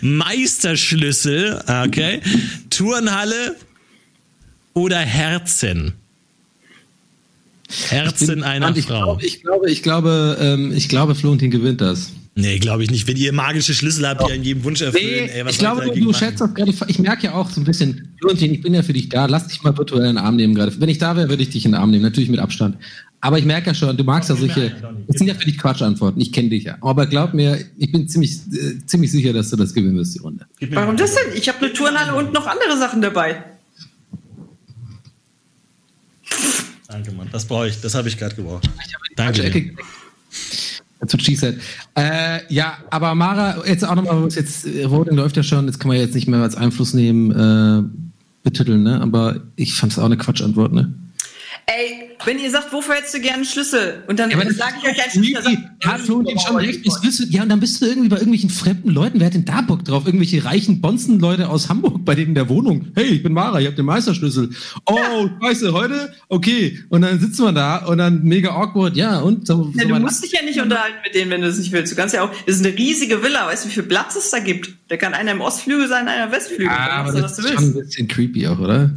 Meisterschlüssel, 0.01 1.61
okay, 1.85 2.21
Turnhalle 2.71 3.55
oder 4.73 4.97
Herzen. 4.97 5.93
Herzen 7.89 8.43
einer 8.43 8.75
ich 8.75 8.85
Frau. 8.85 9.03
Glaube, 9.03 9.25
ich 9.25 9.41
glaube, 9.41 9.69
ich 9.69 9.83
glaube, 9.83 10.37
ähm, 10.39 10.71
ich 10.75 10.89
glaube, 10.89 11.13
Florentin 11.13 11.51
gewinnt 11.51 11.81
das. 11.81 12.13
Nee, 12.35 12.57
glaube 12.57 12.83
ich 12.83 12.89
nicht. 12.89 13.07
Wenn 13.07 13.15
ihr 13.17 13.31
magische 13.31 13.75
Schlüssel 13.75 14.07
habt, 14.07 14.27
die 14.27 14.33
an 14.33 14.43
jedem 14.43 14.63
Wunsch 14.63 14.81
erfüllen, 14.81 15.29
ey, 15.29 15.45
was 15.45 15.53
ich 15.53 15.59
soll 15.59 15.75
glaube, 15.75 15.93
du, 15.93 16.05
du 16.05 16.13
schätzt 16.13 16.41
das 16.41 16.53
gerade. 16.53 16.73
Ich 16.87 16.97
merke 16.97 17.27
ja 17.27 17.33
auch 17.33 17.49
so 17.49 17.61
ein 17.61 17.63
bisschen, 17.63 18.15
Florentin, 18.19 18.53
ich 18.55 18.61
bin 18.61 18.73
ja 18.73 18.81
für 18.81 18.93
dich 18.93 19.09
da. 19.09 19.27
Lass 19.27 19.47
dich 19.47 19.61
mal 19.61 19.77
virtuell 19.77 20.01
in 20.01 20.15
den 20.15 20.17
Arm 20.17 20.35
nehmen 20.35 20.55
gerade. 20.55 20.79
Wenn 20.79 20.89
ich 20.89 20.97
da 20.97 21.15
wäre, 21.15 21.29
würde 21.29 21.43
ich 21.43 21.51
dich 21.51 21.65
in 21.65 21.73
den 21.73 21.79
Arm 21.79 21.91
nehmen. 21.91 22.01
Natürlich 22.01 22.29
mit 22.29 22.39
Abstand. 22.39 22.77
Aber 23.21 23.37
ich 23.37 23.45
merke 23.45 23.67
ja 23.67 23.73
schon, 23.75 23.95
du 23.95 24.03
magst 24.03 24.29
ja 24.29 24.35
solche. 24.35 24.71
Das 25.07 25.17
sind 25.17 25.27
ja 25.27 25.35
für 25.35 25.45
dich 25.45 25.59
Quatschantworten. 25.59 26.19
Ich 26.21 26.31
kenne 26.31 26.49
dich 26.49 26.63
ja. 26.63 26.77
Aber 26.81 27.05
glaub 27.05 27.35
mir, 27.35 27.63
ich 27.77 27.91
bin 27.91 28.07
ziemlich, 28.09 28.33
äh, 28.51 28.83
ziemlich 28.85 29.11
sicher, 29.11 29.31
dass 29.31 29.51
du 29.51 29.55
das 29.55 29.73
gewinnen 29.73 29.95
wirst, 29.95 30.15
die 30.15 30.19
Runde. 30.19 30.45
Warum 30.71 30.97
das 30.97 31.13
denn? 31.13 31.37
Ich 31.37 31.47
habe 31.47 31.59
eine 31.59 31.73
Turnhalle 31.73 32.15
und 32.15 32.33
noch 32.33 32.47
andere 32.47 32.77
Sachen 32.77 33.01
dabei. 33.01 33.43
Danke, 36.87 37.11
Mann. 37.11 37.29
Das 37.31 37.45
brauche 37.45 37.67
ich. 37.67 37.79
Das 37.79 37.93
habe 37.93 38.07
ich 38.07 38.17
gerade 38.17 38.35
gebraucht. 38.35 38.67
Falsche 39.15 39.43
Danke. 39.43 39.75
That's 41.03 41.13
what 41.13 41.21
she. 41.21 41.37
Äh, 41.95 42.39
ja, 42.47 42.77
aber 42.89 43.13
Mara, 43.13 43.61
jetzt 43.67 43.85
auch 43.85 43.95
nochmal, 43.95 44.29
jetzt, 44.29 44.65
äh, 44.65 44.89
Voting 44.89 45.17
läuft 45.17 45.35
ja 45.35 45.43
schon, 45.43 45.65
jetzt 45.65 45.79
kann 45.79 45.89
man 45.89 45.97
jetzt 45.97 46.15
nicht 46.15 46.29
mehr 46.29 46.41
als 46.41 46.55
Einfluss 46.55 46.93
nehmen, 46.93 47.31
äh, 47.31 47.83
betiteln, 48.43 48.83
ne? 48.83 49.01
Aber 49.01 49.41
ich 49.57 49.73
fand 49.73 49.91
es 49.91 49.99
auch 49.99 50.05
eine 50.05 50.15
Quatschantwort, 50.15 50.71
ne? 50.71 50.93
Ey, 51.65 52.09
wenn 52.25 52.39
ihr 52.39 52.51
sagt, 52.51 52.73
wofür 52.73 52.95
hättest 52.95 53.13
du 53.13 53.19
gerne 53.19 53.35
einen 53.37 53.45
Schlüssel? 53.45 54.03
Und 54.07 54.19
dann 54.19 54.29
Ja, 54.29 54.43
das 54.43 54.57
sage 54.57 54.73
ich 54.81 54.89
euch 54.89 55.01
einen 55.01 55.11
Schlüssel. 55.25 55.43
sagt- 55.43 55.85
hat 55.85 56.01
Florian 56.01 56.37
schon 56.39 56.55
recht. 56.57 56.81
Ich 56.83 56.93
wüsste, 57.01 57.23
ja, 57.29 57.43
und 57.43 57.49
dann 57.49 57.59
bist 57.61 57.81
du 57.81 57.85
irgendwie 57.85 58.09
bei 58.09 58.17
irgendwelchen 58.17 58.49
fremden 58.49 58.89
Leuten. 58.89 59.19
Wer 59.19 59.27
hat 59.27 59.33
denn 59.33 59.45
da 59.45 59.61
Bock 59.61 59.85
drauf? 59.85 60.05
Irgendwelche 60.05 60.43
reichen 60.43 60.81
Bonzen-Leute 60.81 61.47
aus 61.47 61.69
Hamburg 61.69 62.03
bei 62.03 62.15
denen 62.15 62.29
in 62.29 62.35
der 62.35 62.49
Wohnung. 62.49 62.87
Hey, 62.95 63.05
ich 63.05 63.23
bin 63.23 63.31
Mara, 63.33 63.59
ich 63.61 63.65
habe 63.67 63.75
den 63.77 63.85
Meisterschlüssel. 63.85 64.49
Oh, 64.85 65.29
scheiße, 65.41 65.71
heute? 65.73 66.13
Okay. 66.27 66.79
Und 66.89 67.01
dann 67.03 67.19
sitzt 67.19 67.39
man 67.39 67.55
da 67.55 67.77
und 67.85 67.97
dann 67.97 68.23
mega 68.23 68.49
awkward. 68.51 68.97
Ja, 68.97 69.19
und 69.19 69.47
so. 69.47 69.71
Ja, 69.75 69.83
so 69.83 69.87
du 69.89 69.99
musst 69.99 70.23
dich 70.23 70.33
ja 70.33 70.43
nicht 70.43 70.59
unterhalten 70.59 70.97
mit 71.05 71.15
denen, 71.15 71.31
wenn 71.31 71.41
du 71.41 71.47
es 71.47 71.57
nicht 71.57 71.71
willst. 71.71 71.91
Du 71.93 71.95
kannst 71.95 72.13
ja 72.13 72.23
auch, 72.23 72.31
es 72.45 72.57
ist 72.59 72.65
eine 72.65 72.77
riesige 72.77 73.23
Villa, 73.23 73.47
weißt 73.47 73.63
du, 73.65 73.69
wie 73.69 73.73
viel 73.73 73.83
Platz 73.83 74.15
es 74.17 74.29
da 74.31 74.39
gibt? 74.39 74.69
Da 74.89 74.97
kann 74.97 75.13
einer 75.13 75.31
im 75.31 75.41
Ostflügel 75.41 75.87
sein, 75.87 76.07
einer 76.09 76.25
im 76.25 76.31
Westflügel. 76.31 76.67
Ah, 76.69 76.87
Dann 76.89 76.99
aber 77.07 77.11
du, 77.13 77.21
das 77.21 77.39
ist 77.39 77.47
du 77.49 77.53
schon 77.53 77.63
ein 77.63 77.73
bisschen 77.73 78.07
creepy 78.09 78.47
auch, 78.47 78.59
oder? 78.59 78.91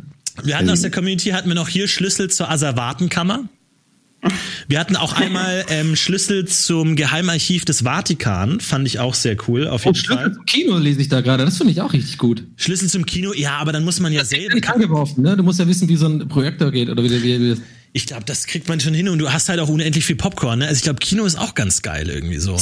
Wir 0.44 0.58
hatten 0.58 0.70
aus 0.70 0.82
der 0.82 0.90
Community 0.90 1.30
hatten 1.30 1.48
wir 1.48 1.54
noch 1.54 1.68
hier 1.68 1.88
Schlüssel 1.88 2.30
zur 2.30 2.50
Asservatenkammer. 2.50 3.48
Wir 4.66 4.80
hatten 4.80 4.96
auch 4.96 5.12
einmal 5.14 5.64
ähm, 5.70 5.94
Schlüssel 5.94 6.46
zum 6.46 6.96
Geheimarchiv 6.96 7.64
des 7.64 7.82
Vatikan, 7.82 8.60
fand 8.60 8.86
ich 8.86 8.98
auch 8.98 9.14
sehr 9.14 9.36
cool, 9.46 9.68
auf 9.68 9.86
Und 9.86 9.96
jeden 9.96 10.04
Schlüssel 10.04 10.24
Fall. 10.24 10.32
zum 10.34 10.46
Kino 10.46 10.78
lese 10.78 11.00
ich 11.00 11.08
da 11.08 11.20
gerade. 11.20 11.44
Das 11.44 11.58
finde 11.58 11.72
ich 11.72 11.80
auch 11.80 11.92
richtig 11.92 12.18
gut. 12.18 12.44
Schlüssel 12.56 12.88
zum 12.88 13.06
Kino, 13.06 13.32
ja, 13.34 13.58
aber 13.58 13.72
dann 13.72 13.84
muss 13.84 14.00
man 14.00 14.12
ja 14.12 14.24
selber. 14.24 14.56
angeworfen, 14.72 15.22
ne? 15.22 15.36
Du 15.36 15.42
musst 15.42 15.60
ja 15.60 15.68
wissen, 15.68 15.88
wie 15.88 15.96
so 15.96 16.06
ein 16.08 16.26
Projektor 16.28 16.72
geht 16.72 16.88
oder 16.88 17.02
wie, 17.04 17.22
wie, 17.22 17.40
wie 17.40 17.56
Ich 17.96 18.04
glaube, 18.04 18.24
das 18.26 18.46
kriegt 18.46 18.68
man 18.68 18.78
schon 18.78 18.92
hin 18.92 19.08
und 19.08 19.18
du 19.20 19.32
hast 19.32 19.48
halt 19.48 19.58
auch 19.58 19.70
unendlich 19.70 20.04
viel 20.04 20.16
Popcorn. 20.16 20.58
Ne? 20.58 20.66
Also 20.66 20.76
ich 20.76 20.82
glaube, 20.82 20.98
Kino 20.98 21.24
ist 21.24 21.38
auch 21.38 21.54
ganz 21.54 21.80
geil 21.80 22.10
irgendwie 22.10 22.36
so. 22.36 22.58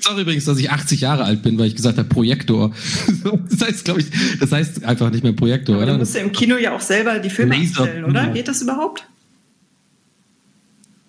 Sorry 0.00 0.22
übrigens, 0.22 0.46
dass 0.46 0.56
ich 0.56 0.70
80 0.70 1.02
Jahre 1.02 1.24
alt 1.24 1.42
bin, 1.42 1.58
weil 1.58 1.66
ich 1.66 1.76
gesagt 1.76 1.98
habe 1.98 2.08
Projektor. 2.08 2.72
Das 3.50 3.68
heißt, 3.68 3.84
glaube 3.84 4.00
ich, 4.00 4.06
das 4.40 4.50
heißt 4.50 4.84
einfach 4.84 5.10
nicht 5.10 5.22
mehr 5.24 5.34
Projektor, 5.34 5.76
Aber 5.76 5.84
du 5.84 5.90
oder? 5.90 5.98
musst 5.98 6.14
ja 6.14 6.22
im 6.22 6.32
Kino 6.32 6.56
ja 6.56 6.74
auch 6.74 6.80
selber 6.80 7.18
die 7.18 7.28
Filme 7.28 7.54
Laser- 7.58 7.82
abstellen, 7.82 8.04
oder? 8.06 8.28
Ja. 8.28 8.32
Geht 8.32 8.48
das 8.48 8.62
überhaupt? 8.62 9.06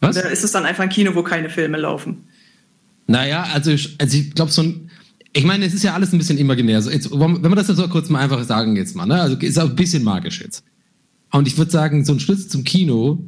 Was? 0.01 0.17
Oder 0.17 0.29
ist 0.29 0.43
es 0.43 0.51
dann 0.51 0.65
einfach 0.65 0.83
ein 0.83 0.89
Kino, 0.89 1.15
wo 1.15 1.23
keine 1.23 1.49
Filme 1.49 1.77
laufen? 1.77 2.25
Naja, 3.07 3.43
also 3.53 3.71
ich, 3.71 3.95
also 3.97 4.17
ich 4.17 4.33
glaube 4.33 4.51
so 4.51 4.61
ein. 4.63 4.89
Ich 5.31 5.45
meine, 5.45 5.63
es 5.65 5.73
ist 5.73 5.83
ja 5.83 5.93
alles 5.93 6.11
ein 6.11 6.17
bisschen 6.17 6.37
imaginär. 6.37 6.81
So, 6.81 6.89
jetzt, 6.89 7.11
wenn 7.11 7.41
wir 7.41 7.55
das 7.55 7.69
jetzt 7.69 7.77
so 7.77 7.87
kurz 7.87 8.09
mal 8.09 8.19
einfach 8.19 8.43
sagen 8.43 8.75
jetzt 8.75 8.93
mal, 8.97 9.05
ne? 9.05 9.21
Also 9.21 9.37
ist 9.37 9.57
auch 9.57 9.69
ein 9.69 9.75
bisschen 9.77 10.03
magisch 10.03 10.41
jetzt. 10.41 10.63
Und 11.31 11.47
ich 11.47 11.57
würde 11.57 11.71
sagen, 11.71 12.03
so 12.03 12.11
ein 12.11 12.19
Schlüssel 12.19 12.47
zum 12.49 12.65
Kino, 12.65 13.23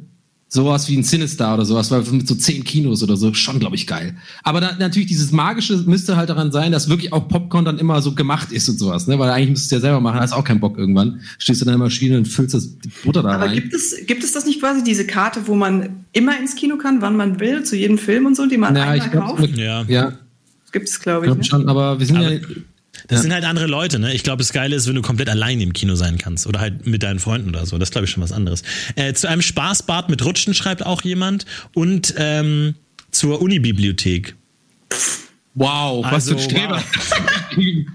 sowas 0.54 0.86
wie 0.88 0.96
ein 0.98 1.02
Sinister 1.02 1.54
oder 1.54 1.64
sowas, 1.64 1.90
weil 1.90 2.02
mit 2.12 2.28
so 2.28 2.34
zehn 2.34 2.62
Kinos 2.62 3.02
oder 3.02 3.16
so, 3.16 3.32
schon, 3.32 3.58
glaube 3.58 3.74
ich, 3.74 3.86
geil. 3.86 4.14
Aber 4.42 4.60
da, 4.60 4.76
natürlich, 4.78 5.08
dieses 5.08 5.32
Magische 5.32 5.78
müsste 5.86 6.16
halt 6.18 6.28
daran 6.28 6.52
sein, 6.52 6.72
dass 6.72 6.90
wirklich 6.90 7.10
auch 7.14 7.26
Popcorn 7.26 7.64
dann 7.64 7.78
immer 7.78 8.02
so 8.02 8.14
gemacht 8.14 8.52
ist 8.52 8.68
und 8.68 8.78
sowas, 8.78 9.06
ne? 9.06 9.18
Weil 9.18 9.30
eigentlich 9.30 9.48
müsstest 9.50 9.72
du 9.72 9.76
es 9.76 9.82
ja 9.82 9.88
selber 9.88 10.00
machen, 10.00 10.20
hast 10.20 10.34
auch 10.34 10.44
keinen 10.44 10.60
Bock 10.60 10.76
irgendwann. 10.76 11.20
Stehst 11.38 11.62
du 11.62 11.64
in 11.64 11.70
der 11.70 11.78
Maschine 11.78 12.18
und 12.18 12.28
füllst 12.28 12.52
das 12.54 12.78
die 12.78 12.90
Butter 13.02 13.22
da 13.22 13.30
Aber 13.30 13.46
rein. 13.46 13.54
gibt 13.54 13.72
es, 13.72 13.96
gibt 14.06 14.22
es 14.22 14.32
das 14.32 14.44
nicht 14.44 14.60
quasi, 14.60 14.84
diese 14.84 15.06
Karte, 15.06 15.40
wo 15.46 15.54
man 15.54 16.04
immer 16.12 16.38
ins 16.38 16.54
Kino 16.54 16.76
kann, 16.76 17.00
wann 17.00 17.16
man 17.16 17.40
will, 17.40 17.62
zu 17.64 17.74
jedem 17.74 17.96
Film 17.96 18.26
und 18.26 18.36
so, 18.36 18.44
die 18.46 18.58
man 18.58 18.76
ja, 18.76 18.82
einmal 18.82 18.98
ich 18.98 19.10
glaube 19.10 19.26
kauft? 19.42 19.56
Ja. 19.56 19.84
ja, 19.88 20.12
Gibt 20.70 20.88
es, 20.88 21.00
glaube 21.00 21.24
ich. 21.24 21.28
glaub 21.28 21.38
Ne? 21.38 21.44
schon, 21.44 21.68
aber 21.68 21.98
wir 21.98 22.04
sind 22.06 22.16
Aber- 22.18 22.30
ja. 22.30 22.40
Das 23.08 23.18
Ja. 23.18 23.22
sind 23.22 23.32
halt 23.32 23.44
andere 23.44 23.66
Leute, 23.66 23.98
ne? 23.98 24.12
Ich 24.14 24.22
glaube, 24.22 24.38
das 24.42 24.52
Geile 24.52 24.76
ist, 24.76 24.86
wenn 24.86 24.94
du 24.94 25.02
komplett 25.02 25.28
allein 25.28 25.60
im 25.60 25.72
Kino 25.72 25.94
sein 25.94 26.18
kannst. 26.18 26.46
Oder 26.46 26.60
halt 26.60 26.86
mit 26.86 27.02
deinen 27.02 27.18
Freunden 27.18 27.48
oder 27.48 27.64
so. 27.66 27.78
Das 27.78 27.90
glaube 27.90 28.04
ich 28.04 28.10
schon 28.10 28.22
was 28.22 28.32
anderes. 28.32 28.62
Äh, 28.96 29.14
zu 29.14 29.28
einem 29.28 29.42
Spaßbad 29.42 30.08
mit 30.10 30.24
Rutschen 30.24 30.52
schreibt 30.54 30.84
auch 30.84 31.02
jemand. 31.02 31.46
Und 31.74 32.14
ähm, 32.18 32.74
zur 33.10 33.40
Unibibliothek. 33.40 34.36
Wow, 35.54 36.04
was 36.04 36.12
Also, 36.28 36.36
für 36.38 36.42
ein 36.42 36.50
Streber. 36.50 36.82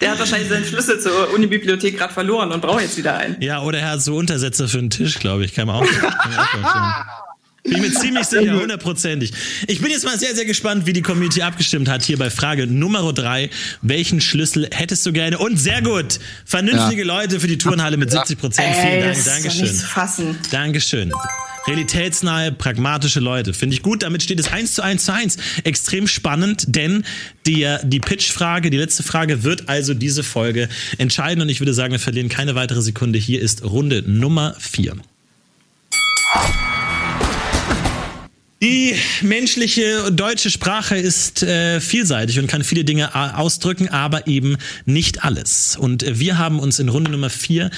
Der 0.00 0.12
hat 0.12 0.18
wahrscheinlich 0.20 0.48
seinen 0.48 0.64
Schlüssel 0.64 1.00
zur 1.00 1.32
Unibibliothek 1.34 1.98
gerade 1.98 2.12
verloren 2.14 2.52
und 2.52 2.60
braucht 2.60 2.82
jetzt 2.82 2.96
wieder 2.96 3.16
einen. 3.16 3.40
Ja, 3.42 3.62
oder 3.62 3.78
er 3.80 3.90
hat 3.92 4.02
so 4.02 4.14
Untersetzer 4.16 4.68
für 4.68 4.78
einen 4.78 4.90
Tisch, 4.90 5.18
glaube 5.18 5.44
ich. 5.44 5.54
Kann 5.54 5.66
man 5.66 5.76
auch, 5.82 5.86
kann 5.86 6.32
man 6.62 6.64
auch. 6.64 7.04
Bin 7.68 7.80
mir 7.80 7.92
ziemlich 7.92 8.26
sicher, 8.26 8.60
hundertprozentig. 8.60 9.32
Ich 9.66 9.80
bin 9.80 9.90
jetzt 9.90 10.04
mal 10.04 10.18
sehr, 10.18 10.34
sehr 10.34 10.44
gespannt, 10.44 10.86
wie 10.86 10.92
die 10.92 11.02
Community 11.02 11.42
abgestimmt 11.42 11.88
hat 11.88 12.02
hier 12.02 12.18
bei 12.18 12.30
Frage 12.30 12.66
Nummer 12.66 13.12
drei. 13.12 13.50
Welchen 13.82 14.20
Schlüssel 14.20 14.68
hättest 14.72 15.04
du 15.06 15.12
gerne? 15.12 15.38
Und 15.38 15.58
sehr 15.58 15.82
gut. 15.82 16.18
Vernünftige 16.44 17.04
Leute 17.04 17.40
für 17.40 17.48
die 17.48 17.58
Turnhalle 17.58 17.96
mit 17.96 18.10
70 18.10 18.38
Prozent. 18.38 18.74
Vielen 18.76 19.00
Dank. 19.00 19.24
Dankeschön. 19.24 19.62
nicht 19.62 19.78
zu 19.78 19.86
fassen. 19.86 20.38
Dankeschön. 20.50 21.12
Realitätsnahe, 21.66 22.52
pragmatische 22.52 23.20
Leute. 23.20 23.52
Finde 23.52 23.74
ich 23.74 23.82
gut. 23.82 24.02
Damit 24.02 24.22
steht 24.22 24.38
es 24.38 24.52
1 24.52 24.74
zu 24.74 24.82
1 24.82 25.04
zu 25.04 25.12
1. 25.12 25.36
Extrem 25.64 26.06
spannend, 26.06 26.64
denn 26.68 27.04
die, 27.46 27.66
die 27.82 28.00
Pitch-Frage, 28.00 28.70
die 28.70 28.76
letzte 28.76 29.02
Frage 29.02 29.42
wird 29.42 29.68
also 29.68 29.92
diese 29.94 30.22
Folge 30.22 30.68
entscheiden. 30.98 31.42
Und 31.42 31.48
ich 31.48 31.60
würde 31.60 31.74
sagen, 31.74 31.92
wir 31.92 31.98
verlieren 31.98 32.28
keine 32.28 32.54
weitere 32.54 32.82
Sekunde. 32.82 33.18
Hier 33.18 33.40
ist 33.40 33.64
Runde 33.64 34.02
Nummer 34.06 34.54
4. 34.60 34.96
Die 38.62 38.94
menschliche 39.20 40.10
deutsche 40.10 40.48
Sprache 40.50 40.96
ist 40.96 41.42
äh, 41.42 41.78
vielseitig 41.78 42.38
und 42.38 42.46
kann 42.46 42.64
viele 42.64 42.84
Dinge 42.84 43.14
a- 43.14 43.36
ausdrücken, 43.36 43.88
aber 43.90 44.26
eben 44.28 44.56
nicht 44.86 45.24
alles. 45.24 45.76
Und 45.76 46.02
äh, 46.02 46.18
wir 46.18 46.38
haben 46.38 46.58
uns 46.58 46.78
in 46.78 46.88
Runde 46.88 47.10
Nummer 47.10 47.28
vier 47.28 47.70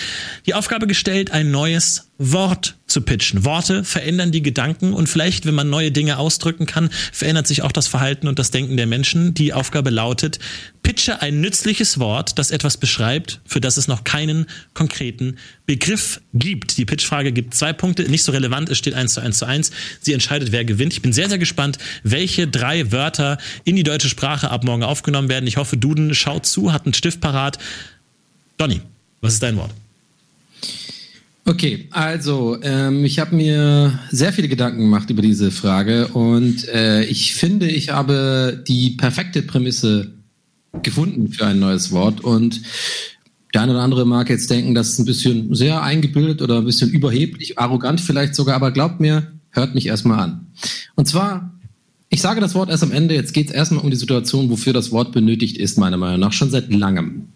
die 0.47 0.55
Aufgabe 0.55 0.87
gestellt, 0.87 1.33
ein 1.33 1.51
neues 1.51 2.08
Wort 2.19 2.75
zu 2.89 3.01
pitchen. 3.03 3.45
Worte 3.45 3.85
verändern 3.85 4.33
die 4.33 4.43
Gedanken 4.43 4.93
und 4.93 5.09
vielleicht, 5.09 5.47
wenn 5.47 5.55
man 5.55 5.71
neue 5.71 5.93
Dinge 5.93 6.19
ausdrücken 6.19 6.67
kann, 6.67 6.91
verändert 7.13 7.47
sich 7.47 7.63
auch 7.63 7.71
das 7.71 7.87
Verhalten 7.87 8.27
und 8.27 8.41
das 8.41 8.51
Denken 8.51 8.77
der 8.77 8.89
Menschen. 8.89 9.35
Die 9.35 9.53
Aufgabe 9.53 9.91
lautet, 9.91 10.41
pitche 10.83 11.23
ein 11.23 11.41
nützliches 11.41 12.01
Wort, 12.01 12.37
das 12.37 12.51
etwas 12.51 12.77
beschreibt, 12.77 13.41
für 13.47 13.61
das 13.61 13.77
es 13.77 13.87
noch 13.87 14.03
keinen 14.03 14.47
konkreten 14.75 15.37
Begriff 15.65 16.21
gibt. 16.35 16.77
Die 16.77 16.85
Pitchfrage 16.85 17.31
gibt 17.31 17.55
zwei 17.55 17.73
Punkte, 17.73 18.03
nicht 18.11 18.25
so 18.25 18.33
relevant, 18.33 18.69
es 18.69 18.79
steht 18.79 18.95
1 18.95 19.15
zu 19.15 19.21
1 19.21 19.39
zu 19.39 19.47
1. 19.47 19.71
Sie 20.01 20.13
entscheidet, 20.13 20.51
wer 20.51 20.65
gewinnt. 20.65 20.93
Ich 20.95 21.03
bin 21.03 21.13
sehr, 21.13 21.29
sehr 21.29 21.39
gespannt, 21.39 21.79
welche 22.03 22.49
drei 22.49 22.91
Wörter 22.91 23.39
in 23.63 23.77
die 23.77 23.85
deutsche 23.85 24.09
Sprache 24.09 24.51
ab 24.51 24.65
morgen 24.65 24.83
aufgenommen 24.83 25.29
werden. 25.29 25.47
Ich 25.47 25.57
hoffe, 25.57 25.77
Duden 25.77 26.13
schaut 26.17 26.47
zu, 26.47 26.73
hat 26.73 26.85
einen 26.85 26.95
Stift 26.95 27.21
parat. 27.21 27.59
Donny, 28.57 28.81
was 29.21 29.35
ist 29.35 29.43
dein 29.45 29.57
Wort? 29.57 29.71
Okay, 31.49 31.89
also 31.93 32.59
ähm, 32.61 33.07
ich 33.07 33.19
habe 33.19 33.35
mir 33.35 33.99
sehr 34.11 34.35
viele 34.35 34.49
Gedanken 34.49 34.81
gemacht 34.81 35.09
über 35.09 35.23
diese 35.23 35.51
Frage 35.51 36.09
und 36.09 36.69
äh, 36.69 37.05
ich 37.05 37.35
finde, 37.37 37.67
ich 37.71 37.89
habe 37.89 38.63
die 38.69 38.91
perfekte 38.91 39.41
Prämisse 39.41 40.13
gefunden 40.83 41.33
für 41.33 41.47
ein 41.47 41.59
neues 41.59 41.91
Wort 41.91 42.21
und 42.21 42.61
der 43.55 43.63
eine 43.63 43.73
oder 43.73 43.81
andere 43.81 44.05
mag 44.05 44.29
jetzt 44.29 44.51
denken, 44.51 44.75
das 44.75 44.91
ist 44.91 44.99
ein 44.99 45.07
bisschen 45.07 45.55
sehr 45.55 45.83
eingebildet 45.83 46.43
oder 46.43 46.59
ein 46.59 46.67
bisschen 46.67 46.91
überheblich, 46.91 47.59
arrogant 47.59 48.03
vielleicht 48.03 48.35
sogar, 48.35 48.55
aber 48.55 48.71
glaubt 48.71 49.01
mir, 49.01 49.33
hört 49.49 49.75
mich 49.75 49.87
erstmal 49.87 50.19
an. 50.19 50.49
Und 50.97 51.09
zwar, 51.09 51.59
ich 52.11 52.21
sage 52.21 52.43
das 52.43 52.55
Wort 52.55 52.69
erst 52.69 52.83
am 52.83 52.93
Ende, 52.93 53.15
jetzt 53.15 53.33
geht 53.33 53.49
es 53.49 53.55
erstmal 53.55 53.83
um 53.83 53.91
die 53.91 53.97
Situation, 53.97 54.51
wofür 54.51 54.75
das 54.75 54.93
Wort 54.93 55.13
benötigt 55.13 55.57
ist, 55.57 55.79
meiner 55.79 55.97
Meinung 55.97 56.21
nach, 56.21 56.35
schon 56.35 56.51
seit 56.51 56.71
langem. 56.71 57.29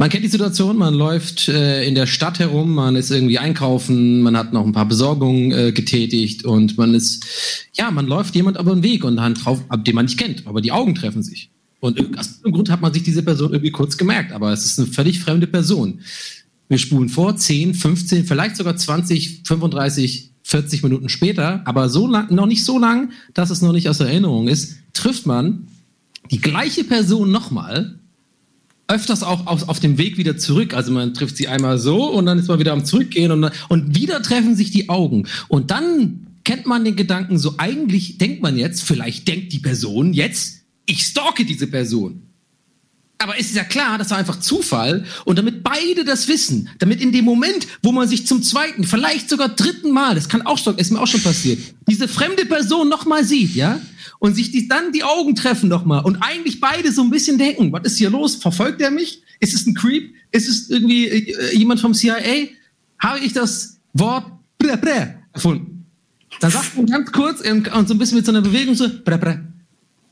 Man 0.00 0.08
kennt 0.08 0.24
die 0.24 0.28
Situation, 0.28 0.78
man 0.78 0.94
läuft 0.94 1.48
äh, 1.48 1.84
in 1.84 1.94
der 1.94 2.06
Stadt 2.06 2.38
herum, 2.38 2.74
man 2.74 2.96
ist 2.96 3.10
irgendwie 3.10 3.38
einkaufen, 3.38 4.22
man 4.22 4.34
hat 4.34 4.50
noch 4.50 4.64
ein 4.64 4.72
paar 4.72 4.88
Besorgungen 4.88 5.52
äh, 5.52 5.72
getätigt 5.72 6.42
und 6.46 6.78
man 6.78 6.94
ist, 6.94 7.26
ja, 7.74 7.90
man 7.90 8.06
läuft 8.06 8.34
jemand 8.34 8.58
über 8.58 8.72
den 8.72 8.82
Weg 8.82 9.04
und 9.04 9.16
dann 9.16 9.34
drauf, 9.34 9.62
ab 9.68 9.84
den 9.84 9.94
man 9.94 10.06
nicht 10.06 10.18
kennt, 10.18 10.46
aber 10.46 10.62
die 10.62 10.72
Augen 10.72 10.94
treffen 10.94 11.22
sich. 11.22 11.50
Und 11.80 12.00
aus 12.18 12.28
irgendeinem 12.28 12.52
Grund 12.54 12.70
hat 12.70 12.80
man 12.80 12.94
sich 12.94 13.02
diese 13.02 13.22
Person 13.22 13.52
irgendwie 13.52 13.72
kurz 13.72 13.98
gemerkt, 13.98 14.32
aber 14.32 14.54
es 14.54 14.64
ist 14.64 14.78
eine 14.78 14.88
völlig 14.88 15.20
fremde 15.20 15.46
Person. 15.46 16.00
Wir 16.70 16.78
spulen 16.78 17.10
vor, 17.10 17.36
10, 17.36 17.74
15, 17.74 18.24
vielleicht 18.24 18.56
sogar 18.56 18.76
20, 18.78 19.42
35, 19.44 20.30
40 20.44 20.82
Minuten 20.82 21.10
später, 21.10 21.60
aber 21.66 21.90
so 21.90 22.06
lang, 22.06 22.34
noch 22.34 22.46
nicht 22.46 22.64
so 22.64 22.78
lang, 22.78 23.12
dass 23.34 23.50
es 23.50 23.60
noch 23.60 23.74
nicht 23.74 23.90
aus 23.90 24.00
Erinnerung 24.00 24.48
ist, 24.48 24.76
trifft 24.94 25.26
man 25.26 25.68
die 26.30 26.40
gleiche 26.40 26.84
Person 26.84 27.30
nochmal 27.30 27.99
öfters 28.90 29.22
auch 29.22 29.46
auf, 29.46 29.68
auf 29.68 29.80
dem 29.80 29.98
Weg 29.98 30.18
wieder 30.18 30.36
zurück. 30.36 30.74
Also 30.74 30.92
man 30.92 31.14
trifft 31.14 31.36
sie 31.36 31.48
einmal 31.48 31.78
so 31.78 32.10
und 32.10 32.26
dann 32.26 32.38
ist 32.38 32.48
man 32.48 32.58
wieder 32.58 32.72
am 32.72 32.84
Zurückgehen 32.84 33.32
und, 33.32 33.50
und 33.68 33.96
wieder 33.96 34.20
treffen 34.22 34.56
sich 34.56 34.70
die 34.70 34.88
Augen. 34.88 35.26
Und 35.48 35.70
dann 35.70 36.26
kennt 36.44 36.66
man 36.66 36.84
den 36.84 36.96
Gedanken 36.96 37.38
so, 37.38 37.54
eigentlich 37.58 38.18
denkt 38.18 38.42
man 38.42 38.58
jetzt, 38.58 38.82
vielleicht 38.82 39.28
denkt 39.28 39.52
die 39.52 39.58
Person 39.60 40.12
jetzt, 40.12 40.62
ich 40.86 41.02
stalke 41.04 41.44
diese 41.44 41.68
Person. 41.68 42.29
Aber 43.22 43.38
es 43.38 43.48
ist 43.48 43.56
ja 43.56 43.64
klar, 43.64 43.98
das 43.98 44.10
war 44.10 44.16
einfach 44.16 44.40
Zufall. 44.40 45.04
Und 45.26 45.38
damit 45.38 45.62
beide 45.62 46.06
das 46.06 46.26
wissen, 46.26 46.70
damit 46.78 47.02
in 47.02 47.12
dem 47.12 47.26
Moment, 47.26 47.66
wo 47.82 47.92
man 47.92 48.08
sich 48.08 48.26
zum 48.26 48.42
zweiten, 48.42 48.84
vielleicht 48.84 49.28
sogar 49.28 49.50
dritten 49.50 49.90
Mal, 49.90 50.14
das 50.14 50.30
kann 50.30 50.40
auch 50.42 50.56
schon, 50.56 50.78
ist 50.78 50.90
mir 50.90 50.98
auch 50.98 51.06
schon 51.06 51.22
passiert, 51.22 51.58
diese 51.86 52.08
fremde 52.08 52.46
Person 52.46 52.88
nochmal 52.88 53.22
sieht, 53.24 53.54
ja? 53.54 53.78
Und 54.20 54.36
sich 54.36 54.52
die, 54.52 54.68
dann 54.68 54.92
die 54.92 55.04
Augen 55.04 55.34
treffen 55.34 55.68
nochmal 55.68 56.02
und 56.02 56.16
eigentlich 56.22 56.60
beide 56.60 56.92
so 56.92 57.02
ein 57.02 57.10
bisschen 57.10 57.36
denken, 57.36 57.70
was 57.72 57.84
ist 57.84 57.98
hier 57.98 58.08
los? 58.08 58.36
Verfolgt 58.36 58.80
er 58.80 58.90
mich? 58.90 59.22
Ist 59.38 59.54
es 59.54 59.66
ein 59.66 59.74
Creep? 59.74 60.14
Ist 60.32 60.48
es 60.48 60.70
irgendwie 60.70 61.06
äh, 61.08 61.56
jemand 61.56 61.80
vom 61.80 61.92
CIA? 61.92 62.48
Habe 62.98 63.18
ich 63.20 63.34
das 63.34 63.78
Wort 63.92 64.24
brä, 64.58 64.76
brä 64.76 65.14
erfunden? 65.34 65.84
Dann 66.40 66.50
sagt 66.50 66.74
man 66.74 66.86
ganz 66.86 67.12
kurz 67.12 67.44
ähm, 67.44 67.66
und 67.76 67.86
so 67.86 67.94
ein 67.94 67.98
bisschen 67.98 68.16
mit 68.16 68.24
so 68.24 68.32
einer 68.32 68.40
Bewegung 68.40 68.74
so 68.74 68.88
brä, 69.04 69.18
brä. 69.18 69.40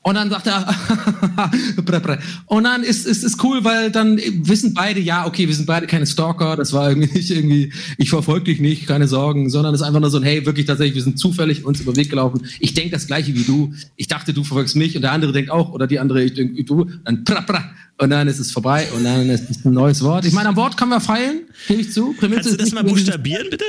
Und 0.09 0.15
dann 0.15 0.31
sagt 0.31 0.47
er, 0.47 0.67
und 2.47 2.65
dann 2.65 2.83
ist 2.83 3.07
ist 3.07 3.23
ist 3.23 3.45
cool, 3.45 3.63
weil 3.63 3.91
dann 3.91 4.17
wissen 4.17 4.73
beide, 4.73 5.01
ja, 5.01 5.27
okay, 5.27 5.47
wir 5.47 5.55
sind 5.55 5.67
beide 5.67 5.87
keine 5.87 6.07
Stalker, 6.07 6.57
das 6.57 6.73
war 6.73 6.89
irgendwie 6.89 7.13
nicht 7.15 7.31
irgendwie, 7.31 7.75
ich 7.99 8.09
verfolge 8.09 8.47
dich 8.47 8.59
nicht, 8.59 8.87
keine 8.87 9.07
Sorgen, 9.07 9.51
sondern 9.51 9.75
es 9.75 9.83
ist 9.83 9.87
einfach 9.87 10.01
nur 10.01 10.09
so 10.09 10.17
ein, 10.17 10.23
hey, 10.23 10.47
wirklich 10.47 10.65
tatsächlich, 10.65 10.95
wir 10.95 11.03
sind 11.03 11.19
zufällig 11.19 11.63
uns 11.63 11.81
über 11.83 11.93
den 11.93 11.99
Weg 11.99 12.09
gelaufen. 12.09 12.47
Ich 12.59 12.73
denke 12.73 12.93
das 12.93 13.07
gleiche 13.07 13.35
wie 13.35 13.43
du. 13.43 13.75
Ich 13.97 14.09
dachte, 14.09 14.33
du 14.33 14.45
verfolgst 14.45 14.77
mich 14.77 14.97
und 14.97 15.03
der 15.03 15.13
andere 15.13 15.33
denkt 15.33 15.51
auch, 15.51 15.73
oder 15.73 15.87
die 15.87 15.99
andere, 15.99 16.25
ich 16.25 16.33
denke, 16.33 16.65
du, 16.65 16.87
dann 17.05 17.25
pra, 17.25 17.43
pra, 17.43 17.71
und 17.99 18.09
dann 18.09 18.29
ist 18.29 18.39
es 18.39 18.51
vorbei 18.51 18.89
und 18.97 19.05
dann 19.05 19.29
ist 19.29 19.51
es 19.51 19.63
ein 19.67 19.75
neues 19.75 20.03
Wort. 20.03 20.25
Ich 20.25 20.33
meine, 20.33 20.49
am 20.49 20.57
Wort 20.57 20.79
können 20.79 20.91
wir 20.91 21.01
feilen, 21.01 21.43
gebe 21.67 21.83
ich 21.83 21.93
zu. 21.93 22.15
Prämisse 22.15 22.45
Kannst 22.45 22.55
du 22.55 22.65
das 22.65 22.73
mal 22.73 22.83
buchstabieren, 22.83 23.49
bitte? 23.51 23.67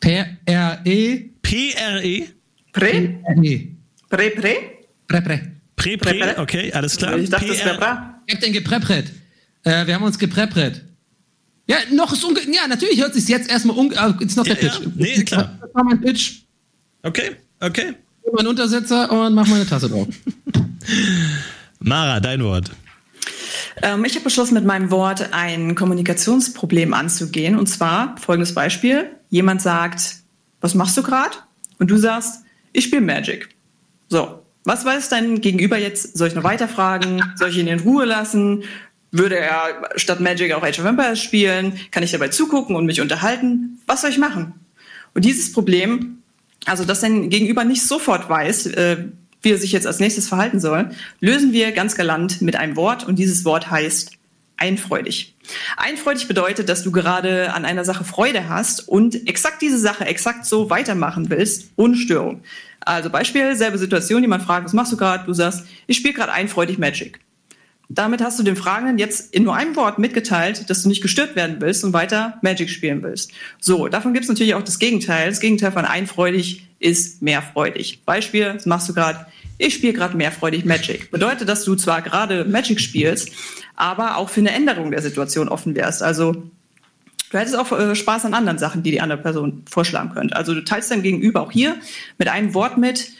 P-R-E? 0.00 0.86
E. 0.86 2.24
Pre, 2.72 3.20
pre. 3.34 3.73
Pre, 5.76 5.96
pre, 5.98 6.14
pre. 6.14 6.38
okay, 6.38 6.72
alles 6.72 6.96
klar. 6.96 7.18
Ich 7.18 7.30
dachte, 7.30 7.46
das 7.48 7.58
wäre 7.58 7.70
PR. 7.70 7.78
bra. 7.78 8.20
Ich 8.26 8.34
hab 8.34 8.40
den 8.40 8.52
gepreppret. 8.52 9.10
Äh, 9.64 9.86
wir 9.86 9.94
haben 9.94 10.04
uns 10.04 10.18
gepreppret. 10.18 10.82
Ja, 11.66 11.76
noch 11.92 12.12
ist 12.12 12.24
unge 12.24 12.40
ja, 12.52 12.66
natürlich 12.68 13.00
hört 13.00 13.14
sich 13.14 13.26
jetzt 13.28 13.50
erstmal 13.50 13.76
unge 13.76 13.94
äh, 13.94 14.24
ist 14.24 14.36
noch 14.36 14.44
der 14.44 14.56
Ja, 14.60 14.68
ja. 14.68 14.78
Pitch. 14.78 14.88
Nee, 14.94 15.24
klar. 15.24 15.58
Das 15.60 15.74
war 15.74 15.84
mein 15.84 16.00
Pitch. 16.00 16.42
Okay, 17.02 17.32
okay. 17.60 17.94
Mein 18.32 18.46
Untersetzer 18.46 19.10
und 19.10 19.34
mach 19.34 19.46
mal 19.46 19.56
eine 19.56 19.66
Tasse 19.66 19.88
drauf. 19.88 20.08
Mara, 21.80 22.20
dein 22.20 22.42
Wort. 22.42 22.70
Ähm, 23.82 24.04
ich 24.04 24.14
habe 24.14 24.24
beschlossen, 24.24 24.54
mit 24.54 24.64
meinem 24.64 24.90
Wort 24.90 25.32
ein 25.32 25.74
Kommunikationsproblem 25.74 26.94
anzugehen. 26.94 27.56
Und 27.58 27.66
zwar 27.66 28.16
folgendes 28.18 28.54
Beispiel. 28.54 29.10
Jemand 29.30 29.60
sagt, 29.60 30.16
was 30.60 30.74
machst 30.74 30.96
du 30.96 31.02
gerade? 31.02 31.36
Und 31.78 31.90
du 31.90 31.96
sagst, 31.96 32.42
ich 32.72 32.84
spiele 32.84 33.02
Magic. 33.02 33.48
So, 34.08 34.44
was 34.64 34.84
weiß 34.84 35.08
dein 35.08 35.40
Gegenüber 35.40 35.78
jetzt? 35.78 36.16
Soll 36.16 36.28
ich 36.28 36.34
noch 36.34 36.44
weiterfragen? 36.44 37.22
Soll 37.36 37.50
ich 37.50 37.58
ihn 37.58 37.66
in 37.66 37.80
Ruhe 37.80 38.04
lassen? 38.04 38.64
Würde 39.10 39.38
er 39.38 39.90
statt 39.96 40.20
Magic 40.20 40.52
auch 40.52 40.62
Age 40.62 40.80
of 40.80 40.86
Empires 40.86 41.20
spielen? 41.20 41.78
Kann 41.90 42.02
ich 42.02 42.12
dabei 42.12 42.28
zugucken 42.28 42.74
und 42.74 42.86
mich 42.86 43.00
unterhalten? 43.00 43.78
Was 43.86 44.00
soll 44.00 44.10
ich 44.10 44.18
machen? 44.18 44.54
Und 45.14 45.24
dieses 45.24 45.52
Problem, 45.52 46.22
also 46.64 46.84
dass 46.84 47.00
dein 47.00 47.30
Gegenüber 47.30 47.64
nicht 47.64 47.82
sofort 47.82 48.28
weiß, 48.28 48.66
äh, 48.66 49.04
wie 49.42 49.52
er 49.52 49.58
sich 49.58 49.72
jetzt 49.72 49.86
als 49.86 50.00
nächstes 50.00 50.28
verhalten 50.28 50.58
soll, 50.58 50.90
lösen 51.20 51.52
wir 51.52 51.72
ganz 51.72 51.94
galant 51.94 52.42
mit 52.42 52.56
einem 52.56 52.76
Wort 52.76 53.06
und 53.06 53.18
dieses 53.18 53.44
Wort 53.44 53.70
heißt 53.70 54.12
einfreudig. 54.56 55.34
Einfreudig 55.76 56.26
bedeutet, 56.26 56.68
dass 56.68 56.82
du 56.82 56.90
gerade 56.90 57.52
an 57.52 57.64
einer 57.64 57.84
Sache 57.84 58.04
Freude 58.04 58.48
hast 58.48 58.88
und 58.88 59.28
exakt 59.28 59.60
diese 59.62 59.78
Sache 59.78 60.06
exakt 60.06 60.46
so 60.46 60.70
weitermachen 60.70 61.28
willst, 61.28 61.70
ohne 61.76 61.96
Störung. 61.96 62.42
Also 62.84 63.10
Beispiel, 63.10 63.56
selbe 63.56 63.78
Situation, 63.78 64.22
jemand 64.22 64.42
fragt, 64.42 64.64
was 64.64 64.72
machst 64.72 64.92
du 64.92 64.96
gerade? 64.96 65.24
Du 65.24 65.32
sagst, 65.32 65.64
ich 65.86 65.96
spiele 65.96 66.14
gerade 66.14 66.32
einfreudig 66.32 66.78
Magic. 66.78 67.20
Damit 67.88 68.22
hast 68.22 68.38
du 68.38 68.42
dem 68.42 68.56
Fragenden 68.56 68.98
jetzt 68.98 69.34
in 69.34 69.44
nur 69.44 69.54
einem 69.54 69.76
Wort 69.76 69.98
mitgeteilt, 69.98 70.68
dass 70.70 70.82
du 70.82 70.88
nicht 70.88 71.02
gestört 71.02 71.36
werden 71.36 71.56
willst 71.60 71.84
und 71.84 71.92
weiter 71.92 72.38
Magic 72.42 72.70
spielen 72.70 73.02
willst. 73.02 73.32
So, 73.60 73.88
davon 73.88 74.14
gibt 74.14 74.24
es 74.24 74.28
natürlich 74.28 74.54
auch 74.54 74.62
das 74.62 74.78
Gegenteil. 74.78 75.28
Das 75.28 75.40
Gegenteil 75.40 75.72
von 75.72 75.84
einfreudig 75.84 76.66
ist 76.78 77.22
mehrfreudig. 77.22 78.02
Beispiel, 78.04 78.52
das 78.54 78.66
machst 78.66 78.88
du 78.88 78.94
gerade, 78.94 79.26
ich 79.58 79.74
spiele 79.74 79.92
gerade 79.92 80.16
mehrfreudig 80.16 80.64
Magic. 80.64 81.10
Bedeutet, 81.10 81.48
dass 81.48 81.64
du 81.64 81.76
zwar 81.76 82.00
gerade 82.00 82.44
Magic 82.44 82.80
spielst, 82.80 83.30
aber 83.76 84.16
auch 84.16 84.30
für 84.30 84.40
eine 84.40 84.52
Änderung 84.52 84.90
der 84.90 85.02
Situation 85.02 85.48
offen 85.48 85.74
wärst. 85.74 86.02
Also 86.02 86.50
du 87.34 87.40
hättest 87.40 87.58
auch 87.58 87.72
äh, 87.72 87.96
Spaß 87.96 88.24
an 88.26 88.34
anderen 88.34 88.58
Sachen, 88.58 88.84
die 88.84 88.92
die 88.92 89.00
andere 89.00 89.20
Person 89.20 89.62
vorschlagen 89.68 90.10
könnte. 90.14 90.36
Also 90.36 90.54
du 90.54 90.62
teilst 90.62 90.90
deinem 90.90 91.02
Gegenüber 91.02 91.42
auch 91.42 91.50
hier 91.50 91.74
mit 92.16 92.28
einem 92.28 92.54
Wort 92.54 92.78
mit, 92.78 93.10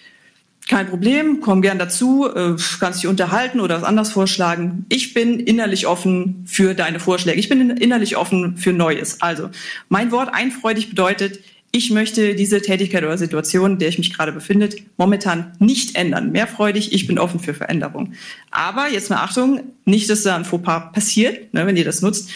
kein 0.68 0.86
Problem, 0.86 1.40
komm 1.40 1.60
gern 1.62 1.78
dazu, 1.78 2.26
äh, 2.32 2.54
kannst 2.78 3.02
dich 3.02 3.08
unterhalten 3.08 3.60
oder 3.60 3.76
was 3.76 3.82
anderes 3.82 4.12
vorschlagen. 4.12 4.86
Ich 4.88 5.14
bin 5.14 5.40
innerlich 5.40 5.88
offen 5.88 6.44
für 6.46 6.74
deine 6.74 7.00
Vorschläge. 7.00 7.38
Ich 7.38 7.48
bin 7.48 7.70
innerlich 7.70 8.16
offen 8.16 8.56
für 8.56 8.72
Neues. 8.72 9.20
Also, 9.20 9.50
mein 9.88 10.12
Wort 10.12 10.32
einfreudig 10.32 10.90
bedeutet, 10.90 11.40
ich 11.72 11.90
möchte 11.90 12.36
diese 12.36 12.62
Tätigkeit 12.62 13.02
oder 13.02 13.18
Situation, 13.18 13.72
in 13.72 13.78
der 13.80 13.88
ich 13.88 13.98
mich 13.98 14.14
gerade 14.14 14.30
befinde, 14.30 14.68
momentan 14.96 15.52
nicht 15.58 15.96
ändern. 15.96 16.30
Mehrfreudig, 16.30 16.92
ich 16.92 17.08
bin 17.08 17.18
offen 17.18 17.40
für 17.40 17.52
Veränderung. 17.52 18.12
Aber 18.52 18.88
jetzt 18.88 19.10
mal 19.10 19.16
Achtung, 19.16 19.60
nicht, 19.84 20.08
dass 20.08 20.22
da 20.22 20.36
ein 20.36 20.44
Fauxpas 20.44 20.92
passiert, 20.92 21.52
ne, 21.52 21.66
wenn 21.66 21.76
ihr 21.76 21.84
das 21.84 22.00
nutzt. 22.00 22.30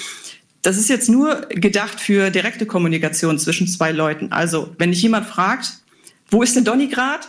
Das 0.69 0.77
ist 0.77 0.91
jetzt 0.91 1.09
nur 1.09 1.47
gedacht 1.49 1.99
für 1.99 2.29
direkte 2.29 2.66
Kommunikation 2.66 3.39
zwischen 3.39 3.66
zwei 3.66 3.91
Leuten. 3.91 4.33
Also, 4.33 4.75
wenn 4.77 4.91
dich 4.91 5.01
jemand 5.01 5.27
fragt, 5.27 5.79
wo 6.31 6.43
ist 6.43 6.57
denn 6.57 6.64
Donny 6.64 6.89
gerade? 6.89 7.27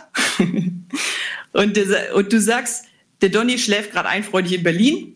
und, 1.52 1.78
und 2.14 2.32
du 2.34 2.38
sagst, 2.38 2.84
der 3.22 3.30
Donny 3.30 3.58
schläft 3.58 3.92
gerade 3.92 4.10
einfreudig 4.10 4.52
in 4.52 4.62
Berlin, 4.62 5.14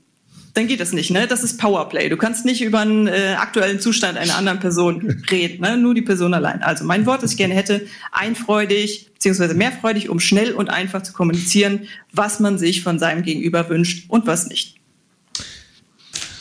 dann 0.55 0.67
geht 0.67 0.81
das 0.81 0.95
nicht, 0.95 1.11
ne? 1.11 1.27
Das 1.27 1.45
ist 1.45 1.59
Powerplay. 1.59 2.09
Du 2.09 2.17
kannst 2.17 2.47
nicht 2.47 2.63
über 2.63 2.79
einen 2.79 3.09
äh, 3.09 3.35
aktuellen 3.37 3.79
Zustand 3.79 4.17
einer 4.17 4.37
anderen 4.37 4.59
Person 4.59 5.23
reden, 5.31 5.61
ne? 5.61 5.77
Nur 5.77 5.93
die 5.93 6.01
Person 6.01 6.33
allein. 6.33 6.63
Also 6.63 6.87
mein 6.87 7.05
Wort, 7.05 7.23
das 7.23 7.33
ich 7.33 7.37
gerne 7.37 7.53
hätte, 7.53 7.87
einfreudig 8.11 9.11
beziehungsweise 9.13 9.53
mehrfreudig, 9.53 10.09
um 10.09 10.19
schnell 10.19 10.53
und 10.53 10.71
einfach 10.71 11.03
zu 11.03 11.13
kommunizieren, 11.13 11.89
was 12.11 12.41
man 12.41 12.57
sich 12.57 12.83
von 12.83 12.99
seinem 12.99 13.23
Gegenüber 13.23 13.69
wünscht 13.69 14.07
und 14.09 14.27
was 14.27 14.49
nicht. 14.49 14.77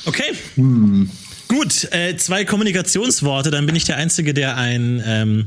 Okay. 0.06 0.34
Gut, 1.48 1.88
äh, 1.92 2.16
zwei 2.18 2.46
Kommunikationsworte, 2.46 3.52
dann 3.52 3.66
bin 3.66 3.76
ich 3.76 3.86
der 3.86 3.98
Einzige, 3.98 4.34
der 4.34 4.58
ein 4.58 5.04
ähm, 5.06 5.46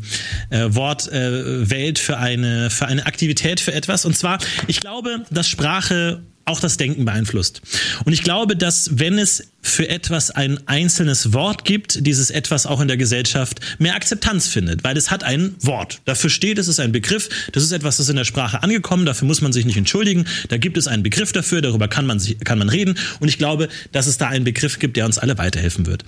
äh, 0.50 0.66
Wort 0.68 1.10
äh, 1.10 1.68
wählt 1.68 1.98
für 1.98 2.18
eine, 2.18 2.70
für 2.70 2.86
eine 2.86 3.06
Aktivität, 3.06 3.60
für 3.60 3.72
etwas. 3.72 4.04
Und 4.04 4.16
zwar, 4.16 4.38
ich 4.66 4.80
glaube, 4.80 5.24
dass 5.30 5.48
Sprache 5.48 6.22
auch 6.46 6.60
das 6.60 6.76
Denken 6.76 7.04
beeinflusst. 7.04 7.60
Und 8.04 8.12
ich 8.12 8.22
glaube, 8.22 8.56
dass 8.56 8.98
wenn 8.98 9.18
es 9.18 9.48
für 9.62 9.88
etwas 9.88 10.30
ein 10.30 10.60
einzelnes 10.68 11.32
Wort 11.32 11.64
gibt, 11.64 12.06
dieses 12.06 12.30
etwas 12.30 12.66
auch 12.66 12.80
in 12.80 12.86
der 12.86 12.96
Gesellschaft 12.96 13.60
mehr 13.80 13.96
Akzeptanz 13.96 14.46
findet, 14.46 14.84
weil 14.84 14.96
es 14.96 15.10
hat 15.10 15.24
ein 15.24 15.56
Wort. 15.60 16.00
Dafür 16.04 16.30
steht, 16.30 16.58
es 16.58 16.68
ist 16.68 16.78
ein 16.78 16.92
Begriff, 16.92 17.28
das 17.50 17.64
ist 17.64 17.72
etwas, 17.72 17.96
das 17.96 18.08
in 18.08 18.14
der 18.14 18.24
Sprache 18.24 18.62
angekommen, 18.62 19.06
dafür 19.06 19.26
muss 19.26 19.40
man 19.40 19.52
sich 19.52 19.64
nicht 19.66 19.76
entschuldigen, 19.76 20.24
da 20.48 20.56
gibt 20.56 20.76
es 20.76 20.86
einen 20.86 21.02
Begriff 21.02 21.32
dafür, 21.32 21.62
darüber 21.62 21.88
kann 21.88 22.06
man, 22.06 22.20
sich, 22.20 22.38
kann 22.38 22.60
man 22.60 22.68
reden 22.68 22.96
und 23.18 23.26
ich 23.26 23.38
glaube, 23.38 23.68
dass 23.90 24.06
es 24.06 24.16
da 24.16 24.28
einen 24.28 24.44
Begriff 24.44 24.78
gibt, 24.78 24.96
der 24.96 25.04
uns 25.04 25.18
alle 25.18 25.38
weiterhelfen 25.38 25.86
wird. 25.86 26.04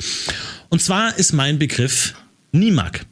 Und 0.68 0.80
zwar 0.80 1.18
ist 1.18 1.32
mein 1.32 1.58
Begriff 1.58 2.14
Nimak. 2.52 3.06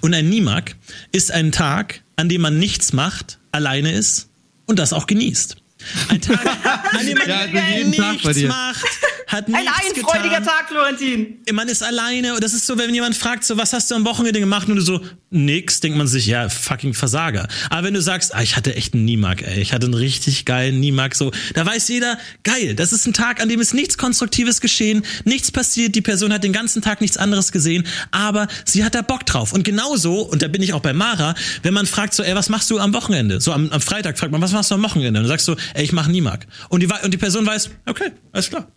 Und 0.00 0.14
ein 0.14 0.30
Nimak 0.30 0.76
ist 1.12 1.30
ein 1.30 1.52
Tag, 1.52 2.02
an 2.16 2.30
dem 2.30 2.40
man 2.40 2.58
nichts 2.58 2.94
macht, 2.94 3.38
alleine 3.52 3.92
ist 3.92 4.28
und 4.64 4.78
das 4.78 4.94
auch 4.94 5.06
genießt. 5.06 5.58
Ein 6.08 6.20
Tag, 6.20 6.38
an 6.92 7.06
dem 7.06 7.18
man 7.18 7.28
Ja, 7.28 7.38
also 7.38 7.56
jeden 7.56 7.92
Tag 7.92 8.22
bei 8.22 8.30
nichts 8.30 8.34
dir. 8.34 8.48
macht, 8.48 8.84
hat 9.26 9.46
Ein 9.48 9.54
einfreudiger 9.68 10.40
getan. 10.40 10.44
Tag, 10.44 10.68
Florentin. 10.68 11.38
Man 11.52 11.68
ist 11.68 11.82
alleine 11.82 12.34
und 12.34 12.42
das 12.42 12.54
ist 12.54 12.66
so, 12.66 12.78
wenn 12.78 12.92
jemand 12.94 13.16
fragt, 13.16 13.44
so, 13.44 13.56
was 13.56 13.72
hast 13.72 13.90
du 13.90 13.94
am 13.94 14.04
Wochenende 14.04 14.40
gemacht? 14.40 14.68
Und 14.68 14.76
du 14.76 14.82
so, 14.82 15.00
nix, 15.30 15.80
denkt 15.80 15.96
man 15.98 16.06
sich, 16.08 16.26
ja, 16.26 16.48
fucking 16.48 16.94
Versager. 16.94 17.46
Aber 17.70 17.86
wenn 17.86 17.94
du 17.94 18.00
sagst, 18.02 18.34
ah, 18.34 18.42
ich 18.42 18.56
hatte 18.56 18.74
echt 18.74 18.94
einen 18.94 19.04
Niemark, 19.04 19.42
ey, 19.42 19.60
ich 19.60 19.72
hatte 19.72 19.86
einen 19.86 19.94
richtig 19.94 20.44
geilen 20.46 20.80
Niemark, 20.80 21.14
so, 21.14 21.30
da 21.54 21.64
weiß 21.66 21.88
jeder, 21.88 22.18
geil, 22.44 22.74
das 22.74 22.92
ist 22.92 23.06
ein 23.06 23.12
Tag, 23.12 23.40
an 23.42 23.48
dem 23.48 23.60
ist 23.60 23.74
nichts 23.74 23.98
Konstruktives 23.98 24.60
geschehen, 24.60 25.04
nichts 25.24 25.52
passiert, 25.52 25.94
die 25.94 26.00
Person 26.02 26.32
hat 26.32 26.44
den 26.44 26.52
ganzen 26.52 26.80
Tag 26.82 27.00
nichts 27.00 27.16
anderes 27.18 27.52
gesehen, 27.52 27.86
aber 28.10 28.48
sie 28.64 28.84
hat 28.84 28.94
da 28.94 29.02
Bock 29.02 29.26
drauf. 29.26 29.52
Und 29.52 29.64
genauso, 29.64 30.22
und 30.22 30.42
da 30.42 30.48
bin 30.48 30.62
ich 30.62 30.72
auch 30.72 30.80
bei 30.80 30.92
Mara, 30.92 31.34
wenn 31.62 31.74
man 31.74 31.86
fragt 31.86 32.14
so, 32.14 32.22
ey, 32.22 32.34
was 32.34 32.48
machst 32.48 32.70
du 32.70 32.78
am 32.78 32.94
Wochenende? 32.94 33.40
So 33.40 33.52
am, 33.52 33.70
am 33.70 33.80
Freitag 33.80 34.18
fragt 34.18 34.32
man, 34.32 34.40
was 34.40 34.52
machst 34.52 34.70
du 34.70 34.74
am 34.74 34.82
Wochenende? 34.82 35.20
Und 35.20 35.24
dann 35.24 35.28
sagst 35.28 35.46
du, 35.48 35.54
ey, 35.74 35.84
ich 35.84 35.92
mache 35.92 36.10
Niemark. 36.10 36.46
Und 36.68 36.80
die, 36.82 36.86
und 36.86 37.12
die 37.12 37.18
Person 37.18 37.46
weiß, 37.46 37.70
okay, 37.86 38.12
alles 38.32 38.50
klar. 38.50 38.68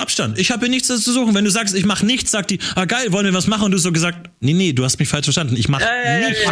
Ja, 0.00 0.02
Abstand. 0.02 0.38
Ich 0.38 0.50
habe 0.50 0.60
hier 0.66 0.70
nichts 0.70 0.88
zu 0.88 0.96
suchen. 0.98 1.34
Wenn 1.34 1.44
du 1.44 1.50
sagst, 1.50 1.74
ich 1.74 1.84
mache 1.84 2.04
nichts, 2.04 2.30
sagt 2.30 2.50
die, 2.50 2.58
ah 2.74 2.84
geil, 2.84 3.12
wollen 3.12 3.26
wir 3.26 3.34
was 3.34 3.46
machen? 3.46 3.64
Und 3.64 3.72
du 3.72 3.76
hast 3.76 3.84
so 3.84 3.92
gesagt, 3.92 4.30
nee, 4.40 4.52
nee, 4.52 4.72
du 4.72 4.84
hast 4.84 4.98
mich 4.98 5.08
falsch 5.08 5.26
verstanden. 5.26 5.56
Ich 5.56 5.68
mache 5.68 5.82
ja, 5.82 6.20
ja, 6.20 6.28
nichts. 6.28 6.42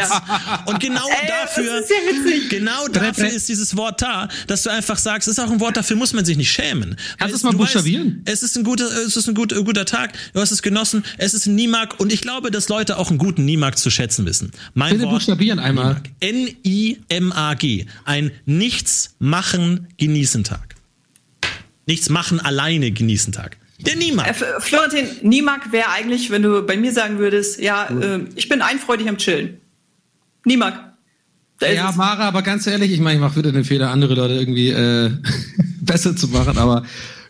Und 0.66 0.80
genau 0.80 1.06
Ey, 1.22 1.28
dafür, 1.28 1.80
ist 1.80 1.90
ja 1.90 2.48
genau 2.48 2.88
dafür 2.88 3.28
ist 3.28 3.48
dieses 3.48 3.76
Wort 3.76 4.02
da, 4.02 4.28
dass 4.46 4.62
du 4.62 4.70
einfach 4.70 4.98
sagst, 4.98 5.28
es 5.28 5.38
ist 5.38 5.44
auch 5.44 5.50
ein 5.50 5.60
Wort, 5.60 5.76
dafür 5.76 5.96
muss 5.96 6.12
man 6.12 6.24
sich 6.24 6.36
nicht 6.36 6.50
schämen. 6.50 6.96
Kannst 7.18 7.32
du 7.32 7.36
es 7.36 7.42
mal 7.42 7.50
weißt, 7.50 7.58
buchstabieren? 7.58 8.22
Es 8.24 8.42
ist 8.42 8.56
ein 8.56 8.64
guter, 8.64 8.84
es 8.84 9.16
ist 9.16 9.28
ein 9.28 9.34
guter, 9.34 9.62
guter 9.62 9.84
Tag. 9.84 10.12
Du 10.32 10.40
hast 10.40 10.50
es 10.50 10.62
genossen. 10.62 11.04
Es 11.16 11.34
ist 11.34 11.46
ein 11.46 11.54
Niemark 11.54 11.98
und 11.98 12.12
ich 12.12 12.20
glaube, 12.20 12.50
dass 12.50 12.68
Leute 12.68 12.98
auch 12.98 13.10
einen 13.10 13.18
guten 13.18 13.44
Niemark 13.44 13.78
zu 13.78 13.90
schätzen 13.90 14.26
wissen. 14.26 14.52
Mein 14.74 14.92
Bitte 14.92 15.04
Wort, 15.04 15.14
buchstabieren 15.14 15.58
einmal. 15.58 16.02
N-I-M-A-G. 16.20 17.86
Ein 18.04 18.30
Nichts 18.46 19.14
machen 19.18 19.88
genießen 19.96 20.44
Tag. 20.44 20.67
Nichts 21.88 22.10
machen 22.10 22.38
alleine 22.38 22.90
genießen 22.92 23.32
Tag. 23.32 23.56
Der 23.80 23.94
Äh, 23.94 23.96
Niemark. 23.96 24.28
F- 24.28 24.44
Florentin, 24.60 25.06
Niemark 25.22 25.72
wäre 25.72 25.88
eigentlich, 25.90 26.30
wenn 26.30 26.42
du 26.42 26.62
bei 26.66 26.76
mir 26.76 26.92
sagen 26.92 27.18
würdest, 27.18 27.58
ja, 27.60 27.86
äh, 27.88 28.20
ich 28.34 28.48
bin 28.48 28.60
einfreudig 28.60 29.08
am 29.08 29.16
Chillen. 29.16 29.58
Niemark. 30.44 30.92
Ist 31.60 31.74
Ja. 31.74 31.90
Mara, 31.96 32.28
aber 32.28 32.42
ganz 32.42 32.66
ehrlich, 32.66 32.92
ich 32.92 33.00
meine, 33.00 33.14
ich 33.16 33.20
mache 33.20 33.36
wieder 33.36 33.50
den 33.52 33.64
Fehler, 33.64 33.90
andere 33.90 34.14
Leute 34.14 34.34
irgendwie 34.34 34.68
äh, 34.68 35.10
besser 35.80 36.14
zu 36.14 36.28
machen, 36.28 36.58
aber 36.58 36.84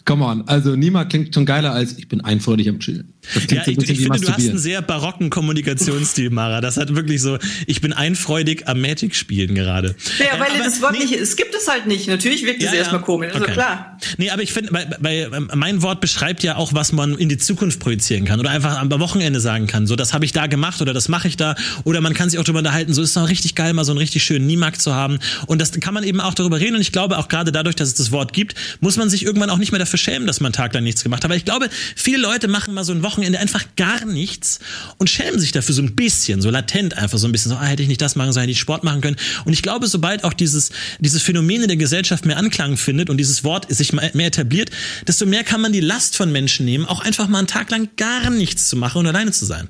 come 0.04 0.24
on. 0.24 0.46
Also 0.48 0.74
niemand 0.76 1.08
klingt 1.10 1.34
schon 1.34 1.46
geiler 1.46 1.72
als 1.72 1.96
ich 1.96 2.08
bin 2.08 2.20
einfreudig 2.22 2.68
am 2.68 2.78
Chillen. 2.80 3.14
Ja, 3.50 3.64
so 3.64 3.70
ich, 3.70 3.78
ich 3.90 4.00
finde, 4.00 4.20
du 4.20 4.28
hast 4.28 4.48
einen 4.48 4.58
sehr 4.58 4.82
barocken 4.82 5.30
Kommunikationsstil, 5.30 6.30
Mara. 6.30 6.60
Das 6.60 6.76
hat 6.76 6.94
wirklich 6.94 7.20
so, 7.20 7.38
ich 7.66 7.80
bin 7.80 7.92
einfreudig 7.92 8.66
am 8.68 8.80
Magic 8.80 9.14
spielen 9.14 9.54
gerade. 9.54 9.94
Ja, 10.18 10.36
Äh, 10.36 10.40
weil 10.40 10.50
aber- 10.54 10.64
das 10.64 10.80
Wort 10.82 10.92
nee, 10.92 10.98
nicht, 11.00 11.12
es 11.12 11.36
gibt 11.36 11.54
es 11.54 11.68
halt 11.68 11.86
nicht. 11.86 12.08
Natürlich 12.08 12.44
wirkt 12.44 12.62
es 12.62 12.72
erstmal 12.72 13.02
komisch, 13.02 13.32
also 13.32 13.44
okay. 13.44 13.52
klar. 13.52 13.98
Nee, 14.16 14.30
aber 14.30 14.42
ich 14.42 14.52
finde, 14.52 14.72
bei, 14.72 14.84
bei, 14.84 15.16
ähm, 15.32 15.50
mein 15.54 15.82
Wort 15.82 16.00
beschreibt 16.00 16.42
ja 16.42 16.56
auch, 16.56 16.74
was 16.74 16.92
man 16.92 17.16
in 17.16 17.28
die 17.28 17.38
Zukunft 17.38 17.80
projizieren 17.80 18.24
kann 18.24 18.40
oder 18.40 18.50
einfach 18.50 18.78
am 18.78 18.90
Wochenende 18.90 19.40
sagen 19.40 19.66
kann. 19.66 19.86
So, 19.86 19.96
das 19.96 20.12
habe 20.14 20.24
ich 20.24 20.32
da 20.32 20.46
gemacht 20.46 20.80
oder 20.80 20.92
das 20.94 21.08
mache 21.08 21.28
ich 21.28 21.36
da. 21.36 21.54
Oder 21.84 22.00
man 22.00 22.14
kann 22.14 22.30
sich 22.30 22.38
auch 22.38 22.44
darüber 22.44 22.58
unterhalten, 22.60 22.92
so 22.94 23.02
ist 23.02 23.08
es 23.10 23.14
doch 23.14 23.28
richtig 23.28 23.54
geil, 23.54 23.72
mal 23.72 23.84
so 23.84 23.92
einen 23.92 23.98
richtig 23.98 24.22
schönen 24.24 24.46
Niemarkt 24.46 24.80
zu 24.80 24.94
haben. 24.94 25.18
Und 25.46 25.60
das 25.60 25.72
kann 25.72 25.94
man 25.94 26.04
eben 26.04 26.20
auch 26.20 26.34
darüber 26.34 26.58
reden. 26.60 26.76
Und 26.76 26.80
ich 26.80 26.92
glaube, 26.92 27.18
auch 27.18 27.28
gerade 27.28 27.52
dadurch, 27.52 27.76
dass 27.76 27.88
es 27.88 27.94
das 27.94 28.10
Wort 28.10 28.32
gibt, 28.32 28.54
muss 28.80 28.96
man 28.96 29.10
sich 29.10 29.24
irgendwann 29.24 29.50
auch 29.50 29.58
nicht 29.58 29.72
mehr 29.72 29.78
dafür 29.78 29.98
schämen, 29.98 30.26
dass 30.26 30.40
man 30.40 30.52
Tag 30.52 30.74
lang 30.74 30.84
nichts 30.84 31.02
gemacht 31.02 31.22
hat. 31.24 31.26
Aber 31.30 31.36
ich 31.36 31.44
glaube, 31.44 31.68
viele 31.94 32.18
Leute 32.18 32.48
machen 32.48 32.74
mal 32.74 32.84
so 32.84 32.92
ein 32.92 33.02
Wochenende 33.02 33.17
einfach 33.22 33.64
gar 33.76 34.04
nichts 34.04 34.60
und 34.98 35.10
schämen 35.10 35.38
sich 35.38 35.52
dafür 35.52 35.74
so 35.74 35.82
ein 35.82 35.94
bisschen, 35.94 36.40
so 36.40 36.50
latent 36.50 36.96
einfach 36.96 37.18
so 37.18 37.26
ein 37.26 37.32
bisschen 37.32 37.50
so, 37.50 37.56
ah, 37.56 37.64
hätte 37.64 37.82
ich 37.82 37.88
nicht 37.88 38.00
das 38.00 38.16
machen 38.16 38.32
sollen, 38.32 38.42
hätte 38.42 38.52
ich 38.52 38.60
Sport 38.60 38.84
machen 38.84 39.00
können. 39.00 39.16
Und 39.44 39.52
ich 39.52 39.62
glaube, 39.62 39.86
sobald 39.86 40.24
auch 40.24 40.32
dieses, 40.32 40.70
dieses 40.98 41.22
Phänomen 41.22 41.62
in 41.62 41.68
der 41.68 41.76
Gesellschaft 41.76 42.24
mehr 42.26 42.36
Anklang 42.36 42.76
findet 42.76 43.10
und 43.10 43.16
dieses 43.16 43.44
Wort 43.44 43.66
sich 43.72 43.92
mehr 43.92 44.26
etabliert, 44.26 44.70
desto 45.06 45.26
mehr 45.26 45.44
kann 45.44 45.60
man 45.60 45.72
die 45.72 45.80
Last 45.80 46.16
von 46.16 46.32
Menschen 46.32 46.66
nehmen, 46.66 46.86
auch 46.86 47.00
einfach 47.00 47.28
mal 47.28 47.38
einen 47.38 47.46
Tag 47.46 47.70
lang 47.70 47.88
gar 47.96 48.30
nichts 48.30 48.68
zu 48.68 48.76
machen 48.76 48.98
und 48.98 49.06
alleine 49.06 49.32
zu 49.32 49.44
sein. 49.44 49.68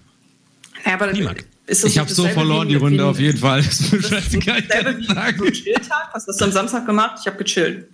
Ja, 0.85 0.95
aber 0.95 1.13
Niemand. 1.13 1.45
Ist 1.69 1.85
das 1.85 1.91
Ich 1.91 1.99
habe 1.99 2.13
so 2.13 2.27
verloren 2.27 2.69
die 2.69 2.77
Runde 2.77 3.05
auf 3.05 3.21
jeden 3.21 3.39
Fall. 3.39 3.63
Das 3.63 3.81
ist 3.81 4.09
scheißegal. 4.09 4.63
Dasselbe 4.63 4.99
wie 4.99 5.07
so 5.07 5.13
ein 5.13 5.53
Chilltag? 5.53 6.09
Was 6.15 6.27
hast 6.27 6.41
du 6.41 6.45
am 6.47 6.53
Samstag 6.53 6.87
gemacht? 6.87 7.19
Ich 7.21 7.27
habe 7.27 7.37
gechillt. 7.37 7.89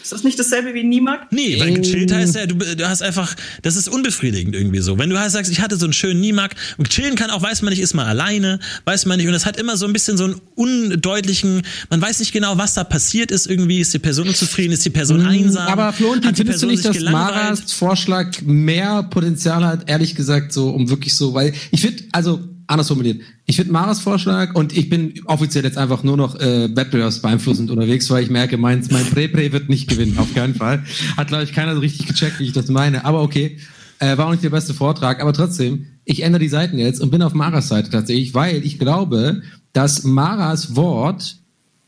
Ist 0.00 0.12
das 0.12 0.22
nicht 0.22 0.38
dasselbe 0.38 0.72
wie 0.74 0.84
Niemarkt? 0.84 1.32
Nee, 1.32 1.58
weil 1.58 1.74
gechillt 1.74 2.12
heißt 2.12 2.36
ja, 2.36 2.46
du, 2.46 2.54
du 2.54 2.88
hast 2.88 3.02
einfach, 3.02 3.34
das 3.62 3.74
ist 3.74 3.88
unbefriedigend 3.88 4.54
irgendwie 4.54 4.78
so. 4.78 4.96
Wenn 4.98 5.10
du 5.10 5.18
halt 5.18 5.32
sagst, 5.32 5.50
ich 5.50 5.60
hatte 5.60 5.76
so 5.76 5.86
einen 5.86 5.92
schönen 5.92 6.20
Niemark 6.20 6.54
und 6.78 6.88
chillen 6.88 7.16
kann 7.16 7.30
auch, 7.30 7.42
weiß 7.42 7.62
man 7.62 7.72
nicht, 7.72 7.82
ist 7.82 7.94
man 7.94 8.06
alleine, 8.06 8.60
weiß 8.84 9.06
man 9.06 9.18
nicht. 9.18 9.26
Und 9.26 9.32
das 9.32 9.44
hat 9.44 9.56
immer 9.56 9.76
so 9.76 9.86
ein 9.86 9.92
bisschen 9.92 10.16
so 10.16 10.24
einen 10.24 10.40
undeutlichen, 10.54 11.62
man 11.90 12.00
weiß 12.00 12.20
nicht 12.20 12.32
genau, 12.32 12.56
was 12.58 12.74
da 12.74 12.84
passiert 12.84 13.32
ist 13.32 13.48
irgendwie. 13.48 13.80
Ist 13.80 13.92
die 13.92 13.98
Person 13.98 14.28
unzufrieden, 14.28 14.72
ist 14.72 14.84
die 14.84 14.90
Person 14.90 15.26
einsam? 15.26 15.66
Mm, 15.66 15.68
Aber 15.68 15.92
Florentin, 15.92 16.28
hat 16.28 16.38
die 16.38 16.42
findest 16.42 16.62
du 16.62 16.68
Person 16.68 16.92
nicht, 16.92 17.04
dass? 17.06 17.12
Maras 17.12 17.72
Vorschlag 17.72 18.40
mehr 18.42 19.02
Potenzial 19.02 19.64
hat, 19.64 19.90
ehrlich 19.90 20.14
gesagt, 20.14 20.52
so, 20.52 20.70
um 20.70 20.88
wirklich 20.88 21.14
so, 21.14 21.34
weil 21.34 21.52
ich 21.72 21.80
finde, 21.80 22.04
also 22.12 22.40
anders 22.66 22.88
formuliert, 22.88 23.20
ich 23.44 23.56
finde 23.56 23.72
Maras 23.72 24.00
Vorschlag 24.00 24.54
und 24.54 24.76
ich 24.76 24.88
bin 24.88 25.14
offiziell 25.26 25.64
jetzt 25.64 25.78
einfach 25.78 26.02
nur 26.02 26.16
noch 26.16 26.38
äh, 26.40 26.74
wettbewerbsbeeinflussend 26.74 27.70
unterwegs, 27.70 28.10
weil 28.10 28.24
ich 28.24 28.30
merke, 28.30 28.58
mein, 28.58 28.84
mein 28.90 29.04
Pre-Pre 29.06 29.52
wird 29.52 29.68
nicht 29.68 29.88
gewinnen, 29.88 30.18
auf 30.18 30.34
keinen 30.34 30.54
Fall. 30.54 30.84
Hat, 31.16 31.28
glaube 31.28 31.44
ich, 31.44 31.52
keiner 31.52 31.74
so 31.74 31.80
richtig 31.80 32.06
gecheckt, 32.06 32.40
wie 32.40 32.44
ich 32.44 32.52
das 32.52 32.68
meine, 32.68 33.04
aber 33.04 33.22
okay. 33.22 33.58
Äh, 33.98 34.18
war 34.18 34.26
auch 34.26 34.30
nicht 34.30 34.44
der 34.44 34.50
beste 34.50 34.74
Vortrag, 34.74 35.22
aber 35.22 35.32
trotzdem, 35.32 35.86
ich 36.04 36.22
ändere 36.22 36.42
die 36.42 36.50
Seiten 36.50 36.76
jetzt 36.76 37.00
und 37.00 37.10
bin 37.10 37.22
auf 37.22 37.32
Maras 37.32 37.68
Seite 37.68 37.88
tatsächlich, 37.88 38.34
weil 38.34 38.62
ich 38.62 38.78
glaube, 38.78 39.40
dass 39.72 40.04
Maras 40.04 40.76
Wort 40.76 41.38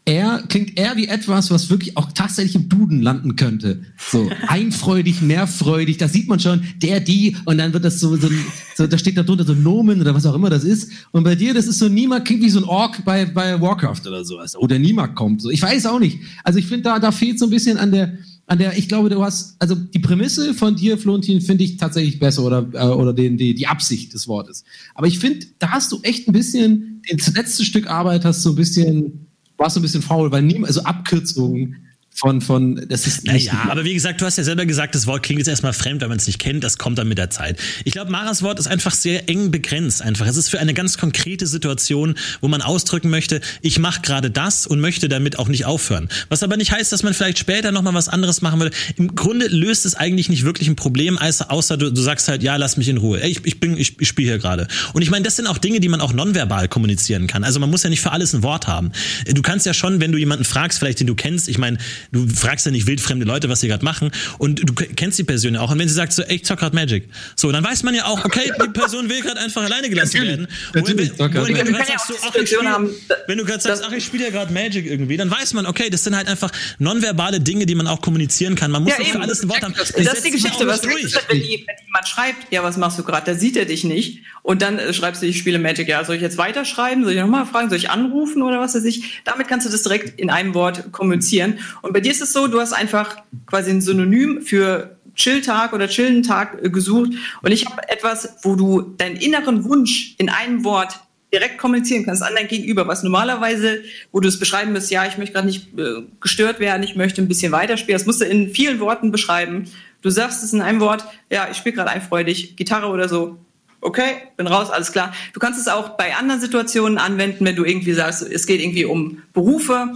er 0.09 0.43
klingt 0.49 0.79
eher 0.79 0.97
wie 0.97 1.07
etwas, 1.07 1.51
was 1.51 1.69
wirklich 1.69 1.99
auch 1.99 2.11
tatsächlich 2.13 2.55
im 2.55 2.71
Duden 2.71 3.03
landen 3.03 3.37
könnte. 3.37 3.83
So 4.11 4.31
einfreudig, 4.49 5.21
mehrfreudig, 5.21 5.99
da 5.99 6.09
sieht 6.09 6.29
man 6.29 6.41
schon, 6.41 6.63
der, 6.81 7.01
die, 7.01 7.37
und 7.45 7.59
dann 7.59 7.75
wird 7.75 7.85
das 7.85 8.01
so, 8.01 8.17
so, 8.17 8.31
so 8.75 8.87
da 8.87 8.97
steht 8.97 9.19
da 9.19 9.23
drunter 9.23 9.45
so 9.45 9.53
Nomen 9.53 10.01
oder 10.01 10.15
was 10.15 10.25
auch 10.25 10.35
immer 10.35 10.49
das 10.49 10.65
ist. 10.65 10.91
Und 11.11 11.25
bei 11.25 11.35
dir, 11.35 11.53
das 11.53 11.67
ist 11.67 11.79
so 11.79 11.91
niemand, 11.91 12.25
klingt 12.25 12.43
wie 12.43 12.49
so 12.49 12.59
ein 12.59 12.65
Ork 12.65 13.05
bei, 13.05 13.27
bei 13.27 13.61
Warcraft 13.61 14.01
oder 14.07 14.25
sowas. 14.25 14.57
Oder 14.57 14.79
niemand 14.79 15.15
kommt. 15.15 15.43
So, 15.43 15.51
ich 15.51 15.61
weiß 15.61 15.85
auch 15.85 15.99
nicht. 15.99 16.21
Also 16.43 16.59
ich 16.59 16.65
finde, 16.65 16.85
da, 16.85 16.99
da 16.99 17.13
fehlt 17.13 17.39
so 17.39 17.45
ein 17.45 17.51
bisschen 17.51 17.77
an 17.77 17.93
der, 17.93 18.17
an 18.47 18.59
der, 18.59 18.79
ich 18.79 18.89
glaube, 18.89 19.11
du 19.11 19.23
hast, 19.23 19.57
also 19.59 19.75
die 19.75 19.99
Prämisse 19.99 20.55
von 20.55 20.75
dir, 20.75 20.97
Florentin, 20.97 21.43
finde 21.43 21.65
ich 21.65 21.77
tatsächlich 21.77 22.19
besser 22.19 22.45
oder, 22.45 22.67
äh, 22.73 22.95
oder 22.95 23.13
den, 23.13 23.37
die, 23.37 23.55
die 23.55 23.67
Absicht 23.67 24.15
des 24.15 24.27
Wortes. 24.27 24.65
Aber 24.95 25.07
ich 25.07 25.19
finde, 25.19 25.45
da 25.59 25.69
hast 25.69 25.93
du 25.93 26.01
echt 26.01 26.29
ein 26.29 26.33
bisschen, 26.33 27.03
das 27.15 27.35
letzte 27.35 27.67
Stück 27.67 27.91
Arbeit 27.91 28.25
hast 28.25 28.43
du 28.47 28.51
ein 28.51 28.57
bisschen, 28.57 29.28
warst 29.59 29.77
du 29.77 29.81
ein 29.81 29.83
bisschen 29.83 30.03
faul, 30.03 30.31
weil 30.33 30.43
niemand, 30.43 30.69
also 30.69 30.83
Abkürzungen 30.85 31.88
von, 32.21 32.41
von, 32.41 32.85
das 32.89 33.07
ist 33.07 33.25
nicht 33.25 33.53
Naja, 33.53 33.69
aber 33.71 33.85
wie 33.85 33.95
gesagt, 33.95 34.21
du 34.21 34.27
hast 34.27 34.37
ja 34.39 34.43
selber 34.43 34.66
gesagt, 34.66 34.97
das 34.97 35.07
Wort 35.07 35.23
klingt 35.23 35.39
jetzt 35.39 35.47
erstmal 35.47 35.73
fremd, 35.73 36.01
wenn 36.01 36.09
man 36.09 36.19
es 36.19 36.27
nicht 36.27 36.41
kennt, 36.41 36.64
das 36.64 36.77
kommt 36.77 36.99
dann 36.99 37.07
mit 37.07 37.16
der 37.16 37.31
Zeit. 37.31 37.61
Ich 37.85 37.93
glaube, 37.93 38.11
Maras 38.11 38.43
Wort 38.43 38.59
ist 38.59 38.66
einfach 38.66 38.93
sehr 38.93 39.29
eng 39.29 39.53
begrenzt 39.53 40.03
einfach. 40.03 40.27
Es 40.27 40.37
ist 40.37 40.49
für 40.49 40.59
eine 40.59 40.75
ganz 40.75 40.99
konkrete 40.99 41.47
Situation, 41.47 42.16
wo 42.41 42.49
man 42.49 42.61
ausdrücken 42.61 43.09
möchte, 43.09 43.41
ich 43.62 43.79
mache 43.79 44.01
gerade 44.01 44.33
das 44.33 44.66
und 44.66 44.81
möchte 44.81 45.09
damit 45.09 45.39
auch 45.39 45.47
nicht 45.47 45.64
aufhören. 45.64 46.09
Was 46.29 46.43
aber 46.43 46.57
nicht 46.57 46.73
heißt, 46.73 46.91
dass 46.91 47.05
man 47.05 47.14
vielleicht 47.14 47.39
später 47.39 47.71
nochmal 47.71 47.95
was 47.95 48.09
anderes 48.09 48.43
machen 48.43 48.59
würde. 48.59 48.75
Im 48.97 49.14
Grunde 49.14 49.47
löst 49.47 49.87
es 49.87 49.95
eigentlich 49.95 50.29
nicht 50.29 50.45
wirklich 50.45 50.66
ein 50.66 50.75
Problem, 50.75 51.19
außer 51.19 51.77
du, 51.77 51.93
du 51.93 52.03
sagst 52.03 52.27
halt, 52.27 52.43
ja, 52.43 52.57
lass 52.57 52.77
mich 52.77 52.89
in 52.89 52.97
Ruhe. 52.97 53.21
Ich, 53.21 53.47
ich 53.47 53.61
bin, 53.61 53.77
ich, 53.77 53.95
ich 54.01 54.09
spiele 54.09 54.31
hier 54.31 54.39
gerade. 54.39 54.66
Und 54.93 55.03
ich 55.03 55.11
meine, 55.11 55.23
das 55.23 55.37
sind 55.37 55.47
auch 55.47 55.59
Dinge, 55.59 55.79
die 55.79 55.89
man 55.89 56.01
auch 56.01 56.12
nonverbal 56.12 56.66
kommunizieren 56.66 57.29
kann. 57.29 57.45
Also 57.45 57.61
man 57.61 57.71
muss 57.71 57.85
ja 57.85 57.91
nicht 57.91 58.01
für 58.01 58.11
alles 58.11 58.33
ein 58.33 58.43
Wort 58.43 58.66
haben. 58.66 58.91
Du 59.33 59.41
kannst 59.41 59.66
ja 59.66 59.73
schon, 59.73 60.01
wenn 60.01 60.11
du 60.11 60.19
jemanden 60.19 60.45
fragst, 60.45 60.81
vielleicht 60.81 60.99
den 60.99 61.07
du 61.07 61.14
kennst, 61.14 61.49
ich 61.49 61.59
meine, 61.59 61.79
du 62.13 62.27
fragst 62.29 62.67
ja 62.67 62.73
nicht 62.73 62.87
wildfremde 62.87 63.27
Leute, 63.27 63.49
was 63.49 63.61
sie 63.61 63.69
gerade 63.69 63.85
machen 63.85 64.11
und 64.39 64.69
du 64.69 64.73
kennst 64.73 65.19
die 65.19 65.25
Person 65.25 65.55
ja 65.55 65.61
auch. 65.61 65.71
Und 65.71 65.79
wenn 65.79 65.89
sie 65.89 65.95
sagt 65.95 66.13
so, 66.13 66.23
ey, 66.23 66.37
ich 66.37 66.45
zock 66.45 66.59
grad 66.59 66.75
Magic. 66.75 67.09
So, 67.37 67.53
dann 67.53 67.65
weiß 67.65 67.83
man 67.83 67.95
ja 67.95 68.07
auch, 68.07 68.25
okay, 68.25 68.53
die 68.65 68.69
Person 68.71 69.09
will 69.09 69.21
gerade 69.21 69.41
einfach 69.41 69.63
alleine 69.63 69.89
gelassen 69.89 70.23
werden. 70.23 70.49
natürlich, 70.75 71.13
wenn, 71.19 71.33
du 71.33 71.73
grad 71.73 71.87
sagst, 71.87 72.09
so, 72.09 72.15
ach, 72.23 72.35
ich 72.35 72.49
spiel, 72.51 72.69
haben, 72.69 72.91
wenn 73.27 73.39
du 73.39 73.45
gerade 73.45 73.61
sagst, 73.61 73.83
dass- 73.83 73.89
ach, 73.89 73.93
ich 73.93 74.05
spiele 74.05 74.25
ja 74.25 74.31
gerade 74.31 74.53
Magic 74.53 74.87
irgendwie, 74.87 75.17
dann 75.17 75.31
weiß 75.31 75.55
man, 75.55 75.67
okay, 75.67 75.91
das 75.91 76.05
sind 76.05 76.17
halt 76.17 76.29
einfach 76.29 76.51
nonverbale 76.79 77.41
Dinge, 77.41 77.67
die 77.67 77.75
man 77.75 77.87
auch 77.87 78.01
kommunizieren 78.01 78.55
kann. 78.55 78.71
Man 78.71 78.83
muss 78.85 78.93
Ja, 78.99 79.05
für 79.05 79.21
alles 79.21 79.43
ein 79.43 79.49
Wort 79.49 79.63
haben. 79.63 79.75
Das 79.77 79.91
ist 79.91 80.25
die 80.25 80.31
Geschichte. 80.31 80.67
Was 80.67 80.83
nicht 80.83 81.05
ist 81.05 81.19
wenn, 81.29 81.41
die, 81.41 81.65
wenn 81.67 81.87
jemand 81.87 82.09
schreibt, 82.09 82.53
ja, 82.53 82.63
was 82.63 82.77
machst 82.77 82.99
du 82.99 83.03
gerade? 83.03 83.27
Da 83.33 83.39
sieht 83.39 83.57
er 83.57 83.65
dich 83.65 83.85
nicht. 83.85 84.21
Und 84.43 84.63
dann 84.63 84.79
äh, 84.79 84.95
schreibst 84.95 85.23
du, 85.23 85.27
ich 85.27 85.39
spiele 85.39 85.59
Magic. 85.59 85.89
Ja, 85.89 86.05
soll 86.05 86.17
ich 86.17 86.23
jetzt 86.23 86.39
weiterschreiben? 86.39 87.05
Soll 87.05 87.13
ich 87.13 87.21
nochmal 87.21 87.45
fragen? 87.47 87.69
Soll 87.69 87.79
ich 87.79 87.91
anrufen 87.91 88.43
oder 88.43 88.61
was 88.61 88.75
weiß 88.75 88.85
ich? 88.85 89.21
Damit 89.25 89.49
kannst 89.49 89.67
du 89.67 89.71
das 89.71 89.83
direkt 89.83 90.19
in 90.19 90.31
einem 90.31 90.55
Wort 90.55 90.91
kommunizieren. 90.93 91.59
Und 91.83 91.93
bei 91.99 92.03
dir 92.03 92.12
ist 92.12 92.22
es 92.22 92.32
so, 92.32 92.46
du 92.46 92.61
hast 92.61 92.72
einfach 92.72 93.16
quasi 93.46 93.72
ein 93.72 93.80
Synonym 93.80 94.42
für 94.42 94.96
Chilltag 95.16 95.72
oder 95.72 95.88
chillen 95.88 96.22
Tag 96.22 96.57
äh, 96.62 96.70
gesucht. 96.70 97.11
Und 97.42 97.51
ich 97.51 97.66
habe 97.66 97.88
etwas, 97.88 98.36
wo 98.44 98.55
du 98.55 98.82
deinen 98.82 99.16
inneren 99.16 99.64
Wunsch 99.64 100.14
in 100.16 100.28
einem 100.28 100.62
Wort 100.62 101.01
direkt 101.32 101.59
kommunizieren 101.59 102.07
kannst 102.07 102.22
an 102.22 102.36
dein 102.36 102.46
Gegenüber, 102.46 102.86
was 102.86 103.03
normalerweise, 103.03 103.82
wo 104.12 104.20
du 104.20 104.28
es 104.28 104.38
beschreiben 104.38 104.72
müsst, 104.72 104.92
ja, 104.92 105.07
ich 105.07 105.18
möchte 105.18 105.32
gerade 105.32 105.49
nicht 105.49 105.76
äh, 105.76 106.05
gestört 106.20 106.61
werden, 106.61 106.84
ich 106.84 106.94
möchte 106.94 107.20
ein 107.20 107.26
bisschen 107.26 107.51
weiterspielen. 107.51 107.99
Das 107.99 108.07
musst 108.07 108.20
du 108.20 108.26
in 108.26 108.51
vielen 108.51 108.78
Worten 108.78 109.11
beschreiben. 109.11 109.64
Du 110.01 110.11
sagst 110.11 110.44
es 110.44 110.53
in 110.53 110.61
einem 110.61 110.78
Wort, 110.78 111.05
ja, 111.32 111.49
ich 111.51 111.57
spiele 111.57 111.74
gerade 111.74 111.90
einfreudig, 111.90 112.55
Gitarre 112.55 112.86
oder 112.86 113.09
so. 113.09 113.38
Okay, 113.80 114.18
bin 114.36 114.46
raus, 114.46 114.70
alles 114.70 114.92
klar. 114.92 115.12
Du 115.32 115.40
kannst 115.40 115.59
es 115.59 115.66
auch 115.66 115.96
bei 115.96 116.14
anderen 116.14 116.40
Situationen 116.40 116.96
anwenden, 116.96 117.44
wenn 117.44 117.57
du 117.57 117.64
irgendwie 117.64 117.92
sagst, 117.92 118.22
es 118.22 118.46
geht 118.46 118.61
irgendwie 118.61 118.84
um 118.84 119.24
Berufe 119.32 119.94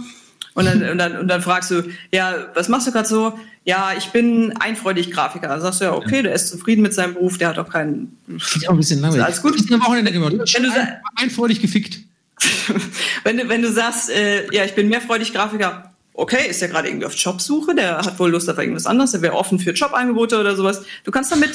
und 0.55 0.65
dann, 0.65 0.83
und 0.89 0.97
dann, 0.97 1.17
und 1.17 1.27
dann 1.27 1.41
fragst 1.41 1.71
du, 1.71 1.83
ja, 2.11 2.33
was 2.53 2.69
machst 2.69 2.87
du 2.87 2.91
gerade 2.91 3.07
so? 3.07 3.37
Ja, 3.65 3.91
ich 3.97 4.07
bin 4.07 4.53
einfreudig 4.59 5.09
Grafiker. 5.11 5.47
Dann 5.47 5.61
sagst 5.61 5.79
du 5.81 5.85
ja, 5.85 5.93
okay, 5.93 6.21
der 6.21 6.33
ist 6.33 6.49
zufrieden 6.49 6.81
mit 6.81 6.93
seinem 6.93 7.13
Beruf, 7.13 7.37
der 7.37 7.47
hat 7.49 7.59
auch 7.59 7.69
keinen. 7.69 8.17
Klingt 8.27 8.67
auch 8.67 8.73
ein 8.73 8.77
bisschen 8.77 8.99
langweilig. 9.01 9.25
Alles 9.25 9.41
gut. 9.41 9.55
Ich 9.55 9.65
bin 9.65 9.75
am 9.75 9.85
Wochenende 9.87 10.11
gemacht. 10.11 10.33
Wenn 10.33 10.63
du 10.63 10.69
sa- 10.69 10.87
Einfreudig 11.15 11.61
gefickt. 11.61 11.99
wenn, 13.23 13.37
du, 13.37 13.47
wenn 13.49 13.61
du 13.61 13.71
sagst, 13.71 14.09
äh, 14.09 14.51
ja, 14.53 14.65
ich 14.65 14.73
bin 14.75 14.89
mehrfreudig 14.89 15.33
Grafiker, 15.33 15.93
okay, 16.13 16.49
ist 16.49 16.61
ja 16.61 16.67
gerade 16.67 16.89
irgendwie 16.89 17.05
auf 17.05 17.15
Jobsuche, 17.15 17.73
der 17.73 17.97
hat 17.99 18.19
wohl 18.19 18.31
Lust 18.31 18.49
auf 18.49 18.57
irgendwas 18.57 18.85
anderes, 18.85 19.11
der 19.11 19.21
wäre 19.21 19.33
offen 19.35 19.59
für 19.59 19.71
Jobangebote 19.71 20.39
oder 20.39 20.55
sowas. 20.55 20.83
Du 21.05 21.11
kannst 21.11 21.31
damit, 21.31 21.51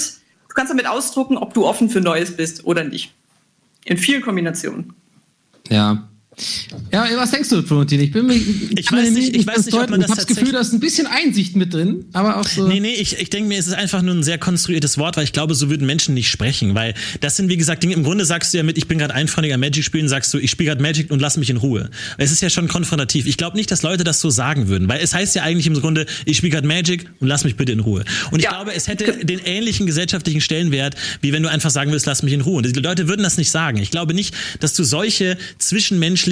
du 0.48 0.54
kannst 0.54 0.70
damit 0.72 0.86
ausdrucken, 0.86 1.36
ob 1.36 1.52
du 1.54 1.66
offen 1.66 1.90
für 1.90 2.00
Neues 2.00 2.36
bist 2.36 2.64
oder 2.64 2.84
nicht. 2.84 3.12
In 3.84 3.98
vielen 3.98 4.22
Kombinationen. 4.22 4.94
Ja. 5.68 6.08
Ja, 6.92 7.06
was 7.16 7.30
denkst 7.30 7.48
du, 7.48 7.62
Florentin? 7.62 8.00
Ich 8.00 8.12
bin 8.12 8.26
mir, 8.26 8.34
Ich 8.34 8.90
weiß 8.90 9.10
nicht- 9.10 9.34
ich 9.36 9.46
weiß 9.46 9.66
nicht, 9.66 9.74
ob 9.74 9.90
man 9.90 10.00
das 10.00 10.10
Ich 10.10 10.16
habe 10.16 10.26
das 10.26 10.26
Gefühl, 10.26 10.52
da 10.52 10.60
ist 10.60 10.72
ein 10.72 10.80
bisschen 10.80 11.06
Einsicht 11.06 11.56
mit 11.56 11.74
drin, 11.74 12.04
aber 12.12 12.38
auch 12.38 12.46
so. 12.46 12.66
Nee, 12.66 12.80
nee, 12.80 12.94
ich, 12.94 13.18
ich 13.18 13.30
denke 13.30 13.48
mir, 13.48 13.58
es 13.58 13.66
ist 13.66 13.74
einfach 13.74 14.02
nur 14.02 14.14
ein 14.14 14.22
sehr 14.22 14.38
konstruiertes 14.38 14.98
Wort, 14.98 15.16
weil 15.16 15.24
ich 15.24 15.32
glaube, 15.32 15.54
so 15.54 15.68
würden 15.70 15.86
Menschen 15.86 16.14
nicht 16.14 16.30
sprechen, 16.30 16.74
weil 16.74 16.94
das 17.20 17.36
sind, 17.36 17.48
wie 17.48 17.56
gesagt, 17.56 17.82
Dinge, 17.82 17.94
im 17.94 18.04
Grunde 18.04 18.24
sagst 18.24 18.52
du 18.54 18.58
ja 18.58 18.62
mit, 18.62 18.78
ich 18.78 18.86
bin 18.88 18.98
gerade 18.98 19.14
einfreundig 19.14 19.52
am 19.52 19.60
Magic 19.60 19.84
spielen, 19.84 20.08
sagst 20.08 20.32
du, 20.32 20.38
ich 20.38 20.50
spiele 20.50 20.68
gerade 20.68 20.82
Magic 20.82 21.10
und 21.10 21.20
lass 21.20 21.36
mich 21.36 21.50
in 21.50 21.56
Ruhe. 21.56 21.90
Es 22.18 22.30
ist 22.32 22.40
ja 22.40 22.50
schon 22.50 22.68
konfrontativ. 22.68 23.26
Ich 23.26 23.36
glaube 23.36 23.56
nicht, 23.56 23.70
dass 23.70 23.82
Leute 23.82 24.04
das 24.04 24.20
so 24.20 24.30
sagen 24.30 24.68
würden, 24.68 24.88
weil 24.88 25.00
es 25.02 25.14
heißt 25.14 25.34
ja 25.34 25.42
eigentlich 25.42 25.66
im 25.66 25.74
Grunde, 25.74 26.06
ich 26.24 26.36
spiele 26.36 26.52
gerade 26.52 26.66
Magic 26.66 27.06
und 27.20 27.28
lass 27.28 27.44
mich 27.44 27.56
bitte 27.56 27.72
in 27.72 27.80
Ruhe. 27.80 28.04
Und 28.30 28.38
ich 28.38 28.44
Ja. 28.44 28.50
glaube, 28.50 28.72
es 28.74 28.86
hätte 28.86 29.24
den 29.24 29.40
ähnlichen 29.40 29.86
gesellschaftlichen 29.86 30.40
Stellenwert, 30.40 30.94
wie 31.20 31.32
wenn 31.32 31.42
du 31.42 31.50
einfach 31.50 31.70
sagen 31.70 31.90
würdest, 31.90 32.06
lass 32.06 32.22
mich 32.22 32.32
in 32.32 32.42
Ruhe. 32.42 32.58
Und 32.58 32.76
die 32.76 32.80
Leute 32.80 33.08
würden 33.08 33.22
das 33.22 33.36
nicht 33.38 33.50
sagen. 33.50 33.78
Ich 33.78 33.90
glaube 33.90 34.14
nicht, 34.14 34.34
dass 34.60 34.74
du 34.74 34.84
solche 34.84 35.36
zwischenmenschlichen 35.58 36.27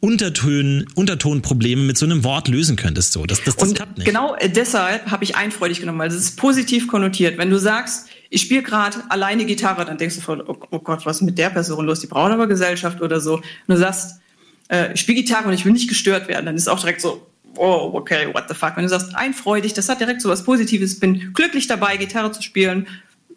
Untertönen, 0.00 0.86
Untertonprobleme 0.94 1.82
mit 1.82 1.98
so 1.98 2.06
einem 2.06 2.24
Wort 2.24 2.48
lösen 2.48 2.76
könntest. 2.76 3.12
So, 3.12 3.26
das, 3.26 3.42
das, 3.44 3.56
das 3.56 3.68
Und 3.68 3.74
klappt 3.76 3.98
nicht. 3.98 4.06
genau 4.06 4.34
äh, 4.36 4.48
deshalb 4.48 5.10
habe 5.10 5.24
ich 5.24 5.36
einfreudig 5.36 5.80
genommen, 5.80 5.98
weil 5.98 6.08
es 6.08 6.16
ist 6.16 6.36
positiv 6.36 6.88
konnotiert. 6.88 7.38
Wenn 7.38 7.50
du 7.50 7.58
sagst, 7.58 8.08
ich 8.30 8.42
spiele 8.42 8.62
gerade 8.62 8.98
alleine 9.08 9.44
Gitarre, 9.44 9.84
dann 9.84 9.98
denkst 9.98 10.16
du 10.16 10.20
voll, 10.20 10.44
oh, 10.46 10.56
oh 10.70 10.78
Gott, 10.80 11.06
was 11.06 11.16
ist 11.16 11.22
mit 11.22 11.38
der 11.38 11.50
Person 11.50 11.86
los? 11.86 12.00
Die 12.00 12.06
brauchen 12.06 12.32
aber 12.32 12.46
Gesellschaft 12.46 13.00
oder 13.00 13.20
so. 13.20 13.36
Und 13.36 13.44
du 13.68 13.76
sagst, 13.76 14.20
äh, 14.68 14.92
ich 14.94 15.00
spiele 15.00 15.22
Gitarre 15.22 15.48
und 15.48 15.54
ich 15.54 15.64
will 15.64 15.72
nicht 15.72 15.88
gestört 15.88 16.28
werden, 16.28 16.46
dann 16.46 16.56
ist 16.56 16.68
auch 16.68 16.80
direkt 16.80 17.00
so, 17.00 17.26
oh, 17.56 17.90
okay, 17.94 18.28
what 18.32 18.44
the 18.48 18.54
fuck. 18.54 18.76
Wenn 18.76 18.84
du 18.84 18.88
sagst, 18.88 19.14
einfreudig, 19.14 19.72
das 19.74 19.88
hat 19.88 20.00
direkt 20.00 20.20
so 20.22 20.28
was 20.28 20.44
Positives, 20.44 21.00
bin 21.00 21.32
glücklich 21.32 21.66
dabei, 21.66 21.96
Gitarre 21.96 22.32
zu 22.32 22.42
spielen, 22.42 22.86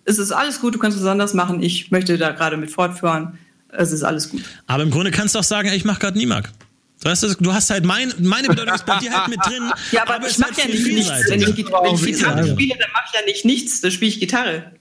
Es 0.03 0.17
ist 0.17 0.31
alles 0.31 0.59
gut, 0.59 0.73
du 0.73 0.79
kannst 0.79 0.97
es 0.97 1.05
anders 1.05 1.33
machen. 1.33 1.61
Ich 1.61 1.91
möchte 1.91 2.17
da 2.17 2.31
gerade 2.31 2.57
mit 2.57 2.71
fortfahren. 2.71 3.37
Es 3.77 3.91
ist 3.91 4.03
alles 4.03 4.29
gut. 4.29 4.41
Aber 4.67 4.83
im 4.83 4.91
Grunde 4.91 5.11
kannst 5.11 5.35
du 5.35 5.39
auch 5.39 5.43
sagen, 5.43 5.69
ey, 5.69 5.75
ich 5.77 5.85
mache 5.85 5.99
gerade 5.99 6.17
Nimak. 6.17 6.51
Weißt 7.03 7.23
du, 7.23 7.33
du 7.39 7.51
hast 7.53 7.69
halt 7.71 7.83
mein, 7.83 8.13
meine 8.19 8.47
Bedeutung 8.47 8.75
ist 8.75 8.85
bei 8.85 8.99
dir 8.99 9.11
halt 9.11 9.29
mit 9.29 9.39
drin. 9.45 9.63
Ja, 9.91 10.03
aber, 10.07 10.23
es 10.25 10.33
ich 10.33 10.37
mache 10.37 10.51
halt 10.51 10.57
ja 10.59 10.63
viel 10.75 10.93
nicht 10.93 11.09
nichts. 11.09 11.29
Wenn 11.29 11.39
ich, 11.41 11.45
vielseitiger. 11.47 11.53
Gita- 11.53 11.83
wenn 11.83 11.95
ich 11.95 12.01
Gitarre 12.05 12.47
spiele, 12.51 12.75
dann 12.79 12.91
mache 12.91 13.03
ich 13.11 13.19
ja 13.19 13.25
nicht 13.25 13.45
nichts. 13.45 13.81
Dann 13.81 13.91
spiele 13.91 14.09
ich 14.11 14.19
Gitarre. 14.19 14.71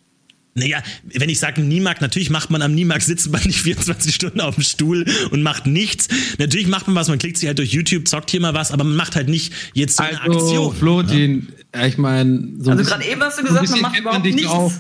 Naja, 0.55 0.83
wenn 1.05 1.31
ich 1.31 1.39
sage 1.39 1.63
Nimak, 1.63 2.01
natürlich 2.01 2.29
macht 2.29 2.51
man 2.51 2.61
am 2.61 2.75
Nimak, 2.75 3.01
sitzt 3.03 3.31
man 3.31 3.41
nicht 3.45 3.61
24 3.63 4.15
Stunden 4.15 4.41
auf 4.41 4.57
dem 4.57 4.65
Stuhl 4.65 5.07
und 5.31 5.43
macht 5.43 5.67
nichts. 5.67 6.09
Natürlich 6.39 6.67
macht 6.67 6.89
man 6.89 6.97
was, 6.97 7.09
man 7.09 7.19
klickt 7.19 7.39
sich 7.39 7.47
halt 7.47 7.59
durch 7.59 7.73
YouTube, 7.73 8.07
zockt 8.09 8.31
hier 8.33 8.41
mal 8.41 8.53
was, 8.53 8.73
aber 8.73 8.85
man 8.85 8.97
macht 8.97 9.15
halt 9.17 9.29
nicht 9.29 9.53
jetzt 9.73 9.97
so 9.97 10.03
eine 10.03 10.21
Also, 10.21 10.39
Aktion. 10.41 10.75
Florentin, 10.77 11.49
ja, 11.75 11.87
ich 11.87 11.97
meine, 11.97 12.49
so 12.59 12.73
Also 12.73 12.83
gerade 12.83 13.05
eben 13.07 13.23
hast 13.23 13.39
du 13.39 13.45
gesagt, 13.45 13.71
man 13.71 13.81
macht 13.81 13.99
überhaupt 13.99 14.25
nichts. 14.25 14.47
auch. 14.47 14.73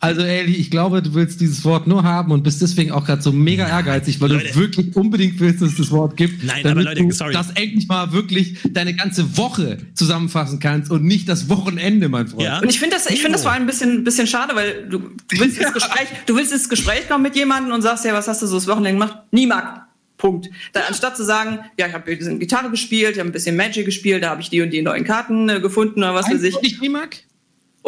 Also 0.00 0.22
Ellie, 0.22 0.56
ich 0.56 0.70
glaube, 0.70 1.02
du 1.02 1.14
willst 1.14 1.40
dieses 1.40 1.64
Wort 1.64 1.86
nur 1.86 2.02
haben 2.02 2.32
und 2.32 2.42
bist 2.42 2.60
deswegen 2.62 2.90
auch 2.92 3.04
gerade 3.04 3.22
so 3.22 3.32
mega 3.32 3.66
ehrgeizig, 3.68 4.20
weil 4.20 4.32
Leute. 4.32 4.48
du 4.48 4.54
wirklich 4.56 4.96
unbedingt 4.96 5.40
willst, 5.40 5.62
dass 5.62 5.70
es 5.70 5.76
das 5.76 5.90
Wort 5.90 6.16
gibt. 6.16 6.44
Nein, 6.44 6.62
damit 6.62 6.86
aber 6.86 6.94
Leute, 6.94 7.02
du 7.02 7.10
sorry. 7.10 7.32
das 7.32 7.50
endlich 7.50 7.88
mal 7.88 8.12
wirklich 8.12 8.56
deine 8.70 8.94
ganze 8.94 9.36
Woche 9.36 9.78
zusammenfassen 9.94 10.60
kannst 10.60 10.90
und 10.90 11.04
nicht 11.04 11.28
das 11.28 11.48
Wochenende, 11.48 12.08
mein 12.08 12.28
Freund. 12.28 12.42
Ja. 12.42 12.60
Und 12.60 12.68
ich 12.68 12.78
finde 12.78 12.96
das, 12.96 13.08
ich 13.08 13.20
finde 13.20 13.32
das 13.32 13.42
vor 13.42 13.52
allem 13.52 13.64
ein 13.64 13.66
bisschen, 13.66 14.04
bisschen 14.04 14.26
schade, 14.26 14.54
weil 14.54 14.88
du, 14.88 14.98
du 14.98 15.38
willst 15.38 15.58
ins 15.58 15.72
Gespräch, 15.72 16.08
du 16.26 16.36
willst 16.36 16.52
ins 16.52 16.68
Gespräch 16.68 17.08
kommen 17.08 17.22
mit 17.22 17.36
jemandem 17.36 17.72
und 17.72 17.82
sagst 17.82 18.04
ja, 18.04 18.14
was 18.14 18.28
hast 18.28 18.42
du 18.42 18.46
so 18.46 18.56
das 18.56 18.66
Wochenende 18.66 19.00
gemacht? 19.00 19.18
Niemand. 19.30 19.82
Punkt. 20.18 20.50
Da, 20.72 20.80
anstatt 20.88 21.16
zu 21.16 21.24
sagen, 21.24 21.60
ja, 21.78 21.86
ich 21.86 21.92
habe 21.94 22.10
ein 22.10 22.18
bisschen 22.18 22.38
Gitarre 22.40 22.70
gespielt, 22.70 23.12
ich 23.12 23.18
habe 23.20 23.30
ein 23.30 23.32
bisschen 23.32 23.56
Magic 23.56 23.86
gespielt, 23.86 24.24
da 24.24 24.30
habe 24.30 24.42
ich 24.42 24.50
die 24.50 24.60
und 24.60 24.70
die 24.70 24.82
neuen 24.82 25.04
Karten 25.04 25.48
äh, 25.48 25.60
gefunden 25.60 26.00
oder 26.00 26.14
was 26.14 26.28
weiß 26.28 26.42
ich. 26.42 26.56
ich 26.60 26.80
nie 26.80 26.88
mag? 26.88 27.16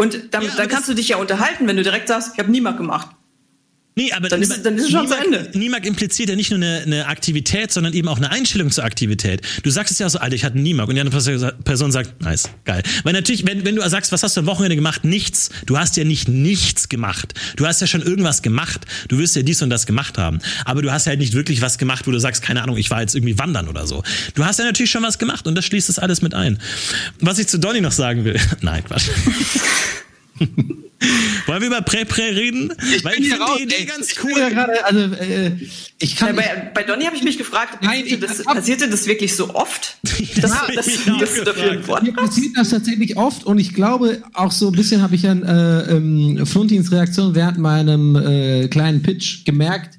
Und 0.01 0.33
dann, 0.33 0.43
Ja, 0.43 0.53
dann 0.57 0.67
kannst 0.67 0.89
du 0.89 0.95
dich 0.95 1.11
ja 1.11 1.19
unterhalten, 1.19 1.69
wenn 1.69 1.77
du 1.77 1.83
direkt 1.83 2.09
sagst, 2.09 2.31
ich 2.33 2.39
habe 2.39 2.51
niemand 2.51 2.79
gemacht. 2.79 3.11
Nee, 4.01 4.13
aber 4.13 4.31
Dann 4.31 4.41
ist 4.41 4.51
es- 4.51 4.63
dann 4.63 4.79
ist 4.79 4.85
es 4.85 4.91
schon 4.93 5.07
zu 5.09 5.13
Nimak- 5.15 5.25
Ende. 5.27 5.59
Nimak 5.59 5.85
impliziert 5.85 6.31
ja 6.31 6.35
nicht 6.37 6.51
nur 6.51 6.57
eine, 6.57 6.81
eine 6.87 7.07
Aktivität, 7.07 7.71
sondern 7.71 7.93
eben 7.93 8.09
auch 8.09 8.17
eine 8.17 8.31
Einstellung 8.31 8.71
zur 8.71 8.85
Aktivität. 8.85 9.43
Du 9.63 9.69
sagst 9.69 9.93
es 9.93 9.99
ja 9.99 10.09
so, 10.09 10.19
Alter, 10.21 10.35
ich 10.35 10.43
hatte 10.45 10.55
einen 10.55 10.63
Nimak 10.63 10.89
und 10.89 10.95
die 10.95 11.01
andere 11.03 11.23
Person- 11.65 11.93
sagt, 11.93 12.23
nice, 12.23 12.49
geil. 12.65 12.83
Weil 13.03 13.13
natürlich, 13.13 13.45
wenn, 13.47 13.65
wenn 13.67 13.77
du 13.77 13.87
sagst, 13.91 14.11
was 14.11 14.23
hast 14.23 14.37
du 14.37 14.41
am 14.41 14.47
Wochenende 14.47 14.75
gemacht? 14.75 15.05
Nichts. 15.05 15.51
Du 15.67 15.77
hast 15.77 15.99
ja 15.99 16.05
nicht 16.05 16.29
nichts 16.29 16.89
gemacht. 16.89 17.35
Du 17.57 17.67
hast 17.67 17.83
ja 17.83 17.87
schon 17.87 18.01
irgendwas 18.01 18.41
gemacht. 18.41 18.87
Du 19.09 19.19
wirst 19.19 19.37
ja 19.37 19.43
dies 19.43 19.61
und 19.61 19.69
das 19.69 19.85
gemacht 19.85 20.17
haben. 20.17 20.39
Aber 20.65 20.81
du 20.81 20.91
hast 20.91 21.07
halt 21.07 21.19
nicht 21.19 21.35
wirklich 21.35 21.61
was 21.61 21.77
gemacht, 21.77 22.07
wo 22.07 22.11
du 22.11 22.19
sagst, 22.19 22.41
keine 22.43 22.63
Ahnung, 22.63 22.79
ich 22.79 22.89
war 22.91 23.03
jetzt 23.03 23.15
irgendwie 23.15 23.39
wandern 23.39 23.69
oder 23.69 23.87
so. 23.87 24.03
Du 24.35 24.47
hast 24.47 24.59
ja 24.59 24.65
natürlich 24.65 24.91
schon 24.91 25.03
was 25.03 25.19
gemacht 25.19 25.47
und 25.47 25.55
das 25.57 25.67
schließt 25.67 25.91
das 25.91 25.99
alles 25.99 26.23
mit 26.23 26.33
ein. 26.33 26.59
Was 27.21 27.39
ich 27.39 27.49
zu 27.49 27.59
Donny 27.59 27.83
noch 27.83 27.93
sagen 27.93 28.25
will, 28.25 28.41
nein, 28.63 28.83
Quatsch. 28.83 29.09
Wollen 31.47 31.61
wir 31.63 31.69
über 31.69 31.81
Prä-Prä 31.81 32.31
reden? 32.31 32.73
Weil 33.03 33.15
ich 33.15 33.19
bin 33.19 33.25
hier 33.25 33.33
finde 33.37 33.47
die 33.59 33.63
Idee 33.65 33.75
ey. 33.81 33.85
ganz 33.87 34.11
Ich 34.13 34.23
cool. 34.25 34.39
ja 34.39 34.49
gerade, 34.51 34.85
also, 34.85 35.01
äh, 35.15 35.53
ich 35.99 36.17
kann 36.17 36.29
Ja, 36.37 36.43
bei, 36.43 36.71
bei 36.75 36.83
Donny 36.83 37.05
habe 37.05 37.17
ich 37.17 37.23
mich 37.23 37.39
gefragt, 37.39 37.79
Nein, 37.83 38.03
passierte, 38.03 38.27
ich- 38.27 38.37
das, 38.37 38.45
passierte 38.45 38.89
das 38.91 39.07
wirklich 39.07 39.35
so 39.35 39.55
oft? 39.55 39.97
Das 40.41 40.53
ich 40.87 41.11
auch 41.11 41.19
dass 41.19 41.35
du 41.35 41.45
dafür 41.45 41.73
ein 41.73 41.83
Mir 42.03 42.13
passiert 42.13 42.57
das 42.57 42.71
tatsächlich 42.71 43.17
oft 43.17 43.45
und 43.45 43.59
ich 43.59 43.73
glaube 43.75 44.23
auch 44.35 44.53
so 44.53 44.69
ein 44.69 44.73
bisschen 44.73 45.03
habe 45.03 45.15
ich 45.15 45.27
an 45.29 45.43
äh, 45.43 45.93
ähm, 45.97 46.47
Flontins 46.47 46.93
Reaktion 46.93 47.35
während 47.35 47.59
meinem 47.59 48.17
äh, 48.17 48.69
kleinen 48.69 49.03
Pitch 49.03 49.45
gemerkt 49.45 49.97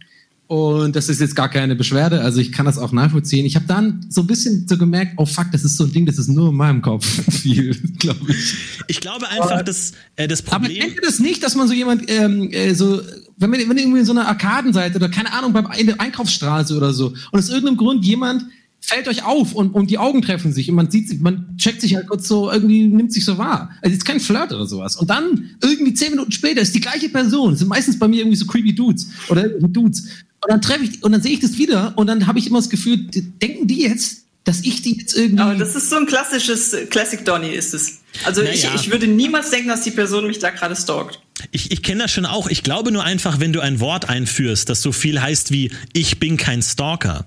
und 0.52 0.97
das 0.97 1.08
ist 1.08 1.22
jetzt 1.22 1.38
gar 1.38 1.47
keine 1.47 1.78
Beschwerde, 1.78 2.20
also 2.20 2.41
ich 2.41 2.52
kann 2.52 2.66
das 2.66 2.78
auch 2.78 2.91
nachvollziehen. 2.91 3.45
Ich 3.45 3.56
habe 3.56 3.68
dann 3.68 4.06
so 4.10 4.20
ein 4.20 4.28
bisschen 4.28 4.68
so 4.68 4.78
gemerkt, 4.78 5.14
oh 5.16 5.26
fuck, 5.26 5.45
das 5.54 5.64
ist 5.64 5.78
so 5.78 5.86
ein 5.86 5.93
Ding, 5.93 6.06
das 6.06 6.18
ist 6.18 6.28
nur 6.28 6.49
in 6.49 6.56
meinem 6.56 6.82
Kopf 6.82 7.06
viel, 7.32 7.74
glaube 7.97 8.20
ich. 8.28 8.58
Ich 8.88 8.99
glaube 8.99 9.30
einfach, 9.30 9.62
dass 9.62 9.93
äh, 10.18 10.28
das 10.28 10.45
Aber 10.47 10.66
Problem. 10.66 10.82
kennt 10.82 10.95
ihr 10.95 11.02
das 11.04 11.20
nicht, 11.20 11.41
dass 11.41 11.56
man 11.56 11.70
so 11.70 11.74
jemand, 11.74 12.12
ähm, 12.12 12.52
äh, 12.52 12.74
so, 12.74 12.99
wenn 13.38 13.49
man, 13.49 13.62
wenn 13.62 13.78
irgendwie 13.78 13.99
in 13.99 14.06
so 14.06 14.12
einer 14.12 14.28
Arkadenseite 14.28 14.97
oder 14.97 15.08
keine 15.08 15.32
Ahnung, 15.32 15.54
beim, 15.54 15.70
in 15.78 15.88
der 15.88 16.02
Einkaufsstraße 16.02 16.76
oder 16.76 16.91
so 16.91 17.14
und 17.32 17.39
aus 17.39 17.47
irgendeinem 17.47 17.78
Grund 17.78 18.04
jemand 18.04 18.43
fällt 18.82 19.08
euch 19.08 19.24
auf 19.24 19.54
und, 19.54 19.70
und 19.70 19.89
die 19.89 19.99
Augen 19.99 20.22
treffen 20.22 20.52
sich 20.52 20.70
und 20.70 20.76
man 20.76 20.91
sieht 20.91 21.08
sich, 21.08 21.22
man 21.22 21.56
checkt 21.56 21.80
sich 21.80 21.95
halt 21.95 22.08
kurz 22.08 22.28
so, 22.28 22.52
irgendwie 22.52 22.88
nimmt 22.88 23.14
sich 23.14 23.24
so 23.24 23.38
wahr. 23.38 23.72
Also 23.82 23.93
jetzt 23.93 24.04
kein 24.04 24.20
Flirt 24.20 24.52
oder 24.52 24.66
sowas. 24.66 24.97
Und 24.97 25.10
dann 25.10 25.52
irgendwie 25.64 25.93
zehn 25.93 26.12
Minuten 26.12 26.34
später 26.34 26.60
ist 26.60 26.76
die 26.76 26.82
gleiche 26.82 27.08
Person. 27.08 27.52
Das 27.52 27.60
sind 27.60 27.70
meistens 27.70 27.97
bei 27.97 28.10
mir 28.10 28.18
irgendwie 28.18 28.36
so 28.36 28.45
creepy 28.47 28.76
Dudes 28.76 29.08
oder 29.30 29.47
Dudes. 29.47 30.10
Und 30.44 30.50
dann 30.50 30.62
treffe 30.62 30.84
ich, 30.84 31.04
und 31.04 31.12
dann 31.12 31.22
sehe 31.22 31.34
ich 31.34 31.39
das 31.39 31.58
wieder 31.58 31.94
und 31.98 32.08
dann 32.08 32.26
habe 32.28 32.39
ich 32.39 32.48
immer 32.48 32.60
das 32.60 32.70
Gefühl, 32.70 32.98
denken 32.98 33.68
die 33.68 33.82
jetzt, 33.84 34.24
dass 34.44 34.62
ich 34.62 34.82
die 34.82 34.98
jetzt 34.98 35.16
irgendwie. 35.16 35.42
Aber 35.42 35.56
das 35.56 35.76
ist 35.76 35.89
so 35.89 35.98
ein 35.98 36.08
klassisches 36.08 36.74
äh, 36.74 36.86
Classic 36.88 37.24
Donny 37.24 37.50
ist 37.50 37.74
es. 37.76 38.00
Also 38.26 38.42
ich, 38.42 38.64
Naja. 38.64 38.76
ich 38.76 38.92
würde 38.92 39.08
niemals 39.08 39.52
denken, 39.52 39.70
dass 39.70 39.82
die 39.84 39.92
Person 39.92 40.26
mich 40.26 40.39
da 40.39 40.50
gerade 40.50 40.76
stalkt. 40.76 41.20
Ich, 41.52 41.72
ich 41.72 41.84
kenne 41.84 42.04
das 42.04 42.12
schon 42.12 42.26
auch. 42.26 42.50
Ich 42.50 42.64
glaube 42.64 42.92
nur 42.92 43.04
einfach, 43.04 43.39
wenn 43.39 43.54
du 43.54 43.60
ein 43.60 43.80
Wort 43.80 44.10
einführst, 44.10 44.68
das 44.68 44.82
so 44.82 44.92
viel 44.92 45.22
heißt 45.22 45.52
wie 45.52 45.72
ich 45.94 46.20
bin 46.20 46.38
kein 46.38 46.62
Stalker. 46.64 47.26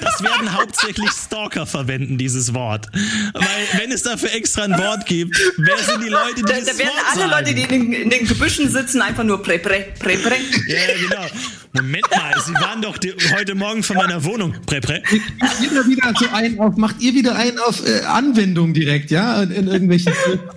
Das 0.00 0.22
werden 0.22 0.52
hauptsächlich 0.52 1.10
Stalker 1.10 1.66
verwenden, 1.66 2.18
dieses 2.18 2.54
Wort. 2.54 2.88
Weil 3.32 3.80
wenn 3.80 3.92
es 3.92 4.02
dafür 4.02 4.32
extra 4.32 4.64
ein 4.64 4.78
Wort 4.78 5.06
gibt, 5.06 5.36
wer 5.56 5.78
sind 5.78 6.02
die 6.04 6.08
Leute, 6.08 6.34
die 6.36 6.42
Da, 6.42 6.54
das 6.54 6.64
da 6.66 6.78
werden 6.78 6.88
Wort 6.88 7.06
alle 7.12 7.20
sagen? 7.20 7.30
Leute, 7.30 7.54
die 7.54 7.62
in 7.62 7.68
den, 7.68 7.92
in 7.92 8.10
den 8.10 8.26
Gebüschen 8.26 8.70
sitzen, 8.70 9.02
einfach 9.02 9.24
nur 9.24 9.42
pre, 9.42 9.58
pre, 9.58 9.86
pre, 9.98 10.16
pre. 10.16 10.36
Ja, 10.66 10.78
genau. 11.00 11.26
Moment 11.72 12.10
mal, 12.10 12.32
Sie 12.44 12.54
waren 12.54 12.80
doch 12.80 12.96
die, 12.96 13.12
heute 13.36 13.54
Morgen 13.54 13.82
von 13.82 13.96
meiner 13.96 14.24
Wohnung. 14.24 14.54
Prä, 14.64 14.80
prä. 14.80 15.02
Macht 15.38 15.60
ihr 15.60 15.86
wieder 15.86 16.14
so 16.18 16.26
einen 16.30 16.58
auf, 16.58 16.76
macht 16.76 17.00
ihr 17.00 17.14
wieder 17.14 17.36
einen 17.36 17.58
auf 17.58 17.86
äh, 17.86 18.00
Anwendung 18.00 18.72
direkt, 18.72 19.10
ja? 19.10 19.42
In, 19.42 19.50
in 19.50 19.66
irgendwelchen 19.66 20.12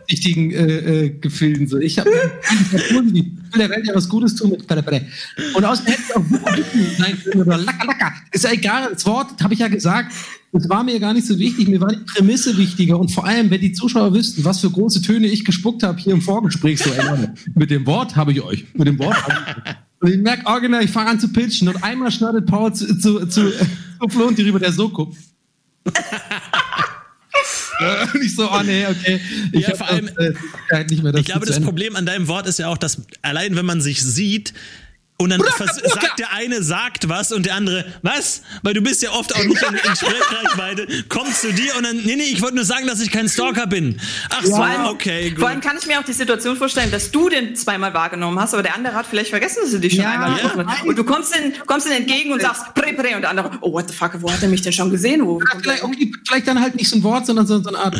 wichtigen 0.07 0.51
äh, 0.51 1.05
äh, 1.05 1.09
Gefilden. 1.09 1.67
So. 1.67 1.77
Ich 1.77 1.99
habe 1.99 2.09
ich 2.71 2.81
will 2.81 3.33
der 3.57 3.69
Welt 3.69 3.85
ja 3.85 3.95
was 3.95 4.07
Gutes 4.07 4.35
tun 4.35 4.51
mit 4.51 4.65
Pere, 4.65 4.81
Pere. 4.81 5.01
Und 5.53 5.65
außerdem 5.65 5.93
hätte 5.93 6.03
es 6.07 6.15
auch 6.15 6.23
sein 6.97 7.21
können 7.23 7.41
oder 7.41 7.57
Lacker 7.57 7.85
Lacker. 7.85 8.13
Ist 8.31 8.45
ja 8.45 8.51
egal, 8.51 8.89
das 8.93 9.05
Wort 9.05 9.18
habe 9.41 9.53
ich 9.53 9.59
ja 9.59 9.67
gesagt. 9.67 10.11
Das 10.51 10.67
war 10.67 10.83
mir 10.83 10.99
gar 10.99 11.13
nicht 11.13 11.27
so 11.27 11.37
wichtig, 11.37 11.67
mir 11.67 11.79
war 11.79 11.89
die 11.89 12.03
Prämisse 12.11 12.57
wichtiger 12.57 12.99
und 12.99 13.11
vor 13.11 13.25
allem, 13.25 13.51
wenn 13.51 13.61
die 13.61 13.71
Zuschauer 13.71 14.13
wüssten, 14.15 14.43
was 14.43 14.59
für 14.59 14.69
große 14.71 15.01
Töne 15.03 15.27
ich 15.27 15.45
gespuckt 15.45 15.83
habe 15.83 15.99
hier 15.99 16.13
im 16.13 16.21
Vorgespräch, 16.21 16.79
so 16.79 16.89
Leute, 16.89 17.33
mit 17.53 17.69
dem 17.69 17.85
Wort 17.85 18.15
habe 18.15 18.31
ich 18.31 18.41
euch, 18.41 18.65
mit 18.73 18.87
dem 18.87 18.97
Wort 18.97 19.15
habe 19.23 19.33
ich 19.33 19.57
euch. 19.67 19.75
Und 20.01 20.11
ich 20.11 20.17
merke 20.17 20.45
original, 20.47 20.83
ich 20.83 20.89
fange 20.89 21.09
an 21.11 21.19
zu 21.19 21.27
pitchen 21.27 21.67
und 21.67 21.83
einmal 21.83 22.09
schneidet 22.11 22.47
Paul 22.47 22.73
zu, 22.73 22.87
zu, 22.97 23.25
zu, 23.27 23.51
zu 23.51 23.51
Flonti 24.09 24.41
rüber, 24.43 24.59
der 24.59 24.71
so 24.71 24.89
guckt. 24.89 25.17
Und 28.13 28.21
ich 28.23 28.35
so, 28.35 28.51
oh 28.51 28.61
nee, 28.63 28.85
okay. 28.87 29.21
Ich 29.53 29.67
Ja, 29.67 29.75
vor 29.75 29.87
allem- 29.87 30.09
das, 30.15 30.35
äh, 30.69 30.83
nicht 30.89 31.01
mehr 31.03 31.11
das 31.13 31.21
Ich 31.21 31.27
glaube, 31.27 31.45
das. 31.45 31.61
Problem 31.61 31.95
an 31.95 32.05
deinem 32.05 32.27
Wort 32.27 32.45
ist 32.47 32.59
ja 32.59 32.67
auch, 32.67 32.77
dass 32.77 33.01
allein 33.21 33.55
wenn 33.55 33.65
man 33.65 33.79
sich 33.81 34.01
sieht 34.01 34.53
und 35.21 35.29
dann 35.31 35.39
Bruder, 35.41 35.65
sagt 35.89 36.17
der 36.17 36.31
eine 36.33 36.63
sagt 36.63 37.09
was 37.09 37.31
und 37.33 37.45
der 37.45 37.55
andere 37.55 37.85
was, 38.01 38.41
weil 38.63 38.73
du 38.73 38.81
bist 38.81 39.01
ja 39.01 39.11
oft 39.11 39.35
auch 39.35 39.43
nicht 39.43 39.61
in, 39.61 39.75
in 39.75 39.95
Sprechreichweite, 39.95 40.87
kommt 41.09 41.35
zu 41.35 41.51
dir 41.53 41.75
und 41.77 41.83
dann 41.83 41.97
nee 41.97 42.15
nee, 42.15 42.23
ich 42.23 42.41
wollte 42.41 42.55
nur 42.55 42.63
sagen, 42.63 42.87
dass 42.87 43.01
ich 43.01 43.11
kein 43.11 43.27
Stalker 43.27 43.67
bin. 43.67 43.99
Ach 44.29 44.43
so, 44.43 44.55
Vor 44.55 44.65
allem, 44.65 44.85
okay, 44.85 45.31
gut. 45.31 45.39
vor 45.39 45.49
allem 45.49 45.59
kann 45.59 45.77
ich 45.77 45.85
mir 45.85 45.99
auch 45.99 46.05
die 46.05 46.13
Situation 46.13 46.55
vorstellen, 46.55 46.89
dass 46.89 47.11
du 47.11 47.27
den 47.27 47.53
zweimal 47.55 47.93
wahrgenommen 47.93 48.39
hast, 48.39 48.53
aber 48.53 48.63
der 48.63 48.75
andere 48.75 48.93
hat 48.95 49.05
vielleicht 49.07 49.29
vergessen, 49.29 49.59
dass 49.63 49.71
du 49.71 49.79
dich 49.79 49.93
schon 49.93 50.03
Ja, 50.03 50.11
einmal 50.11 50.37
ja. 50.39 50.53
hast. 50.67 50.85
Und 50.85 50.97
du 50.97 51.03
kommst 51.03 51.35
ihm, 51.35 51.51
kommst 51.65 51.87
entgegen 51.89 52.31
und 52.31 52.41
sagst, 52.41 52.73
pre, 52.73 52.93
pre, 52.93 53.15
und 53.15 53.21
der 53.21 53.29
andere, 53.31 53.51
oh, 53.61 53.73
what 53.73 53.89
the 53.89 53.95
fuck, 53.95 54.11
wo 54.21 54.31
hat 54.31 54.41
er 54.41 54.47
mich 54.49 54.61
denn 54.61 54.71
schon 54.73 54.89
gesehen? 54.89 55.25
Wo, 55.25 55.39
Ja, 55.41 55.59
vielleicht, 55.61 55.83
okay, 55.83 56.11
vielleicht 56.27 56.47
dann 56.47 56.61
halt 56.61 56.75
nicht 56.75 56.89
so 56.89 56.95
ein 56.97 57.03
Wort, 57.03 57.25
sondern 57.25 57.45
so, 57.47 57.61
so 57.61 57.69
eine 57.69 57.77
Art. 57.77 57.97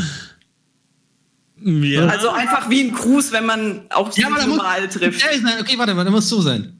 ja. 1.63 2.05
Also 2.07 2.29
einfach 2.29 2.69
wie 2.69 2.81
ein 2.81 2.93
Gruß, 2.93 3.31
wenn 3.31 3.45
man 3.45 3.81
auch 3.89 4.15
Ja, 4.17 4.29
muss, 4.29 4.45
normal 4.45 4.87
trifft. 4.87 5.21
Ja, 5.21 5.27
nein, 5.41 5.55
okay, 5.59 5.77
warte 5.77 5.93
mal, 5.93 6.05
da 6.05 6.11
muss 6.11 6.29
so 6.29 6.41
sein. 6.41 6.78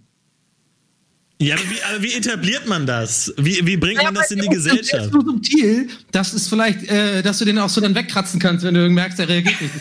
Ja, 1.42 1.56
aber 1.56 1.64
wie, 1.64 1.82
aber 1.94 2.04
wie 2.04 2.14
etabliert 2.14 2.68
man 2.68 2.86
das? 2.86 3.34
Wie, 3.38 3.66
wie 3.66 3.78
bringt 3.78 4.04
man 4.04 4.14
das 4.14 4.30
in 4.32 4.40
die 4.40 4.48
Das 4.48 4.58
ist 4.58 4.64
Gesellschaft? 4.66 5.12
so 5.12 5.22
subtil, 5.22 5.88
dass 6.12 6.34
es 6.34 6.48
vielleicht, 6.48 6.84
äh, 6.90 7.22
dass 7.22 7.40
du 7.40 7.46
den 7.46 7.58
auch 7.60 7.70
so 7.70 7.80
dann 7.82 7.96
wegkratzen 7.96 8.40
kannst, 8.40 8.66
wenn 8.66 8.74
du 8.74 8.90
merkst, 8.90 9.20
er 9.20 9.30
reagiert 9.30 9.62
nicht. 9.62 9.74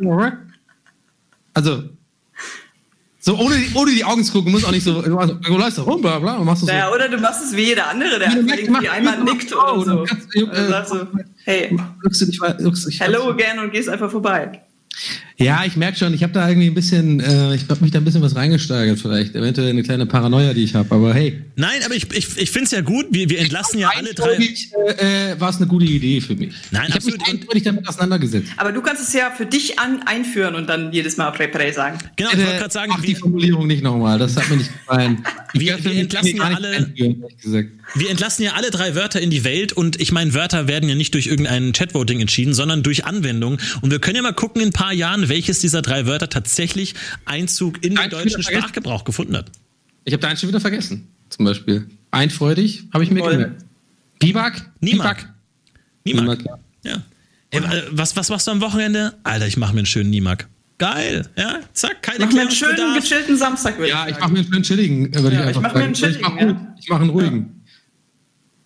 So, 0.00 0.22
also, 1.54 1.82
so 3.22 3.36
ohne, 3.38 3.56
die- 3.58 3.70
ohne 3.74 3.90
die 3.92 4.04
Augen 4.04 4.24
zu 4.24 4.32
gucken, 4.32 4.50
muss 4.52 4.64
auch 4.64 4.70
nicht 4.70 4.84
so, 4.84 5.00
also, 5.00 5.34
du 5.34 5.56
läufst 5.58 5.76
da 5.78 5.82
rum, 5.82 6.00
bla 6.00 6.18
bla, 6.18 6.36
und 6.38 6.46
machst 6.46 6.62
du 6.62 6.66
so. 6.66 6.72
Naja, 6.72 6.90
oder 6.90 7.08
du 7.08 7.18
machst 7.18 7.42
es 7.44 7.54
wie 7.54 7.64
jeder 7.64 7.88
andere, 7.88 8.18
der 8.18 8.28
Ja, 8.30 8.38
einfach 8.38 8.56
irgendwie 8.56 8.88
einmal 8.88 9.22
nickt 9.22 9.52
oder 9.54 9.78
so. 9.80 9.84
dann 9.84 10.04
kannst 10.06 10.34
äh, 10.34 10.42
Und 10.44 10.54
sagst 10.68 10.90
so, 10.92 11.06
hey, 11.44 11.76
du 12.02 12.08
dich, 12.08 12.40
lückst 12.60 12.86
dich- 12.88 13.00
hello 13.00 13.28
again 13.30 13.58
und 13.58 13.72
gehst 13.72 13.88
einfach 13.90 14.10
vorbei. 14.10 14.62
Ja, 15.40 15.64
ich 15.64 15.76
merke 15.76 15.98
schon, 15.98 16.12
ich 16.14 16.22
habe 16.22 16.32
da 16.32 16.48
irgendwie 16.48 16.68
ein 16.68 16.74
bisschen, 16.74 17.18
äh, 17.20 17.54
ich 17.54 17.62
habe 17.68 17.80
mich 17.80 17.90
da 17.90 17.98
ein 17.98 18.04
bisschen 18.04 18.22
was 18.22 18.36
reingesteigert 18.36 18.98
vielleicht. 19.00 19.34
Eventuell 19.34 19.70
eine 19.70 19.82
kleine 19.82 20.06
Paranoia, 20.06 20.52
die 20.52 20.64
ich 20.64 20.74
habe, 20.74 20.94
aber 20.94 21.14
hey. 21.14 21.42
Nein, 21.56 21.80
aber 21.84 21.94
ich, 21.94 22.04
ich, 22.12 22.36
ich 22.36 22.50
finde 22.50 22.66
es 22.66 22.70
ja 22.72 22.80
gut, 22.82 23.06
wir, 23.10 23.28
wir 23.30 23.38
entlassen 23.40 23.78
ja 23.78 23.90
alle 23.96 24.12
drei. 24.14 24.36
Äh, 24.36 25.32
äh, 25.32 25.40
war 25.40 25.50
es 25.50 25.56
eine 25.56 25.66
gute 25.66 25.86
Idee 25.86 26.20
für 26.20 26.34
mich. 26.34 26.54
Nein, 26.70 26.84
ich 26.88 26.94
habe 26.94 26.96
absolut. 26.96 27.18
mich 27.20 27.28
eindeutig 27.28 27.62
damit 27.62 27.88
auseinandergesetzt. 27.88 28.50
Aber 28.58 28.72
du 28.72 28.82
kannst 28.82 29.02
es 29.02 29.12
ja 29.14 29.30
für 29.30 29.46
dich 29.46 29.78
an, 29.78 30.02
einführen 30.06 30.54
und 30.54 30.68
dann 30.68 30.92
jedes 30.92 31.16
Mal 31.16 31.30
pre, 31.32 31.48
pre 31.48 31.72
sagen. 31.72 31.98
Genau, 32.16 32.30
ich 32.32 32.38
wollte 32.38 32.58
gerade 32.58 32.72
sagen, 32.72 32.92
Mach 32.94 33.00
die 33.00 33.08
wir, 33.08 33.16
Formulierung 33.16 33.66
nicht 33.66 33.82
nochmal, 33.82 34.18
das 34.18 34.36
hat 34.36 34.48
mir 34.50 34.56
nicht 34.56 34.70
gefallen. 34.72 35.24
Ich 35.54 35.60
Wir- 35.60 35.82
wir 35.82 35.90
mich 35.90 36.00
entlassen 36.00 36.36
ja 36.36 36.42
alle- 36.44 36.92
wir 37.94 38.08
entlassen 38.10 38.44
ja 38.44 38.52
alle 38.52 38.70
drei 38.70 38.94
Wörter 38.94 39.20
in 39.20 39.30
die 39.30 39.42
Welt 39.44 39.72
und 39.72 40.00
ich 40.00 40.12
meine, 40.12 40.32
Wörter 40.34 40.68
werden 40.68 40.88
ja 40.88 40.94
nicht 40.94 41.14
durch 41.14 41.26
irgendein 41.26 41.72
Chatvoting 41.72 42.20
entschieden, 42.20 42.54
sondern 42.54 42.82
durch 42.82 43.04
Anwendung. 43.04 43.58
Und 43.80 43.90
wir 43.90 43.98
können 43.98 44.16
ja 44.16 44.22
mal 44.22 44.32
gucken 44.32 44.62
in 44.62 44.68
ein 44.68 44.72
paar 44.72 44.92
Jahren, 44.92 45.28
welches 45.30 45.60
dieser 45.60 45.80
drei 45.80 46.04
Wörter 46.06 46.28
tatsächlich 46.28 46.94
Einzug 47.24 47.82
in 47.82 47.94
den 47.94 48.10
deutschen. 48.10 48.42
Sprachgebrauch 48.42 49.04
gefunden 49.04 49.34
hat. 49.36 49.50
Ich 50.04 50.12
habe 50.12 50.20
da 50.20 50.28
eins 50.28 50.40
schon 50.40 50.50
wieder 50.50 50.60
vergessen. 50.60 51.08
Zum 51.30 51.46
Beispiel. 51.46 51.86
Einfreudig 52.10 52.84
habe 52.92 53.04
ich 53.04 53.10
mir 53.10 53.20
Voll. 53.20 53.32
gemerkt. 53.32 53.64
Biwak? 54.18 54.70
Niemand. 54.80 55.26
Niemand. 56.04 56.42
Niemand, 56.42 56.42
ja. 56.84 56.92
Ja. 56.92 57.02
Ey, 57.50 57.60
äh, 57.60 57.82
was, 57.90 58.14
was 58.16 58.28
machst 58.28 58.46
du 58.46 58.50
am 58.50 58.60
Wochenende? 58.60 59.14
Alter, 59.22 59.46
ich 59.46 59.56
mache 59.56 59.72
mir 59.72 59.80
einen 59.80 59.86
schönen 59.86 60.10
Niemak. 60.10 60.48
Geil, 60.78 61.28
ja, 61.36 61.60
zack, 61.74 62.02
keine 62.02 62.24
Mach 62.24 62.32
mir 62.32 62.40
einen 62.40 62.50
schönen, 62.50 62.94
gechillten 62.94 63.36
Samstag, 63.36 63.76
würde 63.76 63.90
Ja, 63.90 64.08
ich 64.08 64.18
mache 64.18 64.32
mir 64.32 64.38
einen 64.38 64.48
schönen 64.48 64.62
chilligen. 64.62 65.12
äh, 65.12 65.22
Würde 65.22 65.36
Ja, 65.36 65.42
ich 65.42 65.48
einfach 65.48 65.62
mach 65.62 65.74
mir 65.74 65.82
einen 65.84 65.92
chilligen, 65.92 66.20
Ich 66.20 66.28
mache 66.34 66.40
ja. 66.46 66.74
ich 66.80 66.88
mach 66.88 67.00
einen 67.00 67.10
ruhigen. 67.10 67.59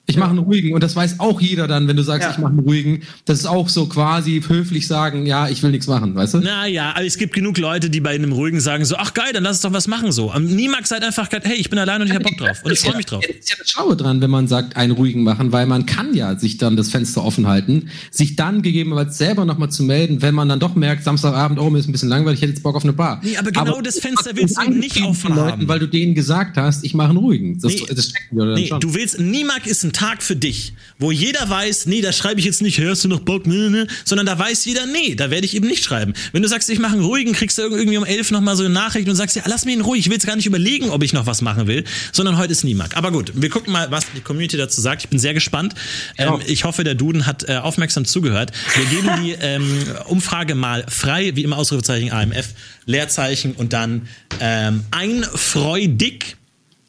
Ich 0.06 0.18
mache 0.18 0.30
einen 0.30 0.38
ruhigen 0.40 0.74
und 0.74 0.82
das 0.82 0.94
weiß 0.94 1.18
auch 1.20 1.40
jeder 1.40 1.66
dann, 1.66 1.88
wenn 1.88 1.96
du 1.96 2.02
sagst, 2.02 2.26
Ja. 2.26 2.32
ich 2.32 2.38
mache 2.38 2.50
einen 2.52 2.60
ruhigen. 2.60 3.02
Das 3.24 3.38
ist 3.38 3.46
auch 3.46 3.70
so 3.70 3.86
quasi 3.86 4.42
höflich 4.46 4.86
sagen, 4.86 5.24
ja, 5.24 5.48
ich 5.48 5.62
will 5.62 5.70
nichts 5.70 5.86
machen, 5.86 6.14
weißt 6.14 6.34
du? 6.34 6.38
Naja, 6.38 6.92
aber 6.94 7.06
es 7.06 7.16
gibt 7.16 7.32
genug 7.34 7.56
Leute, 7.56 7.88
die 7.88 8.00
bei 8.00 8.10
einem 8.10 8.32
ruhigen 8.32 8.60
sagen 8.60 8.84
so, 8.84 8.96
ach 8.96 9.14
geil, 9.14 9.32
dann 9.32 9.42
lass 9.44 9.56
uns 9.56 9.62
doch 9.62 9.72
was 9.72 9.88
machen 9.88 10.12
so. 10.12 10.30
Am 10.30 10.46
seid 10.84 11.02
einfach, 11.02 11.28
hey, 11.30 11.56
ich 11.56 11.70
bin 11.70 11.78
allein 11.78 12.02
und 12.02 12.08
ich 12.08 12.14
hab 12.14 12.22
Bock 12.22 12.36
drauf 12.36 12.60
und 12.64 12.72
ich 12.72 12.80
freue 12.80 12.96
mich 12.96 13.06
drauf. 13.06 13.24
Das 13.34 13.36
ist 13.36 13.50
ja 13.50 13.56
das 13.58 13.70
Schlaue 13.70 13.96
dran, 13.96 14.20
wenn 14.20 14.30
man 14.30 14.48
sagt, 14.48 14.76
einen 14.76 14.92
ruhigen 14.92 15.22
machen, 15.22 15.52
weil 15.52 15.66
man 15.66 15.86
kann 15.86 16.14
ja 16.14 16.38
sich 16.38 16.56
dann 16.58 16.76
das 16.76 16.90
Fenster 16.90 17.24
offen 17.24 17.46
halten, 17.46 17.90
sich 18.10 18.36
dann 18.36 18.62
gegebenenfalls 18.62 19.18
selber 19.18 19.44
nochmal 19.44 19.70
zu 19.70 19.82
melden, 19.82 20.22
wenn 20.22 20.34
man 20.34 20.48
dann 20.48 20.60
doch 20.60 20.74
merkt, 20.74 21.04
Samstagabend, 21.04 21.58
oh, 21.58 21.68
mir 21.70 21.78
ist 21.78 21.88
ein 21.88 21.92
bisschen 21.92 22.08
langweilig, 22.08 22.38
ich 22.38 22.42
hätte 22.42 22.52
jetzt 22.54 22.62
Bock 22.62 22.76
auf 22.76 22.84
eine 22.84 22.92
Bar. 22.92 23.20
Nee, 23.22 23.36
aber 23.36 23.50
genau 23.50 23.80
das 23.80 23.98
Fenster 23.98 24.30
willst 24.34 24.56
du 24.58 24.70
nicht 24.70 25.02
offen 25.02 25.34
Leuten, 25.34 25.52
haben. 25.52 25.68
weil 25.68 25.78
du 25.78 25.86
denen 25.88 26.14
gesagt 26.14 26.56
hast, 26.56 26.84
ich 26.84 26.94
mache 26.94 27.10
einen 27.10 27.18
ruhigen. 27.18 27.58
Das, 27.58 27.72
Nee. 27.72 27.86
das 27.88 28.12
Nee, 28.30 28.70
du 28.80 28.94
willst, 28.94 29.18
Niemak 29.20 29.66
ist 29.66 29.84
ein 29.84 29.92
Tag 29.94 30.22
für 30.22 30.36
dich, 30.36 30.74
wo 30.98 31.10
jeder 31.10 31.48
weiß, 31.48 31.86
nee, 31.86 32.02
da 32.02 32.12
schreibe 32.12 32.40
ich 32.40 32.46
jetzt 32.46 32.60
nicht, 32.60 32.78
hörst 32.78 33.04
du 33.04 33.08
noch 33.08 33.20
Bock, 33.20 33.46
ne, 33.46 33.70
ne, 33.70 33.86
sondern 34.04 34.26
da 34.26 34.38
weiß 34.38 34.64
jeder, 34.66 34.86
nee, 34.86 35.14
da 35.14 35.30
werde 35.30 35.46
ich 35.46 35.54
eben 35.54 35.66
nicht 35.66 35.84
schreiben. 35.84 36.12
Wenn 36.32 36.42
du 36.42 36.48
sagst, 36.48 36.68
ich 36.68 36.78
mache 36.78 36.94
einen 36.94 37.04
ruhigen, 37.04 37.32
kriegst 37.32 37.56
du 37.58 37.62
irgendwie 37.62 37.96
um 37.96 38.04
elf 38.04 38.30
nochmal 38.30 38.56
so 38.56 38.64
eine 38.64 38.72
Nachricht 38.72 39.08
und 39.08 39.16
sagst, 39.16 39.36
ja, 39.36 39.42
lass 39.46 39.64
mich 39.64 39.74
in 39.74 39.80
Ruhe, 39.80 39.96
ich 39.96 40.06
will 40.06 40.14
jetzt 40.14 40.26
gar 40.26 40.36
nicht 40.36 40.46
überlegen, 40.46 40.90
ob 40.90 41.02
ich 41.02 41.12
noch 41.12 41.26
was 41.26 41.40
machen 41.40 41.66
will, 41.66 41.84
sondern 42.12 42.36
heute 42.36 42.52
ist 42.52 42.64
Niemak. 42.64 42.96
Aber 42.96 43.10
gut, 43.10 43.32
wir 43.34 43.48
gucken 43.48 43.72
mal, 43.72 43.90
was 43.90 44.04
die 44.14 44.20
Community 44.20 44.56
dazu 44.56 44.80
sagt. 44.80 45.02
Ich 45.04 45.08
bin 45.08 45.18
sehr 45.18 45.34
gespannt. 45.34 45.74
Ähm, 46.18 46.40
ich 46.46 46.64
hoffe, 46.64 46.84
der 46.84 46.94
Duden 46.94 47.26
hat 47.26 47.48
äh, 47.48 47.56
aufmerksam 47.56 48.04
zugehört. 48.04 48.52
Wir 48.76 48.84
geben 48.86 49.10
die 49.22 49.32
ähm, 49.40 49.84
Umfrage 50.06 50.54
mal 50.54 50.84
frei, 50.88 51.36
wie 51.36 51.42
immer 51.42 51.56
Ausrufezeichen 51.56 52.12
AMF, 52.12 52.48
Leerzeichen 52.86 53.52
und 53.52 53.72
dann 53.72 54.08
ähm, 54.40 54.84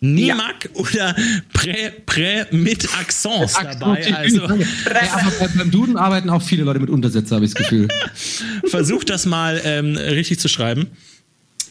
einfreudig. 0.01 0.25
Niemak 0.25 0.69
oder 0.73 1.15
Prä, 1.53 1.91
Prä 2.05 2.45
mit 2.51 2.87
Accents 2.99 3.53
dabei. 3.53 4.15
Also 4.15 4.41
ja, 4.41 5.31
beim 5.55 5.71
Duden 5.71 5.97
arbeiten 5.97 6.29
auch 6.29 6.41
viele 6.41 6.63
Leute 6.63 6.79
mit 6.79 6.89
Untersetzer, 6.89 7.35
habe 7.35 7.45
ich 7.45 7.53
das 7.53 7.63
Gefühl. 7.63 7.87
versucht 8.69 9.09
das 9.09 9.25
mal 9.25 9.61
ähm, 9.63 9.95
richtig 9.97 10.39
zu 10.39 10.47
schreiben. 10.47 10.87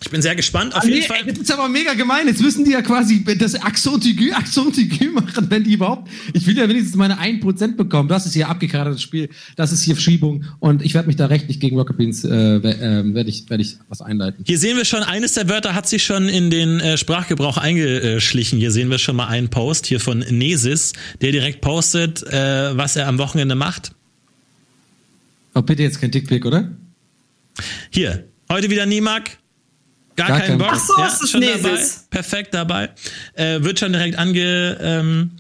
Ich 0.05 0.11
bin 0.11 0.21
sehr 0.21 0.37
gespannt. 0.37 0.75
Auf 0.75 0.83
Ah, 0.83 0.87
jeden 0.87 0.99
nee, 1.01 1.07
Fall. 1.07 1.17
ey, 1.25 1.33
das 1.33 1.39
ist 1.39 1.51
aber 1.51 1.67
mega 1.67 1.95
gemein. 1.95 2.27
Jetzt 2.29 2.43
müssen 2.43 2.63
die 2.67 2.73
ja 2.73 2.83
quasi 2.83 3.25
das 3.25 3.55
Accent 3.55 4.05
aigu 4.05 5.13
machen, 5.13 5.47
wenn 5.49 5.65
die 5.65 5.73
überhaupt. 5.73 6.11
Ich 6.35 6.47
will 6.47 6.57
ja 6.59 6.69
wenigstens 6.69 6.95
meine 6.95 7.19
1% 7.19 7.77
bekommen. 7.77 8.11
Das 8.11 8.27
ist 8.27 8.35
hier 8.35 8.51
abgekartetes 8.51 9.01
Spiel. 9.01 9.31
Das 9.57 9.73
ist 9.73 9.83
hier 9.83 9.95
Verschiebung. 9.95 10.45
Und 10.61 10.83
ich 10.85 10.93
werde 10.93 11.07
mich 11.07 11.17
da 11.17 11.25
rechtlich 11.27 11.59
gegen 11.59 11.79
Rocket 11.79 11.97
Beans, 11.97 12.23
äh, 12.23 12.29
äh, 12.29 13.15
werde 13.15 13.31
ich, 13.31 13.49
werd 13.49 13.63
ich 13.63 13.79
was 13.89 14.03
einleiten. 14.03 14.45
Hier 14.47 14.59
sehen 14.59 14.77
wir 14.77 14.85
schon, 14.85 15.03
eines 15.03 15.33
der 15.33 15.49
Wörter 15.49 15.75
hat 15.75 15.89
sich 15.89 16.05
schon 16.05 16.29
in 16.29 16.51
den 16.51 16.81
äh, 16.81 16.99
Sprachgebrauch 16.99 17.57
eingeschlichen. 17.57 18.59
Hier 18.59 18.73
sehen 18.73 18.91
wir 18.91 18.99
schon 18.99 19.17
mal 19.17 19.29
einen 19.29 19.49
Post 19.49 19.87
hier 19.87 20.01
von 20.01 20.19
Nesis, 20.19 20.93
der 21.23 21.33
direkt 21.33 21.63
postet, 21.63 22.23
äh, 22.25 22.77
was 22.77 22.97
er 22.97 23.09
am 23.09 23.17
Wochenende 23.17 23.55
macht. 23.55 23.93
Oh, 25.55 25.63
bitte 25.63 25.83
jetzt 25.83 25.99
kein 25.99 26.11
Dickpick, 26.11 26.45
oder? 26.45 26.69
Hier, 27.89 28.25
heute 28.51 28.69
wieder 28.69 28.85
Niemak. 28.85 29.39
Gar, 30.17 30.29
Gar 30.29 30.41
keinen 30.41 30.49
kein 30.49 30.59
Bock. 30.59 30.69
Ach 30.73 30.79
so, 30.79 30.95
es 31.07 31.21
ist 31.23 31.31
schon 31.31 31.41
Nesis. 31.41 31.63
dabei. 31.63 31.81
Perfekt 32.11 32.55
dabei. 32.55 32.91
Äh, 33.35 33.63
wird 33.63 33.79
schon 33.81 33.93
direkt 33.93 34.17
ange, 34.19 34.79
ähm, 34.81 35.31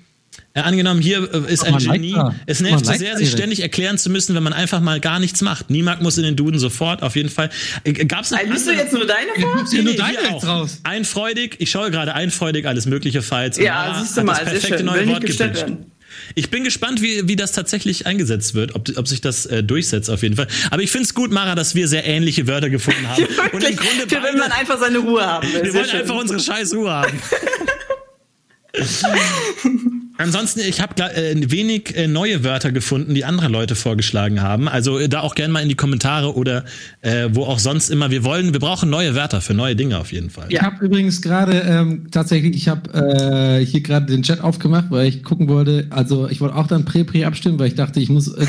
äh, 0.53 0.61
angenommen. 0.61 1.01
Hier 1.01 1.33
äh, 1.33 1.53
ist 1.53 1.65
ein 1.65 1.79
Genie. 1.79 2.11
Leica. 2.13 2.35
Es 2.47 2.61
nervt 2.61 2.85
so 2.87 2.93
sehr, 2.93 3.17
sich 3.17 3.31
ständig 3.31 3.61
erklären 3.61 3.99
zu 3.99 4.11
müssen, 4.11 4.35
wenn 4.35 4.43
man 4.43 4.53
einfach 4.53 4.81
mal 4.81 4.99
gar 5.01 5.19
nichts 5.21 5.41
macht. 5.43 5.71
Niemak 5.71 6.03
muss 6.03 6.17
in 6.19 6.25
den 6.25 6.35
Duden 6.37 6.59
sofort, 6.59 7.03
auf 7.03 7.15
jeden 7.17 7.29
Fall. 7.29 7.51
Äh, 7.85 7.93
Gab's 7.93 8.31
noch 8.33 8.41
Liest 8.43 8.67
du 8.67 8.71
andere- 8.71 8.85
jetzt 8.85 8.93
nur 8.93 9.07
deine 9.07 9.31
vor? 9.41 9.57
gibt's 9.59 9.73
ja 9.73 9.83
nur 9.83 9.93
Nee, 9.93 9.99
deine 9.99 10.35
auch. 10.35 10.45
raus. 10.47 10.81
Einfreudig, 10.83 11.57
ich 11.59 11.71
schaue 11.71 11.91
gerade 11.91 12.15
einfreudig 12.15 12.67
alles 12.67 12.87
mögliche 12.87 13.23
Files. 13.23 13.57
Ja, 13.59 13.97
siehst 14.01 14.17
du 14.17 14.23
mal, 14.25 14.45
das 14.45 14.69
neue 14.83 15.01
Will 15.01 15.07
nicht 15.07 15.09
Wort 15.15 15.27
gepitcht. 15.27 15.67
Ich 16.35 16.51
bin 16.51 16.65
gespannt, 16.65 17.03
wie, 17.03 17.29
wie 17.29 17.37
das 17.37 17.53
tatsächlich 17.53 18.07
eingesetzt 18.07 18.55
wird, 18.55 18.75
ob, 18.75 18.89
ob 18.97 19.09
sich 19.09 19.21
das 19.21 19.47
äh, 19.47 19.63
durchsetzt 19.63 20.11
auf 20.11 20.23
jeden 20.23 20.37
Fall. 20.37 20.49
Aber 20.71 20.83
ich 20.83 20.91
finde 20.91 21.05
es 21.05 21.15
gut, 21.15 21.31
Mara, 21.31 21.55
dass 21.55 21.75
wir 21.75 21.89
sehr 21.89 22.07
ähnliche 22.07 22.47
Wörter 22.47 22.71
gefunden 22.71 23.09
haben. 23.09 23.25
Und 23.53 23.63
im 23.65 23.77
Grunde 23.77 24.07
beide, 24.07 24.39
man 24.39 24.53
einfach 24.53 24.79
seine 24.79 24.99
Ruhe 24.99 25.25
haben 25.25 25.47
wir 25.53 25.75
wollen 25.75 25.91
einfach 25.91 26.17
unsere 26.17 26.41
scheiß 26.41 26.75
Ruhe 26.75 26.91
haben. 26.91 27.19
Ansonsten, 30.17 30.61
ich 30.61 30.81
habe 30.81 31.03
äh, 31.03 31.51
wenig 31.51 31.97
äh, 31.97 32.07
neue 32.07 32.45
Wörter 32.45 32.71
gefunden, 32.71 33.15
die 33.15 33.25
andere 33.25 33.49
Leute 33.49 33.75
vorgeschlagen 33.75 34.43
haben. 34.43 34.69
Also 34.69 34.99
äh, 34.99 35.09
da 35.09 35.21
auch 35.21 35.35
gerne 35.35 35.53
mal 35.53 35.61
in 35.61 35.69
die 35.69 35.75
Kommentare 35.75 36.37
oder 36.37 36.65
äh, 37.01 37.29
wo 37.33 37.45
auch 37.45 37.59
sonst 37.59 37.91
immer. 37.91 38.11
Wir 38.11 38.23
wollen, 38.23 38.53
wir 38.53 38.61
brauchen 38.61 38.91
neue 38.91 39.17
Wörter 39.17 39.41
für 39.41 39.55
neue 39.55 39.75
Dinge 39.75 39.99
auf 39.99 40.13
jeden 40.13 40.31
Fall. 40.31 40.47
Ich 40.51 40.63
habe 40.63 40.85
übrigens 40.85 41.21
gerade 41.21 41.61
ähm, 41.61 42.07
tatsächlich, 42.13 42.55
ich 42.55 42.69
habe 42.69 42.93
äh, 42.93 43.65
hier 43.65 43.81
gerade 43.81 44.07
den 44.07 44.23
Chat 44.23 44.41
aufgemacht, 44.41 44.87
weil 44.91 45.09
ich 45.09 45.25
gucken 45.25 45.49
wollte, 45.49 45.89
also 45.91 46.29
ich 46.29 46.41
wollte 46.41 46.55
auch 46.55 46.69
dann 46.69 46.85
Prä-Prä 46.85 47.25
abstimmen, 47.25 47.59
weil 47.59 47.69
ich 47.69 47.75
dachte, 47.75 48.01
ich 48.01 48.09
muss. 48.09 48.25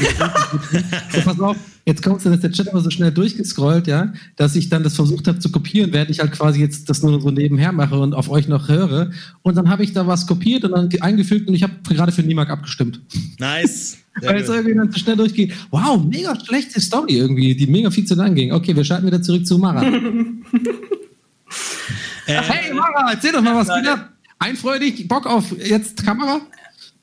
So, 1.12 1.22
pass 1.22 1.40
auf, 1.40 1.56
jetzt 1.86 2.04
kommt 2.04 2.26
dann 2.26 2.34
ist 2.34 2.44
der 2.44 2.52
Chat 2.52 2.68
aber 2.68 2.82
so 2.82 2.90
schnell 2.90 3.12
durchgescrollt, 3.12 3.88
ja, 3.88 4.14
dass 4.36 4.56
ich 4.56 4.70
dann 4.70 4.84
das 4.84 4.96
versucht 4.96 5.28
habe 5.28 5.40
zu 5.40 5.52
kopieren, 5.52 5.94
während 5.94 6.10
ich 6.10 6.20
halt 6.20 6.32
quasi 6.32 6.60
jetzt 6.60 6.90
das 6.90 7.04
nur 7.04 7.22
so 7.22 7.30
nebenher 7.32 7.72
mache 7.72 8.00
und 8.00 8.14
auf 8.14 8.30
euch 8.30 8.48
noch 8.48 8.68
höre. 8.68 9.12
Und 9.44 9.56
dann 9.56 9.70
habe 9.70 9.84
ich 9.84 9.94
da 9.94 10.08
was 10.08 10.26
kopiert 10.26 10.64
und 10.64 10.72
dann 10.72 10.90
eingefügt 11.02 11.48
und 11.48 11.54
ich 11.54 11.64
habe 11.64 11.74
gerade 11.88 12.12
für 12.12 12.24
Nimak 12.24 12.50
abgestimmt. 12.50 13.02
Nice. 13.40 13.98
Weil 14.22 14.42
es 14.42 14.50
irgendwie 14.50 14.76
dann 14.76 14.92
zu 14.92 15.00
schnell 15.00 15.18
durchgeht. 15.18 15.54
Wow, 15.72 16.04
mega 16.04 16.38
schlechte 16.40 16.80
Story 16.80 17.18
irgendwie, 17.18 17.56
die 17.56 17.68
mega 17.68 17.92
viel 17.92 18.06
zu 18.06 18.16
lang 18.16 18.34
ging. 18.34 18.54
Okay, 18.54 18.76
wir 18.76 18.84
schalten 18.84 19.06
wieder 19.06 19.22
zurück 19.22 19.46
zu 19.46 19.58
Mara. 19.58 19.86
Äh, 22.28 22.42
Hey 22.42 22.74
Mara, 22.74 23.12
erzähl 23.12 23.32
doch 23.32 23.42
mal, 23.42 23.56
was 23.56 23.68
geht 23.68 23.88
ab? 23.88 24.10
Einfreudig, 24.40 25.08
Bock 25.08 25.28
auf 25.28 25.56
jetzt 25.64 26.04
Kamera? 26.04 26.42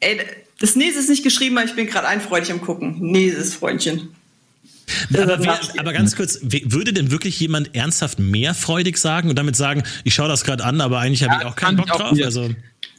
Ey, 0.00 0.18
das 0.58 0.74
Nes 0.74 0.96
ist 0.96 1.08
nicht 1.08 1.22
geschrieben, 1.22 1.56
aber 1.58 1.66
ich 1.66 1.76
bin 1.76 1.86
gerade 1.86 2.08
einfreudig 2.08 2.50
am 2.50 2.60
Gucken. 2.60 2.96
Neses, 2.98 3.54
Freundchen. 3.54 4.08
Aber, 5.14 5.36
Das 5.36 5.44
wer, 5.74 5.80
aber 5.80 5.92
ganz 5.92 6.16
kurz, 6.16 6.38
würde 6.42 6.92
denn 6.92 7.10
wirklich 7.10 7.38
jemand 7.40 7.74
ernsthaft 7.74 8.18
mehr 8.18 8.54
freudig 8.54 8.96
sagen 8.98 9.28
und 9.30 9.38
damit 9.38 9.56
sagen, 9.56 9.82
ich 10.04 10.14
schaue 10.14 10.28
das 10.28 10.44
gerade 10.44 10.64
an, 10.64 10.80
aber 10.80 10.98
eigentlich 10.98 11.22
habe 11.22 11.36
ich 11.40 11.44
auch 11.46 11.56
keinen 11.56 11.76
Bock 11.76 11.86
drauf? 11.86 12.16
Also, 12.22 12.50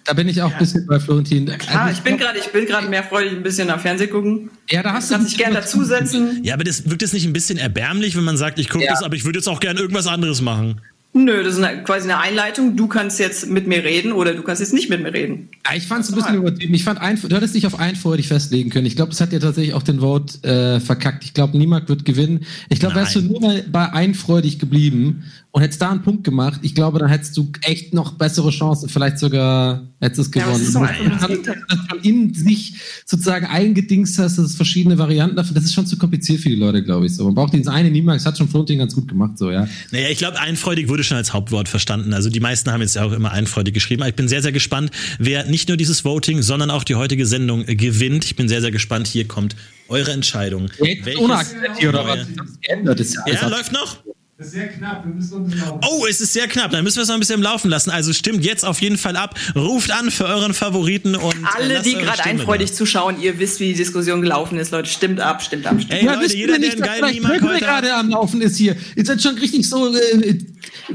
Da 0.06 0.14
bin 0.14 0.28
ich 0.28 0.41
auch 0.41 0.52
ein 0.52 0.57
bisschen 0.60 0.86
bei 0.88 0.99
Florentin. 0.99 1.49
Ah, 1.72 1.86
Also 1.86 1.98
ich 1.98 2.03
bin 2.03 2.18
gerade, 2.18 2.38
ich 2.38 2.48
bin 2.52 2.65
gerade 2.65 2.88
mehr 2.90 3.03
freudig 3.03 3.34
ein 3.34 3.44
bisschen 3.44 3.70
am 3.70 3.80
Fernsehen 3.80 4.10
gucken. 4.10 4.49
Ja, 4.70 4.84
da 4.84 4.94
hast 4.94 5.10
du 5.10 5.15
Kannst 5.15 5.32
dich 5.32 5.38
gerne 5.38 5.56
dazusetzen. 5.61 6.40
ja, 6.44 6.53
aber 6.56 6.64
das 6.64 6.90
wirkt 6.90 7.03
es 7.03 7.14
nicht 7.14 7.26
ein 7.26 7.34
bisschen 7.34 7.57
erbärmlich, 7.57 8.15
wenn 8.18 8.24
man 8.24 8.38
sagt, 8.38 8.60
ich 8.60 8.70
gucke 8.70 8.84
Ja. 8.86 8.91
das, 8.91 9.03
aber 9.03 9.15
ich 9.15 9.24
würde 9.26 9.40
jetzt 9.40 9.48
auch 9.48 9.60
gerne 9.60 9.80
irgendwas 9.80 10.07
anderes 10.07 10.41
machen. 10.41 10.82
Nö, 11.15 11.44
das 11.44 11.53
ist 11.53 11.64
eine, 11.64 11.84
quasi 11.84 12.10
eine 12.10 12.19
Einleitung. 12.19 12.76
Du 12.76 12.88
kannst 12.88 13.19
jetzt 13.19 13.48
mit 13.48 13.68
mir 13.68 13.84
reden 13.84 14.11
oder 14.14 14.34
du 14.34 14.41
kannst 14.41 14.61
jetzt 14.61 14.73
nicht 14.73 14.90
mit 14.90 15.03
mir 15.03 15.14
reden. 15.14 15.49
Ja, 15.64 15.76
Ich 15.76 15.85
fand 15.85 16.03
es 16.03 16.10
ein 16.10 16.15
bisschen 16.15 16.35
übertrieben. 16.35 16.73
Ich 16.73 16.84
fand, 16.84 16.99
ein, 16.99 17.19
du 17.22 17.35
hättest 17.35 17.53
dich 17.53 17.68
auf 17.68 17.80
einfreudig 17.80 18.27
festlegen 18.27 18.72
können. 18.72 18.88
Ich 18.88 18.95
glaube, 18.95 19.11
das 19.11 19.22
hat 19.22 19.31
ja 19.31 19.38
tatsächlich 19.38 19.76
auch 19.76 19.84
den 19.84 19.99
Vote 19.99 20.44
äh, 20.44 20.80
verkackt. 20.80 21.23
Ich 21.23 21.35
glaube, 21.35 21.56
niemand 21.56 21.88
wird 21.88 22.03
gewinnen. 22.03 22.45
Ich 22.69 22.80
glaube, 22.80 22.95
wärst 22.95 23.15
du 23.15 23.22
nur 23.22 23.40
mal 23.41 23.64
bei 23.72 23.94
einfreudig 23.94 24.57
geblieben 24.57 25.23
und 25.56 25.62
hättest 25.62 25.84
da 25.84 25.92
einen 25.92 26.02
Punkt 26.02 26.24
gemacht, 26.24 26.62
ich 26.64 26.74
glaube, 26.74 26.98
dann 26.98 27.10
hättest 27.10 27.38
du 27.38 27.48
echt 27.62 27.94
noch 27.94 28.14
bessere 28.14 28.50
Chancen. 28.50 28.90
Vielleicht 28.90 29.20
sogar 29.20 29.84
hättest 30.02 30.18
du 30.18 30.22
es 30.24 30.36
Ja, 30.36 30.46
gewonnen. 30.48 30.64
ist 30.64 30.76
einfach 30.76 31.10
das 31.12 31.22
du 31.22 31.28
Gegenteil. 31.28 31.64
das 31.70 31.80
schon 31.92 32.00
in 32.02 32.34
sich 32.34 32.74
sozusagen 33.06 33.46
eingedingst 33.46 34.18
hast, 34.18 34.40
dass 34.40 34.46
es 34.46 34.56
verschiedene 34.56 34.98
Varianten 34.98 35.36
dafür. 35.36 35.54
Das 35.54 35.64
ist 35.64 35.74
schon 35.76 35.86
zu 35.86 35.96
kompliziert 36.00 36.40
für 36.42 36.50
die 36.50 36.56
Leute, 36.56 36.82
glaube 36.84 37.06
ich. 37.06 37.16
So, 37.16 37.26
man 37.26 37.36
braucht 37.36 37.54
dieses 37.54 37.68
eine 37.68 37.92
Niemax, 37.92 38.26
hat 38.26 38.36
schon 38.36 38.50
Florentin 38.50 38.80
ganz 38.80 38.96
gut 38.96 39.08
gemacht, 39.08 39.38
so 39.38 39.52
ja. 39.52 39.68
Naja, 39.92 40.10
ich 40.10 40.18
glaube, 40.18 40.40
einfreudig 40.40 40.90
wurde 40.90 41.04
schon 41.04 41.18
als 41.18 41.34
Hauptwort 41.34 41.70
verstanden. 41.70 42.16
Also 42.16 42.32
die 42.32 42.40
meisten 42.40 42.72
haben 42.72 42.82
jetzt 42.82 42.96
ja 42.96 43.04
auch 43.04 43.12
immer 43.12 43.32
einfreudig 43.32 43.76
geschrieben. 43.76 44.02
Aber 44.02 44.10
ich 44.10 44.16
bin 44.16 44.28
sehr, 44.28 44.42
sehr 44.42 44.54
gespannt, 44.54 44.90
wer 45.20 45.46
nicht 45.46 45.68
nur 45.68 45.78
dieses 45.78 46.04
Voting, 46.04 46.42
sondern 46.42 46.72
auch 46.72 46.84
die 46.84 46.96
heutige 46.96 47.28
Sendung 47.28 47.64
äh, 47.68 47.76
gewinnt. 47.76 48.26
Ich 48.26 48.36
bin 48.36 48.50
sehr, 48.50 48.62
sehr 48.62 48.72
gespannt. 48.72 49.06
Hier 49.06 49.28
kommt 49.28 49.56
eure 49.88 50.14
Entscheidung. 50.14 50.70
Jetzt 50.84 51.16
ohne 51.20 51.36
Akzent 51.36 51.78
hier 51.78 51.90
oder 51.90 52.08
was? 52.08 52.20
Das 52.36 52.60
geändert 52.60 53.00
ist 53.00 53.14
ja 53.28 53.34
Ja, 53.34 53.48
läuft 53.50 53.72
noch? 53.72 53.98
Das 54.44 54.52
ist 54.52 54.56
sehr 54.60 54.68
knapp, 54.68 55.06
wir 55.06 55.14
müssen. 55.14 55.80
Oh, 55.90 56.06
es 56.06 56.20
ist 56.20 56.34
sehr 56.34 56.49
knapp. 56.49 56.72
Dann 56.72 56.84
müssen 56.84 56.98
wir 56.98 57.03
es 57.03 57.07
noch 57.07 57.15
ein 57.15 57.22
bisschen 57.22 57.36
im 57.36 57.44
Laufen 57.44 57.70
lassen. 57.70 57.91
Also 57.91 58.11
stimmt 58.11 58.44
jetzt 58.44 58.65
auf 58.65 58.82
jeden 58.82 58.98
Fall 58.98 59.15
ab. 59.15 59.40
Ruft 59.56 59.90
an 59.90 60.11
für 60.11 60.26
euren 60.26 60.53
Favoriten 60.53 61.15
und 61.15 61.34
äh, 61.34 61.48
Alle, 61.56 61.82
die 61.82 61.94
gerade 61.94 62.26
einfreudig 62.26 62.72
da. 62.72 62.76
zuschauen, 62.76 63.22
ihr 63.22 63.40
wisst, 63.40 63.61
wie 63.61 63.70
die 63.70 63.76
Diskussion 63.76 64.22
gelaufen 64.22 64.57
ist, 64.57 64.72
Leute. 64.72 64.90
Stimmt 64.90 65.22
ab, 65.22 65.41
stimmt 65.41 65.65
ab, 65.65 65.76
stimmt 65.78 65.94
Ey, 65.94 66.06
Ja, 66.06 66.15
Leute, 66.15 66.26
wisst 66.26 66.36
jeder, 66.36 66.56
ihr 66.56 66.60
der 66.60 66.60
nicht, 66.60 66.74
einen 66.74 66.82
geilen 66.82 66.98
vielleicht 66.98 67.22
Niemand 67.22 67.41
heute 67.41 67.60
gerade 67.60 67.94
am 67.94 68.10
Laufen 68.10 68.41
ist 68.41 68.57
hier? 68.57 68.76
Ihr 68.98 69.06
seid 69.06 69.22
schon 69.22 69.38
richtig 69.38 69.70
so. 69.70 69.95
Äh, 69.95 70.40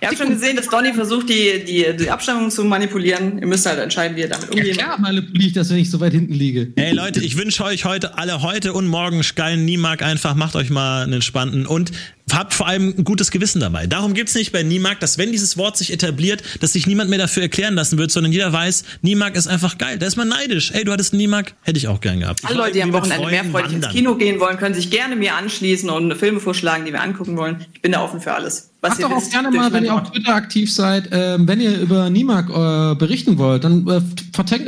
Ihr 0.00 0.08
habt 0.08 0.18
schon 0.18 0.30
gesehen, 0.30 0.56
dass 0.56 0.68
Donny 0.68 0.92
versucht, 0.92 1.28
die, 1.28 1.64
die, 1.64 1.96
die 1.96 2.10
Abstammung 2.10 2.50
zu 2.50 2.64
manipulieren. 2.64 3.38
Ihr 3.38 3.46
müsst 3.46 3.66
halt 3.66 3.78
entscheiden, 3.78 4.16
wie 4.16 4.20
ihr 4.20 4.28
damit 4.28 4.54
ja, 4.54 4.60
umgehen 4.60 4.76
klar, 4.76 4.98
manipuliere 4.98 5.46
ich 5.46 5.52
das, 5.52 5.70
wenn 5.70 5.78
ich 5.78 5.90
so 5.90 6.00
weit 6.00 6.12
hinten 6.12 6.34
liege. 6.34 6.72
Ey 6.76 6.92
Leute, 6.92 7.20
ich 7.20 7.36
wünsche 7.36 7.64
euch 7.64 7.84
heute 7.84 8.18
alle 8.18 8.42
heute 8.42 8.72
und 8.72 8.86
morgen 8.86 9.22
geilen 9.34 9.64
Niemark 9.64 10.02
einfach. 10.02 10.34
Macht 10.34 10.56
euch 10.56 10.70
mal 10.70 11.04
einen 11.04 11.14
entspannten 11.14 11.66
und 11.66 11.92
habt 12.32 12.54
vor 12.54 12.66
allem 12.66 12.94
ein 12.96 13.04
gutes 13.04 13.30
Gewissen 13.30 13.60
dabei. 13.60 13.86
Darum 13.86 14.14
gibt's 14.14 14.34
nicht 14.34 14.52
bei 14.52 14.62
Niemark, 14.62 15.00
dass 15.00 15.18
wenn 15.18 15.32
dieses 15.32 15.56
Wort 15.56 15.76
sich 15.76 15.92
etabliert, 15.92 16.42
dass 16.60 16.72
sich 16.72 16.86
niemand 16.86 17.10
mehr 17.10 17.18
dafür 17.18 17.42
erklären 17.42 17.74
lassen 17.74 17.98
wird, 17.98 18.10
sondern 18.10 18.32
jeder 18.32 18.52
weiß, 18.52 18.84
Niemark 19.02 19.36
ist 19.36 19.46
einfach 19.46 19.78
geil. 19.78 19.98
Da 19.98 20.06
ist 20.06 20.16
man 20.16 20.28
neidisch. 20.28 20.72
Ey, 20.72 20.84
du 20.84 20.92
hattest 20.92 21.12
einen 21.12 21.18
Niemark, 21.20 21.54
hätte 21.62 21.78
ich 21.78 21.88
auch 21.88 22.00
gern 22.00 22.20
gehabt. 22.20 22.44
Alle 22.44 22.56
Leute, 22.56 22.72
die 22.72 22.82
am 22.82 22.92
Wochenende 22.92 23.26
mehr 23.26 23.44
Freunden 23.44 23.52
freudig 23.52 23.72
ins. 23.72 23.88
Kino 23.88 24.16
gehen 24.16 24.40
wollen, 24.40 24.56
können 24.58 24.74
sich 24.74 24.90
gerne 24.90 25.16
mir 25.16 25.34
anschließen 25.34 25.88
und 25.88 26.14
Filme 26.14 26.40
vorschlagen, 26.40 26.84
die 26.84 26.92
wir 26.92 27.02
angucken 27.02 27.36
wollen. 27.36 27.64
Ich 27.72 27.82
bin 27.82 27.92
da 27.92 28.02
offen 28.02 28.20
für 28.20 28.32
alles. 28.32 28.70
Was 28.80 28.90
Macht 28.90 29.02
doch 29.02 29.10
auch 29.10 29.30
gerne 29.30 29.50
mal, 29.50 29.72
wenn 29.72 29.84
ihr 29.84 29.94
auf. 29.94 30.12
Twitter 30.12 30.34
aktiv 30.36 30.72
seid, 30.72 31.08
ähm, 31.10 31.48
wenn 31.48 31.60
ihr 31.60 31.80
über 31.80 32.10
Nimak 32.10 32.48
äh, 32.48 32.94
berichten 32.94 33.36
wollt, 33.36 33.64
dann 33.64 33.84
äh, 33.88 34.00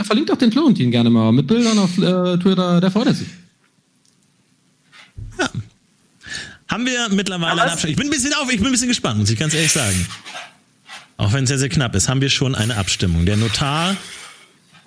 verlinkt 0.03 0.31
doch 0.31 0.37
den 0.37 0.51
Florentin 0.51 0.91
gerne 0.91 1.11
mal 1.11 1.31
mit 1.31 1.47
Bildern 1.47 1.79
auf 1.79 1.97
äh, 1.97 2.37
Twitter, 2.39 2.81
der 2.81 2.91
freut 2.91 3.07
er 3.07 3.15
sich. 3.15 3.29
Haben 6.69 6.87
wir 6.87 7.09
mittlerweile 7.11 7.53
Aber 7.53 7.63
eine 7.63 7.69
es- 7.71 7.73
Abstimmung? 7.75 7.93
Ich 7.93 7.97
bin 7.99 8.07
ein 8.09 8.11
bisschen 8.11 8.35
auf, 8.35 8.51
ich 8.51 8.57
bin 8.59 8.67
ein 8.67 8.73
bisschen 8.73 8.89
gespannt, 8.89 9.19
muss 9.19 9.31
ich 9.31 9.39
ganz 9.39 9.55
ehrlich 9.55 9.73
sagen. 9.73 10.07
Auch 11.17 11.33
wenn 11.33 11.45
es 11.45 11.49
sehr, 11.49 11.59
sehr 11.59 11.69
knapp 11.69 11.95
ist, 11.95 12.09
haben 12.09 12.21
wir 12.21 12.31
schon 12.31 12.55
eine 12.55 12.77
Abstimmung. 12.77 13.27
Der 13.27 13.37
Notar 13.37 13.97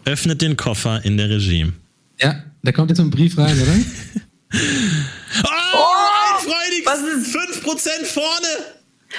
öffnet 0.05 0.41
den 0.41 0.57
Koffer 0.57 1.03
in 1.05 1.17
der 1.17 1.29
Regie. 1.29 1.71
Ja, 2.19 2.43
der 2.61 2.73
kommt 2.73 2.89
jetzt 2.89 2.99
mit 2.99 3.07
dem 3.07 3.11
Brief 3.11 3.37
rein, 3.37 3.59
oder? 3.61 3.73
Oh, 5.75 6.35
einfreudig! 6.35 6.85
was 6.85 6.99
ist- 6.99 7.35
5% 7.35 8.05
vorne! 8.05 8.47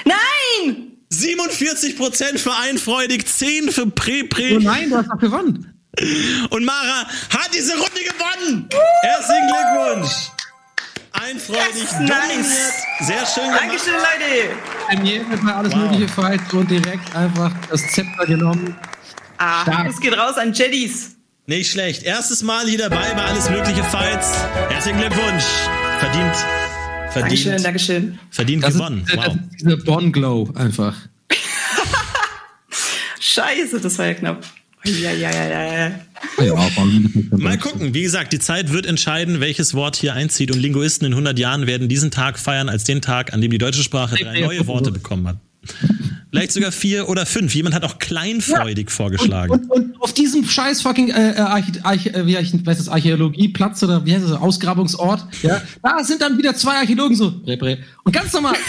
Nein! 0.03 0.91
47% 1.13 2.37
für 2.39 2.53
einfreudig, 2.53 3.25
10 3.27 3.71
für 3.71 3.83
Oh 3.83 3.91
Pre-Pre. 3.93 4.59
nein, 4.61 4.89
du 4.89 4.97
hast 4.97 5.07
doch 5.09 5.19
gewonnen. 5.19 5.71
Und 6.49 6.65
Mara 6.65 7.07
hat 7.29 7.49
diese 7.53 7.73
Runde 7.73 8.01
gewonnen! 8.03 8.69
Herzlichen 9.01 9.47
Glückwunsch! 9.47 10.13
Einfreudig, 11.13 11.75
Yes, 11.83 11.91
dominiert. 11.91 12.09
nice. 12.09 13.07
Sehr 13.07 13.25
schön 13.25 13.43
gemacht. 13.45 13.61
Dankeschön, 13.61 13.93
Leute! 13.93 14.57
Premiere 14.87 15.37
bei 15.37 15.53
alles 15.53 15.71
Wow. 15.71 15.79
mögliche 15.79 16.07
Fight 16.09 16.53
und 16.53 16.69
direkt 16.69 17.15
einfach 17.15 17.51
das 17.69 17.81
Zepter 17.93 18.25
genommen. 18.25 18.75
Ah, 19.37 19.61
Stark. 19.61 19.87
das 19.87 19.99
geht 20.01 20.17
raus 20.17 20.35
an 20.37 20.51
Jeddies. 20.51 21.11
Nicht 21.45 21.71
schlecht. 21.71 22.03
Erstes 22.03 22.41
Mal 22.41 22.67
hier 22.67 22.79
dabei 22.79 23.13
bei 23.13 23.23
alles 23.23 23.49
mögliche 23.49 23.83
Fights. 23.85 24.33
Herzlichen 24.69 24.99
Glückwunsch. 24.99 25.43
Verdient. 25.99 26.35
Dankeschön, 27.21 27.43
Verdient. 27.51 27.65
Dankeschön. 27.65 28.19
Verdient 28.29 28.63
Das 28.63 28.73
gewonnen. 28.73 29.03
ist, 29.07 29.15
das 29.15 29.25
Wow. 29.27 29.35
ist 29.35 29.61
dieser 29.61 29.77
Bon 29.77 30.11
Glow 30.11 30.49
einfach. 30.55 30.95
Scheiße, 33.19 33.79
das 33.81 33.97
war 33.97 34.05
ja 34.07 34.13
knapp. 34.13 34.45
Ja, 34.85 35.11
ja, 35.11 35.31
ja, 35.31 35.89
ja. 35.89 35.91
Mal 37.37 37.57
gucken. 37.57 37.93
Wie 37.93 38.03
gesagt, 38.03 38.33
die 38.33 38.39
Zeit 38.39 38.71
wird 38.71 38.85
entscheiden, 38.85 39.39
welches 39.39 39.73
Wort 39.73 39.95
hier 39.95 40.13
einzieht. 40.13 40.51
Und 40.51 40.59
Linguisten 40.59 41.05
in 41.07 41.13
100 41.13 41.39
Jahren 41.39 41.65
werden 41.65 41.89
diesen 41.89 42.11
Tag 42.11 42.37
feiern 42.37 42.69
als 42.69 42.83
den 42.83 43.01
Tag, 43.01 43.33
an 43.33 43.41
dem 43.41 43.49
die 43.51 43.57
deutsche 43.57 43.81
Sprache 43.81 44.15
drei 44.15 44.41
neue 44.41 44.67
Worte 44.67 44.91
bekommen 44.91 45.27
hat. 45.27 45.37
Vielleicht 46.35 46.51
sogar 46.51 46.71
vier 46.71 47.09
oder 47.09 47.25
fünf. 47.25 47.55
Jemand 47.55 47.75
hat 47.75 47.83
auch 47.83 47.99
kleinfreudig 47.99 48.91
vorgeschlagen. 48.91 49.51
Und, 49.51 49.71
und 49.71 50.01
auf 50.01 50.13
diesem 50.13 50.45
scheiß 50.45 50.81
fucking 50.81 51.09
äh, 51.09 51.31
äh, 51.31 51.39
Arch, 51.39 51.65
Arch, 51.83 52.07
äh, 52.07 52.25
wie 52.27 52.37
heißt 52.37 52.53
das, 52.65 52.89
Archäologieplatz 52.89 53.83
oder 53.83 54.05
wie 54.05 54.13
heißt 54.13 54.23
das, 54.25 54.31
Ausgrabungsort, 54.33 55.25
ja, 55.41 55.61
da 55.81 56.03
sind 56.03 56.21
dann 56.21 56.37
wieder 56.37 56.55
zwei 56.55 56.75
Archäologen 56.75 57.15
so, 57.15 57.31
bre, 57.31 57.57
bre. 57.57 57.77
und 58.03 58.11
ganz 58.11 58.33
normal. 58.33 58.55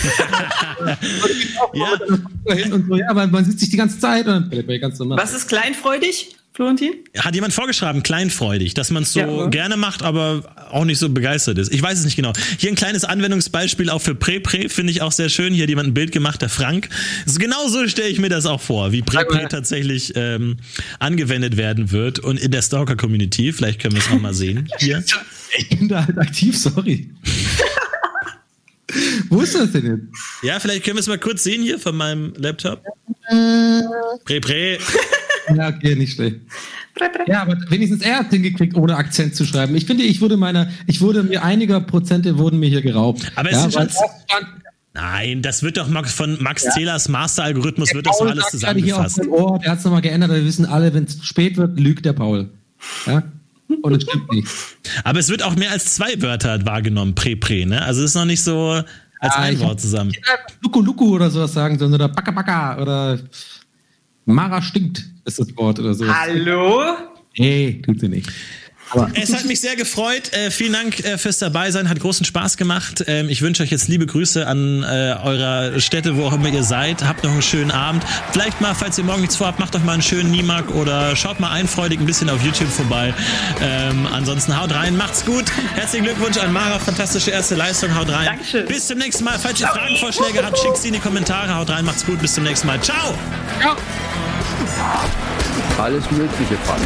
Ja. 1.75 2.55
Hin 2.55 2.73
und 2.73 2.87
so, 2.87 2.97
ja, 2.97 3.11
aber 3.11 3.27
man 3.27 3.45
sieht 3.45 3.59
sich 3.59 3.71
die 3.71 3.77
ganze 3.77 3.99
Zeit 3.99 4.27
und 4.27 4.33
dann 4.33 4.51
bre, 4.51 4.63
bre, 4.63 4.79
ganz 4.79 4.99
normal. 4.99 5.19
Was 5.19 5.35
ist 5.35 5.49
kleinfreudig, 5.49 6.37
Florentin? 6.57 6.95
Hat 7.19 7.35
jemand 7.35 7.53
vorgeschrieben, 7.53 8.03
kleinfreudig, 8.03 8.73
dass 8.73 8.91
man 8.91 9.03
es 9.03 9.13
so 9.13 9.21
Ja, 9.21 9.47
gerne 9.49 9.77
macht, 9.77 10.03
aber 10.03 10.43
auch 10.71 10.87
nicht 10.87 10.99
so 10.99 11.11
begeistert 11.11 11.59
ist. 11.59 11.71
Ich 11.71 11.83
weiß 11.83 11.99
es 11.99 12.07
nicht 12.07 12.17
genau. 12.17 12.33
Hier 12.59 12.71
ein 12.71 12.77
kleines 12.77 13.05
Anwendungsbeispiel 13.05 13.91
auch 13.91 14.01
für 14.01 14.15
Prä-Prä, 14.15 14.71
finde 14.71 14.91
ich 14.91 15.03
auch 15.03 15.13
sehr 15.13 15.29
schön. 15.29 15.53
Hier 15.53 15.65
hat 15.65 15.69
jemand 15.69 15.89
ein 15.89 15.95
Bild 15.95 16.13
gemacht, 16.13 16.41
der 16.41 16.49
Frank. 16.49 16.89
Genau 17.39 17.69
so 17.69 17.87
stelle 17.89 18.09
ich 18.09 18.19
mir 18.19 18.31
das 18.31 18.47
auch 18.47 18.63
vor, 18.63 18.91
wie 18.93 19.03
Prä-Prä 19.03 19.41
Aber- 19.41 19.49
tatsächlich 19.51 20.15
ähm, 20.17 20.57
angewendet 20.99 21.59
werden 21.59 21.93
wird 21.93 22.21
und 22.21 22.41
in 22.41 22.51
der 22.51 22.63
Stalker-Community. 22.63 23.53
Vielleicht 23.53 23.83
können 23.83 23.95
wir 23.95 24.01
es 24.01 24.09
auch 24.11 24.19
mal 24.21 24.35
sehen. 24.35 24.69
Hier. 24.79 25.05
Ich 25.59 25.69
bin 25.71 25.89
da 25.89 26.05
halt 26.07 26.19
aktiv, 26.19 26.59
sorry. 26.59 27.09
Wo 29.31 29.41
ist 29.41 29.55
das 29.55 29.73
denn 29.73 29.87
jetzt? 29.87 30.03
Ja, 30.43 30.61
vielleicht 30.61 30.85
können 30.85 30.97
wir 30.97 31.01
es 31.01 31.07
mal 31.07 31.19
kurz 31.19 31.45
sehen 31.45 31.63
hier 31.63 31.79
von 31.79 31.97
meinem 31.97 32.35
Laptop. 32.37 32.83
Prä-Prä. 34.25 34.79
Ja, 35.55 35.69
okay, 35.69 35.95
nicht 35.95 36.15
schlecht. 36.15 36.41
Ja, 37.27 37.43
aber 37.43 37.59
wenigstens 37.69 38.03
er 38.03 38.21
hat 38.21 38.31
hingekriegt, 38.31 38.75
ohne 38.75 38.97
Akzent 38.97 39.35
zu 39.37 39.45
schreiben. 39.45 39.77
Ich 39.77 39.87
finde, 39.87 40.05
ich 40.05 40.21
wurde 40.21 40.37
meiner, 40.37 40.69
ich 40.87 41.01
wurde 41.01 41.23
mir 41.23 41.45
einiger 41.45 41.81
Prozente 41.81 42.39
wurden 42.39 42.59
mir 42.59 42.69
hier 42.69 42.83
geraubt. 42.83 43.31
Aber 43.35 43.51
es 43.51 43.75
ja, 43.75 43.87
sind 43.87 43.93
Nein, 44.95 45.43
das 45.43 45.63
wird 45.63 45.77
doch 45.77 45.89
Max 45.89 46.15
von 46.15 46.43
Max 46.43 46.65
Zählers 46.73 47.11
Master-Algorithmus, 47.11 47.93
wird 47.93 48.07
das 48.07 48.19
alles 48.19 48.35
hier 48.35 48.45
auf 48.45 48.51
zusammengefasst. 48.51 49.19
mein 49.19 49.29
Ohr, 49.29 49.59
der 49.59 49.73
hat 49.73 49.79
es 49.79 49.85
nochmal 49.85 50.01
geändert, 50.01 50.31
wir 50.31 50.43
wissen 50.43 50.65
alle, 50.65 50.95
wenn 50.95 51.05
es 51.05 51.23
spät 51.23 51.59
wird, 51.59 51.79
lügt 51.79 52.07
der 52.07 52.15
Paul. 52.15 52.49
Ja? 53.07 53.23
Und 53.83 53.93
es 53.95 54.05
stimmt 54.05 54.33
nicht. 54.33 54.49
Aber 55.05 55.19
es 55.19 55.29
wird 55.29 55.43
auch 55.43 55.55
mehr 55.55 55.71
als 55.71 55.97
zwei 55.97 56.23
Wörter 56.23 56.65
wahrgenommen, 56.65 57.15
Prä-Prä, 57.15 57.67
ne? 57.67 57.83
Also 57.83 58.03
es 58.03 58.13
ist 58.13 58.15
noch 58.15 58.25
nicht 58.25 58.43
so 58.43 58.71
als 58.71 59.35
Ja, 59.35 59.41
ein 59.43 59.55
ich 59.55 59.61
Wort 59.61 59.81
zusammen. 59.81 60.13
Luku 60.63 60.81
Luku 60.81 61.15
oder 61.15 61.31
sowas 61.31 61.53
sagen 61.53 61.79
sollen 61.79 61.93
oder 61.93 62.09
Baka 62.09 62.31
Baka 62.31 62.81
oder 62.81 63.19
Mara 64.27 64.61
stinkt 64.61 65.05
ist 65.25 65.39
das 65.39 65.57
Wort 65.57 65.79
oder 65.79 65.95
sowas. 65.95 66.15
Hallo? 66.15 66.83
Nee, 67.39 67.81
tut 67.85 68.01
sie 68.01 68.09
nicht. 68.09 68.29
Aber 68.91 69.09
Es 69.15 69.35
hat 69.35 69.45
mich 69.45 69.61
sehr 69.61 69.75
gefreut. 69.77 70.33
Äh, 70.33 70.51
vielen 70.51 70.73
Dank 70.73 71.01
äh, 71.05 71.19
fürs 71.19 71.39
Dabeisein. 71.39 71.89
Hat 71.89 71.99
großen 72.01 72.25
Spaß 72.25 72.57
gemacht. 72.57 73.05
Ähm, 73.07 73.29
ich 73.29 73.43
wünsche 73.43 73.63
euch 73.63 73.71
jetzt 73.71 73.89
liebe 73.89 74.07
Grüße 74.07 74.47
an 74.47 74.83
äh, 74.83 75.17
eurer 75.23 75.81
Städte, 75.81 76.17
wo 76.17 76.25
auch 76.27 76.33
immer 76.33 76.49
ihr 76.49 76.63
seid. 76.63 77.03
Habt 77.05 77.25
noch 77.25 77.33
einen 77.33 77.43
schönen 77.43 77.71
Abend. 77.71 78.05
Vielleicht 78.33 78.61
mal, 78.61 78.75
falls 78.75 78.97
ihr 78.99 79.05
morgen 79.05 79.23
nichts 79.23 79.37
vorhabt, 79.37 79.59
macht 79.59 79.75
doch 79.75 79.83
mal 79.83 79.95
einen 79.95 80.03
schönen 80.03 80.31
Niemark 80.31 80.71
oder 80.75 81.17
schaut 81.17 81.41
mal 81.41 81.51
einfreudig 81.51 81.99
ein 81.99 82.07
bisschen 82.07 82.31
auf 82.31 82.43
YouTube 82.43 82.69
vorbei. 82.69 83.13
Ähm, 83.61 84.07
ansonsten 84.13 84.57
haut 84.61 84.73
rein, 84.73 84.97
macht's 84.97 85.25
gut. 85.25 85.45
Herzlichen 85.75 86.05
Glückwunsch 86.05 86.37
an 86.39 86.53
Mara. 86.53 86.79
Fantastische 86.79 87.31
erste 87.33 87.55
Leistung. 87.57 87.95
Haut 87.95 88.09
rein. 88.09 88.27
Dankeschön. 88.27 88.67
Bis 88.67 88.87
zum 88.87 88.99
nächsten 88.99 89.25
Mal. 89.25 89.39
Falls 89.39 89.61
ihr 89.61 89.67
Fragen, 89.69 89.97
Vorschläge 89.97 90.45
habt, 90.45 90.59
schickt 90.59 90.77
sie 90.79 90.89
in 90.89 90.95
die 90.95 91.01
Kommentare. 91.01 91.55
Haut 91.55 91.69
rein, 91.71 91.85
macht's 91.85 92.07
gut. 92.07 92.21
Bis 92.21 92.35
zum 92.35 92.45
nächsten 92.45 92.67
Mal. 92.67 92.81
Ciao. 92.81 93.15
ja. 93.61 93.77
Alles 95.79 96.11
Mögliche 96.11 96.57
Fight. 96.65 96.81